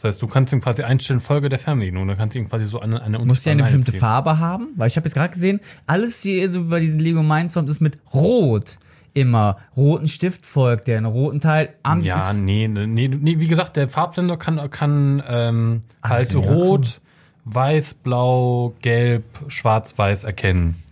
Das 0.00 0.14
heißt, 0.14 0.22
du 0.22 0.28
kannst 0.28 0.50
ihm 0.54 0.62
quasi 0.62 0.82
einstellen, 0.82 1.20
Folge 1.20 1.50
der 1.50 1.58
Fernbedienung. 1.58 2.08
Dann 2.08 2.16
kannst 2.16 2.34
du 2.34 2.38
ihm 2.38 2.48
quasi 2.48 2.64
so 2.64 2.80
eine, 2.80 3.02
eine 3.02 3.18
Muss 3.18 3.42
der 3.42 3.52
eine 3.52 3.64
bestimmte 3.64 3.90
ziehen. 3.92 4.00
Farbe 4.00 4.38
haben? 4.38 4.68
Weil 4.76 4.88
ich 4.88 4.96
habe 4.96 5.06
jetzt 5.06 5.14
gerade 5.14 5.30
gesehen, 5.30 5.60
alles 5.86 6.22
hier 6.22 6.48
so 6.48 6.64
bei 6.64 6.80
diesen 6.80 7.00
Lego 7.00 7.22
Mindstorms 7.22 7.70
ist 7.70 7.80
mit 7.80 7.98
Rot. 8.14 8.78
Immer. 9.12 9.58
Roten 9.76 10.08
Stift 10.08 10.46
folgt 10.46 10.86
der, 10.86 10.96
einen 10.96 11.06
roten 11.06 11.40
Teil. 11.40 11.74
Am 11.82 12.00
Ja, 12.00 12.32
nee, 12.32 12.66
nee, 12.66 13.08
nee, 13.08 13.38
wie 13.38 13.46
gesagt, 13.46 13.76
der 13.76 13.88
Farbsender 13.88 14.38
kann, 14.38 14.70
kann 14.70 15.22
ähm, 15.28 15.82
Ach 16.00 16.10
halt 16.10 16.32
ja, 16.32 16.38
rot, 16.38 17.02
weiß, 17.44 17.94
blau, 17.94 18.74
gelb, 18.80 19.24
schwarz, 19.48 19.98
weiß 19.98 20.24
erkennen. 20.24 20.82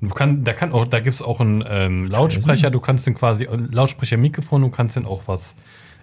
Du 0.00 0.08
kann, 0.08 0.44
da 0.44 0.52
kann 0.54 0.72
auch, 0.72 0.86
da 0.86 1.00
gibt's 1.00 1.20
auch 1.20 1.40
einen 1.40 1.64
ähm, 1.68 2.06
Lautsprecher, 2.06 2.70
du 2.70 2.80
kannst 2.80 3.06
den 3.06 3.14
quasi, 3.14 3.46
ein 3.46 3.68
Lautsprecher, 3.72 4.16
Mikrofon, 4.16 4.62
du 4.62 4.70
kannst 4.70 4.96
den 4.96 5.04
auch 5.04 5.22
was 5.26 5.54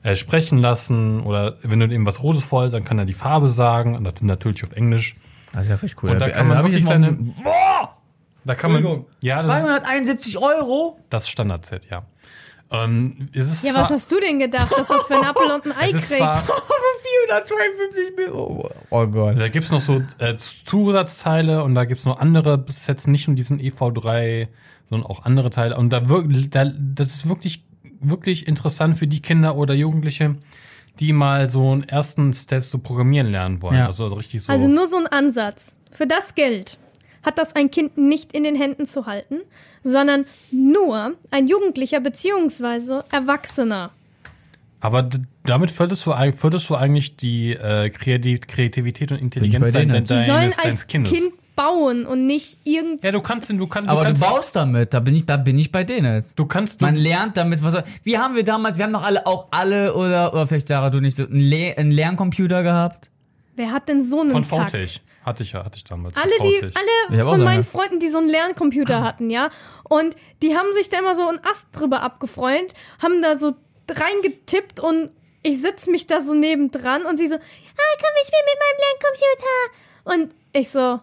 äh, 0.04 0.16
sprechen 0.16 0.58
lassen 0.60 1.22
oder 1.22 1.58
wenn 1.64 1.80
du 1.80 1.86
ihm 1.88 2.06
was 2.06 2.22
Rotes 2.24 2.44
vorhältst, 2.44 2.74
dann 2.76 2.84
kann 2.84 2.98
er 3.00 3.06
die 3.06 3.14
Farbe 3.14 3.50
sagen, 3.50 3.96
und 3.96 4.04
nat- 4.04 4.22
natürlich 4.22 4.64
auf 4.64 4.72
Englisch. 4.74 5.16
Das 5.54 5.64
ist 5.64 5.70
ja 5.70 5.76
richtig 5.76 6.02
cool. 6.04 6.12
Und 6.12 6.20
da 6.20 6.26
Also 6.26 6.36
kann 6.38 6.48
man 6.48 6.58
hab 6.58 6.66
ich 6.66 6.72
wirklich 6.74 6.88
seine- 6.88 7.12
Boah! 7.44 7.98
Da 8.44 8.56
kann 8.56 8.72
man, 8.72 8.78
Entschuldigung. 8.80 9.06
ja, 9.20 9.36
das 9.36 9.44
ist 9.44 9.50
271 9.66 10.38
Euro? 10.40 10.98
das 11.12 11.30
Standard-Set, 11.30 11.84
ja. 11.92 12.04
Ähm, 12.72 13.30
es 13.36 13.52
ist 13.52 13.64
Ja, 13.66 13.76
was 13.76 13.90
hast 13.90 14.10
du 14.12 14.20
denn 14.20 14.40
gedacht, 14.40 14.72
dass 14.72 14.88
das 14.88 15.04
für 15.04 15.16
ein 15.16 15.26
Apfel 15.26 15.52
und 15.52 15.66
ein 15.66 15.72
Ei 15.78 15.92
zwar, 15.92 16.42
452 17.28 18.30
Euro. 18.34 18.70
Oh 18.90 19.06
Gott. 19.08 19.40
Da 19.40 19.48
gibt's 19.50 19.72
noch 19.72 19.82
so 19.82 20.02
äh, 20.20 20.36
Zusatzteile 20.36 21.64
und 21.64 21.76
da 21.76 21.86
gibt's 21.86 22.06
noch 22.06 22.20
andere 22.20 22.64
Sets, 22.70 23.08
nicht 23.08 23.28
nur 23.28 23.36
diesen 23.36 23.60
EV3, 23.60 24.48
sondern 24.90 25.06
auch 25.10 25.26
andere 25.26 25.50
Teile. 25.50 25.78
Und 25.78 25.92
da 25.92 26.08
wirklich, 26.10 26.50
da, 26.50 26.66
das 26.66 27.08
ist 27.14 27.30
wirklich, 27.30 27.64
wirklich 28.02 28.48
interessant 28.48 28.98
für 28.98 29.08
die 29.08 29.22
Kinder 29.22 29.56
oder 29.56 29.74
Jugendliche, 29.74 30.36
die 31.00 31.14
mal 31.14 31.48
so 31.48 31.72
einen 31.72 31.84
ersten 31.84 32.34
Step 32.34 32.64
so 32.64 32.78
programmieren 32.78 33.32
lernen 33.32 33.62
wollen. 33.62 33.78
Ja. 33.78 33.86
Also 33.88 34.08
so 34.08 34.16
richtig 34.16 34.44
so. 34.44 34.52
Also 34.52 34.68
nur 34.68 34.88
so 34.88 34.98
ein 34.98 35.08
Ansatz. 35.08 35.78
Für 35.92 36.08
das 36.08 36.36
Geld 36.36 36.78
hat 37.24 37.38
das 37.38 37.56
ein 37.56 37.70
Kind 37.72 37.98
nicht 37.98 38.34
in 38.34 38.44
den 38.44 38.56
Händen 38.56 38.86
zu 38.86 39.06
halten, 39.06 39.42
sondern 39.84 40.26
nur 40.52 41.14
ein 41.30 41.48
Jugendlicher 41.48 42.00
beziehungsweise 42.00 43.06
Erwachsener. 43.12 43.92
aber 44.80 45.08
damit 45.44 45.72
förderst 45.72 46.06
du, 46.06 46.14
förderst 46.34 46.70
du 46.70 46.76
eigentlich 46.76 47.16
die 47.18 47.52
äh, 47.54 47.90
Kreati- 47.90 48.40
Kreativität 48.40 49.12
und 49.12 49.20
Intelligenz 49.20 49.72
sollen 49.72 49.90
deines, 49.90 50.12
als 50.12 50.58
deines 50.58 50.88
Kindes. 50.88 51.14
Kind 51.14 51.34
bauen 51.62 52.06
und 52.06 52.26
nicht 52.26 52.60
irgend. 52.64 53.04
ja, 53.04 53.12
du 53.12 53.22
kannst, 53.22 53.50
du 53.50 53.68
kannst, 53.68 53.90
Aber 53.90 54.02
du 54.02 54.14
du 54.14 54.20
kannst, 54.20 54.22
baust 54.22 54.56
damit, 54.56 54.94
da 54.94 55.00
bin 55.00 55.16
ich, 55.16 55.26
da 55.26 55.38
bin 55.38 55.60
ich 55.60 55.72
bei 55.72 55.84
denen 55.84 56.16
jetzt. 56.16 56.38
du 56.38 56.46
kannst, 56.46 56.82
du, 56.82 56.86
Man 56.86 56.96
lernt 56.96 57.38
damit, 57.38 57.64
was 57.64 57.84
Wie 58.04 58.18
haben 58.18 58.36
wir 58.36 58.44
damals, 58.44 58.78
wir 58.78 58.86
haben 58.86 58.94
doch 58.94 59.04
alle, 59.04 59.26
auch 59.28 59.48
alle, 59.52 59.94
oder, 59.94 60.34
oder 60.34 60.48
vielleicht 60.48 60.70
Sarah, 60.70 60.90
du 60.90 61.00
nicht, 61.00 61.18
so, 61.18 61.24
einen, 61.24 61.40
Le 61.40 61.76
einen 61.78 61.92
Lerncomputer 61.92 62.64
gehabt? 62.64 63.10
Wer 63.56 63.72
hat 63.72 63.90
denn 63.90 64.04
so 64.04 64.22
einen 64.22 64.44
von? 64.44 64.44
VTech. 64.44 65.02
Hatte 65.24 65.44
ich 65.44 65.52
ja, 65.52 65.64
hatte 65.64 65.78
ich 65.78 65.84
damals. 65.84 66.18
Alle, 66.18 66.32
die, 66.42 66.72
alle 67.12 67.24
von 67.24 67.44
meinen 67.44 67.54
eine. 67.56 67.64
Freunden, 67.64 68.00
die 68.00 68.10
so 68.10 68.18
einen 68.18 68.30
Lerncomputer 68.30 69.04
hatten, 69.04 69.30
ja, 69.30 69.52
und 69.84 70.16
die 70.42 70.58
haben 70.58 70.74
sich 70.74 70.90
da 70.90 70.98
immer 70.98 71.14
so 71.14 71.28
einen 71.28 71.40
Ast 71.46 71.68
drüber 71.74 72.02
abgefreut, 72.02 72.74
haben 73.00 73.22
da 73.22 73.38
so 73.38 73.54
reingetippt 73.88 74.80
und 74.80 75.12
ich 75.44 75.62
sitz 75.62 75.86
mich 75.86 76.08
da 76.08 76.22
so 76.22 76.34
nebendran 76.34 77.06
und 77.06 77.18
sie 77.18 77.28
so, 77.28 77.36
ah, 77.36 77.98
komm, 78.00 78.10
ich 78.20 78.28
spiel 78.28 78.40
mit 78.46 78.58
meinem 78.64 78.80
Lerncomputer. 78.82 80.32
Und 80.32 80.32
ich 80.54 80.70
so, 80.70 81.00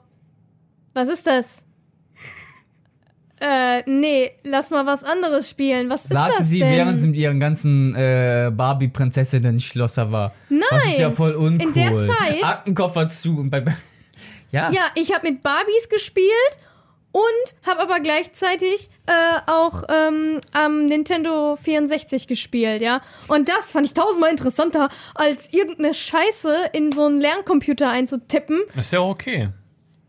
was 0.98 1.08
ist 1.08 1.26
das? 1.26 1.62
Äh, 3.40 3.88
nee, 3.88 4.32
lass 4.42 4.70
mal 4.70 4.84
was 4.84 5.04
anderes 5.04 5.48
spielen. 5.48 5.88
Was 5.90 6.02
ist 6.04 6.12
Sagte 6.12 6.34
das 6.38 6.48
sie, 6.48 6.58
denn? 6.58 6.72
während 6.72 6.98
sie 6.98 7.06
mit 7.06 7.16
ihren 7.16 7.38
ganzen 7.38 7.94
äh, 7.94 8.50
Barbie-Prinzessinnen 8.52 9.60
Schlosser 9.60 10.10
war. 10.10 10.34
Nein, 10.48 10.62
Das 10.70 10.86
ist 10.86 10.98
ja 10.98 11.12
voll 11.12 11.32
uncool. 11.36 11.68
in 11.68 11.72
der 11.74 11.92
Zeit- 12.08 12.42
Aktenkoffer 12.42 13.06
zu 13.08 13.38
und 13.38 13.50
bei. 13.50 13.64
Ja. 14.50 14.70
Ja, 14.70 14.80
ich 14.94 15.14
habe 15.14 15.30
mit 15.30 15.42
Barbies 15.42 15.90
gespielt 15.90 16.30
und 17.12 17.68
habe 17.68 17.80
aber 17.82 18.00
gleichzeitig 18.00 18.88
äh, 19.06 19.12
auch 19.46 19.84
ähm, 19.90 20.40
am 20.52 20.86
Nintendo 20.86 21.56
64 21.56 22.26
gespielt, 22.26 22.80
ja. 22.80 23.02
Und 23.28 23.50
das 23.50 23.70
fand 23.70 23.84
ich 23.84 23.92
tausendmal 23.92 24.30
interessanter, 24.30 24.88
als 25.14 25.52
irgendeine 25.52 25.92
Scheiße 25.92 26.70
in 26.72 26.92
so 26.92 27.04
einen 27.04 27.20
Lerncomputer 27.20 27.90
einzutippen, 27.90 28.62
Ist 28.74 28.90
ja 28.94 29.00
auch 29.00 29.10
okay. 29.10 29.50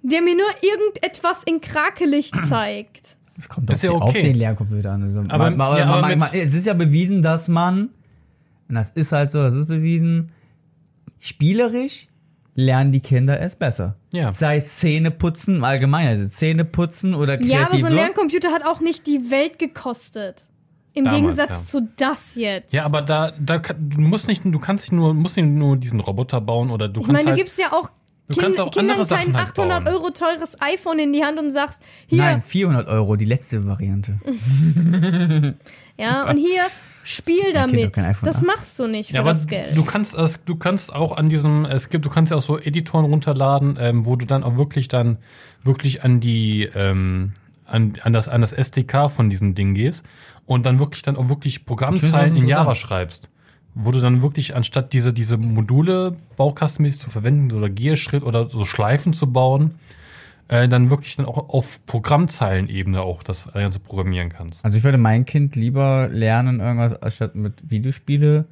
Der 0.02 0.22
mir 0.22 0.36
nur 0.36 0.46
irgendetwas 0.62 1.44
in 1.44 1.62
Krakelicht 1.62 2.36
zeigt. 2.50 3.18
Es 3.38 3.48
kommt 3.48 3.70
Ist 3.70 3.78
auf, 3.78 3.84
ja 3.84 3.90
die, 3.92 3.96
auf 4.02 4.10
okay. 4.10 4.22
den 4.22 4.36
Lerncomputer 4.36 4.92
an. 4.92 5.04
Also, 5.04 5.20
Aber- 5.30 5.52
man, 5.52 5.78
ja, 5.78 5.86
man, 5.86 6.04
aber 6.04 6.16
man, 6.16 6.30
es 6.34 6.54
ist 6.54 6.66
ja 6.68 6.74
bewiesen, 6.74 7.22
dass 7.22 7.48
man, 7.48 7.90
und 8.68 8.76
das 8.76 8.90
ist 8.92 9.12
halt 9.12 9.32
so, 9.32 9.42
das 9.42 9.56
ist 9.56 9.68
bewiesen, 9.68 10.32
spielerisch 11.20 12.08
lernen 12.56 12.92
die 12.92 13.00
Kinder 13.00 13.40
es 13.40 13.56
besser. 13.56 13.96
Ja. 14.14 14.34
Sei 14.34 14.58
es 14.58 14.78
Zähneputzen 14.78 15.58
im 15.58 15.64
Allgemeinen, 15.64 16.10
also 16.10 16.28
Zähneputzen 16.28 17.14
oder 17.14 17.38
kreativ. 17.38 17.54
Ja, 17.54 17.68
aber 17.68 17.78
so 17.80 17.86
ein. 17.86 17.94
Lerncomputer 17.94 18.52
hat 18.52 18.66
auch 18.66 18.82
nicht 18.82 19.08
die 19.08 19.32
Welt 19.32 19.60
gekostet. 19.60 20.44
Im 20.94 21.06
Damals, 21.06 21.22
Gegensatz 21.22 21.50
ja. 21.50 21.66
zu 21.66 21.88
das 21.98 22.36
jetzt. 22.36 22.74
Ja, 22.74 22.84
aber 22.84 23.02
da, 23.04 23.32
da 23.40 23.60
du 23.60 24.02
musst 24.02 24.28
nicht, 24.28 24.42
du 24.44 24.60
kannst 24.60 24.86
nicht 24.86 24.92
nur, 24.92 25.14
musst 25.14 25.38
nicht 25.38 25.46
nur 25.46 25.78
diesen 25.78 26.00
Roboter 26.00 26.42
bauen 26.42 26.72
oder 26.72 26.90
du 26.90 27.02
Ich 27.02 27.06
kannst 27.08 27.14
meine, 27.14 27.24
du 27.26 27.30
halt, 27.32 27.40
gibst 27.40 27.60
ja 27.60 27.72
auch, 27.72 27.92
Du 28.30 28.36
kind, 28.36 28.44
kannst 28.46 28.60
auch 28.60 28.72
Kindern 28.72 29.00
andere 29.00 29.08
kein 29.16 29.26
Sachen 29.26 29.38
halt 29.38 29.48
800 29.50 29.84
bauen. 29.86 29.94
Euro 29.96 30.10
teures 30.12 30.56
iPhone 30.62 31.00
in 31.00 31.12
die 31.14 31.24
Hand 31.24 31.40
und 31.40 31.52
sagst, 31.52 31.82
hier, 32.08 32.20
Nein, 32.20 32.42
400 32.42 32.88
Euro, 32.88 33.16
die 33.16 33.26
letzte 33.26 33.68
Variante. 33.68 34.20
Ja, 35.98 36.30
und 36.30 36.38
hier 36.38 36.62
spiel 37.04 37.52
damit. 37.54 37.92
kein 37.92 38.16
Das 38.22 38.42
machst 38.42 38.80
du 38.80 38.88
nicht 38.88 39.10
für 39.10 39.16
ja, 39.16 39.22
aber 39.22 39.32
das 39.32 39.48
Geld. 39.48 39.76
du 39.76 39.84
kannst, 39.84 40.16
es- 40.16 40.40
du 40.46 40.56
kannst 40.56 40.94
auch 40.94 41.18
an 41.18 41.28
diesem, 41.28 41.66
es 41.66 41.90
gibt, 41.90 42.06
du 42.06 42.10
kannst 42.10 42.32
ja 42.32 42.38
auch 42.38 42.42
so 42.42 42.58
Editoren 42.58 43.06
runterladen, 43.06 43.78
ähm, 43.82 44.06
wo 44.06 44.16
du 44.16 44.26
dann 44.26 44.44
auch 44.44 44.56
wirklich 44.58 44.88
dann 44.88 45.18
wirklich 45.64 46.04
an 46.04 46.20
die, 46.22 46.70
ähm, 46.74 47.34
an, 47.66 47.94
an 48.02 48.14
das, 48.14 48.28
an 48.30 48.40
das 48.42 48.54
SDK 48.54 49.10
von 49.10 49.30
diesem 49.30 49.56
Ding 49.56 49.74
gehst 49.74 50.04
und 50.46 50.66
dann 50.66 50.80
wirklich 50.80 51.02
dann 51.02 51.18
auch 51.18 51.28
wirklich 51.30 51.58
Ich 51.58 51.66
Programmzeilen 51.66 52.36
in. 52.38 52.48
Java 52.48 52.76
schreibst. 52.76 53.29
Wo 53.76 53.92
du 53.92 54.00
dann 54.00 54.22
wirklich, 54.22 54.56
anstatt 54.56 54.94
diese, 54.94 55.14
diese 55.14 55.38
Module 55.38 56.16
baukastenmäßig 56.38 57.02
zu 57.02 57.10
verwenden, 57.10 57.56
oder 57.56 57.70
Gierschritt 57.70 58.24
oder 58.24 58.50
so 58.50 58.66
Schleifen 58.66 59.14
zu 59.14 59.32
bauen, 59.32 59.76
äh, 60.48 60.68
dann 60.68 60.90
wirklich 60.90 61.16
dann 61.16 61.26
auch 61.26 61.50
auf 61.50 61.86
Programmzeilenebene 61.86 63.02
auch 63.02 63.24
das 63.24 63.52
Ganze 63.54 63.80
programmieren 63.80 64.30
kannst. 64.30 64.66
Also 64.66 64.78
ich 64.78 64.84
würde 64.84 64.98
mein 64.98 65.26
Kind 65.26 65.56
lieber 65.56 66.10
lernen 66.12 66.60
irgendwas, 66.60 67.02
anstatt 67.02 67.36
mit 67.36 67.70
Videospiele 67.70 68.46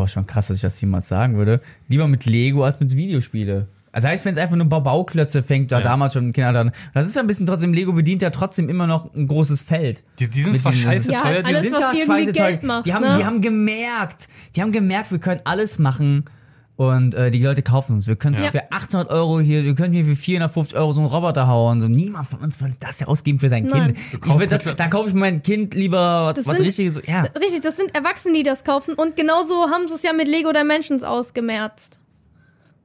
boah, 0.00 0.08
schon 0.08 0.26
krass, 0.26 0.48
dass 0.48 0.56
ich 0.56 0.62
das 0.62 0.80
jemals 0.80 1.08
sagen 1.08 1.36
würde, 1.36 1.60
lieber 1.88 2.08
mit 2.08 2.24
Lego 2.24 2.64
als 2.64 2.80
mit 2.80 2.96
Videospiele. 2.96 3.68
Also 3.92 4.06
heißt, 4.08 4.24
wenn 4.24 4.34
es 4.34 4.40
einfach 4.40 4.56
nur 4.56 4.66
Bau- 4.66 4.80
Bauklötze 4.80 5.42
fängt, 5.42 5.72
da 5.72 5.78
Ja. 5.78 5.84
damals 5.84 6.12
schon 6.12 6.32
Kinder 6.32 6.52
dann. 6.52 6.70
Das 6.94 7.06
ist 7.06 7.16
ja 7.16 7.22
ein 7.22 7.26
bisschen 7.26 7.46
trotzdem, 7.46 7.72
Lego 7.72 7.92
bedient 7.92 8.22
ja 8.22 8.30
trotzdem 8.30 8.68
immer 8.68 8.86
noch 8.86 9.12
ein 9.14 9.26
großes 9.26 9.62
Feld. 9.62 10.04
Die, 10.20 10.28
die 10.30 10.42
sind 10.42 10.58
zwar 10.58 10.72
scheiße 10.72 11.10
Ja, 11.10 11.20
teuer, 11.22 11.40
die 11.42 11.46
alles, 11.46 11.62
sind 11.62 11.72
was 11.72 11.80
ja 11.80 12.06
scheiße 12.06 12.32
Geld 12.32 12.60
teuer. 12.60 12.66
macht, 12.68 12.86
Die 12.86 12.94
haben, 12.94 13.04
ne? 13.04 13.16
die 13.18 13.24
haben 13.24 13.40
gemerkt, 13.40 14.28
die 14.54 14.62
haben 14.62 14.70
gemerkt, 14.70 15.10
wir 15.10 15.18
können 15.18 15.40
alles 15.44 15.78
machen 15.80 16.24
und 16.76 17.14
äh, 17.16 17.30
die 17.32 17.42
Leute 17.42 17.62
kaufen 17.62 17.96
uns. 17.96 18.06
Wir 18.06 18.14
können 18.16 18.36
Ja. 18.36 18.50
für 18.52 18.70
800 18.70 19.10
Euro 19.10 19.40
hier, 19.40 19.64
wir 19.64 19.74
können 19.74 19.92
hier 19.92 20.04
für 20.04 20.14
450 20.16 20.78
Euro 20.78 20.92
so 20.92 21.00
einen 21.00 21.10
Roboter 21.10 21.48
hauen. 21.48 21.80
So 21.80 21.88
niemand 21.88 22.28
von 22.28 22.38
uns 22.38 22.60
würde 22.60 22.76
das 22.78 23.00
ja 23.00 23.08
ausgeben 23.08 23.40
für 23.40 23.48
sein 23.48 23.64
Nein. 23.64 23.94
Kind. 24.12 24.24
Ich 24.40 24.46
das, 24.48 24.62
da 24.76 24.86
kaufe 24.86 25.08
ich 25.08 25.14
mein 25.14 25.42
Kind 25.42 25.74
lieber 25.74 26.26
was, 26.26 26.34
Das 26.36 26.46
was 26.46 26.56
sind- 26.58 26.66
richtiges. 26.66 26.94
So, 26.94 27.00
ja. 27.00 27.22
Richtig, 27.22 27.60
das 27.62 27.76
sind 27.76 27.92
Erwachsene, 27.94 28.34
die 28.34 28.44
das 28.44 28.62
kaufen. 28.62 28.94
Und 28.94 29.16
genauso 29.16 29.68
haben 29.68 29.88
sie 29.88 29.94
es 29.94 30.02
ja 30.04 30.12
mit 30.12 30.28
Lego 30.28 30.52
Dimensions 30.52 31.02
ausgemerzt. 31.02 31.98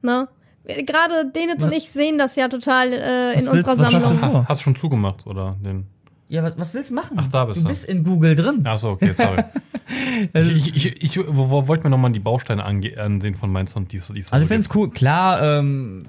Ne? 0.02 0.28
Gerade 0.66 1.30
Denitz 1.34 1.62
und 1.62 1.72
ich 1.72 1.90
sehen 1.90 2.18
das 2.18 2.34
ja 2.36 2.48
total 2.48 2.92
äh, 2.92 3.32
in 3.34 3.46
Was 3.46 3.52
willst- 3.52 3.68
unserer 3.68 3.78
was 3.78 3.94
hast 3.94 4.02
Sammlung. 4.02 4.20
du 4.20 4.26
vor? 4.26 4.46
Hast 4.48 4.60
du 4.60 4.64
schon 4.64 4.76
zugemacht, 4.76 5.26
oder? 5.26 5.56
Den? 5.64 5.86
Ja, 6.28 6.42
was, 6.42 6.58
was 6.58 6.74
willst 6.74 6.90
du 6.90 6.94
machen? 6.94 7.16
Ach, 7.20 7.28
da 7.28 7.44
bist 7.44 7.58
du. 7.58 7.62
du. 7.62 7.68
bist 7.68 7.84
in 7.84 8.02
Google 8.02 8.34
drin. 8.34 8.66
Achso, 8.66 8.90
okay, 8.90 9.12
sorry. 9.12 9.44
ich 10.34 10.74
ich, 10.76 10.86
ich, 10.86 11.02
ich 11.02 11.18
wo- 11.18 11.50
wo- 11.50 11.68
wollte 11.68 11.84
mir 11.84 11.90
nochmal 11.90 12.10
die 12.10 12.18
Bausteine 12.18 12.64
ansehen 12.64 13.34
von 13.36 13.52
Mainz 13.52 13.76
und 13.76 13.92
dies, 13.92 14.08
dies 14.12 14.32
Also 14.32 14.42
ich 14.42 14.48
finde 14.48 14.62
es 14.68 14.74
cool. 14.74 14.90
Klar, 14.90 15.40
ähm, 15.60 16.02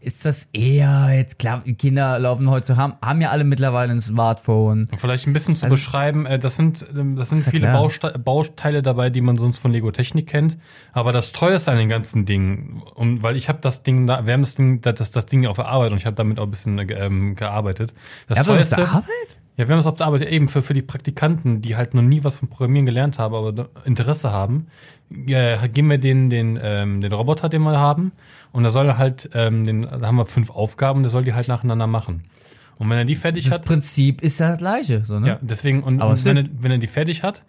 ist 0.00 0.24
das 0.24 0.48
eher 0.52 1.10
jetzt 1.14 1.38
klar, 1.38 1.62
Kinder 1.78 2.18
laufen 2.18 2.48
heute 2.48 2.66
zu 2.66 2.76
haben, 2.76 2.94
haben 3.02 3.20
ja 3.20 3.30
alle 3.30 3.44
mittlerweile 3.44 3.92
ein 3.92 4.00
Smartphone. 4.00 4.88
Vielleicht 4.96 5.26
ein 5.26 5.32
bisschen 5.32 5.56
zu 5.56 5.64
Also- 5.64 5.74
beschreiben, 5.74 6.24
äh, 6.26 6.38
das 6.38 6.56
sind, 6.56 6.84
ähm, 6.96 7.16
das 7.16 7.28
sind 7.28 7.44
ja 7.44 7.50
viele 7.50 7.66
klar. 7.66 7.80
Bauste 7.80 8.18
Bauteile 8.18 8.82
dabei, 8.82 9.10
die 9.10 9.20
man 9.20 9.36
sonst 9.36 9.58
von 9.58 9.72
Lego 9.72 9.90
Technik 9.90 10.26
kennt. 10.26 10.56
Aber 10.92 11.12
das 11.12 11.32
teuerste 11.32 11.70
an 11.72 11.78
den 11.78 11.88
ganzen 11.88 12.24
Dingen, 12.24 12.82
und 12.94 13.22
weil 13.22 13.36
ich 13.36 13.48
habe 13.48 13.58
das 13.60 13.82
Ding, 13.82 14.06
da, 14.06 14.26
wir 14.26 14.32
haben 14.32 14.42
das 14.42 14.54
Ding, 14.54 14.80
das, 14.80 15.10
das, 15.10 15.26
Ding 15.26 15.46
auf 15.46 15.56
der 15.56 15.66
Arbeit 15.68 15.92
und 15.92 15.98
ich 15.98 16.06
habe 16.06 16.16
damit 16.16 16.38
auch 16.38 16.44
ein 16.44 16.50
bisschen 16.50 16.78
äh, 16.78 16.92
ähm, 16.94 17.34
gearbeitet. 17.34 17.92
Das 18.26 18.38
Ja, 18.38 18.44
aber 18.44 18.60
auf 18.62 18.68
der 18.68 18.88
Arbeit? 18.88 19.36
Ja, 19.56 19.68
wir 19.68 19.74
haben 19.74 19.80
es 19.80 19.86
auf 19.86 19.96
der 19.96 20.06
Arbeit 20.06 20.22
eben 20.22 20.48
für, 20.48 20.62
für 20.62 20.72
die 20.72 20.80
Praktikanten, 20.80 21.60
die 21.60 21.76
halt 21.76 21.92
noch 21.92 22.00
nie 22.00 22.24
was 22.24 22.38
vom 22.38 22.48
Programmieren 22.48 22.86
gelernt 22.86 23.18
haben, 23.18 23.34
aber 23.34 23.68
Interesse 23.84 24.32
haben, 24.32 24.68
äh, 25.26 25.68
geben 25.68 25.90
wir 25.90 25.98
den, 25.98 26.30
den, 26.30 26.58
ähm, 26.62 27.02
den 27.02 27.12
Roboter, 27.12 27.50
den 27.50 27.62
wir 27.62 27.78
haben, 27.78 28.12
und 28.52 28.64
da 28.64 28.70
soll 28.70 28.86
er 28.86 28.98
halt, 28.98 29.30
ähm, 29.34 29.64
den, 29.64 29.82
da 29.82 30.02
haben 30.02 30.16
wir 30.16 30.26
fünf 30.26 30.50
Aufgaben, 30.50 31.02
der 31.02 31.10
soll 31.10 31.24
die 31.24 31.34
halt 31.34 31.48
nacheinander 31.48 31.86
machen. 31.86 32.24
Und 32.78 32.88
wenn 32.88 32.96
er 32.96 33.04
die 33.04 33.14
fertig 33.14 33.44
Das 33.44 33.54
hat, 33.54 33.64
Prinzip 33.66 34.22
ist 34.22 34.40
ja 34.40 34.48
das 34.48 34.58
gleiche, 34.58 35.04
so, 35.04 35.20
ne? 35.20 35.28
ja, 35.28 35.38
deswegen, 35.42 35.82
und, 35.82 36.00
und 36.00 36.24
wenn, 36.24 36.36
er, 36.38 36.44
wenn 36.60 36.70
er 36.70 36.78
die 36.78 36.86
fertig 36.86 37.22
hat, 37.22 37.44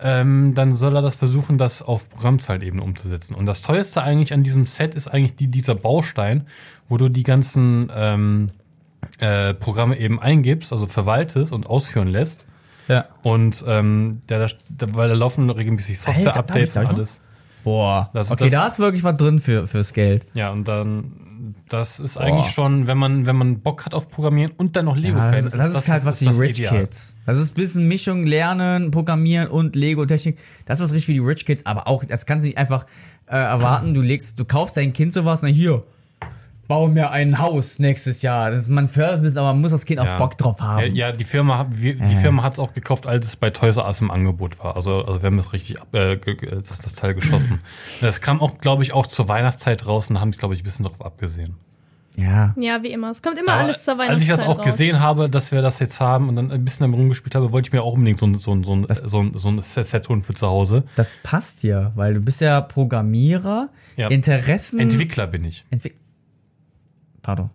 ähm, 0.00 0.54
dann 0.54 0.74
soll 0.74 0.96
er 0.96 1.02
das 1.02 1.16
versuchen, 1.16 1.56
das 1.56 1.82
auf 1.82 2.10
Programmzeitebene 2.10 2.82
umzusetzen. 2.82 3.34
Und 3.34 3.46
das 3.46 3.62
teuerste 3.62 4.02
eigentlich 4.02 4.32
an 4.32 4.42
diesem 4.42 4.64
Set 4.64 4.96
ist 4.96 5.06
eigentlich 5.06 5.36
die, 5.36 5.46
dieser 5.46 5.76
Baustein, 5.76 6.46
wo 6.88 6.96
du 6.96 7.08
die 7.08 7.22
ganzen 7.22 7.92
ähm, 7.94 8.50
äh, 9.20 9.54
Programme 9.54 9.98
eben 9.98 10.20
eingibst, 10.20 10.72
also 10.72 10.88
verwaltest 10.88 11.52
und 11.52 11.66
ausführen 11.66 12.08
lässt. 12.08 12.44
ja. 12.88 13.06
Und 13.22 13.64
ähm, 13.68 14.22
der, 14.28 14.50
der, 14.68 14.94
weil 14.96 15.08
da 15.08 15.14
laufen 15.14 15.48
regelmäßig 15.48 16.00
Software-Updates 16.00 16.76
und 16.76 16.86
alles. 16.86 17.20
Boah. 17.64 18.10
Das- 18.14 18.30
okay, 18.30 18.44
das- 18.44 18.52
da 18.52 18.66
ist 18.68 18.78
wirklich 18.78 19.04
was 19.04 19.16
drin 19.16 19.38
für, 19.38 19.66
fürs 19.66 19.92
Geld. 19.92 20.26
Ja, 20.34 20.50
und 20.50 20.66
dann, 20.68 21.54
das 21.68 22.00
ist 22.00 22.14
Boah. 22.14 22.22
eigentlich 22.24 22.48
schon, 22.52 22.86
wenn 22.86 22.98
man, 22.98 23.26
wenn 23.26 23.36
man 23.36 23.60
Bock 23.60 23.86
hat 23.86 23.94
auf 23.94 24.08
Programmieren 24.08 24.52
und 24.56 24.76
dann 24.76 24.84
noch 24.86 24.96
Ja, 24.96 25.02
Lego-Fan 25.08 25.44
das, 25.44 25.52
das, 25.52 25.74
ist 25.74 25.88
halt 25.88 26.04
was 26.04 26.18
für 26.18 26.26
die 26.30 26.38
Rich 26.38 26.58
Ideal. 26.60 26.80
Kids. 26.80 27.14
Das 27.26 27.38
ist 27.38 27.52
ein 27.52 27.54
bisschen 27.54 27.88
Mischung, 27.88 28.26
Lernen, 28.26 28.90
Programmieren 28.90 29.48
und 29.48 29.76
Lego-Technik. 29.76 30.38
Das 30.66 30.78
ist 30.80 30.84
was 30.84 30.92
richtig 30.92 31.06
für 31.06 31.12
die 31.12 31.18
Rich 31.26 31.46
Kids, 31.46 31.64
aber 31.66 31.86
auch, 31.88 32.04
das 32.04 32.26
kannst 32.26 32.44
du 32.44 32.48
nicht 32.48 32.58
einfach 32.58 32.86
äh, 33.26 33.36
erwarten. 33.36 33.94
Du 33.94 34.00
legst, 34.02 34.38
du 34.38 34.44
kaufst 34.44 34.76
dein 34.76 34.92
Kind 34.92 35.12
sowas, 35.12 35.42
na 35.42 35.48
hier, 35.48 35.84
bau 36.72 36.88
mir 36.88 37.10
ein 37.10 37.38
Haus 37.38 37.78
nächstes 37.78 38.22
Jahr. 38.22 38.50
Das, 38.50 38.68
man 38.68 38.88
fördert 38.88 39.14
es 39.16 39.20
ein 39.20 39.22
bisschen, 39.24 39.38
aber 39.40 39.52
man 39.52 39.60
muss 39.60 39.72
das 39.72 39.84
Kind 39.84 40.00
auch 40.00 40.16
Bock 40.16 40.38
drauf 40.38 40.58
haben. 40.62 40.80
Ja, 40.94 41.08
ja 41.08 41.12
die 41.12 41.24
Firma, 41.24 41.64
die 41.70 42.16
Firma 42.16 42.42
hat 42.42 42.54
es 42.54 42.58
auch 42.58 42.72
gekauft, 42.72 43.06
als 43.06 43.26
es 43.26 43.36
bei 43.36 43.50
Toys 43.50 43.76
R 43.76 43.84
Us 43.86 44.00
im 44.00 44.10
Angebot 44.10 44.58
war. 44.58 44.74
Also, 44.76 45.04
also 45.04 45.20
wir 45.20 45.26
haben 45.26 45.36
das 45.36 45.52
richtig, 45.52 45.80
ab, 45.82 45.94
äh, 45.94 46.16
das, 46.16 46.78
das 46.78 46.94
Teil 46.94 47.12
geschossen. 47.14 47.60
Das 48.00 48.20
kam 48.22 48.40
auch, 48.40 48.58
glaube 48.58 48.82
ich, 48.82 48.94
auch 48.94 49.06
zur 49.06 49.28
Weihnachtszeit 49.28 49.86
raus 49.86 50.08
und 50.08 50.18
haben, 50.18 50.30
glaube 50.30 50.54
ich, 50.54 50.60
ein 50.60 50.64
bisschen 50.64 50.84
darauf 50.84 51.04
abgesehen. 51.04 51.56
ja. 52.16 52.54
Ja, 52.56 52.82
wie 52.82 52.90
immer. 52.92 53.10
Es 53.10 53.22
kommt 53.22 53.38
immer 53.38 53.52
Aber 53.52 53.64
alles 53.64 53.84
zur 53.84 53.98
als 54.00 54.02
ich 54.02 54.28
Weihnachtszeit 54.28 54.38
das 54.38 54.46
auch 54.46 54.58
raus. 54.58 54.64
gesehen 54.64 55.00
habe, 55.00 55.28
dass 55.28 55.52
wir 55.52 55.60
das 55.62 55.78
jetzt 55.78 56.00
haben 56.00 56.28
und 56.30 56.36
dann 56.36 56.50
ein 56.50 56.64
bisschen 56.64 56.84
damit 56.84 56.98
rumgespielt 56.98 57.34
habe, 57.34 57.52
wollte 57.52 57.68
ich 57.68 57.72
mir 57.72 57.82
auch 57.82 57.92
unbedingt 57.94 58.18
so 58.18 58.26
ein, 58.26 58.34
so 58.38 58.54
ein, 58.54 58.64
so 58.64 58.72
ein, 58.74 58.86
so 58.86 59.20
ein, 59.22 59.32
so 59.34 59.48
ein 59.50 59.62
Set 59.62 60.08
holen 60.08 60.22
für 60.22 60.32
zu 60.34 60.46
Hause. 60.46 60.84
Das 60.96 61.12
passt 61.22 61.62
ja, 61.64 61.92
weil 61.96 62.14
du 62.14 62.20
bist 62.20 62.40
ja 62.40 62.60
Programmierer, 62.60 63.68
Ja. 63.96 64.08
Interessen. 64.08 64.80
Entwickler 64.80 65.26
bin 65.26 65.44
ich. 65.44 65.64
Entwick 65.70 65.96
Pardon. 67.22 67.50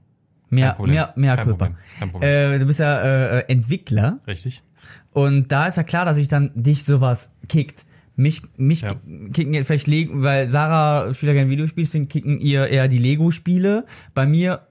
Mehr, 0.49 0.77
mehr, 0.81 1.13
mehr 1.17 1.35
Kein 1.35 1.45
Culpa. 1.45 1.65
Problem. 1.65 1.77
Kein 1.99 2.11
Problem. 2.11 2.29
Äh, 2.29 2.59
du 2.59 2.65
bist 2.65 2.79
ja 2.79 3.01
äh, 3.01 3.39
äh, 3.39 3.43
Entwickler 3.51 4.19
Richtig? 4.25 4.63
und 5.11 5.51
da 5.51 5.67
ist 5.67 5.75
ja 5.75 5.83
klar, 5.83 6.05
dass 6.05 6.15
sich 6.15 6.29
dann 6.29 6.51
dich 6.55 6.85
sowas 6.85 7.31
kickt. 7.49 7.85
Mich, 8.15 8.41
mich 8.55 8.81
Ja. 8.81 8.89
kicken 9.33 9.53
jetzt 9.53 9.67
vielleicht 9.67 9.87
Lego, 9.87 10.23
weil 10.23 10.47
Sarah 10.47 11.13
spielt 11.13 11.27
ja 11.27 11.33
gerne 11.33 11.51
Videospiele, 11.51 11.85
deswegen 11.85 12.07
kicken 12.07 12.39
ihr 12.39 12.67
eher 12.67 12.87
die 12.87 12.97
Lego-Spiele. 12.97 13.85
Bei 14.15 14.25
mir, 14.25 14.61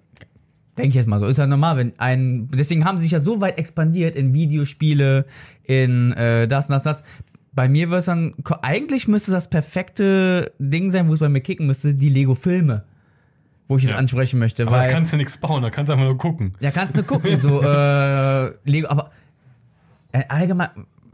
denke 0.78 0.88
ich 0.88 0.94
jetzt 0.96 1.06
mal 1.06 1.20
so, 1.20 1.26
ist 1.26 1.36
ja 1.36 1.46
normal, 1.46 1.76
wenn 1.76 1.92
ein, 1.98 2.48
deswegen 2.48 2.84
haben 2.84 2.96
sie 2.96 3.02
sich 3.02 3.12
ja 3.12 3.18
so 3.20 3.40
weit 3.40 3.58
expandiert 3.58 4.16
in 4.16 4.32
Videospiele, 4.32 5.26
in 5.62 6.12
äh, 6.12 6.48
das 6.48 6.66
und 6.68 6.72
das, 6.72 6.82
das. 6.84 7.02
Bei 7.52 7.68
mir 7.68 7.88
wird 7.90 8.00
es 8.00 8.06
dann, 8.06 8.34
eigentlich 8.62 9.06
müsste 9.08 9.30
das 9.30 9.48
perfekte 9.48 10.52
Ding 10.58 10.90
sein, 10.90 11.06
wo 11.06 11.12
es 11.12 11.20
bei 11.20 11.28
mir 11.28 11.40
kicken 11.40 11.66
müsste, 11.66 11.94
die 11.94 12.08
Lego-Filme. 12.08 12.84
Wo 13.68 13.76
ich 13.76 13.84
es 13.84 13.90
Ja. 13.90 13.96
ansprechen 13.96 14.38
möchte, 14.38 14.62
Aber 14.66 14.76
da 14.76 14.82
weil. 14.82 14.90
kannst 14.92 15.12
du 15.12 15.16
nichts 15.16 15.38
bauen, 15.38 15.62
da 15.62 15.70
kannst 15.70 15.88
du 15.88 15.94
einfach 15.94 16.06
nur 16.06 16.16
gucken. 16.18 16.54
Ja, 16.60 16.70
kannst 16.70 16.96
du 16.96 17.02
gucken, 17.02 17.40
so, 17.40 17.60
äh, 17.62 18.52
Lego, 18.64 18.88
aber 18.88 19.10
äh, 20.12 20.22
allgemein, 20.28 20.68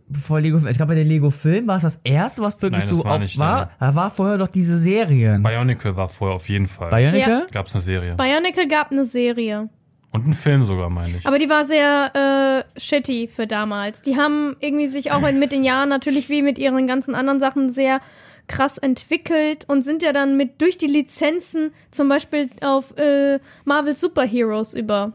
bevor 0.09 0.41
Lego, 0.41 0.59
es 0.67 0.77
gab 0.79 0.89
ja 0.91 0.95
den 0.95 1.09
Lego-Film, 1.09 1.67
war 1.67 1.77
es 1.77 1.83
das 1.83 2.01
erste, 2.05 2.43
was 2.43 2.61
wirklich 2.61 2.85
Nein, 2.85 2.97
so 2.99 3.05
war 3.05 3.15
auf 3.15 3.23
nicht, 3.23 3.39
war? 3.39 3.59
ja. 3.61 3.71
Da 3.81 3.95
war 3.95 4.11
vorher 4.11 4.37
doch 4.39 4.49
diese 4.49 4.77
Serien. 4.77 5.43
Bionicle 5.43 5.97
war 5.97 6.09
vorher 6.09 6.35
auf 6.37 6.49
jeden 6.51 6.67
Fall. 6.67 6.91
Bionicle? 6.91 7.21
Ja. 7.41 7.47
Gab 7.51 7.67
es 7.69 7.75
eine 7.75 7.83
Serie. 7.83 8.15
Bionicle 8.17 8.69
gab 8.69 8.93
eine 8.93 9.05
Serie. 9.05 9.69
Und 10.11 10.25
einen 10.25 10.35
Film 10.35 10.65
sogar, 10.65 10.91
meine 10.91 11.17
ich. 11.17 11.27
Aber 11.27 11.39
die 11.39 11.49
war 11.49 11.65
sehr 11.65 12.65
äh, 12.77 12.79
shitty 12.79 13.29
für 13.29 13.47
damals. 13.47 14.03
Die 14.03 14.19
haben 14.19 14.57
irgendwie 14.61 14.89
sich 14.89 15.11
auch 15.11 15.23
mit 15.33 15.53
den 15.53 15.65
Jahren 15.65 15.89
natürlich 15.89 16.29
wie 16.29 16.43
mit 16.43 16.59
ihren 16.59 16.87
ganzen 16.87 17.15
anderen 17.15 17.41
Sachen 17.41 17.71
sehr 17.71 18.01
krass 18.49 18.79
entwickelt 18.79 19.65
und 19.69 19.83
sind 19.83 20.03
ja 20.03 20.13
dann 20.13 20.37
mit 20.37 20.61
durch 20.61 20.77
die 20.79 20.87
Lizenzen 20.87 21.73
zum 21.91 22.09
Beispiel 22.09 22.51
auf 22.61 22.97
äh, 22.99 23.39
Marvel 23.65 23.95
Superheroes 23.97 24.75
über. 24.75 25.13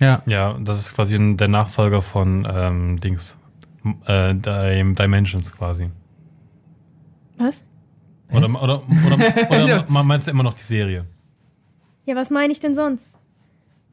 Ja. 0.00 0.22
Ja, 0.26 0.58
das 0.62 0.78
ist 0.80 0.94
quasi 0.94 1.36
der 1.36 1.48
Nachfolger 1.48 2.02
von 2.02 2.46
ähm, 2.52 3.00
Dings. 3.00 3.36
Äh, 4.06 4.34
Dim- 4.34 4.94
Dimensions 4.94 5.50
quasi. 5.52 5.90
Was? 7.38 7.66
Oder, 8.30 8.46
oder, 8.62 8.82
oder, 9.06 9.48
oder 9.90 10.02
meinst 10.04 10.26
du 10.26 10.30
immer 10.30 10.42
noch 10.44 10.54
die 10.54 10.62
Serie? 10.62 11.04
Ja, 12.04 12.14
was 12.16 12.30
meine 12.30 12.52
ich 12.52 12.60
denn 12.60 12.74
sonst? 12.74 13.18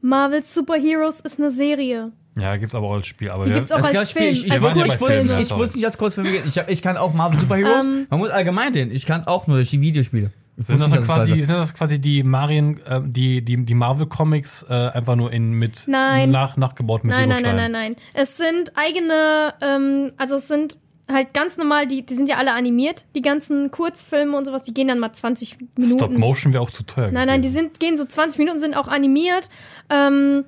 Marvel 0.00 0.42
Superheroes 0.42 1.20
ist 1.20 1.38
eine 1.38 1.50
Serie. 1.50 2.12
Ja, 2.40 2.56
gibt's 2.56 2.74
aber 2.74 2.86
auch 2.88 2.94
als 2.94 3.06
Spiel. 3.06 3.30
Aber 3.30 3.44
Die 3.44 3.50
wir- 3.50 3.56
gibt's 3.58 3.72
auch 3.72 3.76
Das 3.76 3.86
als 3.86 3.94
ganze 3.94 4.10
Spiel, 4.10 4.22
Film. 4.22 4.32
ich, 4.34 4.46
ich, 4.46 4.52
als 4.52 4.62
wusste, 4.62 4.80
ich, 4.80 5.00
wusste, 5.00 5.38
ich 5.40 5.48
sorry. 5.48 5.60
wusste 5.62 5.76
nicht, 5.78 5.84
als 5.86 5.98
Kurzfilm 5.98 6.26
geht. 6.26 6.46
Ich, 6.46 6.56
ich 6.68 6.82
kann 6.82 6.96
auch 6.96 7.12
Marvel 7.14 7.38
Superheroes. 7.38 7.86
Ähm. 7.86 8.06
Man 8.10 8.20
muss 8.20 8.30
allgemein 8.30 8.72
den. 8.72 8.90
Ich 8.90 9.06
kann 9.06 9.24
auch 9.26 9.46
nur 9.46 9.56
durch 9.58 9.70
die 9.70 9.80
Videospiele. 9.80 10.30
Ich 10.56 10.66
sind, 10.66 10.78
das 10.78 10.90
nicht, 10.90 11.04
quasi, 11.04 11.32
sind 11.34 11.48
das 11.48 11.72
quasi 11.72 11.98
die 11.98 12.22
Marien, 12.22 12.78
äh, 12.84 13.00
die, 13.02 13.42
die, 13.42 13.64
die 13.64 13.74
Marvel 13.74 14.06
Comics 14.06 14.62
äh, 14.68 14.74
einfach 14.74 15.16
nur 15.16 15.32
in 15.32 15.52
mit 15.52 15.84
Nein. 15.86 16.30
nach 16.30 16.58
nachgebaut 16.58 17.02
mit 17.02 17.14
Nein, 17.14 17.30
nein, 17.30 17.42
nein, 17.42 17.56
nein, 17.56 17.72
nein. 17.72 17.96
Es 18.12 18.36
sind 18.36 18.72
eigene, 18.76 19.54
ähm, 19.62 20.12
also 20.18 20.36
es 20.36 20.48
sind 20.48 20.76
halt 21.10 21.32
ganz 21.32 21.56
normal, 21.56 21.86
die, 21.86 22.04
die 22.04 22.14
sind 22.14 22.28
ja 22.28 22.36
alle 22.36 22.52
animiert, 22.52 23.06
die 23.14 23.22
ganzen 23.22 23.70
Kurzfilme 23.70 24.36
und 24.36 24.44
sowas, 24.44 24.62
die 24.62 24.74
gehen 24.74 24.88
dann 24.88 24.98
mal 24.98 25.12
20 25.12 25.56
Minuten. 25.76 25.98
Stop 25.98 26.10
Motion 26.10 26.52
wäre 26.52 26.62
auch 26.62 26.70
zu 26.70 26.82
teuer. 26.82 27.10
Nein, 27.10 27.26
nein, 27.26 27.40
die 27.42 27.48
sind, 27.48 27.80
gehen 27.80 27.96
so 27.96 28.04
20 28.04 28.38
Minuten, 28.38 28.58
sind 28.58 28.76
auch 28.76 28.86
animiert. 28.88 29.48
Ähm, 29.88 30.44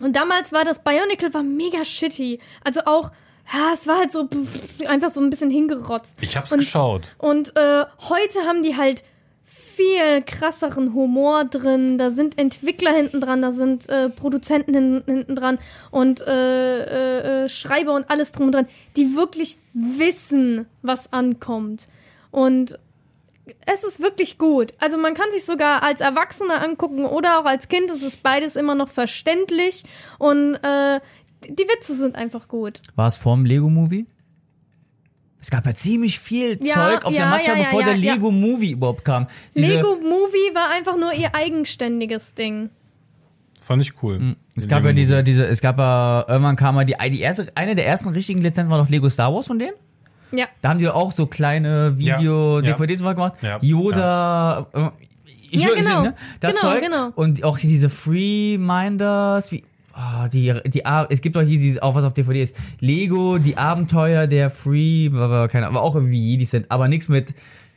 und 0.00 0.14
damals 0.14 0.52
war 0.52 0.64
das 0.64 0.80
Bionicle 0.80 1.32
war 1.34 1.42
mega 1.42 1.84
shitty. 1.84 2.40
Also 2.64 2.80
auch, 2.84 3.10
ja, 3.52 3.72
es 3.72 3.86
war 3.86 3.98
halt 3.98 4.12
so 4.12 4.26
pff, 4.26 4.86
einfach 4.86 5.10
so 5.10 5.20
ein 5.20 5.30
bisschen 5.30 5.50
hingerotzt. 5.50 6.18
Ich 6.20 6.36
hab's 6.36 6.52
und, 6.52 6.58
geschaut. 6.58 7.14
Und 7.18 7.56
äh, 7.56 7.84
heute 8.08 8.40
haben 8.40 8.62
die 8.62 8.76
halt 8.76 9.04
viel 9.44 10.22
krasseren 10.22 10.94
Humor 10.94 11.44
drin. 11.44 11.98
Da 11.98 12.10
sind 12.10 12.38
Entwickler 12.38 12.92
hinten 12.92 13.20
dran, 13.20 13.42
da 13.42 13.52
sind 13.52 13.88
äh, 13.88 14.08
Produzenten 14.08 14.74
hin, 14.74 15.02
hinten 15.06 15.36
dran 15.36 15.58
und 15.90 16.20
äh, 16.22 16.82
äh, 16.82 17.44
äh, 17.44 17.48
Schreiber 17.48 17.94
und 17.94 18.10
alles 18.10 18.32
drum 18.32 18.46
und 18.46 18.52
dran, 18.52 18.68
die 18.96 19.14
wirklich 19.14 19.58
wissen, 19.72 20.66
was 20.82 21.12
ankommt. 21.12 21.88
Und 22.30 22.78
es 23.66 23.84
ist 23.84 24.00
wirklich 24.00 24.38
gut. 24.38 24.74
Also 24.78 24.98
man 24.98 25.14
kann 25.14 25.30
sich 25.30 25.44
sogar 25.44 25.82
als 25.82 26.00
Erwachsener 26.00 26.62
angucken 26.62 27.04
oder 27.04 27.40
auch 27.40 27.44
als 27.44 27.68
Kind. 27.68 27.90
Es 27.90 28.02
ist 28.02 28.22
beides 28.22 28.56
immer 28.56 28.74
noch 28.74 28.88
verständlich 28.88 29.84
und 30.18 30.54
äh, 30.56 31.00
die 31.48 31.64
Witze 31.64 31.94
sind 31.96 32.16
einfach 32.16 32.48
gut. 32.48 32.80
War 32.94 33.06
es 33.06 33.16
vorm 33.16 33.44
Lego-Movie? 33.44 34.06
Es 35.40 35.50
gab 35.50 35.64
ja 35.64 35.74
ziemlich 35.74 36.18
viel 36.18 36.58
Ja, 36.60 36.74
Zeug 36.74 37.04
auf 37.04 37.12
der 37.12 37.22
ja, 37.22 37.30
Matcha, 37.30 37.52
ja, 37.52 37.58
ja, 37.58 37.64
bevor 37.64 37.80
ja, 37.80 37.86
der 37.86 37.96
ja. 37.96 38.14
Lego 38.14 38.32
Movie 38.32 38.72
überhaupt 38.72 39.04
kam. 39.04 39.28
Diese- 39.54 39.66
Lego 39.74 39.94
Movie 39.96 40.54
war 40.54 40.70
einfach 40.70 40.96
nur 40.96 41.12
ihr 41.12 41.34
eigenständiges 41.36 42.34
Ding. 42.34 42.70
Fand 43.60 43.80
ich 43.82 43.92
cool. 44.02 44.18
Hm. 44.18 44.36
Es 44.56 44.66
gab 44.68 44.84
ja 44.84 44.92
diese, 44.92 45.22
diese, 45.22 45.44
es 45.46 45.60
gab 45.60 45.78
ja, 45.78 46.24
irgendwann 46.28 46.56
kam 46.56 46.74
mal 46.74 46.84
die, 46.84 46.94
die 47.10 47.20
erste, 47.20 47.52
eine 47.54 47.74
der 47.74 47.86
ersten 47.86 48.08
richtigen 48.08 48.40
Lizenzen 48.40 48.70
war 48.70 48.78
doch 48.78 48.88
Lego 48.88 49.08
Star 49.08 49.32
Wars 49.32 49.46
von 49.46 49.58
denen. 49.58 49.74
Ja. 50.32 50.46
Da 50.62 50.70
haben 50.70 50.78
die 50.78 50.88
auch 50.88 51.12
so 51.12 51.26
kleine 51.26 51.98
Video, 51.98 52.60
Ja, 52.60 52.66
ja. 52.66 52.72
DVDs 52.72 53.00
mal 53.00 53.14
gemacht. 53.14 53.34
Ja, 53.42 53.58
Yoda, 53.60 54.66
äh, 54.72 54.88
ich 55.50 55.62
Ja, 55.62 55.74
genau. 55.74 56.02
ne? 56.02 56.14
Das 56.40 56.56
Genau, 56.60 56.72
Zeug. 56.72 56.82
genau. 56.82 57.08
Und 57.14 57.44
auch 57.44 57.58
diese 57.58 57.88
Free 57.88 58.58
Minders, 58.58 59.52
wie, 59.52 59.64
ah, 59.92 60.28
die, 60.28 60.52
die, 60.66 60.82
es 61.08 61.20
gibt 61.20 61.36
auch 61.36 61.42
hier 61.42 61.58
dieses, 61.58 61.80
auch 61.80 61.94
was 61.94 62.04
auf 62.04 62.12
DVD 62.12 62.42
ist. 62.42 62.56
Lego, 62.80 63.38
die 63.38 63.56
Abenteuer 63.56 64.26
der 64.26 64.50
Free, 64.50 65.08
aber 65.14 65.48
keine, 65.48 65.66
aber 65.66 65.82
auch 65.82 65.94
irgendwie, 65.94 66.36
die 66.36 66.44
sind, 66.44 66.70
aber 66.70 66.88
nichts 66.88 67.08
mit, 67.08 67.34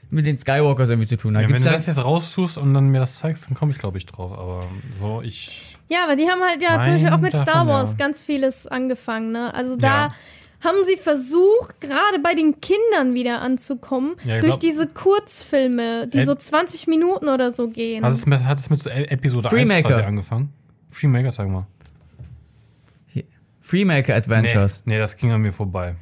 mit 0.09 0.25
den 0.25 0.39
Skywalkers 0.39 0.89
irgendwie 0.89 1.07
zu 1.07 1.17
tun. 1.17 1.35
Da 1.35 1.41
Ja, 1.41 1.49
wenn 1.49 1.61
du 1.61 1.69
das 1.69 1.85
jetzt 1.85 2.03
raustust 2.03 2.57
und 2.57 2.73
dann 2.73 2.89
mir 2.89 2.99
das 2.99 3.19
zeigst, 3.19 3.47
dann 3.47 3.55
komme 3.55 3.71
ich, 3.71 3.77
glaube 3.77 3.97
ich, 3.97 4.05
drauf. 4.05 4.31
Aber 4.31 4.61
so, 4.99 5.21
ich. 5.21 5.75
Ja, 5.87 6.03
aber 6.03 6.15
die 6.15 6.27
haben 6.29 6.41
halt 6.41 6.61
ja 6.61 6.83
zum 6.83 6.93
Beispiel 6.93 7.09
auch 7.11 7.17
mit 7.19 7.33
davon, 7.33 7.47
Star 7.47 7.67
Wars 7.67 7.91
ja. 7.91 7.97
ganz 7.97 8.21
vieles 8.23 8.67
angefangen, 8.67 9.31
ne? 9.31 9.53
Also 9.53 9.75
da 9.75 9.87
Ja. 9.87 10.15
Haben 10.61 10.77
sie 10.85 10.97
versucht, 10.97 11.79
gerade 11.79 12.19
bei 12.21 12.33
den 12.33 12.59
Kindern 12.61 13.13
wieder 13.13 13.41
anzukommen, 13.41 14.15
Ja, 14.25 14.39
durch 14.39 14.51
glaub- 14.53 14.59
diese 14.59 14.87
Kurzfilme, 14.87 16.07
die 16.07 16.19
Äh, 16.19 16.25
so 16.25 16.35
20 16.35 16.87
Minuten 16.87 17.29
oder 17.29 17.51
so 17.51 17.67
gehen. 17.69 18.03
Hat 18.05 18.13
es 18.13 18.25
mit, 18.25 18.43
hat 18.43 18.59
es 18.59 18.69
mit 18.69 18.81
so 18.83 18.89
E- 18.89 19.05
Episode 19.05 19.45
1 19.49 19.53
Freemaker. 19.53 19.89
quasi 19.89 20.01
angefangen? 20.03 20.53
Freemaker, 20.89 21.31
sag 21.31 21.47
mal. 21.49 21.65
Freemaker 23.61 24.13
Nee, 24.13 24.17
Adventures. 24.17 24.81
nee, 24.85 24.97
das 24.97 25.15
ging 25.15 25.31
an 25.31 25.41
mir 25.41 25.51
vorbei. 25.53 25.95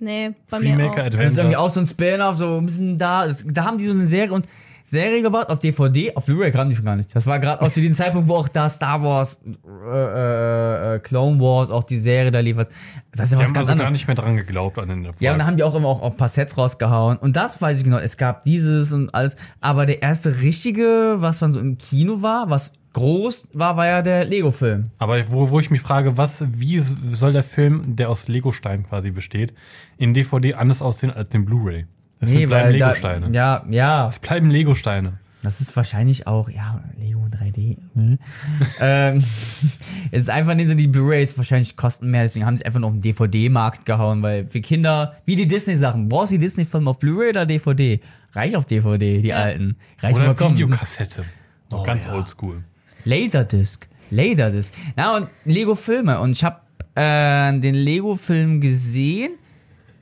nee, 0.00 0.30
bei 0.48 0.58
mir 0.58 0.74
Freemaker 0.74 0.90
auch. 0.90 0.94
Das 0.96 1.04
ist 1.04 1.06
Adventures. 1.14 1.36
irgendwie 1.38 1.56
auch 1.56 1.70
so 1.70 1.80
ein 1.80 1.86
Spin-off, 1.86 2.36
so 2.36 2.56
ein 2.56 2.64
bisschen 2.66 2.96
da. 2.98 3.26
Da 3.46 3.64
haben 3.66 3.76
die 3.78 3.84
so 3.84 3.92
eine 3.92 4.04
Serie 4.06 4.32
und 4.32 4.46
Serie 4.90 5.22
gebaut 5.22 5.48
auf 5.48 5.58
DVD, 5.60 6.14
auf 6.16 6.26
Blu-ray 6.26 6.50
kam 6.52 6.68
die 6.68 6.74
schon 6.76 6.84
gar 6.84 6.96
nicht. 6.96 7.14
Das 7.14 7.26
war 7.26 7.38
gerade 7.38 7.62
auch 7.62 7.70
zu 7.70 7.80
dem 7.80 7.92
Zeitpunkt, 7.94 8.28
wo 8.28 8.34
auch 8.34 8.48
da 8.48 8.68
Star 8.68 9.02
Wars, 9.02 9.40
äh, 9.44 9.50
äh, 9.90 10.94
äh, 10.96 10.98
Clone 10.98 11.40
Wars, 11.40 11.70
auch 11.70 11.84
die 11.84 11.96
Serie 11.96 12.30
da 12.30 12.40
liefert. 12.40 12.68
Das 13.12 13.26
ist 13.26 13.32
ja 13.32 13.38
Die 13.38 13.42
was 13.42 13.48
haben 13.48 13.54
ganz 13.54 13.56
also 13.58 13.72
anderes. 13.72 13.86
gar 13.86 13.90
nicht 13.92 14.06
mehr 14.06 14.16
dran 14.16 14.36
geglaubt 14.36 14.78
an 14.78 14.88
den 14.88 15.04
Erfolg. 15.04 15.22
Ja, 15.22 15.32
und 15.32 15.38
da 15.38 15.46
haben 15.46 15.56
die 15.56 15.62
auch 15.62 15.74
immer 15.74 15.88
auch, 15.88 16.02
auch 16.02 16.10
ein 16.10 16.16
paar 16.16 16.28
Sets 16.28 16.56
rausgehauen. 16.58 17.16
Und 17.18 17.36
das 17.36 17.60
weiß 17.62 17.78
ich 17.78 17.84
genau. 17.84 17.98
Es 17.98 18.16
gab 18.16 18.44
dieses 18.44 18.92
und 18.92 19.14
alles. 19.14 19.36
Aber 19.60 19.86
der 19.86 20.02
erste 20.02 20.40
richtige, 20.42 21.16
was 21.18 21.40
man 21.40 21.52
so 21.52 21.60
im 21.60 21.78
Kino 21.78 22.22
war, 22.22 22.50
was 22.50 22.72
groß 22.92 23.48
war, 23.52 23.76
war 23.76 23.86
ja 23.86 24.02
der 24.02 24.24
Lego-Film. 24.24 24.90
Aber 24.98 25.16
wo, 25.30 25.50
wo 25.50 25.60
ich 25.60 25.70
mich 25.70 25.80
frage, 25.80 26.16
was, 26.16 26.44
wie 26.48 26.80
soll 26.80 27.32
der 27.32 27.44
Film, 27.44 27.96
der 27.96 28.10
aus 28.10 28.26
Legosteinen 28.26 28.86
quasi 28.86 29.12
besteht, 29.12 29.54
in 29.96 30.12
DVD 30.14 30.54
anders 30.54 30.82
aussehen 30.82 31.12
als 31.12 31.28
den 31.28 31.44
Blu-ray? 31.44 31.86
Das 32.20 32.30
sind 32.30 32.48
bleiben 32.48 32.72
Legosteine. 32.72 33.30
ja, 33.32 33.64
ja, 33.70 34.08
Es 34.08 34.18
bleiben 34.18 34.50
Legosteine. 34.50 35.14
Das 35.42 35.60
ist 35.62 35.74
wahrscheinlich 35.74 36.26
auch, 36.26 36.50
ja, 36.50 36.84
Lego 36.98 37.20
3D. 37.30 37.78
Hm. 37.94 38.18
ähm, 38.80 39.16
es 40.10 40.22
ist 40.22 40.28
einfach 40.30 40.54
nicht 40.54 40.68
so, 40.68 40.74
die 40.74 40.86
Blu-rays 40.86 41.38
wahrscheinlich 41.38 41.76
kosten 41.78 42.10
mehr, 42.10 42.24
deswegen 42.24 42.44
haben 42.44 42.58
sie 42.58 42.66
einfach 42.66 42.80
noch 42.80 42.88
auf 42.88 42.94
den 42.94 43.00
DVD-Markt 43.00 43.86
gehauen, 43.86 44.20
weil 44.22 44.46
für 44.46 44.60
Kinder, 44.60 45.16
wie 45.24 45.36
die 45.36 45.46
Disney-Sachen, 45.48 46.10
brauchst 46.10 46.32
du 46.32 46.36
die 46.36 46.44
Disney-Filme 46.44 46.90
auf 46.90 46.98
Blu-ray 46.98 47.30
oder 47.30 47.46
DVD? 47.46 48.00
Reich 48.34 48.54
auf 48.54 48.66
DVD, 48.66 49.22
die 49.22 49.32
alten. 49.32 49.76
Reich 50.00 50.14
Oder 50.14 50.26
vollkommen. 50.26 50.56
Videokassette. 50.56 51.24
Noch 51.70 51.80
Oh, 51.80 51.84
ganz 51.84 52.04
ja. 52.04 52.12
oldschool. 52.14 52.62
Laserdisc. 53.04 53.88
Laserdisc. 54.10 54.74
Na, 54.96 55.16
und 55.16 55.28
Lego-Filme. 55.46 56.20
Und 56.20 56.32
ich 56.32 56.44
habe 56.44 56.60
äh, 56.96 57.58
den 57.58 57.74
Lego-Film 57.74 58.60
gesehen, 58.60 59.32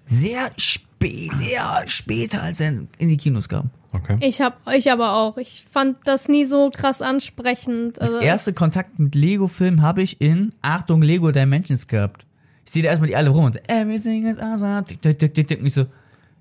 sehr 0.04 0.50
spät, 0.98 1.30
sehr 1.36 1.82
später, 1.86 2.42
als 2.42 2.60
er 2.60 2.70
in 2.98 3.08
die 3.08 3.16
Kinos 3.16 3.48
kam. 3.48 3.70
Okay. 3.92 4.16
Ich 4.20 4.40
hab, 4.40 4.60
ich 4.72 4.90
aber 4.92 5.14
auch. 5.14 5.38
Ich 5.38 5.64
fand 5.72 5.98
das 6.04 6.28
nie 6.28 6.44
so 6.44 6.70
krass 6.70 7.00
ansprechend. 7.00 7.96
Das 7.98 8.08
Also, 8.10 8.18
erste 8.20 8.52
Kontakt 8.52 8.98
mit 8.98 9.14
Lego-Film 9.14 9.80
habe 9.82 10.02
ich 10.02 10.20
in 10.20 10.52
Achtung 10.60 11.00
Lego 11.02 11.30
Dimensions 11.32 11.86
gehabt. 11.86 12.26
Ich 12.66 12.72
sehe 12.72 12.82
da 12.82 12.90
erstmal 12.90 13.08
die 13.08 13.16
alle 13.16 13.30
rum 13.30 13.44
und 13.44 13.54
so, 13.54 13.60
everything 13.66 14.26
is 14.26 14.38
awesome. 14.38 14.84
Tick, 14.84 15.00
tick, 15.00 15.18
tick, 15.18 15.34
tick, 15.34 15.48
tick. 15.48 15.60
Und 15.60 15.66
ich 15.66 15.72
so, 15.74 15.86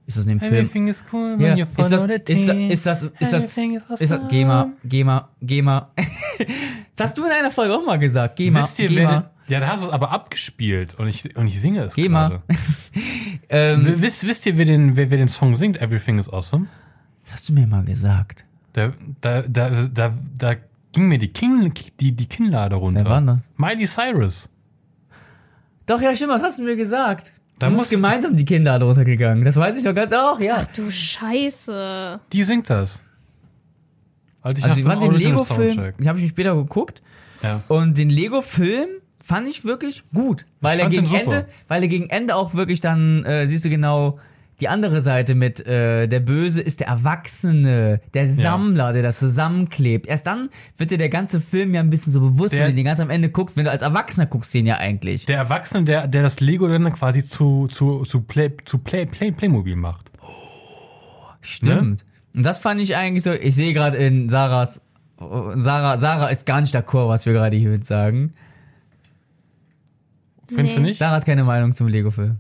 ist 0.06 0.18
das 0.18 0.26
in 0.26 0.32
dem 0.32 0.40
Film? 0.42 0.54
Everything 0.56 0.88
is 0.90 1.04
cool 1.14 1.40
when 1.40 1.40
Ja, 1.40 1.56
you 1.56 1.64
ist 1.64 1.74
follow 1.74 1.90
das, 1.90 2.04
the 2.04 2.34
ist, 2.34 2.48
das, 2.48 2.56
team. 2.58 2.72
ist 2.72 2.86
das, 2.86 3.04
ist 3.04 3.14
das, 3.20 3.34
Everything 3.34 3.76
is 3.78 3.84
ist 3.84 4.02
das, 4.02 4.12
awesome. 4.12 4.28
GEMA, 4.30 4.72
GEMA, 4.84 5.30
GEMA. 5.42 5.92
das 6.96 7.10
hast 7.10 7.18
du 7.18 7.26
in 7.26 7.32
einer 7.32 7.52
Folge 7.52 7.76
auch 7.76 7.86
mal 7.86 7.98
gesagt, 7.98 8.36
GEMA, 8.36 8.64
Wisst 8.64 8.80
ihr, 8.80 8.90
GEMA. 8.90 9.32
Ja, 9.48 9.60
da 9.60 9.68
hast 9.68 9.82
du 9.84 9.88
es 9.88 9.94
aber 9.94 10.12
abgespielt 10.12 10.96
und 10.96 11.08
ich, 11.08 11.36
und 11.38 11.48
ich 11.48 11.60
singe 11.62 11.82
es 11.84 11.96
gerade. 11.96 12.42
Ähm, 13.50 13.86
W- 13.86 14.02
Wisst, 14.02 14.28
wisst 14.28 14.46
ihr, 14.46 14.58
wer 14.58 14.66
den, 14.66 14.96
wer, 14.98 15.10
wer 15.10 15.18
den 15.18 15.30
Song 15.30 15.56
singt, 15.56 15.80
Everything 15.82 16.18
is 16.20 16.28
Awesome? 16.30 16.68
das 17.24 17.34
hast 17.36 17.50
du 17.50 17.54
mir 17.54 17.66
mal 17.68 17.84
gesagt. 17.86 18.44
Da, 18.74 18.92
da, 19.22 19.42
da, 19.44 19.70
da, 19.94 20.14
da 20.38 20.56
ging 20.92 21.08
mir 21.08 21.18
die, 21.18 21.30
King, 21.30 21.74
die, 22.00 22.12
die 22.12 22.26
Kinnlade 22.26 22.76
runter. 22.76 23.02
Wer 23.06 23.10
war 23.10 23.20
denn 23.22 23.28
das? 23.28 23.38
Miley 23.56 23.88
Cyrus. 23.88 24.50
Doch, 25.86 26.02
ja, 26.02 26.14
stimmt, 26.16 26.32
was 26.32 26.44
hast 26.44 26.60
du 26.60 26.64
mir 26.64 26.76
gesagt? 26.76 27.32
Da 27.60 27.68
Da 27.68 27.70
muss 27.70 27.80
muss- 27.80 27.90
gemeinsam 27.90 28.36
die 28.36 28.44
Kinder 28.46 28.82
runtergegangen. 28.82 29.46
Das 29.46 29.56
weiß 29.56 29.78
ich 29.78 29.84
doch 29.86 29.96
ganz 29.96 30.14
auch, 30.14 30.40
ja. 30.42 30.66
du 30.76 30.92
Scheiße. 30.92 32.20
Die 32.34 32.44
singt 32.44 32.70
das. 32.70 33.00
Als 34.42 34.62
Also 34.64 34.80
ich 34.80 34.86
nach 34.86 34.92
fand 34.92 35.04
dem 35.04 35.10
den 35.12 35.20
Lego-Film, 35.20 35.94
den 35.98 36.08
habe 36.08 36.18
ich 36.20 36.24
mir 36.26 36.30
später 36.30 36.56
geguckt. 36.56 37.02
Ja. 37.44 37.62
Und 37.70 37.98
den 37.98 38.10
Lego-Film 38.10 38.88
fand 39.28 39.48
ich 39.50 39.66
wirklich 39.66 40.04
gut, 40.14 40.46
weil 40.62 40.80
er 40.80 40.90
gegen. 40.90 41.14
Ende, 41.14 41.48
weil 41.68 41.82
er 41.84 41.90
gegen 41.90 42.10
Ende 42.10 42.36
auch 42.36 42.54
wirklich 42.54 42.80
dann 42.82 43.26
äh, 43.26 43.46
siehst 43.48 43.66
du 43.66 43.70
genau 43.70 44.20
die 44.60 44.70
andere 44.70 45.02
Seite 45.02 45.36
mit 45.36 45.68
äh, 45.68 46.08
der 46.08 46.20
Böse 46.20 46.62
ist 46.62 46.80
der 46.80 46.88
Erwachsene, 46.88 48.02
der 48.16 48.26
Sammler, 48.26 48.92
der 48.94 49.04
das 49.04 49.20
zusammenklebt. 49.20 50.08
Erst 50.08 50.26
dann 50.26 50.50
wird 50.78 50.90
dir 50.90 50.98
der 50.98 51.10
ganze 51.10 51.40
Film 51.40 51.76
ja 51.76 51.82
ein 51.82 51.92
bisschen 51.92 52.12
so 52.12 52.22
bewusst, 52.22 52.56
Der- 52.56 52.64
wenn 52.64 52.72
du 52.72 52.76
den 52.78 52.86
ganz 52.86 53.00
am 53.00 53.12
Ende 53.12 53.30
guckst, 53.30 53.56
wenn 53.56 53.66
du 53.66 53.72
als 53.72 53.84
Erwachsener 53.84 54.26
guckst, 54.26 54.52
den 54.56 54.66
ja 54.66 54.78
eigentlich. 54.78 55.26
Der 55.28 55.38
Erwachsene, 55.38 55.84
der, 55.84 56.08
der 56.08 56.24
das 56.24 56.40
Lego 56.40 56.68
dann 56.68 56.92
quasi 56.94 57.24
zu, 57.24 57.68
zu, 57.68 58.04
zu, 58.04 58.22
Play, 58.22 58.52
zu 58.66 58.80
Play, 58.80 59.06
Play, 59.06 59.32
Playmobil 59.32 59.76
macht. 59.76 60.10
Stimmt. 61.42 62.04
Und 62.36 62.44
das 62.46 62.58
fand 62.58 62.82
ich 62.82 62.96
eigentlich 62.96 63.24
so. 63.24 63.32
Ich 63.34 63.56
sehe 63.56 63.74
gerade 63.74 63.98
in 63.98 64.30
Sarahs 64.30 64.82
Sarah, 65.20 65.98
Sarah 65.98 66.28
ist 66.28 66.46
gar 66.46 66.62
nicht 66.62 66.76
d'accord, 66.76 67.08
was 67.08 67.26
wir 67.26 67.34
gerade 67.34 67.58
hier 67.58 67.82
sagen. 67.84 68.34
Findest 70.50 70.78
du 70.78 70.82
Nee. 70.82 70.88
nicht? 70.90 70.98
Sarah 71.00 71.16
hat 71.18 71.26
keine 71.26 71.44
Meinung 71.44 71.74
zum 71.74 71.88
Lego-Film. 71.88 72.38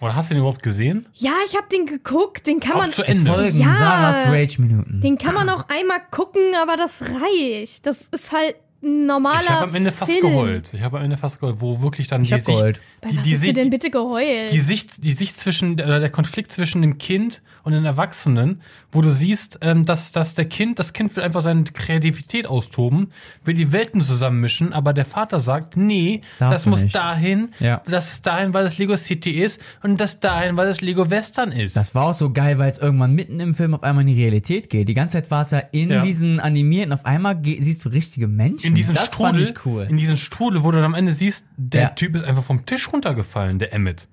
Oder 0.00 0.14
hast 0.14 0.30
du 0.30 0.34
den 0.34 0.40
überhaupt 0.40 0.62
gesehen? 0.62 1.06
Ja, 1.14 1.32
ich 1.46 1.56
hab 1.56 1.70
den 1.70 1.86
geguckt. 1.86 2.46
Den 2.46 2.60
kann 2.60 2.72
Auch 2.74 2.78
man. 2.80 2.92
zu 2.92 3.02
Ende. 3.02 3.32
folgen 3.32 3.58
Ja. 3.58 3.74
Sarahs 3.74 4.26
Rage-Minuten. 4.28 5.00
Den 5.00 5.16
kann 5.16 5.34
man 5.34 5.48
auch 5.48 5.64
einmal 5.68 6.00
gucken, 6.10 6.42
aber 6.62 6.76
das 6.76 7.00
reicht. 7.02 7.86
Das 7.86 8.02
ist 8.08 8.30
halt 8.32 8.56
normaler. 8.82 9.40
Ich 9.40 9.48
habe 9.50 9.64
am 9.68 9.74
Ende 9.74 9.90
fast 9.92 10.12
Film. 10.12 10.26
geheult. 10.30 10.72
Ich 10.74 10.80
habe 10.82 10.98
am 10.98 11.04
Ende 11.04 11.16
fast 11.16 11.40
geheult, 11.40 11.60
wo 11.60 11.80
wirklich 11.80 12.08
dann 12.08 12.22
Ich 12.22 12.28
die 12.28 12.34
Sicht, 12.36 12.46
geheult. 12.46 12.80
Bei 13.00 13.08
die, 13.10 13.16
was 13.16 13.24
die, 13.24 13.30
hast 13.32 13.40
du 13.42 13.46
Sicht, 13.46 13.56
denn 13.56 13.70
bitte 13.70 13.90
geheult? 13.90 14.52
die 14.52 14.60
Sicht, 14.60 15.04
die 15.04 15.12
Sicht 15.12 15.38
zwischen 15.40 15.74
oder 15.74 15.98
der 16.00 16.10
Konflikt 16.10 16.52
zwischen 16.52 16.82
dem 16.82 16.98
Kind 16.98 17.42
und 17.64 17.72
den 17.72 17.84
Erwachsenen, 17.84 18.60
wo 18.92 19.00
du 19.02 19.10
siehst, 19.12 19.58
ähm, 19.62 19.84
dass, 19.86 20.12
dass 20.12 20.34
der 20.34 20.44
Kind, 20.44 20.78
das 20.78 20.92
Kind 20.92 21.14
will 21.16 21.22
einfach 21.24 21.42
seine 21.42 21.64
Kreativität 21.64 22.46
austoben, 22.46 23.08
will 23.44 23.54
die 23.54 23.72
Welten 23.72 24.00
zusammenmischen, 24.02 24.72
aber 24.72 24.92
der 24.92 25.04
Vater 25.04 25.40
sagt, 25.40 25.76
nee, 25.76 26.20
Darfst 26.38 26.54
das 26.58 26.62
du 26.64 26.70
muss 26.70 26.82
nicht. 26.82 26.94
dahin, 26.94 27.48
Ja. 27.58 27.82
das 27.86 28.12
ist 28.12 28.26
dahin, 28.26 28.54
weil 28.54 28.64
das 28.64 28.78
Lego 28.78 28.96
City 28.96 29.30
ist 29.30 29.60
und 29.82 30.00
das 30.00 30.20
dahin, 30.20 30.56
weil 30.56 30.66
das 30.66 30.80
Lego 30.80 31.10
Western 31.10 31.50
ist. 31.52 31.76
Das 31.76 31.94
war 31.94 32.06
auch 32.08 32.14
so 32.14 32.30
geil, 32.32 32.58
weil 32.58 32.70
es 32.70 32.78
irgendwann 32.78 33.12
mitten 33.14 33.40
im 33.40 33.54
Film 33.54 33.74
auf 33.74 33.82
einmal 33.82 34.02
in 34.06 34.14
die 34.14 34.22
Realität 34.22 34.70
geht. 34.70 34.88
Die 34.88 34.94
ganze 34.94 35.14
Zeit 35.14 35.30
war 35.30 35.42
es 35.42 35.50
ja 35.50 35.58
in 35.72 35.90
Ja. 35.90 36.02
diesen 36.02 36.40
animierten, 36.40 36.92
auf 36.92 37.04
einmal 37.04 37.38
siehst 37.42 37.84
du 37.84 37.88
richtige 37.88 38.28
Menschen. 38.28 38.65
In 38.68 38.74
diesen 38.74 38.94
das 38.94 39.06
Strudel, 39.06 39.54
cool. 39.64 39.86
in 39.90 39.96
diesen 39.96 40.16
Strudel, 40.16 40.62
wo 40.64 40.70
du 40.70 40.76
dann 40.76 40.86
am 40.86 40.94
Ende 40.94 41.12
siehst, 41.12 41.44
der 41.56 41.82
Ja. 41.82 41.88
Typ 41.90 42.14
ist 42.14 42.24
einfach 42.24 42.42
vom 42.42 42.66
Tisch 42.66 42.92
runtergefallen, 42.92 43.58
der 43.58 43.72
Emmett. 43.72 44.08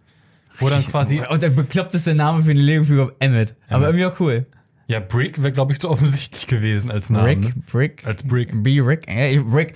Wo 0.60 0.70
dann 0.70 0.86
quasi, 0.86 1.22
Und 1.30 1.42
der 1.42 1.50
bekloppteste 1.50 2.14
Name 2.14 2.44
für 2.44 2.52
eine 2.52 2.62
Lego-Figur, 2.62 3.16
Emmett. 3.20 3.56
Aber 3.70 3.88
irgendwie 3.88 4.06
auch 4.06 4.20
cool. 4.20 4.46
ja, 4.86 5.00
Brick 5.00 5.42
wäre, 5.42 5.52
glaube 5.52 5.72
ich, 5.74 5.80
zu 5.80 5.90
offensichtlich 5.90 6.46
gewesen 6.46 6.92
als 6.92 7.10
Name. 7.10 7.28
Rick, 7.30 7.40
ne? 7.40 7.54
Brick. 7.72 8.06
Als 8.06 8.24
Brick. 8.24 8.52
B. 8.64 8.80
Rick. 8.82 9.08
Äh, 9.08 9.40
Rick. 9.52 9.74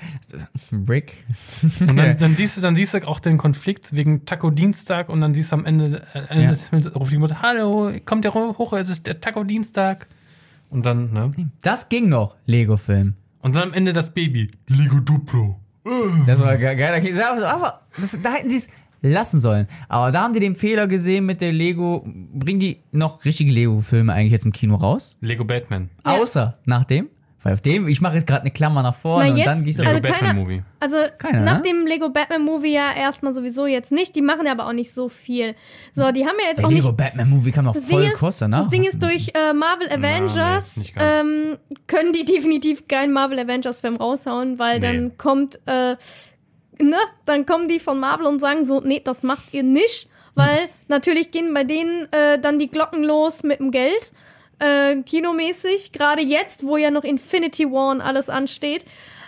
Brick. 0.71 1.13
Und 1.79 1.97
dann, 1.97 2.17
dann 2.19 2.35
siehst 2.35 2.57
du, 2.57 2.61
dann 2.61 2.75
siehst 2.75 2.93
du 2.93 3.07
auch 3.07 3.19
den 3.19 3.37
Konflikt 3.39 3.95
wegen 3.95 4.25
Taco 4.25 4.51
Dienstag 4.51 5.09
und 5.09 5.19
dann 5.21 5.33
siehst 5.33 5.51
du 5.51 5.55
am 5.55 5.65
Ende, 5.65 6.03
äh, 6.13 6.19
Ende 6.29 6.43
Ja. 6.43 6.49
des 6.51 6.69
Films 6.69 6.93
ruft 6.95 7.11
die 7.11 7.17
Mutter, 7.17 7.41
hallo, 7.41 7.91
kommt 8.05 8.23
der 8.25 8.33
hoch, 8.35 8.73
es 8.73 8.89
ist 8.89 9.07
der 9.07 9.19
Taco 9.19 9.43
Dienstag. 9.43 10.07
Und 10.69 10.85
dann, 10.85 11.11
ne? 11.13 11.31
Das 11.63 11.89
ging 11.89 12.09
noch, 12.09 12.35
Lego-Film. 12.45 13.15
Und 13.41 13.55
dann 13.55 13.63
am 13.69 13.73
Ende 13.73 13.93
das 13.93 14.11
Baby, 14.13 14.49
Lego 14.67 14.99
Duplo. 14.99 15.59
Das 16.25 16.39
war 16.41 16.57
ge- 16.57 16.75
geil. 16.75 16.99
Okay, 16.99 17.21
Aber 17.21 17.81
das, 17.99 18.17
da 18.21 18.33
hätten 18.33 18.49
sie 18.49 18.57
es 18.57 18.67
lassen 19.01 19.39
sollen. 19.39 19.67
Aber 19.87 20.11
da 20.11 20.23
haben 20.23 20.33
die 20.33 20.39
den 20.41 20.55
Fehler 20.55 20.87
gesehen 20.87 21.25
mit 21.25 21.39
der 21.39 21.53
Lego. 21.53 22.03
Bringen 22.33 22.59
die 22.59 22.79
noch 22.91 23.23
richtige 23.23 23.51
Lego-Filme 23.51 24.11
eigentlich 24.13 24.33
jetzt 24.33 24.43
im 24.45 24.51
Kino 24.51 24.75
raus? 24.75 25.11
Lego 25.21 25.45
Batman. 25.45 25.89
Ja. 26.05 26.13
Außer 26.17 26.57
nach 26.65 26.83
dem. 26.83 27.07
Weil 27.47 27.53
auf 27.53 27.61
dem, 27.61 27.87
ich 27.87 28.01
mache 28.01 28.15
jetzt 28.15 28.27
gerade 28.27 28.41
eine 28.41 28.51
Klammer 28.51 28.83
nach 28.83 28.93
vorne 28.93 29.23
Na, 29.27 29.31
und 29.31 29.37
jetzt- 29.37 29.47
dann 29.47 29.61
gehe 29.63 29.71
ich 29.71 29.77
Lego 29.77 29.89
Also 29.89 30.01
Batman 30.01 30.19
keiner- 30.19 30.33
Movie. 30.33 30.63
Also 30.81 30.97
Keiner, 31.17 31.39
nach 31.43 31.57
ne? 31.57 31.63
dem 31.63 31.87
Lego 31.87 32.09
Batman 32.09 32.43
Movie 32.43 32.73
ja 32.73 32.91
erstmal 32.93 33.33
sowieso 33.33 33.65
jetzt 33.67 33.93
nicht. 33.93 34.13
Die 34.17 34.21
machen 34.21 34.45
ja 34.45 34.51
aber 34.51 34.67
auch 34.67 34.73
nicht 34.73 34.91
so 34.93 35.07
viel. 35.07 35.55
So, 35.93 36.11
die 36.11 36.25
haben 36.25 36.35
ja 36.41 36.49
jetzt 36.49 36.57
Der 36.57 36.65
auch 36.65 36.69
Lego 36.69 36.87
nicht. 36.89 36.97
Batman 36.97 37.29
Movie 37.29 37.51
kam 37.53 37.63
noch 37.63 37.75
voll 37.77 38.03
ist, 38.03 38.15
kosten, 38.15 38.49
ne? 38.51 38.57
das 38.57 38.67
Ding 38.69 38.83
ist, 38.83 39.01
durch 39.01 39.31
äh, 39.33 39.53
Marvel 39.53 39.89
Avengers 39.89 40.75
nicht 40.75 40.93
ganz. 40.95 41.21
ähm, 41.21 41.57
können 41.87 42.11
die 42.11 42.25
definitiv 42.33 42.85
keinen 42.89 43.13
Marvel 43.13 43.39
Avengers 43.39 43.79
Film 43.79 43.95
raushauen, 43.95 44.59
weil 44.59 44.79
Nee. 44.81 44.85
dann 44.93 45.17
kommt, 45.17 45.57
äh, 45.67 45.95
ne, 46.81 46.97
dann 47.25 47.45
kommen 47.45 47.69
die 47.69 47.79
von 47.79 47.97
Marvel 47.97 48.27
und 48.27 48.39
sagen 48.39 48.65
so, 48.65 48.81
nee, 48.81 49.01
das 49.01 49.23
macht 49.23 49.53
ihr 49.53 49.63
nicht, 49.63 50.09
weil 50.35 50.57
natürlich 50.89 51.31
gehen 51.31 51.53
bei 51.53 51.63
denen 51.63 52.11
äh, 52.11 52.39
dann 52.41 52.59
die 52.59 52.69
Glocken 52.69 53.03
los 53.05 53.41
mit 53.43 53.59
dem 53.59 53.71
Geld. 53.71 54.11
Äh, 54.59 54.97
kinomäßig, 55.03 55.91
gerade 55.91 56.21
jetzt, 56.21 56.65
wo 56.65 56.77
ja 56.77 56.89
noch 56.91 57.03
Infinity 57.03 57.65
War 57.71 57.91
und 57.91 58.01
alles 58.01 58.29
ansteht. 58.29 58.85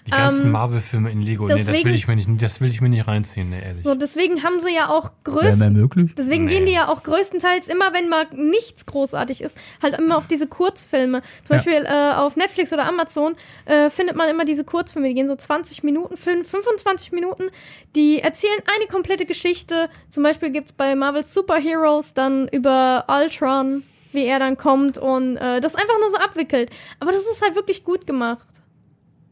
Die 0.07 0.11
ganzen 0.11 0.45
Ähm, 0.45 0.51
Marvel-Filme 0.53 1.11
in 1.11 1.21
Lego, 1.21 1.45
nee, 1.45 1.53
das 1.55 1.65
deswegen- 1.67 1.85
will 1.89 1.93
ich 1.93 2.07
mir 2.07 2.15
nicht, 2.15 2.29
das 2.41 2.61
will 2.61 2.69
ich 2.69 2.79
mir 2.81 2.87
nicht 2.89 3.05
reinziehen, 3.07 3.49
nee, 3.49 3.61
ehrlich. 3.63 3.83
So, 3.83 3.93
deswegen 3.93 4.43
haben 4.43 4.59
sie 4.61 4.73
ja 4.73 4.89
auch 4.89 5.11
mehr 5.27 5.69
möglich? 5.69 6.15
Deswegen 6.17 6.45
Nee. 6.45 6.51
gehen 6.55 6.65
die 6.65 6.71
ja 6.71 6.87
auch 6.87 7.03
größtenteils 7.03 7.67
immer, 7.67 7.93
wenn 7.93 8.07
mal 8.09 8.25
nichts 8.33 8.85
großartig 8.85 9.41
ist, 9.41 9.57
halt 9.83 9.99
immer 9.99 10.17
auf 10.17 10.25
diese 10.25 10.47
Kurzfilme. 10.47 11.21
Zum 11.45 11.57
Ja. 11.57 11.61
Beispiel 11.61 11.85
äh, 11.85 12.13
auf 12.15 12.37
Netflix 12.37 12.71
oder 12.73 12.85
Amazon 12.87 13.35
äh, 13.65 13.89
findet 13.91 14.15
man 14.15 14.29
immer 14.29 14.45
diese 14.45 14.63
Kurzfilme, 14.63 15.09
die 15.09 15.13
gehen 15.15 15.27
so 15.27 15.35
20 15.35 15.83
Minuten, 15.83 16.15
5, 16.17 16.49
25 16.49 17.11
Minuten. 17.11 17.49
Die 17.95 18.19
erzählen 18.19 18.59
eine 18.77 18.87
komplette 18.87 19.25
Geschichte. 19.25 19.89
Zum 20.09 20.23
Beispiel 20.23 20.49
gibt's 20.49 20.71
bei 20.71 20.95
Marvel 20.95 21.23
Superheroes 21.25 22.13
dann 22.13 22.47
über 22.47 23.05
Ultron, 23.09 23.83
wie 24.11 24.25
er 24.25 24.39
dann 24.39 24.57
kommt 24.57 24.97
und 24.97 25.37
äh, 25.37 25.61
das 25.61 25.75
einfach 25.75 25.99
nur 25.99 26.09
so 26.09 26.17
abwickelt. 26.17 26.69
Aber 26.99 27.11
das 27.11 27.21
ist 27.23 27.41
halt 27.41 27.55
wirklich 27.55 27.83
gut 27.83 28.07
gemacht. 28.07 28.47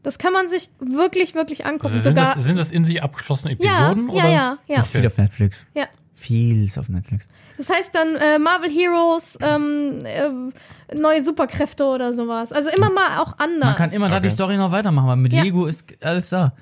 Das 0.02 0.18
kann 0.18 0.32
man 0.32 0.48
sich 0.48 0.70
wirklich, 0.78 1.34
wirklich 1.34 1.66
angucken. 1.66 1.94
Also 1.94 2.00
sind, 2.00 2.16
Sogar, 2.16 2.34
das, 2.36 2.44
sind 2.44 2.58
das 2.58 2.70
in 2.70 2.84
sich 2.84 3.02
abgeschlossene 3.02 3.56
ja, 3.58 3.90
Episoden? 3.90 4.08
ja, 4.16 4.24
oder? 4.24 4.28
ja, 4.32 4.58
ja, 4.68 4.80
Ist 4.80 4.92
viel 4.92 5.06
auf 5.06 5.18
Netflix. 5.18 5.66
ja. 5.74 5.84
Vieles 6.14 6.76
auf 6.78 6.88
Netflix. 6.88 7.28
Das 7.58 7.70
heißt 7.70 7.94
dann 7.94 8.16
äh, 8.16 8.40
Marvel 8.40 8.68
Heroes, 8.68 9.38
ähm, 9.40 10.00
äh, 10.04 10.96
neue 10.96 11.22
Superkräfte 11.22 11.84
oder 11.84 12.12
sowas. 12.12 12.52
Also 12.52 12.70
immer 12.70 12.90
mal 12.90 13.18
auch 13.20 13.38
anders. 13.38 13.68
Man 13.68 13.76
kann 13.76 13.92
immer 13.92 14.08
da 14.08 14.18
die 14.18 14.26
Okay. 14.26 14.34
Story 14.34 14.56
noch 14.56 14.72
weitermachen, 14.72 15.06
weil 15.06 15.16
mit 15.16 15.32
Ja. 15.32 15.42
Lego 15.42 15.66
ist 15.66 15.86
alles 16.02 16.30
da. 16.30 16.54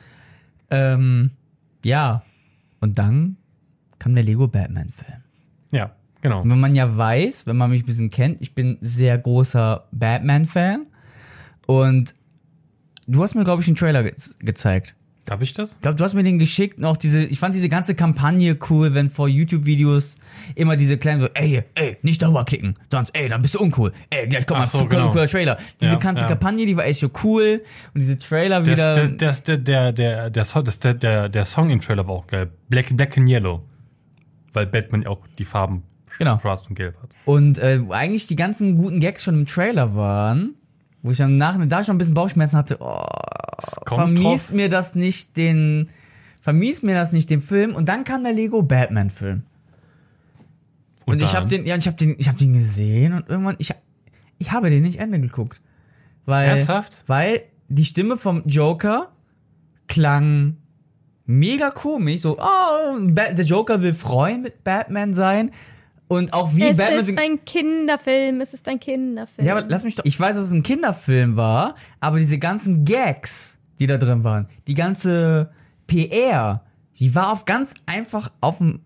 Ähm, 0.71 1.31
ja. 1.87 2.23
Und 2.81 2.99
dann 2.99 3.39
kam 3.99 4.15
der 4.15 4.25
Lego 4.25 4.47
Batman-Film. 4.47 5.23
Ja, 5.73 5.93
genau. 6.29 6.43
Und 6.43 6.51
wenn 6.51 6.61
man 6.61 6.75
ja 6.75 6.97
weiß, 6.97 7.47
wenn 7.47 7.57
man 7.57 7.71
mich 7.71 7.83
ein 7.83 7.87
bisschen 7.87 8.11
kennt, 8.11 8.39
ich 8.41 8.55
bin 8.55 8.79
sehr 8.81 9.17
großer 9.19 9.87
Batman-Fan. 9.93 10.87
Und 11.67 12.15
du 13.07 13.23
hast 13.23 13.35
mir, 13.35 13.45
glaube 13.45 13.63
ich, 13.63 13.69
einen 13.69 13.77
Trailer 13.77 14.03
ge 14.03 14.13
gezeigt. 14.41 14.95
Hab 15.29 15.43
ich 15.43 15.53
das? 15.53 15.73
Ich 15.73 15.81
glaube, 15.81 15.97
du 15.97 16.05
hast 16.05 16.15
mir 16.15 16.23
den 16.23 16.39
geschickt, 16.39 16.79
noch 16.79 16.97
diese, 16.97 17.21
ich 17.25 17.41
fand 17.41 17.53
diese 17.53 17.69
ganze 17.69 17.97
Kampagne 17.97 18.57
cool, 18.71 18.95
wenn 18.95 19.11
vor 19.11 19.27
YouTube-Videos 19.27 20.19
immer 20.55 20.77
diese 20.77 20.99
kleinen 20.99 21.21
so, 21.21 21.29
ey, 21.35 21.65
ey, 21.75 21.97
nicht 22.03 22.23
darüber 22.23 22.45
klicken, 22.45 22.77
sonst, 22.93 23.11
ey, 23.17 23.29
dann 23.29 23.43
bist 23.43 23.57
du 23.57 23.59
uncool, 23.61 23.93
ey, 24.11 24.29
gleich 24.29 24.47
kommt 24.47 24.61
Ach 24.61 24.65
ein 24.67 24.71
so, 24.71 24.79
cooler, 24.79 24.89
genau. 25.01 25.11
cooler 25.11 25.27
Trailer. 25.27 25.59
Diese 25.81 25.93
Ja, 25.95 25.99
ganze 25.99 26.23
ja. 26.23 26.29
Kampagne, 26.29 26.65
die 26.65 26.77
war 26.77 26.85
echt 26.87 27.01
so 27.01 27.11
cool 27.25 27.61
und 27.93 28.01
diese 28.03 28.17
Trailer 28.21 28.61
Das, 28.61 28.69
wieder. 28.69 28.95
das, 28.95 29.17
das, 29.17 29.43
der, 29.43 29.59
der, 29.59 29.93
der, 29.93 30.31
der, 30.31 30.45
Song, 30.45 30.63
das, 30.63 30.79
der, 30.79 30.95
der, 30.95 31.29
der 31.29 31.45
Song 31.45 31.71
im 31.71 31.81
Trailer 31.81 32.07
war 32.07 32.15
auch 32.15 32.27
geil. 32.29 32.49
Black, 32.69 32.97
Black 32.97 33.19
and 33.19 33.29
Yellow. 33.29 33.63
Weil 34.53 34.67
Batman 34.67 35.09
auch 35.09 35.19
die 35.39 35.45
Farben 35.45 35.83
Genau. 36.19 36.39
schwarz 36.39 36.67
und 36.69 36.75
gelb 36.75 36.97
hat. 37.03 37.11
Und 37.25 37.59
äh, 37.59 37.87
wo 37.87 37.93
eigentlich 37.93 38.27
die 38.27 38.37
ganzen 38.37 38.77
guten 38.77 39.01
Gags 39.01 39.23
schon 39.25 39.35
im 39.35 39.47
Trailer 39.47 39.95
waren, 39.95 40.55
wo 41.03 41.11
ich 41.11 41.19
dann 41.19 41.37
nach, 41.37 41.57
da 41.67 41.85
schon 41.85 41.95
ein 41.97 41.99
bisschen 41.99 42.15
Bauchschmerzen 42.15 42.57
hatte, 42.57 42.79
oh, 42.81 43.05
vermies 43.87 44.51
mir 44.53 44.69
das 44.69 44.95
nicht 44.95 45.37
den, 45.37 45.91
vermies 46.41 46.83
mir 46.83 46.95
das 46.95 47.13
nicht 47.13 47.31
den 47.31 47.41
Film. 47.41 47.75
Und 47.75 47.89
dann 47.89 48.05
kam 48.05 48.25
der 48.25 48.33
Lego 48.33 48.63
Batman 48.63 49.11
Film. 49.11 49.43
Und, 51.05 51.23
ich 51.23 51.31
dann- 51.31 51.43
habe 51.43 51.49
den, 51.49 51.67
ja, 51.67 51.77
ich 51.77 51.87
habe 51.87 51.97
den, 51.97 52.17
ich 52.19 52.29
habe 52.29 52.39
den 52.39 52.53
gesehen 52.55 53.13
und 53.13 53.29
irgendwann, 53.29 53.55
ich, 53.59 53.73
ich 54.39 54.51
habe 54.53 54.71
den 54.71 54.83
nicht 54.83 54.99
Ende 54.99 55.21
geguckt, 55.21 55.61
weil, 56.25 56.49
Ernsthaft? 56.49 57.05
weil 57.07 57.43
die 57.69 57.85
Stimme 57.85 58.17
vom 58.17 58.43
Joker 58.47 59.13
klang 59.87 60.57
mega 61.25 61.71
komisch, 61.71 62.23
so, 62.23 62.39
oh, 62.41 62.99
der 63.09 63.45
Joker 63.45 63.83
will 63.83 63.95
Freund 63.95 64.43
mit 64.43 64.65
Batman 64.65 65.15
sein 65.15 65.53
und 66.09 66.33
auch 66.33 66.55
wie 66.55 66.63
es 66.63 66.77
Batman 66.77 67.01
ist 67.01 67.19
ein 67.19 67.45
Kinderfilm, 67.45 68.41
es 68.41 68.55
ist 68.55 68.69
ein 68.69 68.79
Kinderfilm. 68.79 69.47
ja, 69.47 69.57
aber 69.57 69.67
lass 69.69 69.85
mich 69.85 69.95
doch. 69.97 70.05
Ich 70.05 70.19
weiß, 70.19 70.37
dass 70.37 70.47
es 70.47 70.53
ein 70.53 70.63
Kinderfilm 70.63 71.37
war, 71.37 71.75
aber 72.01 72.19
diese 72.19 72.39
ganzen 72.39 72.85
Gags, 72.85 73.59
die 73.81 73.87
da 73.87 73.99
drin 73.99 74.23
waren, 74.25 74.49
die 74.67 74.75
ganze 74.75 75.51
PR, 75.87 76.65
die 76.99 77.15
war 77.15 77.33
auf 77.33 77.45
ganz 77.45 77.75
einfach 77.87 78.31
auf 78.41 78.59
dem 78.59 78.81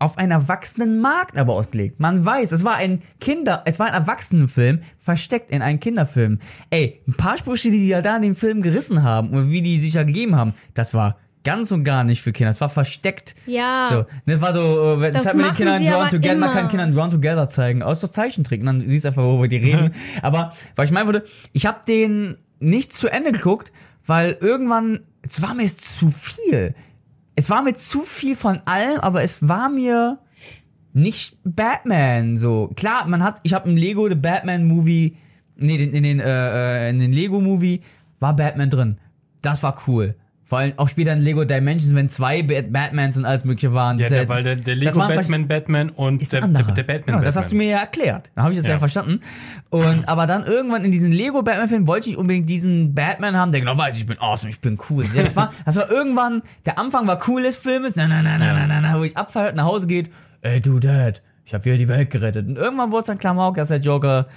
auf 0.00 0.18
einen 0.18 0.32
erwachsenen 0.32 1.00
Markt 1.00 1.38
aber 1.38 1.54
ausgelegt. 1.54 1.98
Man 1.98 2.26
weiß, 2.26 2.52
es 2.52 2.64
war 2.64 2.74
ein 2.76 3.00
Kinder, 3.20 3.62
es 3.64 3.78
war 3.78 3.86
ein 3.86 3.94
Erwachsenenfilm 3.94 4.80
versteckt 4.98 5.50
in 5.50 5.62
einen 5.62 5.80
Kinderfilm. 5.80 6.40
Ey, 6.68 7.00
ein 7.06 7.14
paar 7.14 7.38
Sprüche, 7.38 7.70
die 7.70 7.78
die 7.78 7.88
ja 7.88 8.02
da 8.02 8.16
in 8.16 8.22
dem 8.22 8.34
Film 8.34 8.60
gerissen 8.60 9.02
haben 9.02 9.30
und 9.30 9.50
wie 9.50 9.62
die 9.62 9.78
sich 9.78 9.94
ja 9.94 10.02
gegeben 10.02 10.36
haben, 10.36 10.54
das 10.74 10.92
war 10.92 11.16
ganz 11.44 11.70
und 11.70 11.84
gar 11.84 12.02
nicht 12.04 12.22
für 12.22 12.32
Kinder. 12.32 12.50
Das 12.50 12.60
war 12.60 12.70
versteckt. 12.70 13.36
Ja. 13.46 13.84
So, 13.88 14.06
das 14.26 14.40
war 14.40 14.54
so, 14.54 15.02
äh, 15.02 15.12
das, 15.12 15.26
hat 15.26 15.36
mir 15.36 15.44
den 15.44 15.54
Kindern 15.54 15.84
Drawn 15.84 16.08
Together, 16.08 16.36
man 16.36 16.52
kann 16.52 16.68
Kindern 16.68 16.94
Drawn 16.94 17.10
Together 17.10 17.48
zeigen. 17.48 17.82
Aus 17.82 18.00
so 18.00 18.08
Zeichentrick. 18.08 18.60
Und 18.60 18.66
dann 18.66 18.88
siehst 18.88 19.04
du 19.04 19.08
einfach, 19.08 19.22
worüber 19.22 19.46
die 19.46 19.58
reden. 19.58 19.94
aber, 20.22 20.52
weil 20.74 20.86
ich 20.86 20.90
meinen 20.90 21.06
würde, 21.06 21.24
ich 21.52 21.66
habe 21.66 21.80
den 21.86 22.36
nicht 22.58 22.92
zu 22.92 23.08
Ende 23.08 23.32
geguckt, 23.32 23.72
weil 24.06 24.36
irgendwann, 24.40 25.00
es 25.22 25.40
war 25.42 25.54
mir 25.54 25.66
zu 25.66 26.10
viel. 26.10 26.74
Es 27.36 27.50
war 27.50 27.62
mir 27.62 27.74
zu 27.74 28.00
viel 28.00 28.36
von 28.36 28.60
allem, 28.64 29.00
aber 29.00 29.22
es 29.22 29.46
war 29.46 29.68
mir 29.68 30.18
nicht 30.92 31.38
Batman 31.44 32.36
so. 32.36 32.70
Klar, 32.76 33.06
man 33.08 33.22
hat, 33.22 33.40
ich 33.42 33.52
habe 33.52 33.68
im 33.68 33.76
Lego 33.76 34.08
The 34.08 34.14
Batman 34.14 34.66
Movie, 34.66 35.16
nee, 35.56 35.76
in, 35.76 35.92
in 35.92 36.02
den 36.04 36.20
äh, 36.20 36.86
äh, 36.86 36.90
in 36.90 37.00
den 37.00 37.12
Lego 37.12 37.40
Movie 37.40 37.82
war 38.20 38.34
Batman 38.36 38.70
drin. 38.70 38.98
Das 39.42 39.62
war 39.62 39.82
cool. 39.86 40.14
Vor 40.54 40.60
allem 40.60 40.72
auch 40.76 40.88
später 40.88 41.12
in 41.12 41.20
Lego 41.20 41.42
Dimensions, 41.42 41.96
wenn 41.96 42.08
zwei 42.08 42.44
Bat 42.44 42.72
Batmans 42.72 43.16
und 43.16 43.24
alles 43.24 43.44
mögliche 43.44 43.74
waren. 43.74 43.98
Ja, 43.98 44.08
der, 44.08 44.28
weil 44.28 44.44
der, 44.44 44.54
der 44.54 44.76
Lego 44.76 45.00
Batman 45.00 45.48
Batman 45.48 45.90
und 45.90 46.30
der, 46.30 46.42
der, 46.42 46.62
der 46.62 46.82
Batman 46.84 47.02
Genau, 47.06 47.20
das 47.22 47.34
hast 47.34 47.46
du 47.46 47.56
Batman. 47.56 47.58
mir 47.58 47.72
ja 47.72 47.78
erklärt. 47.78 48.30
Da 48.36 48.44
habe 48.44 48.52
ich 48.52 48.60
das 48.60 48.68
ja. 48.68 48.74
Ja. 48.74 48.78
verstanden. 48.78 49.18
Und 49.70 50.08
aber 50.08 50.28
dann 50.28 50.44
irgendwann 50.44 50.84
in 50.84 50.92
diesem 50.92 51.10
Lego 51.10 51.42
Batman 51.42 51.68
Film 51.68 51.88
wollte 51.88 52.08
ich 52.08 52.16
unbedingt 52.16 52.48
diesen 52.48 52.94
Batman 52.94 53.36
haben, 53.36 53.50
der 53.50 53.62
genau 53.62 53.76
weiß, 53.76 53.96
ich 53.96 54.06
bin 54.06 54.16
awesome, 54.20 54.48
ich 54.50 54.60
bin 54.60 54.78
cool. 54.90 55.04
Ja, 55.12 55.24
das 55.24 55.34
war 55.34 55.52
das 55.66 55.74
war 55.74 55.90
irgendwann 55.90 56.42
der 56.66 56.78
Anfang 56.78 57.08
war 57.08 57.20
cool 57.26 57.42
des 57.42 57.56
Filmes. 57.56 57.96
Nein, 57.96 58.10
nein, 58.10 58.22
nein, 58.22 58.38
nein, 58.38 58.54
nein, 58.54 58.68
nein, 58.68 58.82
nein, 58.84 59.00
wo 59.00 59.02
ich 59.02 59.16
abfeiert 59.16 59.56
nach 59.56 59.64
Hause 59.64 59.88
geht. 59.88 60.08
Ey, 60.42 60.60
du 60.60 60.78
Dad, 60.78 61.20
ich 61.44 61.52
habe 61.52 61.64
wieder 61.64 61.78
die 61.78 61.88
Welt 61.88 62.10
gerettet. 62.10 62.46
Und 62.46 62.58
irgendwann 62.58 62.92
wurde 62.92 63.00
es 63.00 63.06
dann 63.08 63.18
Klamauk, 63.18 63.56
dass 63.56 63.68
der 63.68 63.80
Joker 63.80 64.28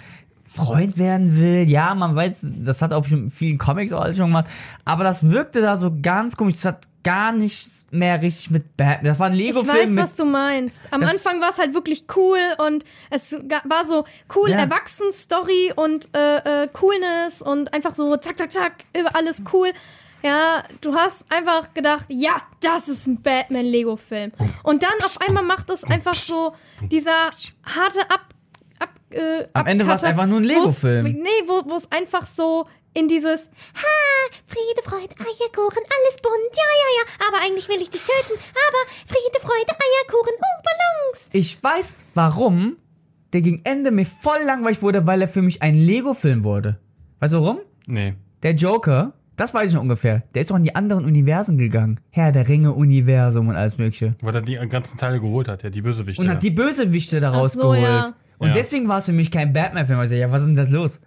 Freund 0.47 0.97
werden 0.97 1.37
will. 1.37 1.69
Ja, 1.69 1.93
man 1.95 2.15
weiß, 2.15 2.45
das 2.59 2.81
hat 2.81 2.93
auch 2.93 3.05
schon 3.05 3.25
in 3.25 3.31
vielen 3.31 3.57
Comics 3.57 3.91
auch 3.93 4.01
alles 4.01 4.17
schon 4.17 4.27
gemacht. 4.27 4.47
Aber 4.85 5.03
das 5.03 5.29
wirkte 5.29 5.61
da 5.61 5.77
so 5.77 5.91
ganz 6.01 6.37
komisch. 6.37 6.55
Das 6.55 6.65
hat 6.65 6.87
gar 7.03 7.31
nicht 7.31 7.67
mehr 7.91 8.21
richtig 8.21 8.49
mit 8.51 8.75
Batman. 8.75 9.05
Das 9.05 9.19
war 9.19 9.27
ein 9.27 9.33
ich 9.33 9.39
Lego-Film 9.47 9.67
weiß, 9.77 9.89
mit 9.91 10.03
was 10.03 10.15
du 10.15 10.25
meinst. 10.25 10.77
Am 10.91 11.01
Das- 11.01 11.11
Anfang 11.11 11.39
war 11.41 11.51
es 11.51 11.57
halt 11.57 11.73
wirklich 11.73 12.05
cool 12.15 12.39
und 12.65 12.83
es 13.09 13.33
war 13.33 13.85
so 13.85 14.03
cool 14.35 14.49
Ja. 14.49 14.57
Erwachsenen-Story 14.57 15.73
und 15.75 16.09
äh, 16.15 16.63
äh, 16.63 16.67
Coolness 16.73 17.41
und 17.41 17.73
einfach 17.73 17.93
so 17.93 18.17
zack, 18.17 18.37
zack, 18.37 18.51
zack, 18.51 18.73
über 18.97 19.15
alles 19.15 19.41
cool. 19.53 19.71
Ja, 20.23 20.63
du 20.81 20.95
hast 20.95 21.31
einfach 21.31 21.73
gedacht, 21.73 22.05
ja, 22.09 22.31
das 22.61 22.87
ist 22.89 23.05
ein 23.07 23.21
Batman-Lego-Film. 23.21 24.31
Und 24.63 24.83
dann 24.83 24.91
auf 25.05 25.19
einmal 25.21 25.43
macht 25.43 25.69
es 25.69 25.83
einfach 25.83 26.15
so 26.15 26.53
dieser 26.81 27.29
harte 27.63 28.01
Ab... 28.09 28.21
ab 28.79 28.89
äh, 29.09 29.45
Am 29.53 29.67
Ende 29.67 29.87
war 29.87 29.95
es 29.95 30.03
einfach 30.03 30.25
nur 30.25 30.39
ein 30.39 30.43
Lego-Film. 30.43 31.05
Nee, 31.05 31.47
wo 31.47 31.75
es 31.75 31.91
einfach 31.91 32.25
so 32.25 32.67
in 32.93 33.07
dieses 33.07 33.45
Ha, 33.75 34.35
Friede, 34.45 34.81
Freude, 34.83 35.13
Eierkuchen, 35.19 35.83
alles 35.83 36.21
bunt, 36.21 36.55
ja, 36.55 36.63
ja, 36.81 36.89
ja. 36.97 37.27
Aber 37.27 37.43
eigentlich 37.43 37.69
will 37.69 37.81
ich 37.81 37.89
dich 37.89 38.01
töten. 38.01 38.39
Aber 38.67 38.91
Friede, 39.05 39.39
Freude, 39.39 39.71
Eierkuchen, 39.71 40.33
oh, 40.35 40.63
Ballons. 40.63 41.25
Ich 41.31 41.61
weiß, 41.63 42.05
warum 42.15 42.77
der 43.33 43.41
gegen 43.41 43.61
Ende 43.65 43.91
mir 43.91 44.05
voll 44.05 44.39
langweilig 44.45 44.81
wurde, 44.81 45.05
weil 45.05 45.21
er 45.21 45.27
für 45.27 45.41
mich 45.41 45.61
ein 45.61 45.75
Lego-Film 45.75 46.43
wurde. 46.43 46.79
Weißt 47.19 47.33
du 47.33 47.41
warum? 47.41 47.59
Nee. 47.85 48.15
Der 48.41 48.53
Joker, 48.53 49.13
das 49.35 49.53
weiß 49.53 49.69
ich 49.69 49.75
noch 49.75 49.81
ungefähr, 49.81 50.23
der 50.33 50.41
ist 50.41 50.51
doch 50.51 50.55
in 50.55 50.63
die 50.63 50.75
anderen 50.75 51.05
Universen 51.05 51.57
gegangen. 51.57 51.99
Herr 52.09 52.31
der 52.31 52.47
Ringe-Universum 52.47 53.49
und 53.49 53.55
alles 53.55 53.77
mögliche. 53.77 54.15
Weil 54.21 54.35
er 54.35 54.41
die 54.41 54.55
ganzen 54.69 54.97
Teile 54.97 55.19
geholt 55.19 55.47
hat, 55.47 55.63
ja, 55.63 55.69
die 55.69 55.81
Bösewichte. 55.81 56.21
Und 56.21 56.29
hat 56.29 56.41
die 56.41 56.51
Bösewichte 56.51 57.19
da 57.19 57.29
Ach 57.29 57.33
so, 57.33 57.39
rausgeholt. 57.41 57.81
ja. 57.81 58.13
Und 58.37 58.49
Ja. 58.49 58.53
deswegen 58.53 58.87
war 58.87 58.99
es 58.99 59.05
für 59.05 59.13
mich 59.13 59.31
kein 59.31 59.53
Batman-Film. 59.53 59.99
Also, 59.99 60.15
ja, 60.15 60.31
was 60.31 60.41
ist 60.41 60.47
denn 60.47 60.55
das 60.55 60.69
los? 60.69 60.99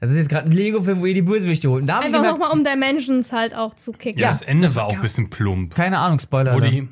Das 0.00 0.10
ist 0.10 0.16
jetzt 0.16 0.30
gerade 0.30 0.46
ein 0.46 0.52
Lego-Film, 0.52 1.00
wo 1.00 1.06
ihr 1.06 1.12
die 1.14 1.20
Bösewichte 1.22 1.68
holt. 1.68 1.82
Und 1.82 1.86
da 1.88 2.00
ich 2.00 2.06
Einfach 2.06 2.22
nochmal, 2.22 2.50
um 2.52 2.64
Dimensions 2.64 3.32
halt 3.32 3.54
auch 3.54 3.74
zu 3.74 3.92
kicken. 3.92 4.18
ja, 4.20 4.28
Ja, 4.28 4.32
das 4.32 4.42
Ende 4.42 4.62
das 4.62 4.74
war 4.74 4.86
auch 4.86 4.94
ein 4.94 5.00
bisschen 5.02 5.28
plump. 5.28 5.74
keine 5.74 5.98
Ahnung, 5.98 6.18
Spoiler. 6.20 6.54
Wo 6.54 6.60
die. 6.60 6.88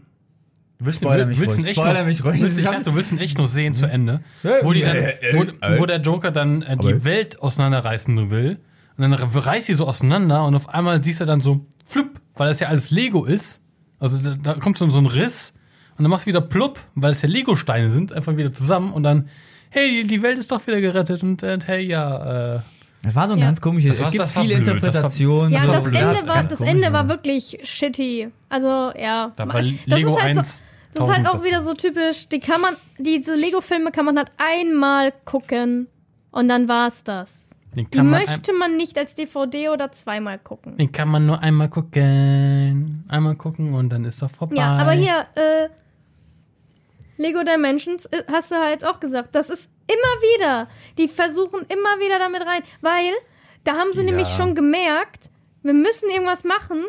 Du 0.80 0.84
willst, 0.84 1.00
Spoiler 1.00 1.24
du 1.24 1.30
mich 1.30 1.40
willst 1.40 1.56
ruhig, 1.56 1.64
ihn 1.64 1.70
echt 1.70 1.80
spoiler 1.80 1.98
noch, 2.00 2.06
mich 2.06 2.24
ruhig. 2.24 2.40
Willst, 2.40 2.58
ich 2.58 2.64
Ich 2.64 2.70
dachte, 2.70 2.84
du 2.84 2.94
willst 2.94 3.10
ihn 3.12 3.18
echt 3.18 3.36
noch 3.38 3.46
sehen 3.46 3.72
zu 3.74 3.86
Ende. 3.90 4.20
Wo, 4.62 4.72
die 4.72 4.80
dann, 4.82 4.96
wo, 5.32 5.78
wo 5.80 5.86
der 5.86 6.00
Joker 6.00 6.30
dann 6.30 6.62
äh, 6.62 6.76
die 6.76 6.88
Aber- 6.92 7.04
Welt 7.04 7.40
auseinanderreißen 7.42 8.30
will. 8.30 8.60
Und 8.96 9.02
dann 9.02 9.12
reißt 9.14 9.68
die 9.68 9.74
so 9.74 9.86
auseinander 9.88 10.44
und 10.44 10.54
auf 10.54 10.68
einmal 10.68 11.02
siehst 11.02 11.20
du 11.20 11.24
dann 11.24 11.40
so, 11.40 11.64
flupp, 11.84 12.20
weil 12.36 12.48
das 12.48 12.60
ja 12.60 12.68
alles 12.68 12.90
Lego 12.90 13.24
ist. 13.24 13.60
Also 13.98 14.18
da, 14.18 14.36
da 14.40 14.54
kommt 14.60 14.76
so, 14.78 14.88
so 14.90 14.98
ein 14.98 15.06
Riss 15.06 15.52
und 15.96 16.04
dann 16.04 16.10
machst 16.10 16.26
du 16.26 16.28
wieder 16.28 16.40
plupp, 16.42 16.78
weil 16.94 17.10
es 17.12 17.22
ja 17.22 17.28
Lego-Steine 17.28 17.90
sind, 17.90 18.12
einfach 18.12 18.36
wieder 18.36 18.52
zusammen 18.52 18.92
und 18.92 19.02
dann, 19.02 19.28
hey, 19.70 20.04
die 20.06 20.22
Welt 20.22 20.38
ist 20.38 20.50
doch 20.50 20.66
wieder 20.66 20.80
gerettet 20.80 21.22
und 21.22 21.42
äh, 21.42 21.58
hey, 21.64 21.84
ja, 21.86 22.56
äh, 22.56 22.60
Das 23.02 23.14
war 23.14 23.28
so 23.28 23.34
ein 23.34 23.38
Ja. 23.38 23.46
ganz 23.46 23.60
komisches. 23.60 23.92
Das 23.92 24.00
war- 24.00 24.06
es 24.08 24.12
gibt 24.12 24.22
das 24.24 24.34
war 24.36 24.42
viele 24.42 24.54
blöd, 24.56 24.66
das 24.66 24.68
war- 24.68 24.76
Interpretationen. 24.88 25.52
Ja, 25.52 25.58
Das 25.60 25.68
war 25.68 25.76
das. 25.76 25.84
Ende 25.86 26.26
war, 26.28 26.42
das 26.42 26.54
komisch, 26.58 26.70
Ende 26.72 26.92
war 26.92 27.02
ja. 27.04 27.08
wirklich 27.08 27.58
shitty. 27.62 28.28
Also, 28.48 28.66
ja. 28.66 29.32
da 29.36 29.46
war 29.46 29.62
das 29.62 29.70
Lego 29.86 30.16
ist 30.16 30.22
halt 30.24 30.38
1. 30.38 30.58
So, 30.94 31.00
das 31.00 31.08
ist 31.08 31.14
halt 31.16 31.26
1000 31.26 31.28
auch 31.28 31.44
wieder 31.44 31.62
so 31.62 31.74
typisch, 31.74 32.28
die 32.28 32.40
kann 32.40 32.60
man, 32.60 32.74
diese 32.98 33.34
Lego-Filme 33.36 33.92
kann 33.92 34.04
man 34.04 34.16
halt 34.18 34.32
einmal 34.38 35.12
gucken 35.24 35.86
und 36.32 36.48
dann 36.48 36.66
war's 36.68 37.04
das. 37.04 37.50
Den 37.76 37.88
Die 37.90 37.98
kann, 37.98 38.08
man, 38.10 38.24
möchte 38.24 38.52
man 38.54 38.76
nicht 38.76 38.98
als 38.98 39.14
DVD 39.14 39.68
oder 39.68 39.92
zweimal 39.92 40.38
gucken. 40.38 40.76
den 40.78 40.90
kann 40.90 41.08
man 41.08 41.24
nur 41.26 41.40
einmal 41.40 41.68
gucken. 41.68 43.04
Einmal 43.08 43.36
gucken 43.36 43.74
und 43.74 43.90
dann 43.90 44.04
ist 44.04 44.22
er 44.22 44.28
vorbei. 44.28 44.56
Ja, 44.56 44.76
aber 44.78 44.92
hier, 44.92 45.26
äh, 45.36 45.68
Lego 47.18 47.42
Dimensions, 47.42 48.06
äh, 48.06 48.22
hast 48.32 48.50
du 48.50 48.56
halt 48.56 48.84
auch 48.84 49.00
gesagt, 49.00 49.34
das 49.34 49.50
ist 49.50 49.70
immer 49.86 50.38
wieder, 50.38 50.68
die 50.96 51.08
versuchen 51.08 51.60
immer 51.68 51.98
wieder 52.00 52.18
damit 52.18 52.40
rein, 52.42 52.62
weil 52.80 53.12
da 53.64 53.72
haben 53.72 53.92
sie 53.92 54.00
Ja. 54.00 54.06
nämlich 54.06 54.28
schon 54.28 54.54
gemerkt, 54.54 55.30
wir 55.62 55.74
müssen 55.74 56.08
irgendwas 56.10 56.44
machen, 56.44 56.84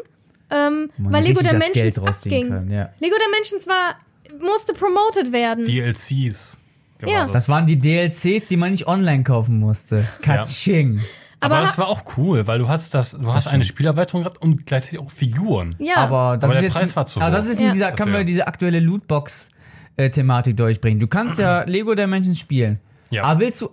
ähm, 0.51 0.91
man 0.97 1.13
weil 1.13 1.23
Lego 1.23 1.41
das 1.41 1.51
Dimensions 1.51 1.99
abging. 1.99 2.49
kann, 2.49 2.71
ja. 2.71 2.89
Lego 2.99 3.15
Dimensions 3.27 3.67
war, 3.67 3.95
musste 4.39 4.73
promoted 4.73 5.31
werden. 5.31 5.65
DLCs. 5.65 6.57
war 7.01 7.09
Ja. 7.09 7.27
Das 7.27 7.49
waren 7.49 7.65
die 7.67 7.79
DLCs, 7.79 8.47
die 8.47 8.57
man 8.57 8.71
nicht 8.71 8.87
online 8.87 9.23
kaufen 9.23 9.59
musste. 9.59 10.05
Katsching. 10.21 11.01
aber, 11.39 11.55
aber 11.57 11.65
das 11.65 11.77
war 11.77 11.87
auch 11.87 12.03
cool, 12.17 12.45
weil 12.47 12.59
du 12.59 12.67
hast 12.69 12.93
das, 12.93 13.11
du 13.11 13.33
hast 13.33 13.47
eine 13.47 13.65
Spielerweiterung 13.65 14.23
gehabt 14.23 14.41
und 14.41 14.65
gleichzeitig 14.65 14.99
auch 14.99 15.09
Figuren. 15.09 15.75
ja, 15.79 15.95
Aber 15.97 16.37
das 16.37 16.43
Aber 16.49 16.53
ist 16.55 16.61
der 16.61 16.69
jetzt, 16.69 16.77
Preis 16.77 16.95
war 16.95 17.05
zu 17.05 17.19
aber 17.21 17.31
das 17.31 17.45
hoch. 17.45 17.51
ist 17.51 17.59
in 17.59 17.65
Ja. 17.67 17.71
dieser, 17.73 17.91
können 17.93 18.13
wir 18.13 18.23
diese 18.23 18.45
aktuelle 18.47 18.79
Lootbox-Thematik 19.99 20.57
durchbringen. 20.57 20.99
Du 20.99 21.07
kannst 21.07 21.39
ja 21.39 21.61
Lego 21.67 21.95
Dimensions 21.95 22.39
spielen. 22.39 22.79
Ja. 23.11 23.23
Aber 23.23 23.39
willst 23.41 23.61
du 23.61 23.69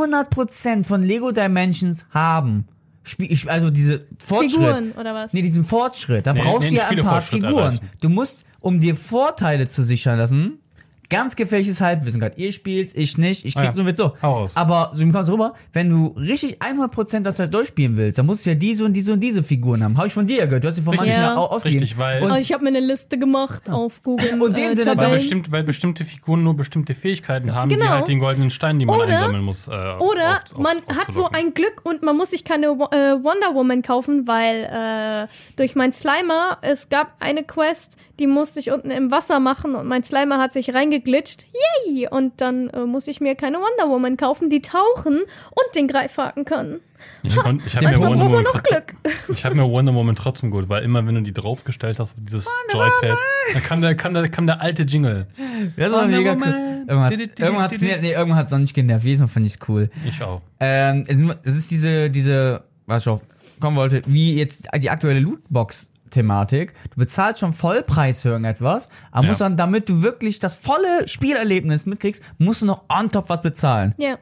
100% 0.00 0.84
von 0.84 1.02
Lego 1.02 1.32
Dimensions 1.32 2.06
haben? 2.10 2.66
Spiel, 3.02 3.30
ich- 3.32 3.50
also 3.50 3.70
diese 3.70 4.06
Fortschritt. 4.24 4.50
Figuren 4.52 4.92
oder 4.92 5.14
was? 5.14 5.32
Nee, 5.32 5.42
diesen 5.42 5.64
Fortschritt. 5.64 6.26
Da 6.26 6.32
Nee, 6.32 6.40
brauchst 6.42 6.62
nee, 6.70 6.76
du 6.76 6.82
ja 6.82 6.88
ein 6.88 7.00
paar 7.02 7.20
Figuren. 7.20 7.52
erreichen. 7.76 7.90
Du 8.00 8.08
musst, 8.08 8.44
um 8.60 8.80
dir 8.80 8.96
Vorteile 8.96 9.68
zu 9.68 9.82
sichern 9.82 10.18
lassen, 10.18 10.58
ganz 11.08 11.36
gefährliches 11.36 11.80
Halbwissen 11.80 12.20
gerade. 12.20 12.36
Ihr 12.40 12.52
spielt, 12.52 12.96
ich 12.96 13.18
nicht, 13.18 13.44
ich 13.44 13.54
krieg 13.54 13.62
Ah 13.64 13.68
ja. 13.70 13.74
nur 13.74 13.84
mit 13.84 13.96
so. 13.96 14.12
Hau 14.22 14.32
raus. 14.40 14.52
Aber 14.54 14.90
so 14.94 15.06
kommst 15.10 15.28
du 15.28 15.32
rüber, 15.34 15.54
wenn 15.72 15.88
du 15.90 16.08
richtig 16.18 16.60
100% 16.62 17.20
das 17.22 17.38
halt 17.38 17.52
durchspielen 17.54 17.96
willst, 17.96 18.18
dann 18.18 18.26
musst 18.26 18.44
du 18.46 18.50
ja 18.50 18.56
diese 18.56 18.84
und 18.84 18.92
diese 18.92 19.12
und 19.12 19.20
diese 19.20 19.42
Figuren 19.42 19.82
haben. 19.84 19.96
Habe 19.96 20.08
ich 20.08 20.12
von 20.14 20.26
dir 20.26 20.38
ja 20.38 20.46
gehört. 20.46 20.64
Du 20.64 20.68
hast 20.68 20.76
die 20.76 20.82
von 20.82 20.96
manchen 20.96 21.12
Ja. 21.12 21.36
au- 21.36 21.46
ausgegeben. 21.46 21.80
Richtig, 21.82 21.98
weil- 21.98 22.22
Oh, 22.22 22.34
ich 22.34 22.52
habe 22.52 22.62
mir 22.64 22.70
eine 22.70 22.80
Liste 22.80 23.18
gemacht 23.18 23.68
auf 23.70 24.02
Google. 24.02 24.26
Und 24.42 24.56
den 24.56 24.72
äh, 24.72 24.74
Sinne- 24.76 24.96
Weil, 24.96 25.10
bestimmt, 25.12 25.50
weil 25.52 25.64
bestimmte 25.64 26.04
Figuren 26.04 26.42
nur 26.42 26.54
bestimmte 26.56 26.94
Fähigkeiten 26.94 27.54
haben, 27.54 27.68
die 27.68 27.76
Genau. 27.76 27.88
halt 27.90 28.08
den 28.08 28.18
goldenen 28.18 28.50
Stein, 28.50 28.78
den 28.78 28.86
man 28.86 28.98
Oder- 29.00 29.08
einsammeln 29.14 29.44
muss. 29.44 29.68
Äh, 29.68 29.70
Oder 29.70 30.36
auf- 30.44 30.54
auf- 30.54 30.58
man 30.58 30.76
hat 30.88 31.12
so 31.14 31.26
ein 31.30 31.54
Glück 31.54 31.80
und 31.84 32.02
man 32.02 32.16
muss 32.16 32.30
sich 32.30 32.44
keine 32.44 32.66
äh, 32.66 32.70
Wonder 32.70 33.54
Woman 33.54 33.82
kaufen, 33.82 34.26
weil 34.26 34.64
äh, 34.64 35.26
durch 35.56 35.74
mein 35.74 35.92
Slimer, 35.92 36.58
es 36.62 36.88
gab 36.88 37.14
eine 37.20 37.42
Quest, 37.44 37.96
die 38.18 38.26
musste 38.26 38.60
ich 38.60 38.70
unten 38.70 38.90
im 38.90 39.10
Wasser 39.10 39.40
machen 39.40 39.74
und 39.74 39.86
mein 39.86 40.02
Slimer 40.02 40.38
hat 40.38 40.52
sich 40.52 40.72
reingeglitscht. 40.74 41.44
Yay! 41.86 42.08
Und 42.08 42.40
dann 42.40 42.68
äh, 42.70 42.80
muss 42.86 43.06
ich 43.08 43.20
mir 43.20 43.34
keine 43.34 43.58
Wonder 43.58 43.88
Woman 43.92 44.16
kaufen, 44.16 44.48
die 44.50 44.62
tauchen 44.62 45.16
und 45.16 45.74
den 45.74 45.86
Greifhaken 45.88 46.44
können. 46.44 46.80
Ich, 47.22 47.36
kon- 47.36 47.60
ich 47.66 47.76
habe 47.76 47.88
mir, 47.88 47.98
Wonder 47.98 48.24
Woman 48.24 48.42
noch 48.44 48.62
Glück. 48.62 48.94
ich 49.28 49.44
hab 49.44 49.54
mir 49.54 49.64
Wonder 49.68 49.94
Woman 49.94 50.16
trotzdem 50.16 50.50
gut, 50.50 50.68
weil 50.70 50.82
immer 50.82 51.06
wenn 51.06 51.14
du 51.14 51.20
die 51.22 51.34
draufgestellt 51.34 51.98
hast, 51.98 52.14
dieses 52.18 52.48
Joypad, 52.72 53.18
dann 53.52 53.62
kam 53.62 53.80
der, 53.82 53.94
kam, 53.94 54.14
der, 54.14 54.28
kam 54.30 54.46
der 54.46 54.62
alte 54.62 54.84
Jingle. 54.84 55.26
Das 55.76 55.92
war 55.92 56.02
Wonder 56.04 56.16
mega 56.18 56.32
cool. 56.32 56.42
Irgendwann 56.88 57.04
hat's- 57.04 57.16
irgendwann 57.38 57.62
hat's 57.64 57.80
nee, 57.80 57.96
nee, 58.00 58.12
irgendwann 58.12 58.38
hat's 58.38 58.50
noch 58.52 58.58
nicht 58.58 58.74
genervt. 58.74 59.04
Jedes 59.04 59.30
fand 59.30 59.44
ich's 59.44 59.58
cool. 59.68 59.90
Ich 60.08 60.22
auch. 60.22 60.40
Ähm, 60.60 61.04
es 61.06 61.20
ist- 61.20 61.38
es 61.42 61.56
ist 61.56 61.70
diese, 61.70 62.08
diese, 62.10 62.64
was 62.86 63.02
ich 63.02 63.08
auf 63.08 63.22
kommen 63.60 63.76
wollte, 63.76 64.02
wie 64.06 64.34
jetzt 64.36 64.68
die 64.78 64.90
aktuelle 64.90 65.20
Lootbox-Thematik. 66.10 66.74
Du 66.90 66.96
bezahlst 66.96 67.40
schon 67.40 67.52
Vollpreis 67.52 68.22
für 68.22 68.30
irgendetwas, 68.30 68.88
aber 69.10 69.24
Ja. 69.24 69.28
musst 69.28 69.40
dann, 69.40 69.56
damit 69.56 69.88
du 69.88 70.02
wirklich 70.02 70.38
das 70.38 70.56
volle 70.56 71.06
Spielerlebnis 71.08 71.86
mitkriegst, 71.86 72.22
musst 72.38 72.62
du 72.62 72.66
noch 72.66 72.84
on 72.88 73.08
top 73.08 73.28
was 73.28 73.42
bezahlen. 73.42 73.94
Ja. 73.98 74.18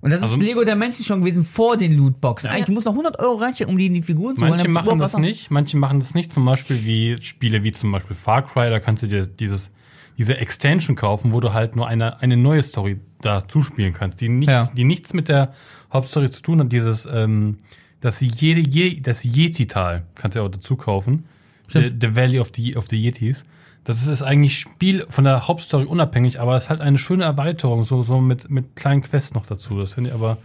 Und 0.00 0.12
das 0.12 0.22
Also- 0.22 0.36
ist 0.36 0.42
Lego 0.42 0.62
der 0.64 0.76
Menschen 0.76 1.04
schon 1.04 1.20
gewesen 1.20 1.42
vor 1.44 1.76
den 1.76 1.92
Lootboxen. 1.92 2.48
Eigentlich, 2.50 2.66
du 2.66 2.72
musst 2.72 2.86
noch 2.86 2.94
100 2.94 3.18
Euro 3.18 3.34
reinstecken, 3.38 3.72
um 3.72 3.78
die 3.78 3.86
in 3.86 3.94
die 3.94 4.02
Figuren 4.02 4.36
zu 4.36 4.42
holen. 4.42 4.50
Manche 4.50 4.68
machen 4.68 4.98
das 4.98 5.16
nicht, 5.18 5.50
manche 5.50 5.76
machen 5.76 5.98
das 5.98 6.14
nicht, 6.14 6.32
zum 6.32 6.44
Beispiel 6.44 6.84
wie 6.84 7.16
Spiele 7.20 7.64
wie 7.64 7.72
zum 7.72 7.90
Beispiel 7.90 8.14
Far 8.14 8.42
Cry, 8.46 8.70
da 8.70 8.78
kannst 8.78 9.02
du 9.02 9.08
dir 9.08 9.26
dieses, 9.26 9.70
diese 10.16 10.36
Extension 10.36 10.94
kaufen, 10.94 11.32
wo 11.32 11.40
du 11.40 11.52
halt 11.52 11.74
nur 11.74 11.88
eine, 11.88 12.20
eine 12.20 12.36
neue 12.36 12.62
Story 12.62 13.00
dazu 13.22 13.62
spielen 13.64 13.92
kannst, 13.92 14.20
die 14.20 14.28
nichts, 14.28 14.52
Ja. 14.52 14.70
die 14.76 14.84
nichts 14.84 15.12
mit 15.14 15.28
der 15.28 15.52
Hauptstory 15.92 16.30
zu 16.30 16.42
tun 16.42 16.60
hat, 16.60 16.70
dieses, 16.70 17.06
ähm, 17.10 17.58
das, 18.00 18.20
jede, 18.20 18.60
je, 18.60 19.00
das 19.00 19.24
Yeti-Tal 19.24 20.04
kannst 20.14 20.34
du 20.34 20.40
ja 20.40 20.46
auch 20.46 20.50
dazu 20.50 20.76
kaufen. 20.76 21.24
The, 21.68 21.92
the 22.00 22.16
Valley 22.16 22.40
of 22.40 22.50
the, 22.54 22.76
of 22.76 22.86
the 22.88 22.96
Yetis. 22.96 23.44
Das 23.84 24.00
ist, 24.00 24.08
ist 24.08 24.22
eigentlich 24.22 24.58
Spiel 24.58 25.04
von 25.08 25.24
der 25.24 25.48
Hauptstory 25.48 25.84
unabhängig, 25.84 26.40
aber 26.40 26.56
es 26.56 26.64
ist 26.64 26.70
halt 26.70 26.80
eine 26.80 26.98
schöne 26.98 27.24
Erweiterung, 27.24 27.84
so, 27.84 28.02
so 28.02 28.20
mit, 28.20 28.50
mit 28.50 28.74
kleinen 28.76 29.02
Quests 29.02 29.34
noch 29.34 29.46
dazu. 29.46 29.78
Das 29.78 29.92
finde 29.92 30.10
ich 30.10 30.14
aber, 30.14 30.38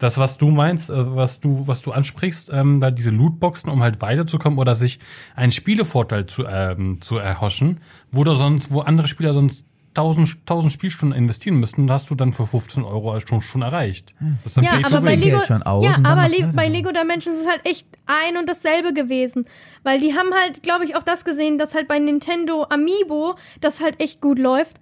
das, 0.00 0.16
was 0.16 0.38
du 0.38 0.50
meinst, 0.50 0.90
äh, 0.90 1.14
was 1.14 1.40
du, 1.40 1.66
was 1.66 1.82
du 1.82 1.92
ansprichst, 1.92 2.50
ähm, 2.52 2.80
da 2.80 2.90
diese 2.90 3.10
Lootboxen, 3.10 3.70
um 3.70 3.82
halt 3.82 4.00
weiterzukommen 4.00 4.58
oder 4.58 4.74
sich 4.74 4.98
einen 5.36 5.52
Spielevorteil 5.52 6.26
zu, 6.26 6.46
ähm, 6.46 7.00
zu 7.00 7.18
erhoschen, 7.18 7.80
wo 8.10 8.24
du 8.24 8.34
sonst, 8.34 8.72
wo 8.72 8.80
andere 8.80 9.06
Spieler 9.06 9.34
sonst 9.34 9.66
1000, 9.94 10.36
1000 10.46 10.72
Spielstunden 10.72 11.18
investieren 11.18 11.56
müssten, 11.56 11.90
hast 11.90 12.10
du 12.10 12.14
dann 12.14 12.32
für 12.32 12.46
15 12.46 12.84
Euro 12.84 13.18
schon, 13.20 13.40
schon 13.40 13.62
erreicht. 13.62 14.14
Das 14.44 14.52
ist 14.52 14.56
dann 14.56 14.64
Ja, 14.64 14.72
aber 14.84 15.00
bei 15.00 15.16
Lego, 15.16 15.42
schon 15.44 15.62
aus 15.64 15.84
ja, 15.84 15.94
aber 16.04 16.28
Le 16.28 16.48
bei 16.54 16.68
Lego 16.68 16.92
Dimensions 16.92 17.38
ist 17.38 17.42
es 17.44 17.48
halt 17.50 17.66
echt 17.66 17.86
ein 18.06 18.36
und 18.36 18.48
dasselbe 18.48 18.92
gewesen. 18.94 19.46
Weil 19.82 19.98
die 19.98 20.14
haben 20.14 20.30
halt, 20.32 20.62
glaube 20.62 20.84
ich, 20.84 20.94
auch 20.96 21.02
das 21.02 21.24
gesehen, 21.24 21.58
dass 21.58 21.74
halt 21.74 21.88
bei 21.88 21.98
Nintendo 21.98 22.66
Amiibo 22.70 23.34
das 23.60 23.80
halt 23.80 23.98
echt 24.00 24.20
gut 24.20 24.38
läuft. 24.38 24.76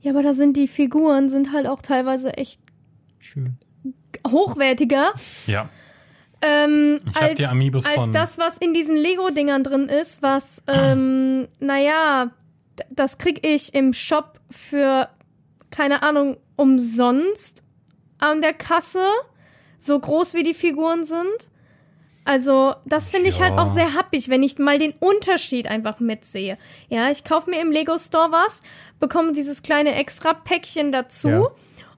Ja, 0.00 0.12
aber 0.12 0.22
da 0.22 0.32
sind 0.34 0.56
die 0.56 0.66
Figuren, 0.68 1.28
sind 1.28 1.52
halt 1.52 1.66
auch 1.66 1.82
teilweise 1.82 2.34
echt 2.36 2.60
Schön. 3.18 3.56
hochwertiger. 4.26 5.12
Ja. 5.46 5.68
Ähm, 6.42 7.00
Ich 7.08 7.14
hab 7.14 7.22
als, 7.22 7.34
die 7.36 7.46
Amiibos 7.46 7.84
als 7.86 7.94
von- 7.94 8.12
das, 8.12 8.38
was 8.38 8.58
in 8.58 8.74
diesen 8.74 8.96
Lego-Dingern 8.96 9.62
drin 9.64 9.88
ist, 9.88 10.22
was, 10.22 10.62
ähm, 10.68 11.48
naja, 11.58 12.26
d- 12.26 12.30
das 12.90 13.18
krieg 13.18 13.46
ich 13.46 13.74
im 13.74 13.92
Shop 13.92 14.40
für, 14.50 15.08
keine 15.70 16.02
Ahnung, 16.02 16.36
umsonst 16.56 17.62
an 18.18 18.40
der 18.40 18.52
Kasse, 18.54 19.04
so 19.78 19.98
groß 19.98 20.34
wie 20.34 20.42
die 20.42 20.54
Figuren 20.54 21.04
sind. 21.04 21.50
Also, 22.24 22.74
das 22.86 23.08
finde 23.10 23.28
ich 23.28 23.38
Ja. 23.38 23.44
halt 23.44 23.58
auch 23.58 23.68
sehr 23.68 23.92
happig, 23.94 24.30
wenn 24.30 24.42
ich 24.42 24.58
mal 24.58 24.78
den 24.78 24.92
Unterschied 24.98 25.66
einfach 25.66 26.00
mitsehe. 26.00 26.56
Ja, 26.88 27.10
ich 27.10 27.22
kaufe 27.24 27.50
mir 27.50 27.60
im 27.60 27.70
Lego 27.70 27.98
Store 27.98 28.32
was, 28.32 28.62
bekomme 28.98 29.32
dieses 29.32 29.62
kleine 29.62 29.94
Extra-Päckchen 29.94 30.90
dazu 30.90 31.28
Ja. 31.28 31.42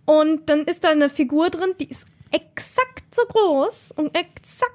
und 0.04 0.50
dann 0.50 0.64
ist 0.64 0.82
da 0.82 0.88
eine 0.88 1.08
Figur 1.08 1.50
drin, 1.50 1.74
die 1.78 1.88
ist 1.88 2.06
exakt 2.32 3.14
so 3.14 3.22
groß 3.24 3.92
und 3.96 4.16
exakt 4.16 4.72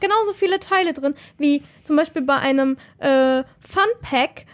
genauso 0.00 0.32
viele 0.32 0.58
Teile 0.58 0.92
drin, 0.94 1.14
wie 1.38 1.62
zum 1.84 1.94
Beispiel 1.94 2.22
bei 2.22 2.36
einem 2.38 2.78
äh, 2.98 3.44
Fun 3.60 3.84
Pack 4.00 4.46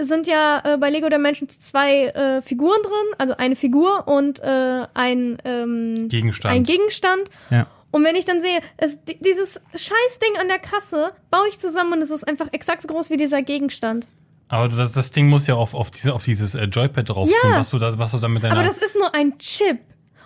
sind 0.00 0.26
ja 0.26 0.62
äh, 0.64 0.76
bei 0.78 0.90
Lego 0.90 1.08
Dimensions 1.08 1.60
zwei 1.60 2.06
äh, 2.06 2.42
Figuren 2.42 2.82
drin, 2.82 3.14
also 3.18 3.36
eine 3.36 3.56
Figur 3.56 4.06
und 4.08 4.40
äh, 4.40 4.86
ein, 4.94 5.38
ähm, 5.44 6.08
Gegenstand. 6.08 6.54
ein 6.54 6.64
Gegenstand. 6.64 7.30
Ja. 7.50 7.66
Und 7.90 8.04
wenn 8.04 8.16
ich 8.16 8.24
dann 8.24 8.40
sehe, 8.40 8.58
es, 8.76 9.02
di- 9.04 9.18
dieses 9.20 9.60
Scheißding 9.72 10.36
an 10.40 10.48
der 10.48 10.58
Kasse 10.58 11.12
baue 11.30 11.46
ich 11.48 11.58
zusammen 11.60 11.92
und 11.92 12.02
es 12.02 12.10
ist 12.10 12.26
einfach 12.26 12.48
exakt 12.52 12.82
so 12.82 12.88
groß 12.88 13.10
wie 13.10 13.16
dieser 13.16 13.42
Gegenstand. 13.42 14.06
Aber 14.48 14.68
das, 14.68 14.92
das 14.92 15.10
Ding 15.12 15.28
muss 15.28 15.46
ja 15.46 15.54
auf, 15.54 15.74
auf, 15.74 15.90
diese, 15.92 16.12
auf 16.12 16.24
dieses 16.24 16.54
äh, 16.54 16.64
Joypad 16.64 17.08
drauf 17.08 17.28
Ja. 17.30 17.38
tun, 17.40 17.52
was 17.52 17.70
du, 17.70 17.78
da, 17.78 17.96
was 17.98 18.10
du 18.10 18.18
da 18.18 18.28
mit 18.28 18.42
deiner... 18.42 18.56
Aber 18.56 18.64
das 18.66 18.78
ist 18.78 18.96
nur 18.96 19.14
ein 19.14 19.38
Chip. 19.38 19.78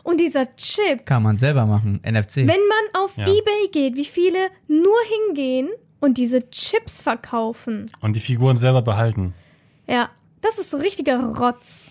Und 0.02 0.18
dieser 0.18 0.46
Chip, 0.56 1.04
Kann 1.04 1.22
man 1.22 1.36
selber 1.36 1.66
machen. 1.66 2.00
NFC. 2.02 2.36
wenn 2.38 2.46
man 2.46 3.02
auf 3.04 3.16
Ja. 3.18 3.24
Ebay 3.26 3.68
geht, 3.70 3.96
wie 3.96 4.06
viele 4.06 4.38
nur 4.66 4.96
hingehen 5.28 5.68
und 6.00 6.16
diese 6.16 6.48
Chips 6.50 7.02
verkaufen. 7.02 7.90
und 8.00 8.16
die 8.16 8.20
Figuren 8.20 8.56
selber 8.56 8.80
behalten. 8.80 9.34
Ja, 9.88 10.08
das 10.40 10.58
ist 10.58 10.70
so 10.70 10.76
richtiger 10.76 11.18
Rotz. 11.18 11.90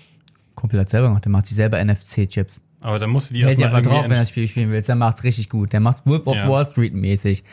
Kumpel 0.55 0.79
hat 0.79 0.89
selber 0.89 1.07
gemacht, 1.07 1.25
der 1.25 1.31
macht 1.31 1.45
sich 1.47 1.55
selber 1.55 1.83
NFC-Chips. 1.83 2.59
Aber 2.81 2.99
dann 2.99 3.09
musst 3.09 3.29
du 3.29 3.33
die 3.33 3.41
Hält 3.45 3.59
erstmal 3.59 3.81
dir 3.81 3.89
einfach 3.89 3.91
drauf, 3.91 4.03
wenn 4.05 4.11
er 4.17 4.19
das 4.21 4.29
Spiel 4.29 4.47
spielen 4.47 4.71
willst. 4.71 4.87
Der 4.87 4.95
macht's 4.95 5.23
richtig 5.23 5.49
gut. 5.49 5.73
Der 5.73 5.79
macht's 5.79 6.03
Wolf 6.05 6.25
of 6.27 6.35
Ja. 6.35 6.47
Wall 6.47 6.65
Street 6.65 6.93
mäßig. 6.93 7.43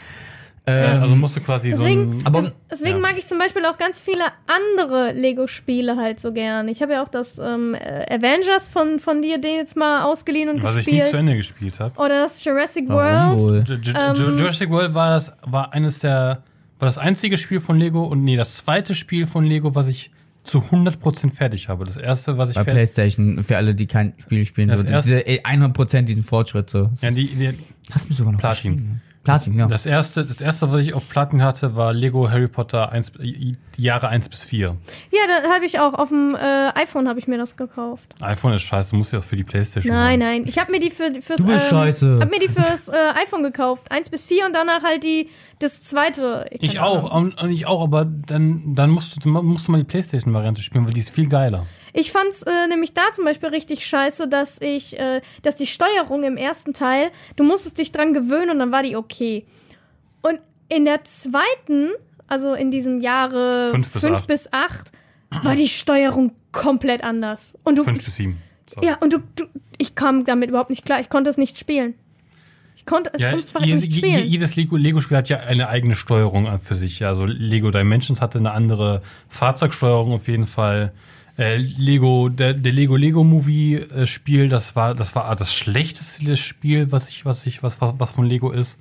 Ja, 0.66 1.02
also 1.02 1.14
musst 1.14 1.36
du 1.36 1.40
quasi 1.42 1.68
Deswegen, 1.70 2.12
so 2.12 2.18
ein. 2.20 2.26
Aber- 2.26 2.40
des- 2.40 2.54
deswegen 2.70 2.96
ja. 2.96 3.02
mag 3.02 3.18
ich 3.18 3.26
zum 3.26 3.38
Beispiel 3.38 3.66
auch 3.66 3.76
ganz 3.76 4.00
viele 4.00 4.24
andere 4.46 5.12
Lego-Spiele 5.12 5.96
halt 5.96 6.20
so 6.20 6.32
gern. 6.32 6.68
Ich 6.68 6.80
habe 6.80 6.94
ja 6.94 7.02
auch 7.02 7.08
das 7.10 7.38
ähm, 7.38 7.74
äh, 7.74 8.06
Avengers 8.14 8.68
von, 8.68 8.98
von 8.98 9.20
dir 9.20 9.36
den 9.36 9.56
jetzt 9.56 9.76
mal 9.76 10.04
ausgeliehen 10.04 10.48
und 10.48 10.62
Was 10.62 10.76
ich 10.78 10.86
nie 10.86 10.92
gespielt. 10.92 11.10
zu 11.10 11.16
Ende 11.18 11.36
gespielt 11.36 11.80
habe. 11.80 11.94
Oder 12.00 12.22
das 12.22 12.42
Jurassic 12.42 12.88
Warum 12.88 13.40
World. 13.40 13.68
Ähm. 13.70 14.38
Jurassic 14.38 14.70
World 14.70 14.94
war 14.94 15.10
das 15.10 15.32
war 15.42 15.74
eines 15.74 15.98
der 15.98 16.42
war 16.78 16.86
das 16.86 16.96
einzige 16.96 17.36
Spiel 17.36 17.60
von 17.60 17.78
Lego 17.78 18.04
und 18.06 18.24
nee, 18.24 18.36
das 18.36 18.56
zweite 18.56 18.94
Spiel 18.94 19.26
von 19.26 19.44
Lego, 19.44 19.74
was 19.74 19.86
ich 19.88 20.10
zu 20.44 20.58
100% 20.58 21.32
fertig 21.32 21.68
habe. 21.68 21.84
Das 21.84 21.96
erste, 21.96 22.38
was 22.38 22.50
ich 22.50 22.54
Bei 22.54 22.64
Playstation, 22.64 23.42
für 23.42 23.56
alle, 23.56 23.74
die 23.74 23.86
kein 23.86 24.12
Spiel 24.18 24.44
spielen, 24.44 24.68
Das 24.68 24.82
so, 24.82 24.86
diese 24.86 25.26
ey, 25.26 25.40
100% 25.40 26.02
diesen 26.02 26.22
Fortschritt 26.22 26.70
so. 26.70 26.90
ja, 27.00 27.10
die, 27.10 27.34
die, 27.34 27.58
Hast 27.90 28.04
du 28.04 28.10
mir 28.10 28.14
sogar 28.14 28.32
noch 28.32 28.40
Platin. 28.40 29.00
Platin, 29.24 29.54
ja. 29.58 29.66
Das 29.66 29.86
erste, 29.86 30.24
das 30.24 30.40
erste, 30.40 30.70
was 30.70 30.82
ich 30.82 30.92
auf 30.92 31.08
Platten 31.08 31.42
hatte, 31.42 31.74
war 31.76 31.94
Lego 31.94 32.30
Harry 32.30 32.46
Potter 32.46 32.92
1, 32.92 33.12
die 33.18 33.54
Jahre 33.78 34.08
1 34.08 34.28
bis 34.28 34.44
4. 34.44 34.76
Ja, 35.10 35.20
da 35.42 35.50
habe 35.50 35.64
ich 35.64 35.80
auch 35.80 35.94
auf 35.94 36.10
dem 36.10 36.34
äh, 36.34 36.38
iPhone 36.74 37.08
habe 37.08 37.18
ich 37.18 37.26
mir 37.26 37.38
das 37.38 37.56
gekauft. 37.56 38.14
iPhone 38.20 38.52
ist 38.52 38.62
scheiße, 38.62 38.90
du 38.90 38.96
musst 38.96 39.12
ja 39.12 39.18
das 39.18 39.28
für 39.28 39.36
die 39.36 39.44
Playstation 39.44 39.94
Nein, 39.94 40.12
haben. 40.12 40.18
nein. 40.18 40.44
Ich 40.46 40.58
habe 40.58 40.70
mir 40.70 40.78
die 40.80 40.90
für, 40.90 41.10
fürs 41.20 41.40
Du 41.40 41.46
bist 41.46 41.72
ähm, 41.72 41.78
scheiße. 41.78 42.18
Hab 42.20 42.30
mir 42.30 42.38
die 42.38 42.48
fürs 42.48 42.88
äh, 42.88 42.92
iPhone 43.22 43.42
gekauft, 43.42 43.90
1 43.90 44.10
bis 44.10 44.26
4 44.26 44.46
und 44.46 44.52
danach 44.54 44.82
halt 44.82 45.02
die 45.02 45.30
das 45.58 45.82
zweite. 45.82 46.46
Ich 46.50 46.74
keine 46.74 46.86
auch, 46.86 47.14
und, 47.14 47.40
und 47.40 47.50
ich 47.50 47.66
auch, 47.66 47.82
aber 47.82 48.04
dann, 48.04 48.74
dann 48.74 48.90
musst 48.90 49.24
du, 49.24 49.28
musst 49.28 49.68
du 49.68 49.72
mal 49.72 49.78
die 49.78 49.84
Playstation-Variante 49.84 50.62
spielen, 50.62 50.84
weil 50.84 50.92
die 50.92 51.00
ist 51.00 51.10
viel 51.10 51.28
geiler. 51.28 51.66
Ich 51.96 52.10
fand's 52.10 52.42
äh, 52.42 52.66
nämlich 52.68 52.92
da 52.92 53.02
zum 53.14 53.24
Beispiel 53.24 53.50
richtig 53.50 53.86
scheiße, 53.86 54.26
dass 54.28 54.60
ich, 54.60 54.98
äh, 54.98 55.20
dass 55.42 55.54
die 55.54 55.66
Steuerung 55.66 56.24
im 56.24 56.36
ersten 56.36 56.72
Teil, 56.72 57.10
du 57.36 57.44
musstest 57.44 57.78
dich 57.78 57.92
dran 57.92 58.12
gewöhnen 58.12 58.50
und 58.50 58.58
dann 58.58 58.72
war 58.72 58.82
die 58.82 58.96
okay. 58.96 59.46
Und 60.20 60.40
in 60.68 60.84
der 60.84 61.04
zweiten, 61.04 61.90
also 62.26 62.54
in 62.54 62.72
diesem 62.72 63.00
Jahre 63.00 63.68
Fünf 63.70 63.92
bis 63.92 64.02
fünf 64.02 64.18
acht. 64.18 64.26
bis 64.26 64.52
acht, 64.52 64.90
war 65.42 65.54
die 65.54 65.68
Steuerung 65.68 66.32
komplett 66.50 67.04
anders. 67.04 67.56
Und 67.64 67.76
du, 67.78 67.84
5 67.84 68.04
bis 68.04 68.16
7. 68.16 68.38
So. 68.74 68.80
ja, 68.82 68.96
und 69.00 69.12
du, 69.12 69.18
du, 69.36 69.44
ich 69.78 69.94
kam 69.94 70.24
damit 70.24 70.48
überhaupt 70.48 70.70
nicht 70.70 70.84
klar. 70.84 70.98
Ich 71.00 71.08
konnte 71.08 71.30
es 71.30 71.36
nicht 71.36 71.58
spielen. 71.58 71.94
Ich 72.76 72.86
konnte 72.86 73.10
es 73.14 73.20
Ja, 73.20 73.28
einfach 73.30 73.60
je- 73.64 73.76
nicht 73.76 73.92
spielen. 73.94 74.26
jedes 74.26 74.56
Lego- 74.56 74.76
Lego-Spiel 74.76 75.16
hat 75.16 75.28
ja 75.28 75.38
eine 75.38 75.68
eigene 75.68 75.94
Steuerung 75.94 76.58
für 76.58 76.74
sich. 76.74 77.04
Also 77.04 77.24
Lego 77.24 77.70
Dimensions 77.70 78.20
hatte 78.20 78.38
eine 78.38 78.50
andere 78.52 79.02
Fahrzeugsteuerung 79.28 80.12
auf 80.12 80.26
jeden 80.28 80.46
Fall. 80.46 80.92
Äh, 81.36 81.56
Lego, 81.56 82.28
der, 82.28 82.54
der 82.54 82.72
Lego 82.72 82.96
Lego 82.96 83.24
Movie 83.24 83.76
äh, 83.76 84.06
Spiel, 84.06 84.48
das 84.48 84.76
war, 84.76 84.94
das 84.94 85.16
war 85.16 85.34
das 85.34 85.52
schlechteste 85.52 86.36
Spiel, 86.36 86.92
was 86.92 87.08
ich, 87.08 87.24
was 87.24 87.46
ich, 87.46 87.62
was, 87.62 87.80
was, 87.80 87.94
was 87.98 88.10
von 88.12 88.24
Lego 88.24 88.52
ist. 88.52 88.78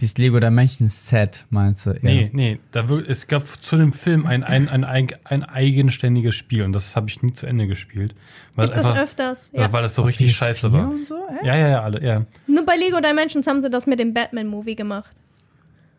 Dieses 0.00 0.18
Lego 0.18 0.40
Dimension 0.40 0.88
Set, 0.88 1.46
meinst 1.50 1.86
du? 1.86 1.90
Ja. 1.90 1.98
Nee, 2.02 2.30
nee, 2.32 2.58
da 2.72 2.88
wir, 2.88 3.08
es 3.08 3.28
gab 3.28 3.46
zu 3.46 3.76
dem 3.76 3.92
Film 3.92 4.26
ein, 4.26 4.42
ein, 4.42 4.68
ein, 4.68 4.82
ein, 4.82 5.06
ein 5.22 5.44
eigenständiges 5.44 6.34
Spiel 6.34 6.64
und 6.64 6.72
das 6.72 6.96
habe 6.96 7.08
ich 7.08 7.22
nie 7.22 7.34
zu 7.34 7.46
Ende 7.46 7.68
gespielt. 7.68 8.16
Weil 8.56 8.66
Gibt 8.66 8.78
einfach, 8.78 9.00
öfters. 9.00 9.50
Ja. 9.52 9.72
weil 9.72 9.82
das 9.82 9.94
so 9.94 10.02
richtig 10.02 10.34
scheiße 10.34 10.66
PS4 10.66 10.72
war. 10.72 10.92
So? 11.06 11.14
Ja, 11.44 11.56
ja, 11.56 11.68
ja, 11.68 11.82
alle, 11.82 12.02
ja. 12.02 12.26
Nur 12.48 12.66
bei 12.66 12.74
Lego 12.74 13.00
Dimensions 13.00 13.46
haben 13.46 13.62
sie 13.62 13.70
das 13.70 13.86
mit 13.86 14.00
dem 14.00 14.12
Batman-Movie 14.12 14.74
gemacht. 14.74 15.14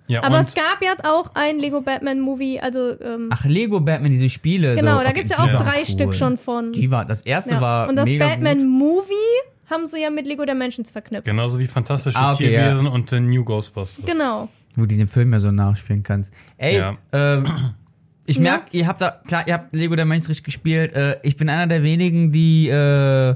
Ja 0.07 0.23
Aber 0.23 0.39
es 0.41 0.53
gab 0.53 0.79
ja 0.81 0.93
auch 1.03 1.31
ein 1.35 1.59
Lego 1.59 1.81
Batman-Movie, 1.81 2.59
also 2.59 2.99
ähm, 3.01 3.29
Ach, 3.31 3.45
Lego 3.45 3.79
Batman, 3.79 4.11
diese 4.11 4.29
Spiele. 4.29 4.75
genau, 4.75 4.97
so. 4.97 5.03
da 5.03 5.09
Okay, 5.09 5.13
gibt's 5.13 5.31
ja 5.31 5.37
auch 5.39 5.47
drei 5.63 5.79
cool. 5.79 5.85
Stück 5.85 6.15
schon 6.15 6.37
von. 6.37 6.73
Die 6.73 6.91
war, 6.91 7.05
das 7.05 7.21
erste 7.21 7.55
ja. 7.55 7.61
war 7.61 7.89
Und 7.89 7.95
das 7.95 8.07
mega 8.09 8.25
gut. 8.25 8.33
Batman-Movie 8.35 9.13
haben 9.69 9.85
sie 9.85 10.01
ja 10.01 10.09
mit 10.09 10.27
Lego 10.27 10.45
Dimensions 10.45 10.91
verknüpft. 10.91 11.25
genauso 11.25 11.57
wie 11.59 11.67
Fantastische 11.67 12.17
Ah, 12.17 12.33
okay, 12.33 12.49
Tierwesen 12.49 12.87
und 12.87 13.09
The 13.09 13.19
New 13.19 13.43
Ghostbusters. 13.45 14.05
Genau. 14.05 14.49
wo 14.75 14.81
du 14.85 14.95
den 14.95 15.07
Film 15.07 15.31
ja 15.33 15.39
so 15.39 15.51
nachspielen 15.51 16.03
kannst. 16.03 16.33
Ey, 16.57 16.77
Ja. 16.77 16.97
ähm, 17.11 17.45
ich 18.25 18.37
Ja. 18.37 18.41
merk, 18.41 18.63
ihr 18.73 18.87
habt 18.87 19.01
da, 19.01 19.11
klar, 19.25 19.43
ihr 19.47 19.53
habt 19.53 19.73
Lego 19.75 19.95
Dimensions 19.95 20.29
richtig 20.29 20.45
gespielt. 20.45 20.93
Äh, 20.93 21.17
ich 21.23 21.35
bin 21.37 21.47
einer 21.49 21.67
der 21.67 21.83
wenigen, 21.83 22.31
die 22.31 22.69
äh, 22.69 23.35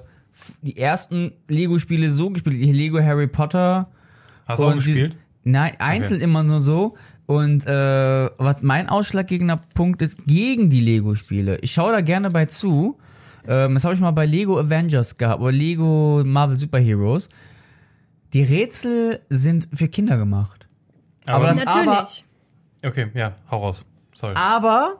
die 0.61 0.77
ersten 0.77 1.31
Lego-Spiele 1.47 2.09
so 2.11 2.29
gespielt, 2.29 2.55
Lego 2.57 2.99
Harry 3.01 3.27
Potter. 3.27 3.89
Hast 4.47 4.59
du 4.61 4.65
auch 4.65 4.71
Und 4.73 4.85
die- 4.85 4.93
gespielt? 4.93 5.15
Nein, 5.51 5.73
einzeln 5.79 6.21
immer 6.21 6.43
nur 6.43 6.61
so. 6.61 6.95
Und 7.25 7.65
äh, 7.67 8.29
was 8.37 8.61
mein 8.63 8.87
ausschlaggebender 8.89 9.59
Punkt 9.73 10.01
ist 10.01 10.25
gegen 10.25 10.69
die 10.69 10.79
Lego-Spiele. 10.81 11.57
Ich 11.61 11.73
schaue 11.73 11.91
da 11.91 12.01
gerne 12.01 12.29
bei 12.31 12.45
zu. 12.45 12.97
Ähm, 13.47 13.73
das 13.73 13.83
habe 13.83 13.95
ich 13.95 13.99
mal 14.01 14.11
bei 14.11 14.25
Lego 14.25 14.59
Avengers 14.59 15.17
gehabt 15.17 15.41
oder 15.41 15.51
Lego 15.51 16.23
Marvel 16.25 16.57
Superheroes. 16.59 17.29
Die 18.33 18.43
Rätsel 18.43 19.21
sind 19.29 19.67
für 19.73 19.87
Kinder 19.87 20.17
gemacht. 20.17 20.67
Aber 21.25 21.47
das- 21.47 21.63
Natürlich. 21.63 22.25
Okay, 22.85 23.07
ja, 23.13 23.35
hau 23.51 23.57
raus. 23.57 23.85
Sorry. 24.13 24.33
Aber 24.37 24.97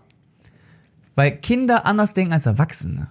weil 1.15 1.31
Kinder 1.37 1.85
anders 1.85 2.13
denken 2.13 2.33
als 2.33 2.45
Erwachsene. 2.45 3.07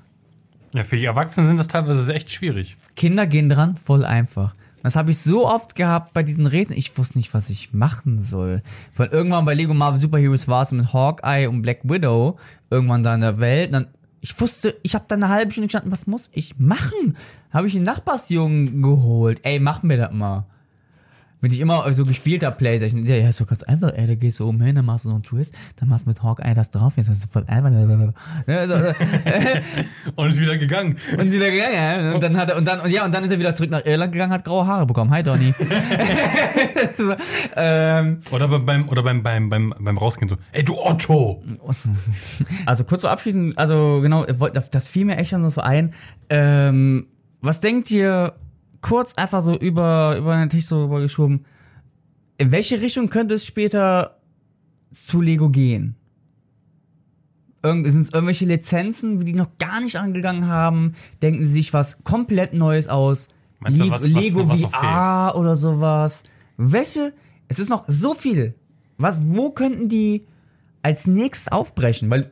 Ja, 0.73 0.85
für 0.85 0.97
die 0.97 1.05
Erwachsenen 1.07 1.47
sind 1.49 1.57
das 1.59 1.69
teilweise 1.69 2.13
echt 2.15 2.31
schwierig. 2.31 2.77
Kinder 2.97 3.27
gehen 3.27 3.49
dran, 3.49 3.77
voll 3.77 4.05
einfach. 4.05 4.55
Das 4.87 4.95
habe 4.95 5.11
ich 5.11 5.19
so 5.19 5.49
oft 5.49 5.75
gehabt 5.75 6.13
bei 6.13 6.23
diesen 6.23 6.47
Rätseln. 6.47 6.79
Ich 6.79 6.97
wusste 6.97 7.19
nicht, 7.19 7.35
was 7.35 7.51
ich 7.51 7.75
machen 7.75 8.21
soll. 8.21 8.63
Weil 8.95 9.09
irgendwann 9.09 9.45
bei 9.45 9.53
Lego 9.53 9.75
Marvel 9.75 9.99
Superheroes 9.99 10.47
war 10.47 10.63
es 10.63 10.71
mit 10.71 10.93
Hawkeye 10.93 11.49
und 11.49 11.63
Black 11.63 11.81
Widow 11.83 12.39
irgendwann 12.71 13.03
da 13.03 13.13
in 13.17 13.21
der 13.21 13.41
Welt. 13.41 13.67
Und 13.67 13.73
dann, 13.73 13.87
ich 14.21 14.41
wusste, 14.41 14.77
ich 14.85 14.95
habe 14.95 15.05
da 15.09 15.17
eine 15.17 15.29
halbe 15.29 15.51
Stunde 15.51 15.67
gestanden, 15.67 15.91
was 15.91 16.07
muss 16.07 16.31
ich 16.31 16.61
machen? 16.61 17.17
Habe 17.51 17.67
ich 17.67 17.75
einen 17.75 17.85
Nachbarsjungen 17.85 18.81
geholt. 18.81 19.41
Ey, 19.43 19.59
mach 19.59 19.83
mir 19.83 19.97
das 19.97 20.13
mal. 20.13 20.47
Wenn 21.47 21.53
ich 21.53 21.61
immer 21.61 21.93
so 21.93 22.05
gespielt 22.05 22.45
habe, 22.45 22.57
Playstation, 22.57 23.07
ja, 23.07 23.15
ja, 23.15 23.29
ist 23.29 23.41
doch 23.41 23.47
ganz 23.47 23.63
einfach, 23.63 23.93
ey, 23.95 24.09
da 24.09 24.17
gehst 24.17 24.41
du 24.41 24.49
oben 24.49 24.61
hin, 24.63 24.75
dann 24.75 24.85
machst 24.85 25.05
du 25.05 25.11
so 25.11 25.15
einen 25.15 25.23
Twist, 25.23 25.55
dann 25.77 25.89
machst 25.89 26.05
du 26.05 26.11
mit 26.11 26.21
Hawkeye 26.21 26.55
das 26.55 26.73
drauf, 26.73 26.95
jetzt 26.97 27.09
ist 27.09 27.23
das 27.23 27.31
voll 27.31 27.45
einfach. 27.47 27.71
Und 30.17 30.31
ist 30.31 30.41
wieder 30.41 30.59
gegangen. 30.59 30.97
Und 31.17 31.31
wieder 31.31 31.49
gegangen, 31.53 31.75
ja. 31.75 32.15
Und 32.15 32.21
dann 32.21 32.37
hat 32.37 32.51
er, 32.51 32.57
und 32.57 32.67
dann, 32.67 32.81
und 32.81 32.91
ja, 32.91 33.05
und 33.05 33.15
dann 33.15 33.23
ist 33.23 33.31
er 33.31 33.39
wieder 33.39 33.55
zurück 33.55 33.71
nach 33.71 33.85
Irland 33.85 34.11
gegangen, 34.11 34.33
hat 34.33 34.45
graue 34.45 34.67
Haare 34.67 34.87
bekommen. 34.87 35.13
Hi, 35.13 35.23
Donny. 35.23 35.55
so, 36.99 37.15
ähm, 37.55 38.19
Oder 38.33 38.49
beim- 38.49 38.67
beim, 38.67 38.89
oder 38.89 39.05
beim, 39.05 39.23
beim, 39.23 39.49
beim, 39.49 39.73
beim 39.79 39.99
Rausgehen 39.99 40.29
so, 40.29 40.35
ey 40.51 40.65
du 40.65 40.77
Otto! 40.77 41.45
also 42.67 42.83
kurz 42.83 43.03
so 43.03 43.09
abschließend, 43.09 43.57
also 43.57 44.01
genau, 44.03 44.25
das 44.25 44.69
das 44.71 44.89
fiel 44.89 45.05
mir 45.05 45.17
echt 45.17 45.31
schon 45.31 45.49
so 45.49 45.61
ein. 45.61 45.95
Ähm, 46.29 47.07
was 47.41 47.61
denkt 47.61 47.89
ihr, 47.93 48.33
kurz 48.89 49.15
einfach 49.15 49.41
so 49.43 49.57
über, 49.57 50.17
über 50.17 50.37
den 50.37 50.49
Tisch 50.51 50.67
so 50.67 50.85
rübergeschoben, 50.85 51.45
in 52.39 52.53
welche 52.53 52.81
Richtung 52.81 53.09
könnte 53.11 53.35
es 53.35 53.45
später 53.47 54.19
zu 54.93 55.21
Lego 55.21 55.49
gehen? 55.49 55.97
Irgend, 57.63 57.91
sind 57.91 58.03
es 58.03 58.11
irgendwelche 58.11 58.45
Lizenzen, 58.45 59.25
die 59.25 59.33
noch 59.33 59.59
gar 59.59 59.81
nicht 59.81 59.97
angegangen 59.97 60.47
haben? 60.47 60.95
Denken 61.23 61.43
sie 61.43 61.49
sich 61.49 61.73
was 61.73 62.05
komplett 62.05 62.55
Neues 62.55 62.87
aus? 62.89 63.29
Meinst 63.59 63.79
Le 63.83 63.91
was- 63.91 64.03
was- 64.03 64.09
Lego 64.11 64.49
was 64.49 64.61
VR 64.61 65.35
oder 65.37 65.57
sowas? 65.57 66.23
Welche? 66.57 67.13
Es 67.49 67.59
ist 67.59 67.69
noch 67.71 67.85
so 67.89 68.15
viel. 68.15 68.55
Was, 68.99 69.21
wo 69.25 69.51
könnten 69.51 69.89
die 69.89 70.27
als 70.83 71.07
nächstes 71.07 71.51
aufbrechen? 71.51 72.09
Weil 72.11 72.31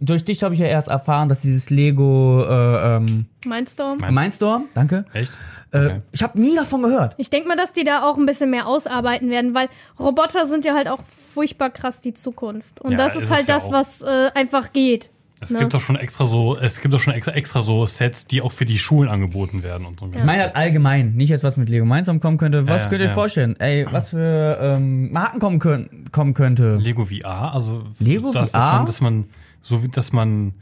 durch 0.00 0.24
dich 0.24 0.42
habe 0.42 0.54
ich 0.54 0.60
ja 0.60 0.66
erst 0.66 0.88
erfahren, 0.88 1.28
dass 1.28 1.40
dieses 1.40 1.70
Lego 1.70 2.44
äh, 2.48 2.96
ähm, 2.96 3.26
Mindstorm. 3.46 3.98
Mein- 4.00 4.14
Mindstorm, 4.14 4.64
danke. 4.74 5.04
Echt? 5.12 5.32
Äh, 5.72 5.76
Okay. 5.86 6.02
ich 6.12 6.22
habe 6.22 6.40
nie 6.40 6.54
davon 6.54 6.82
gehört. 6.82 7.14
Ich 7.18 7.30
denke 7.30 7.48
mal, 7.48 7.56
dass 7.56 7.72
die 7.72 7.84
da 7.84 8.02
auch 8.08 8.16
ein 8.16 8.26
bisschen 8.26 8.50
mehr 8.50 8.66
ausarbeiten 8.66 9.30
werden, 9.30 9.54
weil 9.54 9.68
Roboter 9.98 10.46
sind 10.46 10.64
ja 10.64 10.74
halt 10.74 10.88
auch 10.88 11.00
furchtbar 11.34 11.70
krass 11.70 12.00
die 12.00 12.14
Zukunft. 12.14 12.80
Und 12.80 12.92
Ja, 12.92 12.96
das 12.98 13.16
ist 13.16 13.24
ist 13.24 13.30
halt 13.30 13.48
ja 13.48 13.54
das, 13.54 13.70
was 13.72 14.02
äh, 14.02 14.30
einfach 14.34 14.72
geht. 14.72 15.10
Es 15.38 15.50
Ne? 15.50 15.58
gibt 15.58 15.74
doch 15.74 15.80
schon 15.82 15.96
extra 15.96 16.24
so, 16.24 16.56
es 16.56 16.80
gibt 16.80 16.94
doch 16.94 16.98
schon 17.00 17.12
extra, 17.12 17.32
extra 17.32 17.60
so 17.60 17.86
Sets, 17.86 18.24
die 18.24 18.40
auch 18.40 18.52
für 18.52 18.64
die 18.64 18.78
Schulen 18.78 19.10
angeboten 19.10 19.62
werden 19.62 19.86
und 19.86 20.00
so. 20.00 20.06
Ich 20.06 20.24
meine 20.24 20.44
halt 20.44 20.56
allgemein, 20.56 21.12
nicht 21.14 21.28
jetzt 21.28 21.44
was 21.44 21.58
mit 21.58 21.68
Lego 21.68 21.84
Mindstorm 21.84 22.20
kommen 22.20 22.38
könnte. 22.38 22.66
Was 22.68 22.84
Ja, 22.84 22.88
könnt 22.90 23.00
ihr 23.00 23.04
euch 23.04 23.10
ja. 23.10 23.14
vorstellen? 23.14 23.54
Ey, 23.60 23.86
was 23.90 24.10
für 24.10 24.58
ähm, 24.62 25.12
Marken 25.12 25.38
kommen, 25.38 25.58
können, 25.58 26.04
kommen 26.10 26.32
könnte? 26.32 26.76
Lego 26.76 27.04
VR, 27.04 27.52
also 27.52 27.84
Lego 27.98 28.32
das, 28.32 28.50
Dass 28.50 28.64
VR? 28.64 28.76
man, 28.78 28.86
dass 28.86 29.00
man, 29.02 29.24
so 29.66 29.82
wie, 29.82 29.88
dass 29.88 30.12
man, 30.12 30.54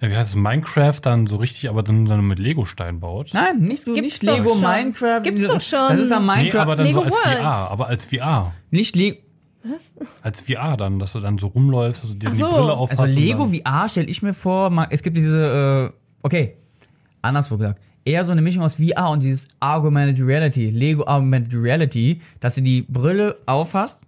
äh, 0.00 0.10
wie 0.10 0.16
heißt 0.16 0.30
es, 0.30 0.36
Minecraft 0.36 0.98
dann 1.02 1.26
so 1.26 1.36
richtig, 1.36 1.68
aber 1.68 1.82
dann, 1.82 2.04
dann 2.04 2.26
mit 2.26 2.38
Lego-Stein 2.38 3.00
baut. 3.00 3.30
Nein, 3.32 3.58
nicht, 3.58 3.86
du, 3.86 3.92
nicht 3.92 4.26
doch 4.26 4.36
Lego 4.36 4.50
schon. 4.50 4.60
Minecraft. 4.60 5.22
Gibt's 5.22 5.46
doch 5.46 5.60
schon. 5.60 5.78
Das 5.90 6.00
ist 6.00 6.10
Nee, 6.10 6.18
Minecraft. 6.20 6.60
aber 6.60 6.76
dann 6.76 6.86
Lego 6.86 7.00
so 7.00 7.04
als 7.06 7.14
Worlds. 7.14 7.38
VR, 7.38 7.70
aber 7.70 7.86
als 7.86 8.06
VR. 8.06 8.52
nicht 8.70 8.96
Lego. 8.96 9.18
Was? 9.64 9.92
Als 10.22 10.42
VR 10.42 10.76
dann, 10.76 10.98
dass 10.98 11.12
du 11.12 11.20
dann 11.20 11.38
so 11.38 11.46
rumläufst, 11.46 12.02
also 12.02 12.14
dir 12.14 12.28
Ach 12.28 12.32
die 12.32 12.38
so. 12.38 12.50
Brille 12.50 12.72
aufhast. 12.74 13.00
Also 13.00 13.14
Lego 13.18 13.46
VR 13.46 13.88
stelle 13.88 14.08
ich 14.08 14.20
mir 14.20 14.34
vor, 14.34 14.88
es 14.90 15.02
gibt 15.04 15.16
diese, 15.16 15.92
äh, 15.92 15.96
okay, 16.22 16.56
anderswo 17.22 17.56
gesagt, 17.56 17.80
eher 18.04 18.24
so 18.24 18.32
eine 18.32 18.42
Mischung 18.42 18.64
aus 18.64 18.76
VR 18.76 19.10
und 19.10 19.22
dieses 19.22 19.46
Augmented 19.60 20.18
Reality, 20.26 20.68
Lego 20.70 21.04
Augmented 21.06 21.54
Reality, 21.54 22.20
dass 22.40 22.56
du 22.56 22.62
die 22.62 22.82
Brille 22.82 23.36
aufhast 23.46 24.02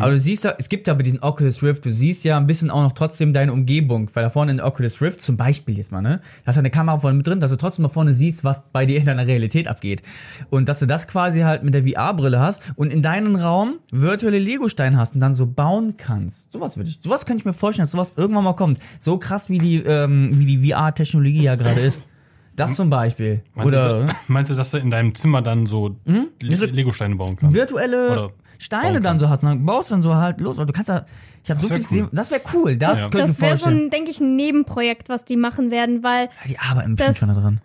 Aber 0.00 0.10
du 0.12 0.18
siehst 0.18 0.44
ja, 0.44 0.54
es 0.58 0.68
gibt 0.68 0.88
ja 0.88 0.94
bei 0.94 1.02
diesen 1.02 1.20
Oculus 1.22 1.62
Rift, 1.62 1.84
du 1.84 1.90
siehst 1.90 2.24
ja 2.24 2.36
ein 2.38 2.46
bisschen 2.46 2.70
auch 2.70 2.82
noch 2.82 2.92
trotzdem 2.92 3.32
deine 3.32 3.52
Umgebung, 3.52 4.08
weil 4.14 4.22
da 4.22 4.30
vorne 4.30 4.50
in 4.52 4.56
der 4.56 4.66
Oculus 4.66 5.00
Rift 5.02 5.20
zum 5.20 5.36
Beispiel 5.36 5.76
jetzt 5.76 5.92
mal, 5.92 6.00
ne, 6.00 6.20
da 6.44 6.46
hast 6.48 6.56
du 6.56 6.60
eine 6.60 6.70
Kamera 6.70 6.98
vorne 6.98 7.16
mit 7.18 7.26
drin, 7.26 7.40
dass 7.40 7.50
du 7.50 7.56
trotzdem 7.56 7.82
mal 7.82 7.88
vorne 7.88 8.12
siehst, 8.12 8.42
was 8.44 8.62
bei 8.72 8.86
dir 8.86 8.98
in 8.98 9.04
deiner 9.06 9.26
Realität 9.26 9.68
abgeht. 9.68 10.02
Und 10.50 10.68
dass 10.68 10.78
du 10.80 10.86
das 10.86 11.06
quasi 11.06 11.40
halt 11.40 11.62
mit 11.62 11.74
der 11.74 11.82
VR-Brille 11.86 12.40
hast 12.40 12.62
und 12.76 12.92
in 12.92 13.02
deinen 13.02 13.36
Raum 13.36 13.74
virtuelle 13.90 14.38
Lego-Steine 14.38 14.96
hast 14.96 15.14
und 15.14 15.20
dann 15.20 15.34
so 15.34 15.46
bauen 15.46 15.94
kannst. 15.98 16.50
Sowas 16.52 16.76
würde 16.76 16.88
ich, 16.90 16.98
sowas 17.02 17.26
könnte 17.26 17.42
ich 17.42 17.44
mir 17.44 17.52
vorstellen, 17.52 17.84
dass 17.84 17.92
sowas 17.92 18.14
irgendwann 18.16 18.44
mal 18.44 18.54
kommt. 18.56 18.78
So 19.00 19.18
krass 19.18 19.50
wie 19.50 19.58
die, 19.58 19.76
ähm, 19.84 20.30
wie 20.38 20.46
die 20.46 20.70
VR-Technologie 20.70 21.42
ja 21.42 21.54
gerade 21.56 21.80
ist. 21.80 22.06
Das 22.54 22.74
zum 22.76 22.90
Beispiel. 22.90 23.42
Meinst, 23.54 23.68
Oder 23.68 24.00
du, 24.00 24.06
da- 24.06 24.12
meinst 24.28 24.50
du, 24.50 24.54
dass 24.54 24.70
du 24.72 24.76
in 24.76 24.90
deinem 24.90 25.14
Zimmer 25.14 25.40
dann 25.40 25.64
so 25.66 25.96
Le 26.04 26.26
Lego-Steine 26.66 27.14
bauen 27.16 27.36
kannst? 27.36 27.56
virtuelle 27.56 28.10
Oder 28.12 28.30
Steine 28.62 29.00
dann 29.00 29.18
so 29.18 29.28
hast. 29.28 29.42
Und 29.42 29.48
dann 29.50 29.66
baust 29.66 29.90
du 29.90 29.94
dann 29.94 30.02
so 30.02 30.14
halt 30.14 30.40
los. 30.40 30.58
Und 30.58 30.66
du 30.68 30.72
kannst 30.72 30.88
da, 30.88 31.04
ich 31.44 31.50
habe 31.50 31.60
so 31.60 31.66
viel 31.68 31.76
cool. 31.76 31.82
gesehen. 31.82 32.08
Das 32.12 32.30
wäre 32.30 32.42
cool. 32.54 32.76
Das 32.76 32.98
Ja. 32.98 33.08
Das 33.10 33.40
wäre 33.40 33.56
so 33.56 33.66
ein, 33.68 33.90
denke 33.90 34.10
ich, 34.10 34.20
ein 34.20 34.36
Nebenprojekt, 34.36 35.08
was 35.08 35.24
die 35.24 35.36
machen 35.36 35.70
werden, 35.70 36.02
weil 36.02 36.26
Ja, 36.26 36.48
die 36.48 36.58
arbeiten 36.58 36.96
bestimmt 36.96 37.10
das- 37.10 37.18
schon 37.18 37.28
da 37.34 37.40
dran. 37.40 37.60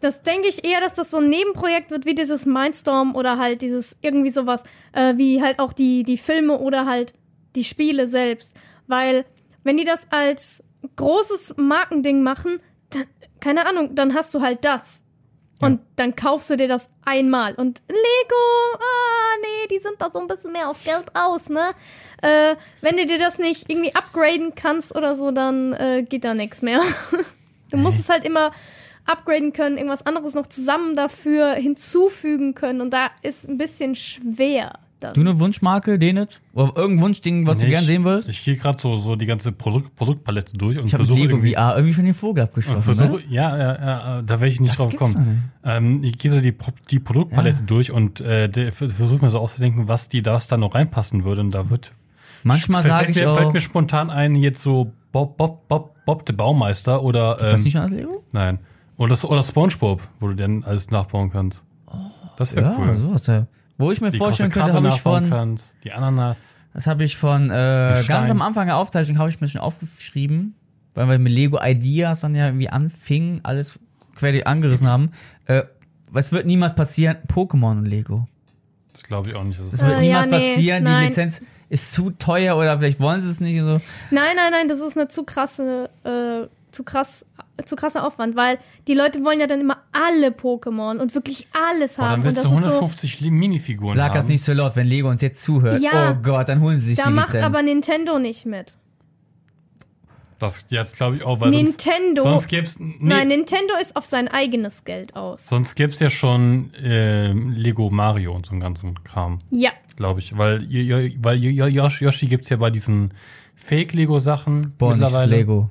das 0.00 0.22
denke 0.22 0.48
ich 0.48 0.64
eher, 0.64 0.80
dass 0.80 0.94
das 0.94 1.10
so 1.10 1.18
ein 1.18 1.28
Nebenprojekt 1.28 1.90
wird, 1.90 2.06
wie 2.06 2.14
dieses 2.14 2.46
Mindstorm 2.46 3.14
oder 3.14 3.38
halt 3.38 3.60
dieses 3.62 3.96
irgendwie 4.00 4.30
sowas, 4.30 4.64
äh, 4.92 5.16
wie 5.16 5.42
halt 5.42 5.58
auch 5.58 5.72
die, 5.74 6.02
die 6.04 6.16
Filme 6.16 6.58
oder 6.58 6.86
halt 6.86 7.12
die 7.54 7.64
Spiele 7.64 8.06
selbst. 8.06 8.54
Weil, 8.86 9.24
wenn 9.64 9.76
die 9.76 9.84
das 9.84 10.06
als 10.10 10.62
großes 10.96 11.54
Markending 11.58 12.22
machen, 12.22 12.58
dann, 12.90 13.04
keine 13.40 13.66
Ahnung, 13.66 13.94
dann 13.94 14.14
hast 14.14 14.34
du 14.34 14.40
halt 14.40 14.64
das. 14.64 15.04
Und 15.60 15.80
dann 15.96 16.16
kaufst 16.16 16.48
du 16.48 16.56
dir 16.56 16.68
das 16.68 16.88
einmal. 17.04 17.54
Und 17.54 17.82
Lego, 17.88 18.74
ah, 18.74 19.36
nee, 19.42 19.68
die 19.70 19.78
sind 19.78 20.00
da 20.00 20.10
so 20.10 20.18
ein 20.18 20.26
bisschen 20.26 20.52
mehr 20.52 20.70
auf 20.70 20.82
Geld 20.84 21.14
aus, 21.14 21.50
ne? 21.50 21.72
Äh, 22.22 22.56
wenn 22.80 22.96
du 22.96 23.06
dir 23.06 23.18
das 23.18 23.38
nicht 23.38 23.70
irgendwie 23.70 23.94
upgraden 23.94 24.54
kannst 24.54 24.94
oder 24.94 25.14
so, 25.14 25.30
dann 25.30 25.74
äh, 25.74 26.02
geht 26.02 26.24
da 26.24 26.34
nichts 26.34 26.62
mehr. 26.62 26.80
Du 27.70 27.76
musst 27.76 28.00
es 28.00 28.08
halt 28.08 28.24
immer 28.24 28.50
upgraden 29.06 29.52
können, 29.52 29.76
irgendwas 29.76 30.04
anderes 30.04 30.34
noch 30.34 30.48
zusammen 30.48 30.96
dafür 30.96 31.52
hinzufügen 31.52 32.54
können. 32.54 32.80
Und 32.80 32.90
da 32.90 33.10
ist 33.22 33.48
ein 33.48 33.58
bisschen 33.58 33.94
schwer. 33.94 34.80
Dann. 35.00 35.14
Du 35.14 35.20
eine 35.22 35.38
Wunschmarke, 35.38 35.98
den 35.98 36.16
jetzt? 36.18 36.42
Oder 36.52 36.76
irgendein 36.76 37.04
Wunschding, 37.06 37.46
was 37.46 37.58
du 37.58 37.64
Nee, 37.64 37.70
gern 37.70 37.80
ich- 37.82 37.86
sehen 37.88 38.04
würdest? 38.04 38.28
Ich 38.28 38.44
gehe 38.44 38.56
gerade 38.56 38.78
so, 38.78 38.96
so 38.98 39.16
die 39.16 39.24
ganze 39.26 39.50
Produkt, 39.50 39.96
Produktpalette 39.96 40.56
durch 40.58 40.78
und 40.78 40.84
Ich 40.86 40.94
versuche 40.94 41.18
Lego 41.18 41.32
irgendwie. 41.36 41.54
VR 41.54 41.74
irgendwie 41.76 41.94
von 41.94 42.04
den 42.04 42.12
Vogel 42.14 42.44
abgeschlossen. 42.44 42.82
versuche, 42.82 43.12
ne? 43.16 43.22
ja, 43.30 43.56
ja, 43.56 43.74
ja, 43.74 44.22
da 44.22 44.40
werde 44.40 44.48
ich 44.52 44.60
nicht 44.60 44.72
Das 44.72 44.76
drauf 44.76 44.94
kommen. 44.96 45.50
Ähm, 45.64 46.04
ich 46.04 46.18
gehe 46.18 46.30
so 46.30 46.40
die, 46.40 46.54
die 46.90 46.98
Produktpalette 47.00 47.62
durch 47.62 47.90
und 47.92 48.20
äh, 48.20 48.70
versuche 48.72 49.24
mir 49.24 49.30
so 49.30 49.38
auszudenken, 49.38 49.88
was 49.88 50.08
die 50.08 50.22
da 50.22 50.34
was 50.34 50.48
da 50.48 50.56
noch 50.58 50.74
reinpassen 50.74 51.24
würde. 51.24 51.40
Und 51.40 51.54
da 51.54 51.70
wird 51.70 51.92
Manchmal 52.42 52.82
fällt, 52.82 52.94
sage 52.94 53.10
ich 53.10 53.16
mir, 53.16 53.30
auch, 53.30 53.36
fällt 53.36 53.52
mir 53.54 53.60
spontan 53.60 54.10
ein, 54.10 54.34
jetzt 54.34 54.62
so 54.62 54.92
Bob, 55.12 55.36
Bob, 55.38 55.66
Bob, 55.68 55.94
Bob 56.04 56.24
der 56.26 56.32
Baumeister 56.34 57.02
oder 57.02 57.36
das 57.36 57.54
ähm, 57.60 57.62
nicht 57.64 57.72
schon 57.72 57.80
als 57.82 57.90
Lego? 57.92 58.22
nein. 58.32 58.58
Oder, 58.98 59.16
oder 59.30 59.42
SpongeBob, 59.42 60.02
wo 60.20 60.28
du 60.28 60.34
dann 60.36 60.62
alles 60.62 60.90
nachbauen 60.90 61.30
kannst. 61.30 61.64
Das 62.36 62.54
wäre 62.54 62.66
Ja, 62.66 62.76
cool. 62.78 62.96
sowas. 62.96 63.26
Ja. 63.26 63.46
Wo 63.80 63.90
ich 63.90 64.00
mir 64.00 64.10
Die 64.10 64.18
vorstellen 64.18 64.50
könnte, 64.50 64.72
habe 64.74 64.88
ich 64.88 65.00
von, 65.00 65.28
kannst, 65.30 65.74
die 65.84 65.92
Ananas. 65.92 66.36
das 66.74 66.86
habe 66.86 67.02
ich 67.04 67.16
von 67.16 67.50
äh, 67.50 68.02
ganz 68.06 68.30
am 68.30 68.42
Anfang 68.42 68.66
der 68.66 68.76
Aufzeichnung 68.76 69.18
habe 69.18 69.30
ich 69.30 69.40
mir 69.40 69.48
schon 69.48 69.60
aufgeschrieben, 69.60 70.54
weil 70.94 71.08
wir 71.08 71.18
mit 71.18 71.32
Lego 71.32 71.58
Ideas 71.62 72.20
dann 72.20 72.34
ja 72.34 72.46
irgendwie 72.46 72.68
anfingen, 72.68 73.40
alles 73.42 73.78
quer 74.14 74.46
angerissen 74.46 74.86
haben. 74.86 75.10
Äh, 75.46 75.62
was 76.10 76.30
wird 76.32 76.46
niemals 76.46 76.74
passieren? 76.74 77.16
Pokémon 77.32 77.78
und 77.78 77.86
Lego. 77.86 78.28
Das 78.92 79.04
glaube 79.04 79.30
ich 79.30 79.36
auch 79.36 79.44
nicht. 79.44 79.58
dass 79.60 79.66
es- 79.66 79.78
Das 79.78 79.80
wird 79.88 80.00
Äh, 80.00 80.08
ja, 80.10 80.22
niemals 80.26 80.26
nee, 80.30 80.48
passieren. 80.50 80.84
Die 80.84 80.90
nein. 80.90 81.06
Lizenz 81.06 81.42
ist 81.68 81.92
zu 81.92 82.10
teuer 82.10 82.56
oder 82.56 82.78
vielleicht 82.78 82.98
wollen 83.00 83.22
sie 83.22 83.30
es 83.30 83.40
nicht. 83.40 83.60
und 83.60 83.66
So. 83.66 83.74
Nein, 84.10 84.34
nein, 84.36 84.50
nein, 84.50 84.68
das 84.68 84.80
ist 84.80 84.96
eine 84.96 85.08
zu 85.08 85.22
krasse, 85.24 85.88
äh, 86.04 86.48
zu 86.72 86.84
krass, 86.84 87.26
zu 87.64 87.76
krasser 87.76 88.06
Aufwand, 88.06 88.36
weil 88.36 88.58
die 88.86 88.94
Leute 88.94 89.24
wollen 89.24 89.40
ja 89.40 89.46
dann 89.46 89.60
immer 89.60 89.78
alle 89.92 90.28
Pokémon 90.30 90.98
und 90.98 91.14
wirklich 91.14 91.46
alles 91.52 91.98
Aber 91.98 92.08
haben. 92.08 92.22
dann 92.22 92.30
Und 92.30 92.36
willst 92.36 92.36
das 92.38 92.44
du 92.44 92.50
ist 92.50 92.62
so, 92.64 92.68
150 92.70 93.20
Li- 93.20 93.30
Minifiguren 93.30 93.94
Sag 93.96 94.10
haben. 94.10 94.14
das 94.16 94.28
nicht 94.28 94.42
so 94.42 94.52
laut, 94.52 94.76
wenn 94.76 94.86
Lego 94.86 95.08
uns 95.08 95.20
jetzt 95.22 95.42
zuhört. 95.42 95.80
Ja. 95.82 96.12
oh 96.16 96.22
Gott, 96.22 96.48
dann 96.48 96.60
holen 96.60 96.80
sie 96.80 96.88
sich 96.88 96.98
da 96.98 97.08
die 97.08 97.12
macht 97.14 97.28
Lizenz. 97.28 97.44
aber 97.44 97.62
Nintendo 97.62 98.18
nicht 98.18 98.46
mit. 98.46 98.76
Das 100.38 100.64
jetzt 100.70 100.96
glaube 100.96 101.16
ich 101.16 101.22
auch, 101.22 101.38
weil 101.40 101.50
Nintendo. 101.50 102.22
sonst, 102.22 102.32
sonst 102.34 102.48
gäbe 102.48 102.62
es 102.66 102.78
nee, 102.80 102.94
Nein, 103.00 103.28
Nintendo 103.28 103.74
ist 103.80 103.94
auf 103.94 104.06
sein 104.06 104.26
eigenes 104.26 104.84
Geld 104.84 105.14
aus. 105.14 105.46
sonst 105.48 105.74
gäbe 105.74 105.92
es 105.92 105.98
ja 106.00 106.08
schon 106.08 106.70
ähm, 106.82 107.50
Lego 107.50 107.90
Mario 107.90 108.34
und 108.34 108.46
so 108.46 108.52
einen 108.52 108.60
ganzen 108.62 109.04
Kram, 109.04 109.40
Ja, 109.50 109.70
glaube 109.96 110.20
ich, 110.20 110.38
weil 110.38 110.60
weil 111.22 111.44
Yoshi, 111.44 112.04
Yoshi 112.04 112.26
gibt's 112.26 112.48
ja 112.48 112.56
bei 112.56 112.70
diesen 112.70 113.12
Fake 113.54 113.92
Lego 113.92 114.18
Sachen 114.18 114.72
Polnisches 114.78 115.10
mittlerweile. 115.10 115.36
Lego. 115.36 115.70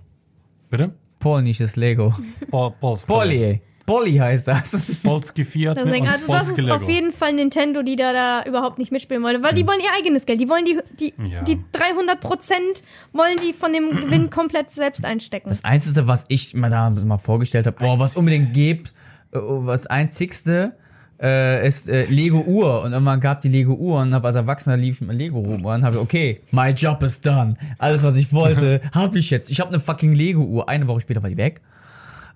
Bitte? 0.70 0.94
Polnisches 1.20 1.76
Lego. 1.76 2.14
Pol 2.52 2.72
Pols 2.80 3.06
Polly, 3.06 3.44
ey. 3.44 3.62
Polly 3.86 4.18
heißt 4.18 4.48
das. 4.48 4.98
Polski 5.02 5.44
Fiat 5.44 5.76
deswegen, 5.76 6.06
und 6.06 6.14
also 6.14 6.28
das 6.32 6.50
ist 6.52 6.58
Lego. 6.58 6.76
auf 6.76 6.88
jeden 6.88 7.12
Fall 7.12 7.34
Nintendo, 7.34 7.82
die 7.82 7.96
da, 7.96 8.14
da 8.14 8.44
überhaupt 8.48 8.78
nicht 8.78 8.92
mitspielen 8.92 9.24
wollen, 9.24 9.42
weil 9.44 9.56
die 9.56 9.66
wollen 9.66 9.80
ihr 9.80 9.90
eigenes 9.98 10.28
Geld, 10.28 10.40
die 10.40 10.48
wollen 10.48 10.64
die, 10.64 10.80
die, 11.00 11.14
Ja. 11.28 11.42
die 11.42 11.60
300 11.72 12.20
Prozent 12.20 12.84
wollen 13.14 13.36
die 13.44 13.52
von 13.52 13.74
dem 13.74 13.90
Gewinn 14.02 14.30
komplett 14.30 14.70
selbst 14.70 15.04
einstecken. 15.04 15.50
Das 15.50 15.64
Einzige, 15.66 16.08
was 16.08 16.26
ich 16.28 16.54
mir 16.54 16.70
da 16.70 16.88
mal 16.92 17.18
vorgestellt 17.18 17.66
habe, 17.66 17.78
boah, 17.80 17.98
was 17.98 18.16
unbedingt 18.16 18.54
gibt, 18.54 18.90
äh, 19.34 19.40
was 19.42 19.88
Einzigste, 19.88 20.78
äh, 21.22 21.68
ist 21.68 21.90
äh, 21.90 22.06
Lego 22.06 22.42
Uhr. 22.42 22.84
Und 22.84 22.92
irgendwann 22.94 23.20
gab 23.20 23.42
die 23.42 23.50
Lego 23.50 23.74
Uhr 23.74 24.00
und 24.02 24.14
hab 24.14 24.26
als 24.26 24.36
Erwachsener 24.36 24.78
lief 24.78 25.02
mit 25.02 25.18
Lego 25.18 25.40
rum 25.40 25.66
und 25.66 25.84
habe 25.84 26.00
okay, 26.00 26.42
my 26.52 26.70
job 26.70 27.04
is 27.04 27.20
done. 27.22 27.56
Alles, 27.78 28.04
was 28.04 28.16
ich 28.16 28.32
wollte, 28.34 28.82
habe 28.94 29.20
ich 29.20 29.30
jetzt. 29.30 29.50
Ich 29.50 29.60
habe 29.60 29.70
eine 29.70 29.80
fucking 29.80 30.14
Lego 30.14 30.44
Uhr. 30.44 30.70
Eine 30.70 30.88
Woche 30.88 31.02
später 31.02 31.22
war 31.22 31.30
die 31.30 31.38
weg. 31.38 31.62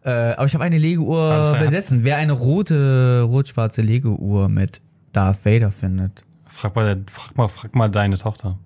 Äh, 0.03 0.09
aber 0.09 0.45
ich 0.45 0.53
habe 0.53 0.63
eine 0.65 0.77
Lego 0.77 1.03
Uhr 1.03 1.31
Also, 1.31 1.57
besessen. 1.57 2.03
Wer 2.03 2.17
eine 2.17 2.33
rote, 2.33 3.21
rot-schwarze 3.27 3.81
Lego 3.81 4.09
Uhr 4.15 4.49
mit 4.49 4.81
Darth 5.13 5.45
Vader 5.45 5.71
findet, 5.71 6.25
Frag 6.45 6.75
mal, 6.75 7.03
frag 7.09 7.37
mal, 7.37 7.47
frag 7.47 7.75
mal 7.75 7.89
deine 7.89 8.17
Tochter. 8.17 8.59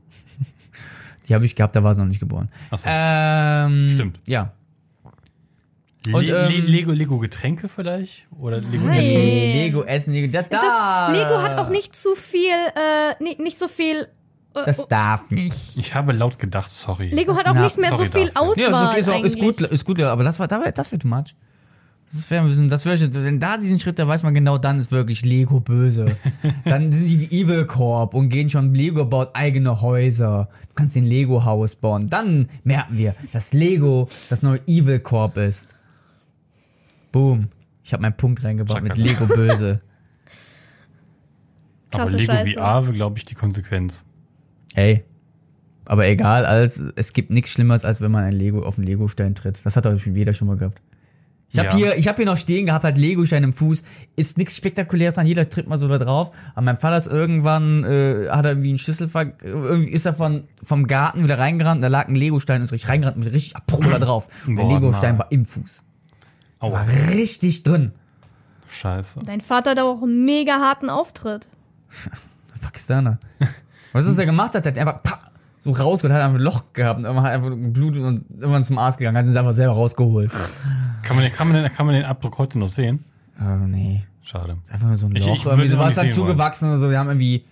die 1.28 1.36
habe 1.36 1.46
ich 1.46 1.56
gehabt, 1.56 1.76
da 1.76 1.84
war 1.84 1.94
sie 1.96 2.02
noch 2.02 2.08
nicht 2.08 2.20
geboren. 2.20 2.50
Ach 2.70 2.78
so. 2.78 2.88
Ähm, 2.90 3.92
Stimmt. 3.94 4.20
Ja. 4.28 4.54
Und, 6.14 6.26
Le 6.26 6.48
ähm, 6.48 6.66
Lego 6.66 6.92
Lego 6.92 7.18
Getränke 7.18 7.68
vielleicht 7.68 8.28
oder 8.40 8.62
Lego 8.62 8.86
Nein. 8.86 9.00
Essen? 9.00 9.14
Nee, 9.14 9.64
Lego 9.64 9.84
essen, 9.84 10.14
Lego. 10.14 10.32
Das, 10.32 10.46
Das. 10.50 11.12
Lego 11.12 11.42
hat 11.42 11.58
auch 11.58 11.70
nicht 11.70 11.96
zu 11.96 12.16
viel, 12.16 12.52
äh, 12.52 13.22
nicht, 13.22 13.40
nicht 13.40 13.60
so 13.60 13.68
viel. 13.68 14.08
Äh, 14.56 14.66
Das 14.66 14.88
darf 14.88 15.30
nicht. 15.32 15.78
Ich 15.78 15.96
habe 15.96 16.14
laut 16.14 16.40
gedacht, 16.40 16.72
sorry. 16.72 17.10
Lego 17.10 17.36
hat 17.36 17.48
auch 17.48 17.54
Na, 17.56 17.64
nicht 17.64 17.78
mehr 17.78 17.90
sorry 17.90 18.06
so 18.08 18.12
viel. 18.12 18.30
Auswahl. 18.36 18.58
Ja, 18.58 18.70
ist, 18.70 18.90
okay, 18.90 19.00
ist, 19.00 19.10
auch, 19.10 19.24
ist 19.26 19.40
gut, 19.40 19.62
ist 19.62 19.86
gut, 19.86 20.00
aber 20.02 20.24
das 20.24 20.40
war, 20.40 20.48
das 20.48 20.60
wäre 20.62 20.72
das 20.72 20.92
wär 20.92 21.00
too 21.00 21.08
much. 21.08 21.36
Das 22.10 22.30
wäre 22.32 22.42
ein 22.42 22.48
bisschen, 22.48 22.70
das 22.70 22.86
wäre, 22.86 22.98
wenn 23.26 23.42
da 23.42 23.58
diesen 23.58 23.80
Schritt, 23.80 24.00
da 24.00 24.08
weiß 24.08 24.24
man 24.24 24.34
genau, 24.34 24.58
dann 24.58 24.80
ist 24.80 24.92
wirklich 24.94 25.26
Lego 25.26 25.60
böse. 25.60 26.16
dann 26.64 26.90
sind 26.90 27.06
die 27.06 27.20
wie 27.30 27.42
Evil 27.42 27.66
Corp 27.66 28.14
und 28.14 28.30
gehen 28.30 28.50
schon, 28.50 28.74
Lego 28.74 29.04
baut 29.04 29.32
eigene 29.34 29.82
Häuser. 29.82 30.48
Du 30.70 30.74
kannst 30.76 30.96
den 30.96 31.04
Lego 31.06 31.44
Haus 31.44 31.76
bauen. 31.76 32.08
Dann 32.08 32.48
merken 32.64 32.98
wir, 32.98 33.14
dass 33.34 33.52
Lego 33.52 34.08
das 34.30 34.42
neue 34.42 34.62
Evil 34.68 35.00
Corp 35.00 35.36
ist. 35.36 35.76
Boom. 37.18 37.48
Ich 37.84 37.94
habe 37.94 38.02
meinen 38.02 38.18
Punkt 38.18 38.44
reingebracht 38.44 38.84
mit. 38.84 38.98
Lego 38.98 39.26
böse. 39.26 39.82
Aber 41.92 42.10
Lego 42.12 42.34
Scheiße. 42.34 42.52
VR 42.52 42.84
wäre, 42.84 42.94
glaube 42.94 43.18
ich, 43.18 43.26
die 43.26 43.36
Konsequenz. 43.36 44.06
Ey. 44.76 45.04
Aber 45.86 46.06
egal, 46.08 46.46
als, 46.46 46.84
es 46.96 47.14
gibt 47.14 47.32
nichts 47.32 47.52
Schlimmeres, 47.52 47.86
als 47.86 48.02
wenn 48.02 48.12
man 48.12 48.26
ein 48.26 48.34
Lego 48.34 48.62
auf 48.62 48.78
einen 48.78 48.86
Lego-Stein 48.86 49.36
tritt. 49.36 49.62
Das 49.64 49.78
hat 49.78 49.86
doch 49.86 49.98
schon 50.00 50.16
jeder 50.16 50.34
schon 50.34 50.48
mal 50.48 50.58
gehabt. 50.58 50.82
Ich 51.50 51.58
habe 51.60 51.70
Ja. 51.70 51.76
hier, 51.76 51.98
ich 51.98 52.10
habe 52.10 52.18
hier 52.18 52.26
noch 52.26 52.36
stehen 52.38 52.66
gehabt, 52.66 52.84
hat 52.84 52.98
Lego-Stein 52.98 53.46
im 53.46 53.54
Fuß. 53.54 53.84
Ist 54.18 54.38
nichts 54.38 54.58
Spektakuläres 54.58 55.18
an, 55.18 55.26
jeder 55.26 55.50
tritt 55.50 55.70
mal 55.70 55.80
so 55.80 55.88
da 55.88 55.98
drauf. 55.98 56.32
Aber 56.56 56.62
mein 56.66 56.78
Vater 56.78 56.98
ist 56.98 57.08
irgendwann, 57.08 57.86
äh, 57.86 58.28
hat 58.30 58.44
er 58.44 58.52
irgendwie 58.52 58.70
einen 58.70 58.80
Schlüssel, 58.80 59.08
ver 59.08 59.32
irgendwie 59.42 59.92
ist 59.92 60.06
er 60.06 60.14
von, 60.14 60.44
vom 60.62 60.88
Garten 60.88 61.24
wieder 61.24 61.40
reingerannt, 61.40 61.82
da 61.82 61.88
lag 61.88 62.10
ein 62.10 62.16
Lego-Stein 62.16 62.60
und 62.60 62.66
ist 62.66 62.74
richtig 62.74 62.90
reingerannt 62.90 63.16
mit 63.16 63.32
richtig 63.32 63.56
Apollo 63.56 63.92
da 63.92 64.00
drauf. 64.00 64.28
Und 64.46 64.58
der 64.58 64.68
Lego-Stein 64.68 65.18
war 65.18 65.32
im 65.32 65.46
Fuß. 65.46 65.86
Aua, 66.60 66.72
War 66.74 66.88
richtig 67.14 67.64
drin. 67.64 67.92
scheiße. 68.72 69.20
Dein 69.26 69.42
Vater 69.42 69.72
hat 69.72 69.80
auch 69.80 70.02
einen 70.02 70.26
mega 70.26 70.54
harten 70.60 70.90
Auftritt. 70.90 71.48
Pakistaner. 72.62 73.20
Was 73.94 74.06
ist 74.06 74.18
er 74.20 74.26
gemacht 74.26 74.54
hat? 74.56 74.66
Er 74.66 74.72
hat 74.72 74.78
einfach 74.80 75.04
pa, 75.04 75.20
so 75.58 75.72
rausgeholt, 75.72 76.14
hat 76.14 76.22
einfach 76.24 76.40
ein 76.40 76.44
Loch 76.44 76.64
gehabt 76.74 77.00
und 77.00 77.06
irgendwann 77.06 77.26
hat 77.26 77.34
einfach 77.34 77.50
geblutet 77.50 78.04
und 78.04 78.26
irgendwann 78.32 78.64
zum 78.64 78.78
Arzt 78.78 78.98
gegangen, 79.00 79.18
hat 79.18 79.26
ihn 79.26 79.38
einfach 79.38 79.54
selber 79.54 79.74
rausgeholt. 79.74 80.32
Kann 81.04 81.16
man, 81.16 81.26
den, 81.26 81.34
kann, 81.34 81.48
man 81.52 81.64
den, 81.64 81.74
kann 81.74 81.86
man 81.86 81.96
den 81.96 82.06
Abdruck 82.06 82.38
heute 82.38 82.60
noch 82.60 82.70
sehen? 82.70 83.04
Oh, 83.40 83.56
nee. 83.66 84.04
Schade. 84.24 84.58
Einfach 84.72 84.88
nur 84.88 84.96
so 84.98 85.06
ein 85.06 85.16
Ich- 85.16 85.26
Loch. 85.26 85.36
ich 85.36 85.46
irgendwie 85.46 85.62
würde 85.64 85.70
so 85.72 85.78
was 85.78 85.88
nicht 85.88 85.98
dann 85.98 86.08
sehen 86.10 86.18
wollen. 86.18 86.28
zugewachsen 86.30 86.70
oder 86.70 86.78
so. 86.80 86.90
Wir 86.90 87.00
haben 87.00 87.08
irgendwie. 87.08 87.46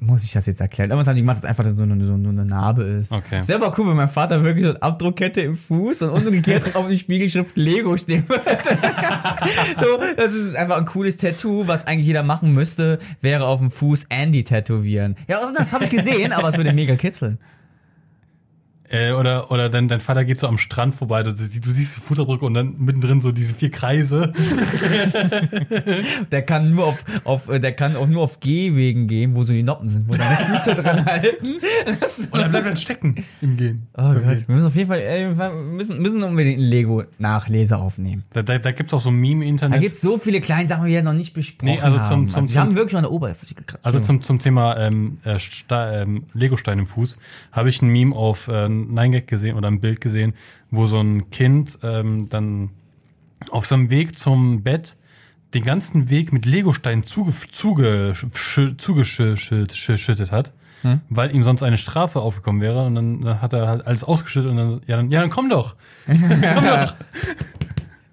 Muss 0.00 0.22
ich 0.22 0.32
das 0.32 0.46
jetzt 0.46 0.60
erklären? 0.60 0.90
Irgendwas 0.90 1.08
haben 1.08 1.16
die 1.16 1.22
gemacht, 1.22 1.38
dass 1.38 1.44
einfach 1.44 1.64
so 1.64 1.82
eine, 1.82 2.04
so 2.04 2.14
eine 2.14 2.44
Narbe 2.44 2.82
ist. 2.84 3.12
Okay. 3.12 3.42
Selber 3.42 3.74
cool, 3.76 3.88
wenn 3.88 3.96
mein 3.96 4.08
Vater 4.08 4.44
wirklich 4.44 4.64
so 4.64 4.70
eine 4.70 4.82
Abdruckkette 4.82 5.40
im 5.40 5.56
Fuß 5.56 6.02
und 6.02 6.10
umgekehrt 6.10 6.76
auf 6.76 6.88
die 6.88 6.98
Spiegelschrift 6.98 7.56
Lego 7.56 7.96
stehen 7.96 8.28
würde. 8.28 8.42
so, 9.80 9.98
das 10.16 10.32
ist 10.32 10.56
einfach 10.56 10.78
ein 10.78 10.86
cooles 10.86 11.16
Tattoo, 11.16 11.66
was 11.66 11.86
eigentlich 11.86 12.06
jeder 12.06 12.22
machen 12.22 12.54
müsste, 12.54 12.98
wäre 13.20 13.46
auf 13.46 13.58
dem 13.58 13.70
Fuß 13.70 14.06
Andy 14.08 14.44
tätowieren. 14.44 15.16
Ja, 15.26 15.40
das 15.56 15.72
habe 15.72 15.84
ich 15.84 15.90
gesehen, 15.90 16.32
aber 16.32 16.48
es 16.48 16.56
würde 16.56 16.72
mega 16.72 16.94
kitzeln. 16.96 17.38
Äh, 18.90 19.12
oder 19.12 19.50
oder 19.50 19.68
dein, 19.68 19.88
dein 19.88 20.00
Vater 20.00 20.24
geht 20.24 20.40
so 20.40 20.46
am 20.48 20.56
Strand 20.58 20.94
vorbei, 20.94 21.22
du, 21.22 21.32
du 21.32 21.70
siehst 21.70 21.96
die 21.96 22.00
Futterbrücke 22.00 22.44
und 22.44 22.54
dann 22.54 22.74
mittendrin 22.78 23.20
so 23.20 23.32
diese 23.32 23.52
vier 23.54 23.70
Kreise. 23.70 24.32
Der 26.32 26.42
kann 26.42 26.70
nur 26.74 26.86
auf, 26.86 27.04
auf 27.24 27.48
äh, 27.48 27.60
der 27.60 27.72
kann 27.72 27.96
auch 27.96 28.06
nur 28.06 28.22
auf 28.22 28.40
Gehwegen 28.40 29.06
gehen, 29.06 29.34
wo 29.34 29.42
so 29.42 29.52
die 29.52 29.62
Noppen 29.62 29.88
sind, 29.88 30.08
wo 30.08 30.14
deine 30.16 30.36
Füße 30.36 30.74
dran 30.74 31.04
halten. 31.04 31.56
Und 32.30 32.40
er 32.40 32.48
bleibt 32.48 32.66
dann 32.66 32.76
stecken 32.76 33.14
im 33.40 33.56
Gehen. 33.56 33.86
Oh 33.96 34.12
Gott, 34.14 34.46
wir 34.48 34.54
müssen 34.54 34.66
auf 34.66 34.74
jeden 34.76 34.88
Fall, 34.88 35.00
äh, 35.00 35.36
wir 35.36 35.50
müssen, 35.50 36.00
müssen 36.00 36.22
unbedingt 36.22 36.58
ein 36.60 36.64
Lego-Nachlese 36.64 37.76
aufnehmen. 37.76 38.24
Da, 38.32 38.42
da, 38.42 38.58
da 38.58 38.72
gibt's 38.72 38.92
auch 38.94 39.00
so 39.00 39.10
ein 39.10 39.16
Meme 39.16 39.44
im 39.46 39.56
Da 39.56 39.68
gibt's 39.78 40.00
so 40.00 40.18
viele 40.18 40.40
kleine 40.40 40.68
Sachen, 40.68 40.86
die 40.86 40.92
wir 40.92 41.02
noch 41.02 41.12
nicht 41.14 41.34
besprochen 41.34 41.66
Nee, 41.74 41.80
also 41.80 41.96
zum- 41.98 42.04
haben. 42.06 42.28
zum- 42.30 42.36
also 42.42 42.48
wir 42.48 42.54
zum- 42.54 42.62
haben 42.62 42.76
wirklich 42.76 42.90
schon 42.92 42.98
eine 42.98 43.10
Oberfläche. 43.10 43.54
Also 43.82 44.00
zum, 44.00 44.22
zum 44.22 44.38
Thema 44.38 44.76
ähm, 44.78 45.18
äh, 45.24 45.38
ähm, 45.70 46.24
Lego-Stein 46.34 46.78
im 46.78 46.86
Fuß 46.86 47.16
habe 47.52 47.68
ich 47.68 47.80
ein 47.82 47.88
Meme 47.88 48.14
auf 48.14 48.48
äh, 48.48 48.68
9gag 48.86 49.26
gesehen 49.26 49.56
oder 49.56 49.68
ein 49.68 49.80
Bild 49.80 50.00
gesehen, 50.00 50.34
wo 50.70 50.86
so 50.86 51.00
ein 51.00 51.30
Kind 51.30 51.78
ähm, 51.82 52.28
dann 52.28 52.70
auf 53.50 53.66
seinem 53.66 53.90
Weg 53.90 54.18
zum 54.18 54.62
Bett 54.62 54.96
den 55.54 55.64
ganzen 55.64 56.10
Weg 56.10 56.32
mit 56.32 56.44
Legosteinen 56.46 57.04
zuge 57.04 57.32
zuge 57.52 58.12
zugeschüttet 58.76 60.32
hat, 60.32 60.52
weil 61.08 61.34
ihm 61.34 61.42
sonst 61.42 61.62
eine 61.62 61.78
Strafe 61.78 62.20
aufgekommen 62.20 62.60
wäre 62.60 62.84
und 62.84 62.94
dann, 62.94 63.22
dann 63.22 63.40
hat 63.40 63.54
er 63.54 63.66
halt 63.68 63.86
alles 63.86 64.04
ausgeschüttet 64.04 64.50
und 64.50 64.56
dann 64.56 64.80
ja 64.86 64.96
dann, 64.96 65.10
ja 65.10 65.20
dann 65.20 65.30
komm 65.30 65.48
doch. 65.48 65.74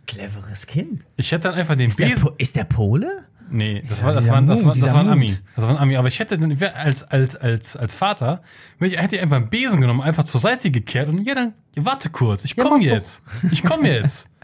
Cleveres 0.07 0.65
Kind. 0.67 1.03
Ich 1.17 1.31
hätte 1.31 1.49
dann 1.49 1.55
einfach 1.55 1.75
den 1.75 1.89
Ist 1.89 1.99
der, 1.99 2.05
Besen 2.05 2.23
po 2.23 2.33
ist 2.37 2.55
der 2.55 2.63
Pole? 2.63 3.24
Nee, 3.49 3.83
das 3.87 4.03
war, 4.03 4.13
das 4.13 4.27
war, 4.27 4.41
das 4.41 4.65
war, 4.65 4.75
das 4.75 4.93
war 4.93 5.01
ein. 5.01 5.09
Ami. 5.09 5.37
Das 5.55 5.63
war 5.65 5.71
ein 5.71 5.77
Ami. 5.77 5.97
Aber 5.97 6.07
ich 6.07 6.19
hätte 6.19 6.39
als, 6.75 7.03
als, 7.03 7.35
als, 7.35 7.77
als 7.77 7.95
Vater, 7.95 8.41
wenn 8.79 8.91
ich 8.91 8.99
hätte 8.99 9.15
ich 9.15 9.21
einfach 9.21 9.37
einen 9.37 9.49
Besen 9.49 9.81
genommen, 9.81 10.01
einfach 10.01 10.23
zur 10.23 10.41
Seite 10.41 10.71
gekehrt 10.71 11.09
und 11.09 11.25
ja, 11.25 11.35
dann, 11.35 11.53
warte 11.75 12.09
kurz, 12.09 12.43
ich 12.45 12.55
komm 12.55 12.65
mach 12.65 12.77
doch. 12.77 12.85
jetzt. 12.85 13.23
Ich 13.51 13.63
komm 13.63 13.85
jetzt. 13.85 14.27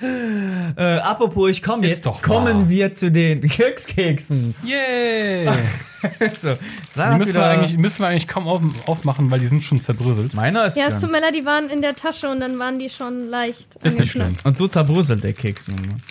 Äh, 0.00 0.82
apropos, 0.98 1.50
ich 1.50 1.62
komme 1.62 1.86
jetzt. 1.86 2.04
doch 2.04 2.20
kommen 2.20 2.62
wahr. 2.62 2.68
wir 2.68 2.92
zu 2.92 3.10
den 3.12 3.40
Glückskeksen. 3.42 4.54
Yay! 4.64 5.46
so, 6.40 6.54
Die 6.54 7.18
müssen 7.18 7.34
wir 7.34 7.46
eigentlich, 7.46 7.78
müssen 7.78 8.00
wir 8.00 8.08
eigentlich 8.08 8.28
kaum 8.28 8.48
auf, 8.48 8.60
aufmachen, 8.86 9.30
weil 9.30 9.40
die 9.40 9.46
sind 9.46 9.62
schon 9.62 9.80
zerbröselt. 9.80 10.34
Meiner 10.34 10.66
ist 10.66 10.76
Ja, 10.76 10.88
es 10.88 11.00
tut 11.00 11.12
mir 11.12 11.20
leid, 11.20 11.34
die 11.34 11.44
waren 11.44 11.70
in 11.70 11.80
der 11.80 11.94
Tasche 11.94 12.28
und 12.28 12.40
dann 12.40 12.58
waren 12.58 12.78
die 12.78 12.90
schon 12.90 13.28
leicht 13.28 13.76
Ist 13.82 13.98
nicht 13.98 14.10
schlimm. 14.10 14.34
Und 14.42 14.58
so 14.58 14.68
zerbröselt 14.68 15.22
der 15.22 15.32
Keks 15.32 15.68
nun. 15.68 16.02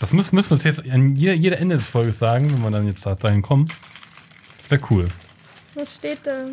Das 0.00 0.12
müssen, 0.12 0.36
müssen 0.36 0.50
wir 0.50 0.54
uns 0.54 0.64
jetzt 0.64 0.90
an 0.90 1.16
jeder, 1.16 1.32
jeder 1.34 1.58
Ende 1.58 1.76
des 1.76 1.88
Folges 1.88 2.18
sagen, 2.18 2.52
wenn 2.52 2.62
wir 2.62 2.70
dann 2.70 2.86
jetzt 2.86 3.04
da- 3.04 3.14
dahin 3.16 3.42
kommen. 3.42 3.68
Das 4.58 4.70
wäre 4.70 4.80
cool. 4.90 5.08
Was 5.74 5.96
steht 5.96 6.20
da? 6.24 6.46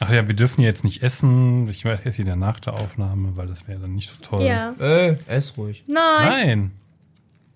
Ach 0.00 0.10
ja, 0.10 0.26
wir 0.26 0.34
dürfen 0.34 0.62
ja 0.62 0.68
jetzt 0.68 0.84
nicht 0.84 1.02
essen. 1.02 1.68
Ich 1.68 1.84
weiß 1.84 2.02
jetzt 2.04 2.18
wieder 2.18 2.34
nach 2.34 2.58
der 2.60 2.74
Aufnahme, 2.74 3.36
weil 3.36 3.46
das 3.46 3.68
wäre 3.68 3.78
dann 3.80 3.92
nicht 3.94 4.10
so 4.10 4.24
toll. 4.24 4.42
Ja. 4.42 4.72
Äh, 4.80 5.16
ess 5.26 5.56
ruhig. 5.56 5.84
Nein. 5.86 6.28
Nein. 6.28 6.70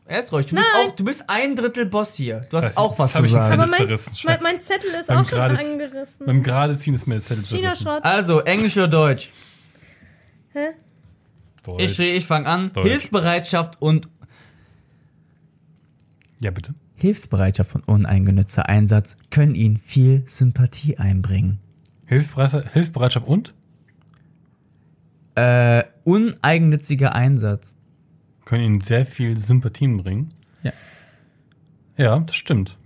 Ess 0.05 0.33
ruhig. 0.33 0.47
Du 0.47 0.55
bist, 0.55 0.69
Nein. 0.73 0.87
auch, 0.89 0.95
du 0.95 1.05
bist 1.05 1.25
ein 1.29 1.57
Drittel 1.57 1.87
Boss 1.87 2.15
hier. 2.15 2.43
Du 2.51 2.59
hast 2.59 2.63
Das- 2.65 2.77
auch 2.77 2.97
was 2.99 3.15
zu 3.15 3.25
ich 3.25 3.33
sagen. 3.33 3.55
Aber 3.55 3.67
mein, 3.67 3.79
zerrissen, 3.81 4.13
mein, 4.25 4.35
Schatz. 4.35 4.43
mein 4.45 4.63
Zettel 4.63 4.91
ist 5.01 5.07
Beim 5.09 5.19
auch 5.19 5.29
schon 5.29 5.39
gerade- 5.39 5.59
angerissen. 5.59 6.27
Beim 6.27 6.43
gerade 6.45 6.79
ziehen 6.79 6.95
ist 6.95 7.07
mir 7.09 7.15
der 7.17 7.25
Zettel 7.25 7.45
zerrissen. 7.45 7.89
Also, 7.89 8.41
Englisch 8.43 8.77
oder 8.77 8.87
Deutsch? 8.89 9.31
Hä? 10.53 10.69
Deutsch. 11.67 11.99
Ich, 11.99 12.17
ich 12.17 12.27
fange 12.27 12.47
an. 12.47 12.73
Deutsch. 12.73 12.89
Hilfsbereitschaft 12.89 13.81
und 13.83 14.09
Ja, 16.41 16.51
bitte. 16.51 16.75
Hilfsbereitschaft 16.95 17.75
und 17.75 17.87
uneingenützter 17.89 18.69
Einsatz 18.69 19.17
können 19.31 19.55
ihnen 19.55 19.77
viel 19.77 20.23
Sympathie 20.27 20.97
einbringen. 20.97 21.59
Hilfsbereitschaft, 22.07 22.73
Hilfsbereitschaft 22.73 23.27
und? 23.27 23.55
Äh, 25.35 25.85
uneigennütziger 26.05 27.15
Einsatz. 27.15 27.75
Können 28.45 28.65
ihnen 28.65 28.81
sehr 28.81 29.05
viel 29.05 29.37
Sympathien 29.39 29.99
bringen. 29.99 30.33
Ja. 30.63 30.73
Ja, 31.99 32.19
das 32.21 32.37
stimmt. 32.37 32.79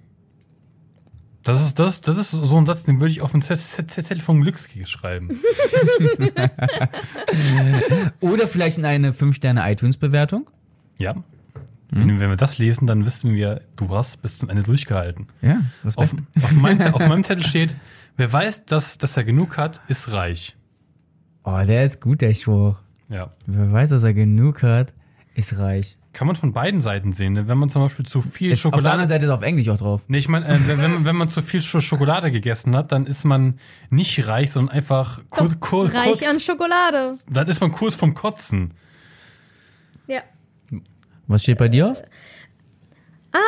Das 1.50 1.66
ist, 1.66 1.78
das, 1.80 2.00
das 2.00 2.16
ist 2.16 2.30
so 2.30 2.56
ein 2.58 2.64
Satz, 2.64 2.84
den 2.84 3.00
würde 3.00 3.10
ich 3.10 3.22
auf 3.22 3.34
ein 3.34 3.42
Zettel 3.42 4.20
vom 4.20 4.40
Glückskeks 4.40 4.88
schreiben. 4.88 5.30
Oder 8.20 8.46
vielleicht 8.46 8.78
in 8.78 8.84
eine 8.84 9.10
5-Sterne-iTunes-Bewertung. 9.10 10.48
ja. 10.98 11.16
Wenn, 11.92 12.20
wenn 12.20 12.30
wir 12.30 12.36
das 12.36 12.58
lesen, 12.58 12.86
dann 12.86 13.04
wissen 13.04 13.34
wir, 13.34 13.62
du 13.74 13.92
hast 13.92 14.22
bis 14.22 14.38
zum 14.38 14.48
Ende 14.48 14.62
durchgehalten. 14.62 15.26
Ja, 15.42 15.60
Auf, 15.82 15.96
auf, 16.36 16.52
meinem, 16.52 16.94
auf 16.94 17.04
meinem 17.08 17.24
Zettel 17.24 17.44
steht, 17.48 17.74
wer 18.16 18.32
weiß, 18.32 18.66
dass, 18.66 18.96
dass 18.96 19.16
er 19.16 19.24
genug 19.24 19.56
hat, 19.56 19.80
ist 19.88 20.12
reich. 20.12 20.56
Oh, 21.42 21.58
der 21.66 21.84
ist 21.84 22.00
gut, 22.00 22.20
der 22.20 22.32
Spruch. 22.32 22.76
Ja. 23.08 23.32
Wer 23.46 23.72
weiß, 23.72 23.90
dass 23.90 24.04
er 24.04 24.14
genug 24.14 24.62
hat, 24.62 24.92
ist 25.34 25.58
reich. 25.58 25.98
Kann 26.12 26.26
man 26.26 26.34
von 26.34 26.52
beiden 26.52 26.80
Seiten 26.80 27.12
sehen. 27.12 27.34
Ne? 27.34 27.46
Wenn 27.46 27.56
man 27.58 27.70
zum 27.70 27.82
Beispiel 27.82 28.04
zu 28.04 28.20
viel 28.20 28.50
Ist, 28.50 28.58
auf 28.66 28.72
der 28.72 28.78
Schokolade 28.78 28.90
anderen 28.94 29.08
Seite 29.08 29.24
ist 29.26 29.30
auf 29.30 29.42
Englisch 29.42 29.68
auch 29.68 29.76
drauf. 29.78 30.02
Nee, 30.08 30.18
ich 30.18 30.28
meine, 30.28 30.48
äh, 30.48 30.58
wenn, 30.66 30.82
wenn, 30.82 31.04
wenn 31.04 31.14
man 31.16 31.28
zu 31.28 31.40
viel 31.40 31.60
Sch- 31.60 31.80
Schokolade 31.80 32.32
gegessen 32.32 32.74
hat, 32.74 32.90
dann 32.90 33.06
ist 33.06 33.24
man 33.24 33.60
nicht 33.90 34.26
reich, 34.26 34.50
sondern 34.50 34.74
einfach 34.74 35.22
kur, 35.30 35.50
kur, 35.60 35.94
reich 35.94 36.06
kurz, 36.06 36.22
an 36.28 36.40
Schokolade. 36.40 37.12
dann 37.30 37.46
ist 37.48 37.60
man 37.60 37.70
kurz 37.70 37.94
vom 37.94 38.14
Kotzen. 38.14 38.74
Ja. 40.08 40.22
Was 41.28 41.44
steht 41.44 41.58
bei 41.58 41.68
dir 41.68 41.92
auf? 41.92 42.02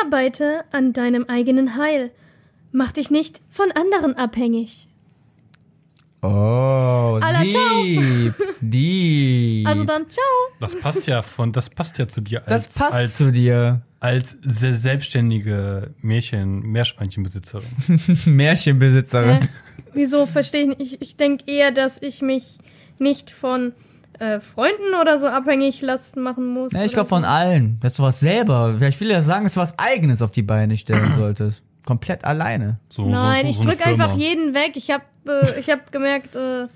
Arbeite 0.01 0.63
an 0.71 0.93
deinem 0.93 1.25
eigenen 1.27 1.77
Heil. 1.77 2.11
Mach 2.71 2.93
dich 2.93 3.11
nicht 3.11 3.41
von 3.49 3.71
anderen 3.71 4.15
abhängig. 4.17 4.87
Oh, 6.23 7.19
Alla, 7.21 7.39
ciao. 7.43 7.83
deep, 7.83 8.33
deep. 8.61 9.67
Also 9.67 9.83
dann, 9.83 10.09
ciao. 10.09 10.23
Das 10.59 10.75
passt 10.79 11.05
ja 11.07 11.21
von, 11.21 11.51
das 11.51 11.69
passt 11.69 11.97
ja 11.97 12.07
zu 12.07 12.21
dir 12.21 12.39
das 12.45 12.67
als, 12.67 12.73
passt 12.75 12.93
als, 12.95 13.17
zu 13.17 13.31
dir. 13.31 13.81
als 13.99 14.37
se- 14.41 14.73
selbstständige 14.73 15.93
Märchen, 16.01 16.61
Meerschweinchenbesitzerin. 16.61 17.67
Märchenbesitzerin. 18.25 19.41
Hä? 19.41 19.49
Wieso 19.93 20.25
verstehe 20.25 20.61
ich 20.61 20.67
nicht? 20.77 20.81
Ich, 20.93 21.01
ich 21.01 21.17
denke 21.17 21.43
eher, 21.47 21.71
dass 21.71 22.01
ich 22.01 22.21
mich 22.21 22.57
nicht 22.99 23.29
von 23.29 23.73
äh, 24.19 24.39
Freunden 24.39 24.93
oder 25.01 25.19
so 25.19 25.27
abhängig 25.27 25.81
lassen 25.81 26.21
machen 26.21 26.47
muss. 26.47 26.71
Ja, 26.73 26.83
ich 26.85 26.93
glaube 26.93 27.09
von 27.09 27.23
so. 27.23 27.27
allen. 27.29 27.79
Dass 27.81 27.95
du 27.95 28.03
was 28.03 28.19
selber, 28.19 28.75
vielleicht 28.77 29.01
will 29.01 29.11
er 29.11 29.23
sagen, 29.23 29.43
dass 29.43 29.55
du 29.55 29.59
was 29.61 29.77
eigenes 29.77 30.21
auf 30.21 30.31
die 30.31 30.41
Beine 30.43 30.77
stellen 30.77 31.11
solltest. 31.17 31.63
Komplett 31.85 32.23
alleine. 32.25 32.79
So, 32.89 33.05
Nein, 33.05 33.41
so, 33.41 33.43
so, 33.43 33.49
ich 33.49 33.55
so 33.57 33.61
eine 33.63 33.71
drück 33.71 33.87
einfach 33.87 34.17
jeden 34.17 34.53
weg. 34.53 34.71
Ich 34.75 34.89
habe 34.91 35.03
äh, 35.27 35.59
ich 35.59 35.69
hab 35.69 35.91
gemerkt, 35.91 36.35
äh, 36.35 36.67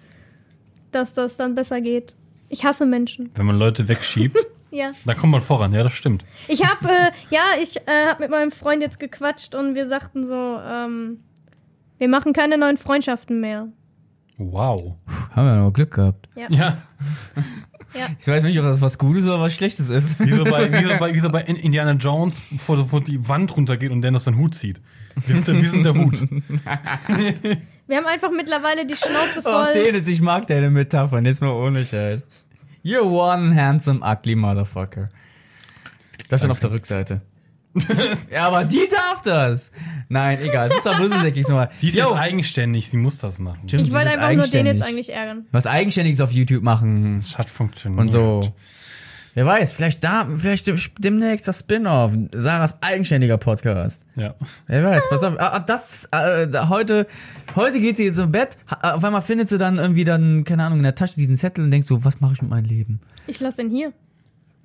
dass 0.92 1.14
das 1.14 1.38
dann 1.38 1.56
besser 1.56 1.82
geht. 1.82 2.14
Ich 2.50 2.66
hasse 2.66 2.86
Menschen. 2.86 3.32
Wenn 3.36 3.46
man 3.46 3.58
Leute 3.58 3.88
wegschiebt, 3.88 4.38
Ja. 4.72 4.92
dann 5.06 5.18
kommt 5.18 5.32
man 5.32 5.42
voran. 5.42 5.72
Ja, 5.74 5.84
das 5.84 5.94
stimmt. 5.94 6.26
Ich 6.48 6.66
habe, 6.66 6.88
äh, 6.90 7.12
ja, 7.30 7.42
ich 7.62 7.78
äh, 7.78 8.08
habe 8.10 8.24
mit 8.24 8.32
meinem 8.32 8.52
Freund 8.52 8.82
jetzt 8.82 9.00
gequatscht 9.00 9.56
und 9.56 9.76
wir 9.76 9.88
sagten 9.88 10.26
so, 10.26 10.60
ähm, 10.62 11.22
wir 11.98 12.10
machen 12.10 12.34
keine 12.34 12.58
neuen 12.58 12.78
Freundschaften 12.78 13.40
mehr. 13.40 13.70
Wow. 14.38 14.96
Haben 15.36 15.48
wir 15.48 15.56
noch 15.56 15.72
Glück 15.72 15.94
gehabt. 15.96 16.30
Ja, 16.50 16.78
Ich 18.20 18.28
weiß 18.28 18.44
nicht, 18.44 18.58
ob 18.60 18.66
das 18.66 18.82
was 18.82 18.98
Gutes 18.98 19.26
oder 19.26 19.40
was 19.40 19.54
Schlechtes 19.54 19.90
ist. 19.90 20.20
wie 20.20 20.32
so 20.32 20.44
bei, 20.44 20.72
wie 20.72 20.86
so 20.86 20.98
bei, 20.98 21.14
wie 21.14 21.20
so 21.20 21.30
bei 21.30 21.42
In- 21.48 21.56
Indiana 21.56 21.92
Jones, 21.94 22.36
bevor 22.52 22.78
sofort 22.78 23.08
die 23.08 23.28
Wand 23.28 23.56
runtergeht 23.56 23.92
und 23.92 24.02
Dennis 24.02 24.24
seinen 24.26 24.38
Hut 24.38 24.56
zieht. 24.56 24.82
Wir 25.26 25.36
sind, 25.36 25.48
der- 25.48 25.56
wir 25.62 25.70
sind 25.70 25.84
der 25.84 25.94
Hut. 25.94 26.20
Wir 27.90 27.96
haben 27.98 28.06
einfach 28.06 28.32
mittlerweile 28.36 28.86
die 28.86 28.96
Schnauze 28.96 29.40
Oh, 29.40 29.50
voll. 29.50 29.72
Dennis, 29.74 30.08
ich 30.10 30.20
mag 30.20 30.46
deine 30.48 30.70
Metaphern. 30.70 31.24
Jetzt 31.24 31.40
mal 31.42 31.52
ohne 31.52 31.86
Scheiß. 31.86 32.22
You're 32.84 33.04
one 33.04 33.56
handsome, 33.56 34.02
ugly 34.06 34.36
motherfucker. 34.36 35.10
Das 36.28 36.42
schon 36.42 36.52
auf 36.52 36.60
der 36.60 36.72
Rückseite. 36.72 37.22
ja, 38.32 38.48
aber 38.48 38.66
die 38.66 38.88
darf 38.90 39.22
das. 39.24 39.72
Nein, 40.10 40.40
egal. 40.42 40.70
Das 40.70 40.80
ist 40.80 40.88
aber 40.88 41.00
Brüsseldeckigs 41.00 41.48
nochmal. 41.50 41.70
Sie 41.78 41.90
ist 41.90 41.96
jetzt 41.96 42.12
eigenständig, 42.14 42.90
sie 42.90 42.98
muss 42.98 43.18
das 43.18 43.40
machen. 43.40 43.68
Stimmt, 43.68 43.88
ich 43.88 43.94
wollte 43.94 44.10
einfach 44.10 44.34
nur 44.34 44.48
den 44.48 44.66
jetzt 44.66 44.82
eigentlich 44.82 45.14
ärgern. 45.14 45.46
Was 45.52 45.68
Eigenständiges 45.68 46.22
auf 46.22 46.32
YouTube 46.32 46.64
machen. 46.64 47.18
Das 47.18 47.38
hat 47.38 47.50
funktioniert. 47.50 48.02
Und 48.02 48.12
so. 48.12 48.42
Wer 49.38 49.46
weiß, 49.46 49.74
vielleicht 49.74 50.04
da, 50.04 50.28
vielleicht 50.36 50.68
demnächst 50.98 51.48
das 51.48 51.60
Spin-off. 51.60 52.12
Sarahs 52.32 52.82
eigenständiger 52.82 53.38
Podcast. 53.38 54.04
Ja. 54.16 54.34
Wer 54.66 54.84
weiß, 54.84 55.10
pass 55.12 55.24
auf, 55.24 55.40
ah, 55.40 55.52
ah, 55.54 55.60
das, 55.60 56.10
äh, 56.12 56.48
heute, 56.70 57.06
heute 57.56 57.80
geht 57.80 57.98
sie 57.98 58.06
jetzt 58.06 58.18
im 58.18 58.32
Bett, 58.32 58.58
auf 58.82 59.04
einmal 59.04 59.22
findet 59.22 59.50
sie 59.50 59.60
dann 59.60 59.78
irgendwie 59.78 60.06
dann, 60.06 60.44
keine 60.44 60.64
Ahnung, 60.64 60.80
in 60.80 60.84
der 60.84 60.96
Tasche 60.96 61.18
diesen 61.18 61.36
Zettel 61.36 61.64
und 61.64 61.70
denkt 61.70 61.86
so, 61.86 62.04
was 62.04 62.20
mache 62.20 62.34
ich 62.34 62.42
mit 62.42 62.50
meinem 62.50 62.66
Leben? 62.66 63.00
Ich 63.28 63.40
lasse 63.40 63.58
den 63.58 63.70
hier. 63.70 63.94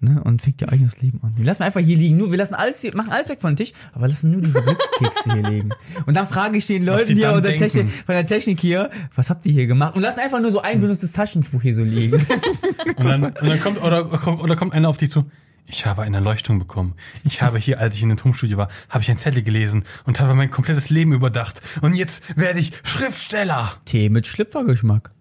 Ne, 0.02 0.22
und 0.22 0.42
fängt 0.42 0.60
ihr 0.60 0.70
eigenes 0.70 1.00
Leben 1.00 1.20
an. 1.22 1.32
Wir 1.36 1.44
lassen 1.44 1.62
einfach 1.62 1.80
hier 1.80 1.96
liegen, 1.96 2.16
nur 2.16 2.30
wir 2.30 2.38
lassen 2.38 2.54
alles 2.54 2.80
hier, 2.80 2.94
machen 2.94 3.10
alles 3.10 3.28
weg 3.28 3.40
von 3.40 3.52
den 3.52 3.56
Tisch, 3.56 3.72
aber 3.92 4.08
lassen 4.08 4.30
nur 4.30 4.40
diese 4.40 4.60
Glückskekse 4.60 5.32
hier 5.32 5.48
liegen. 5.48 5.70
Und 6.06 6.14
dann 6.14 6.26
frage 6.26 6.58
ich 6.58 6.66
den 6.66 6.84
Leuten 6.84 7.14
die 7.14 7.22
hier 7.22 7.32
unter. 7.32 7.48
Technik, 7.56 7.90
von 7.90 8.14
der 8.14 8.26
Technik 8.26 8.60
hier, 8.60 8.90
was 9.14 9.30
habt 9.30 9.46
ihr 9.46 9.52
hier 9.52 9.66
gemacht? 9.66 9.94
Und 9.94 10.02
lassen 10.02 10.20
einfach 10.20 10.40
nur 10.40 10.50
so 10.50 10.60
ein 10.60 10.80
benutztes 10.80 11.12
Taschentuch 11.12 11.62
hier 11.62 11.74
so 11.74 11.84
liegen. 11.84 12.24
Und 12.96 13.04
dann, 13.04 13.24
und 13.24 13.46
dann 13.46 13.60
kommt, 13.60 13.82
oder, 13.82 14.40
oder 14.40 14.56
kommt 14.56 14.72
einer 14.72 14.88
auf 14.88 14.96
dich 14.96 15.10
zu. 15.10 15.30
Ich 15.66 15.86
habe 15.86 16.02
eine 16.02 16.16
Erleuchtung 16.16 16.58
bekommen. 16.58 16.94
Ich 17.24 17.40
habe 17.42 17.58
hier, 17.58 17.80
als 17.80 17.96
ich 17.96 18.02
in 18.02 18.10
dem 18.10 18.18
Tonstudio 18.18 18.58
war, 18.58 18.68
habe 18.88 19.02
ich 19.02 19.08
einen 19.08 19.18
Zettel 19.18 19.42
gelesen 19.42 19.84
und 20.04 20.20
habe 20.20 20.34
mein 20.34 20.50
komplettes 20.50 20.90
Leben 20.90 21.12
überdacht. 21.12 21.60
Und 21.80 21.94
jetzt 21.94 22.22
werde 22.36 22.58
ich 22.58 22.72
Schriftsteller. 22.84 23.76
Tee 23.84 24.08
mit 24.08 24.26
Schlüpfergeschmack. 24.26 25.12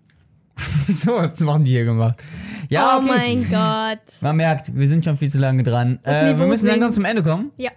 so, 0.90 1.14
was 1.14 1.40
machen 1.40 1.65
die 1.65 1.72
hier 1.72 1.86
gemacht. 1.86 2.22
Ja, 2.69 2.98
oh 2.98 3.03
okay. 3.03 3.07
mein 3.07 3.49
Gott. 3.49 4.22
Man 4.22 4.38
merkt, 4.38 4.76
wir 4.76 4.88
sind 4.88 5.03
schon 5.03 5.18
viel 5.18 5.30
zu 5.30 5.40
lange 5.40 5.64
dran. 5.64 5.99
Äh, 6.03 6.38
wir 6.38 6.48
müssen 6.48 6.68
langsam 6.68 6.91
zum 6.91 7.06
Ende 7.06 7.23
kommen. 7.23 7.52
Ja. 7.57 7.72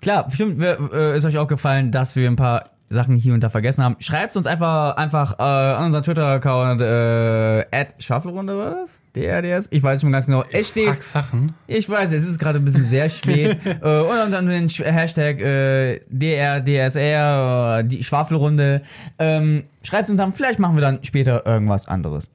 Klar, 0.00 0.26
bestimmt 0.26 0.62
äh, 0.62 1.16
ist 1.16 1.24
euch 1.24 1.38
auch 1.38 1.46
gefallen, 1.46 1.92
dass 1.92 2.16
wir 2.16 2.28
ein 2.28 2.36
paar 2.36 2.70
Sachen 2.88 3.16
hier 3.16 3.34
und 3.34 3.40
da 3.42 3.48
vergessen 3.48 3.82
haben. 3.84 3.96
Schreibt 4.00 4.36
uns 4.36 4.46
einfach 4.46 4.96
einfach 4.96 5.38
äh, 5.38 5.42
an 5.42 5.86
unseren 5.86 6.02
Twitter-Account 6.02 6.80
äh, 6.80 7.66
at 7.70 7.94
Schaffelrunde 7.98 8.56
war 8.56 8.70
das? 8.70 8.90
DRDS? 9.14 9.68
Ich 9.70 9.82
weiß 9.82 10.02
nicht 10.02 10.10
mehr 10.10 10.12
ganz 10.12 10.26
genau. 10.26 10.44
Es 10.50 10.68
steht, 10.70 10.86
Frag 10.86 11.02
Sachen. 11.02 11.54
ich 11.66 11.88
weiß, 11.88 12.12
es 12.12 12.26
ist 12.26 12.38
gerade 12.38 12.58
ein 12.58 12.64
bisschen 12.64 12.84
sehr 12.84 13.08
spät. 13.08 13.58
äh, 13.64 14.00
und 14.00 14.30
dann 14.30 14.46
den 14.46 14.68
Hashtag 14.68 15.40
äh, 15.40 16.00
DRDSR, 16.08 17.78
äh, 17.80 17.84
die 17.84 18.02
Schwafelrunde. 18.02 18.82
Ähm, 19.18 19.64
Schreibt 19.82 20.08
uns 20.08 20.18
dann, 20.18 20.32
vielleicht 20.32 20.58
machen 20.58 20.76
wir 20.76 20.82
dann 20.82 21.04
später 21.04 21.46
irgendwas 21.46 21.86
anderes. 21.86 22.30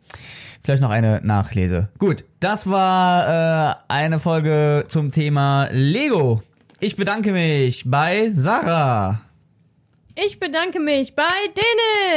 Vielleicht 0.63 0.81
noch 0.81 0.91
eine 0.91 1.21
Nachlese. 1.23 1.89
Gut, 1.97 2.23
das 2.39 2.69
war 2.69 3.71
äh, 3.71 3.75
eine 3.87 4.19
Folge 4.19 4.85
zum 4.87 5.11
Thema 5.11 5.67
Lego. 5.71 6.43
Ich 6.79 6.95
bedanke 6.95 7.31
mich 7.31 7.83
bei 7.85 8.29
Sarah. 8.31 9.21
Ich 10.15 10.39
bedanke 10.39 10.79
mich 10.79 11.15
bei 11.15 11.23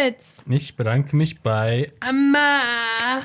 Denitz. 0.04 0.44
Ich 0.48 0.76
bedanke 0.76 1.16
mich 1.16 1.40
bei 1.40 1.90
Amma. 2.00 2.58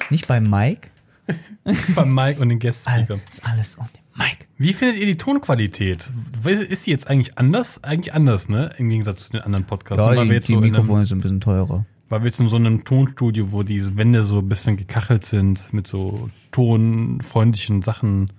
Nicht 0.09 0.27
bei 0.27 0.39
Mike. 0.39 0.89
Bei 1.95 2.05
Mike 2.05 2.41
und 2.41 2.49
den 2.49 2.59
Gästespeaker. 2.59 3.19
Ist 3.29 3.45
alles 3.45 3.75
um 3.75 3.87
den 3.93 4.01
Mike. 4.17 4.45
Wie 4.57 4.73
findet 4.73 4.97
ihr 4.97 5.05
die 5.05 5.17
Tonqualität? 5.17 6.11
Ist 6.45 6.87
die 6.87 6.91
jetzt 6.91 7.07
eigentlich 7.07 7.37
anders? 7.37 7.83
Eigentlich 7.83 8.13
anders, 8.13 8.49
ne? 8.49 8.71
Im 8.77 8.89
Gegensatz 8.89 9.25
zu 9.25 9.31
den 9.31 9.41
anderen 9.41 9.65
Podcasts. 9.65 10.01
Ja, 10.01 10.15
weil, 10.15 10.23
die, 10.23 10.29
wir 10.29 10.35
jetzt 10.35 10.47
die 10.47 10.53
so 10.53 10.57
in 10.57 10.63
einem, 10.63 10.73
Mikrofone 10.73 11.05
sind 11.05 11.19
ein 11.19 11.21
bisschen 11.21 11.41
teurer. 11.41 11.85
weil 12.09 12.21
wir 12.21 12.27
jetzt 12.27 12.39
in 12.39 12.49
so 12.49 12.55
einem 12.55 12.83
Tonstudio, 12.83 13.51
wo 13.51 13.63
die 13.63 13.95
Wände 13.97 14.23
so 14.23 14.39
ein 14.39 14.49
bisschen 14.49 14.77
gekachelt 14.77 15.25
sind, 15.25 15.71
mit 15.73 15.87
so 15.87 16.29
tonfreundlichen 16.51 17.83
Sachen. 17.83 18.31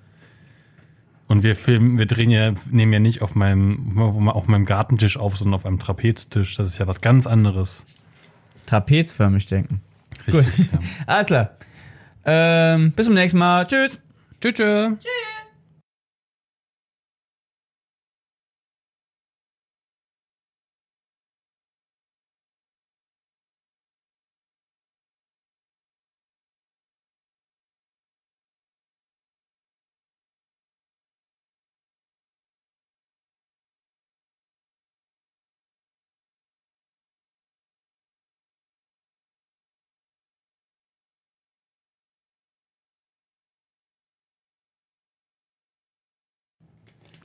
Und 1.28 1.42
wir 1.42 1.54
filmen, 1.54 1.98
wir 1.98 2.06
drehen 2.06 2.30
ja, 2.30 2.52
nehmen 2.70 2.92
ja 2.92 2.98
nicht 2.98 3.22
auf 3.22 3.34
meinem, 3.34 3.98
auf 3.98 4.48
meinem 4.48 4.64
Gartentisch 4.64 5.18
auf, 5.18 5.36
sondern 5.36 5.54
auf 5.54 5.66
einem 5.66 5.78
Trapeztisch. 5.78 6.56
Das 6.56 6.66
ist 6.66 6.78
ja 6.78 6.86
was 6.86 7.00
ganz 7.00 7.26
anderes. 7.26 7.84
Trapezförmig 8.66 9.46
denken. 9.46 9.82
Richtig. 10.26 10.72
Ja. 10.72 10.78
Alles 11.06 11.26
klar. 11.26 11.50
Ähm, 12.24 12.92
bis 12.92 13.06
zum 13.06 13.14
nächsten 13.14 13.38
Mal. 13.38 13.66
Tschüss. 13.66 14.00
Tschüss. 14.40 14.54
tschüss. 14.54 14.98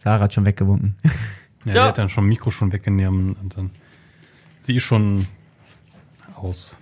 Sarah 0.03 0.25
hat 0.25 0.33
schon 0.33 0.45
weggewunken. 0.45 0.95
Ja, 1.03 1.11
Ja. 1.65 1.71
die 1.73 1.79
hat 1.87 1.97
dann 1.97 2.09
schon 2.09 2.25
Mikro 2.25 2.51
schon 2.51 2.73
weggenommen 2.73 3.37
und 3.41 3.55
dann. 3.55 3.71
Sie 4.63 4.75
ist 4.75 4.83
schon 4.83 5.27
aus. 6.35 6.77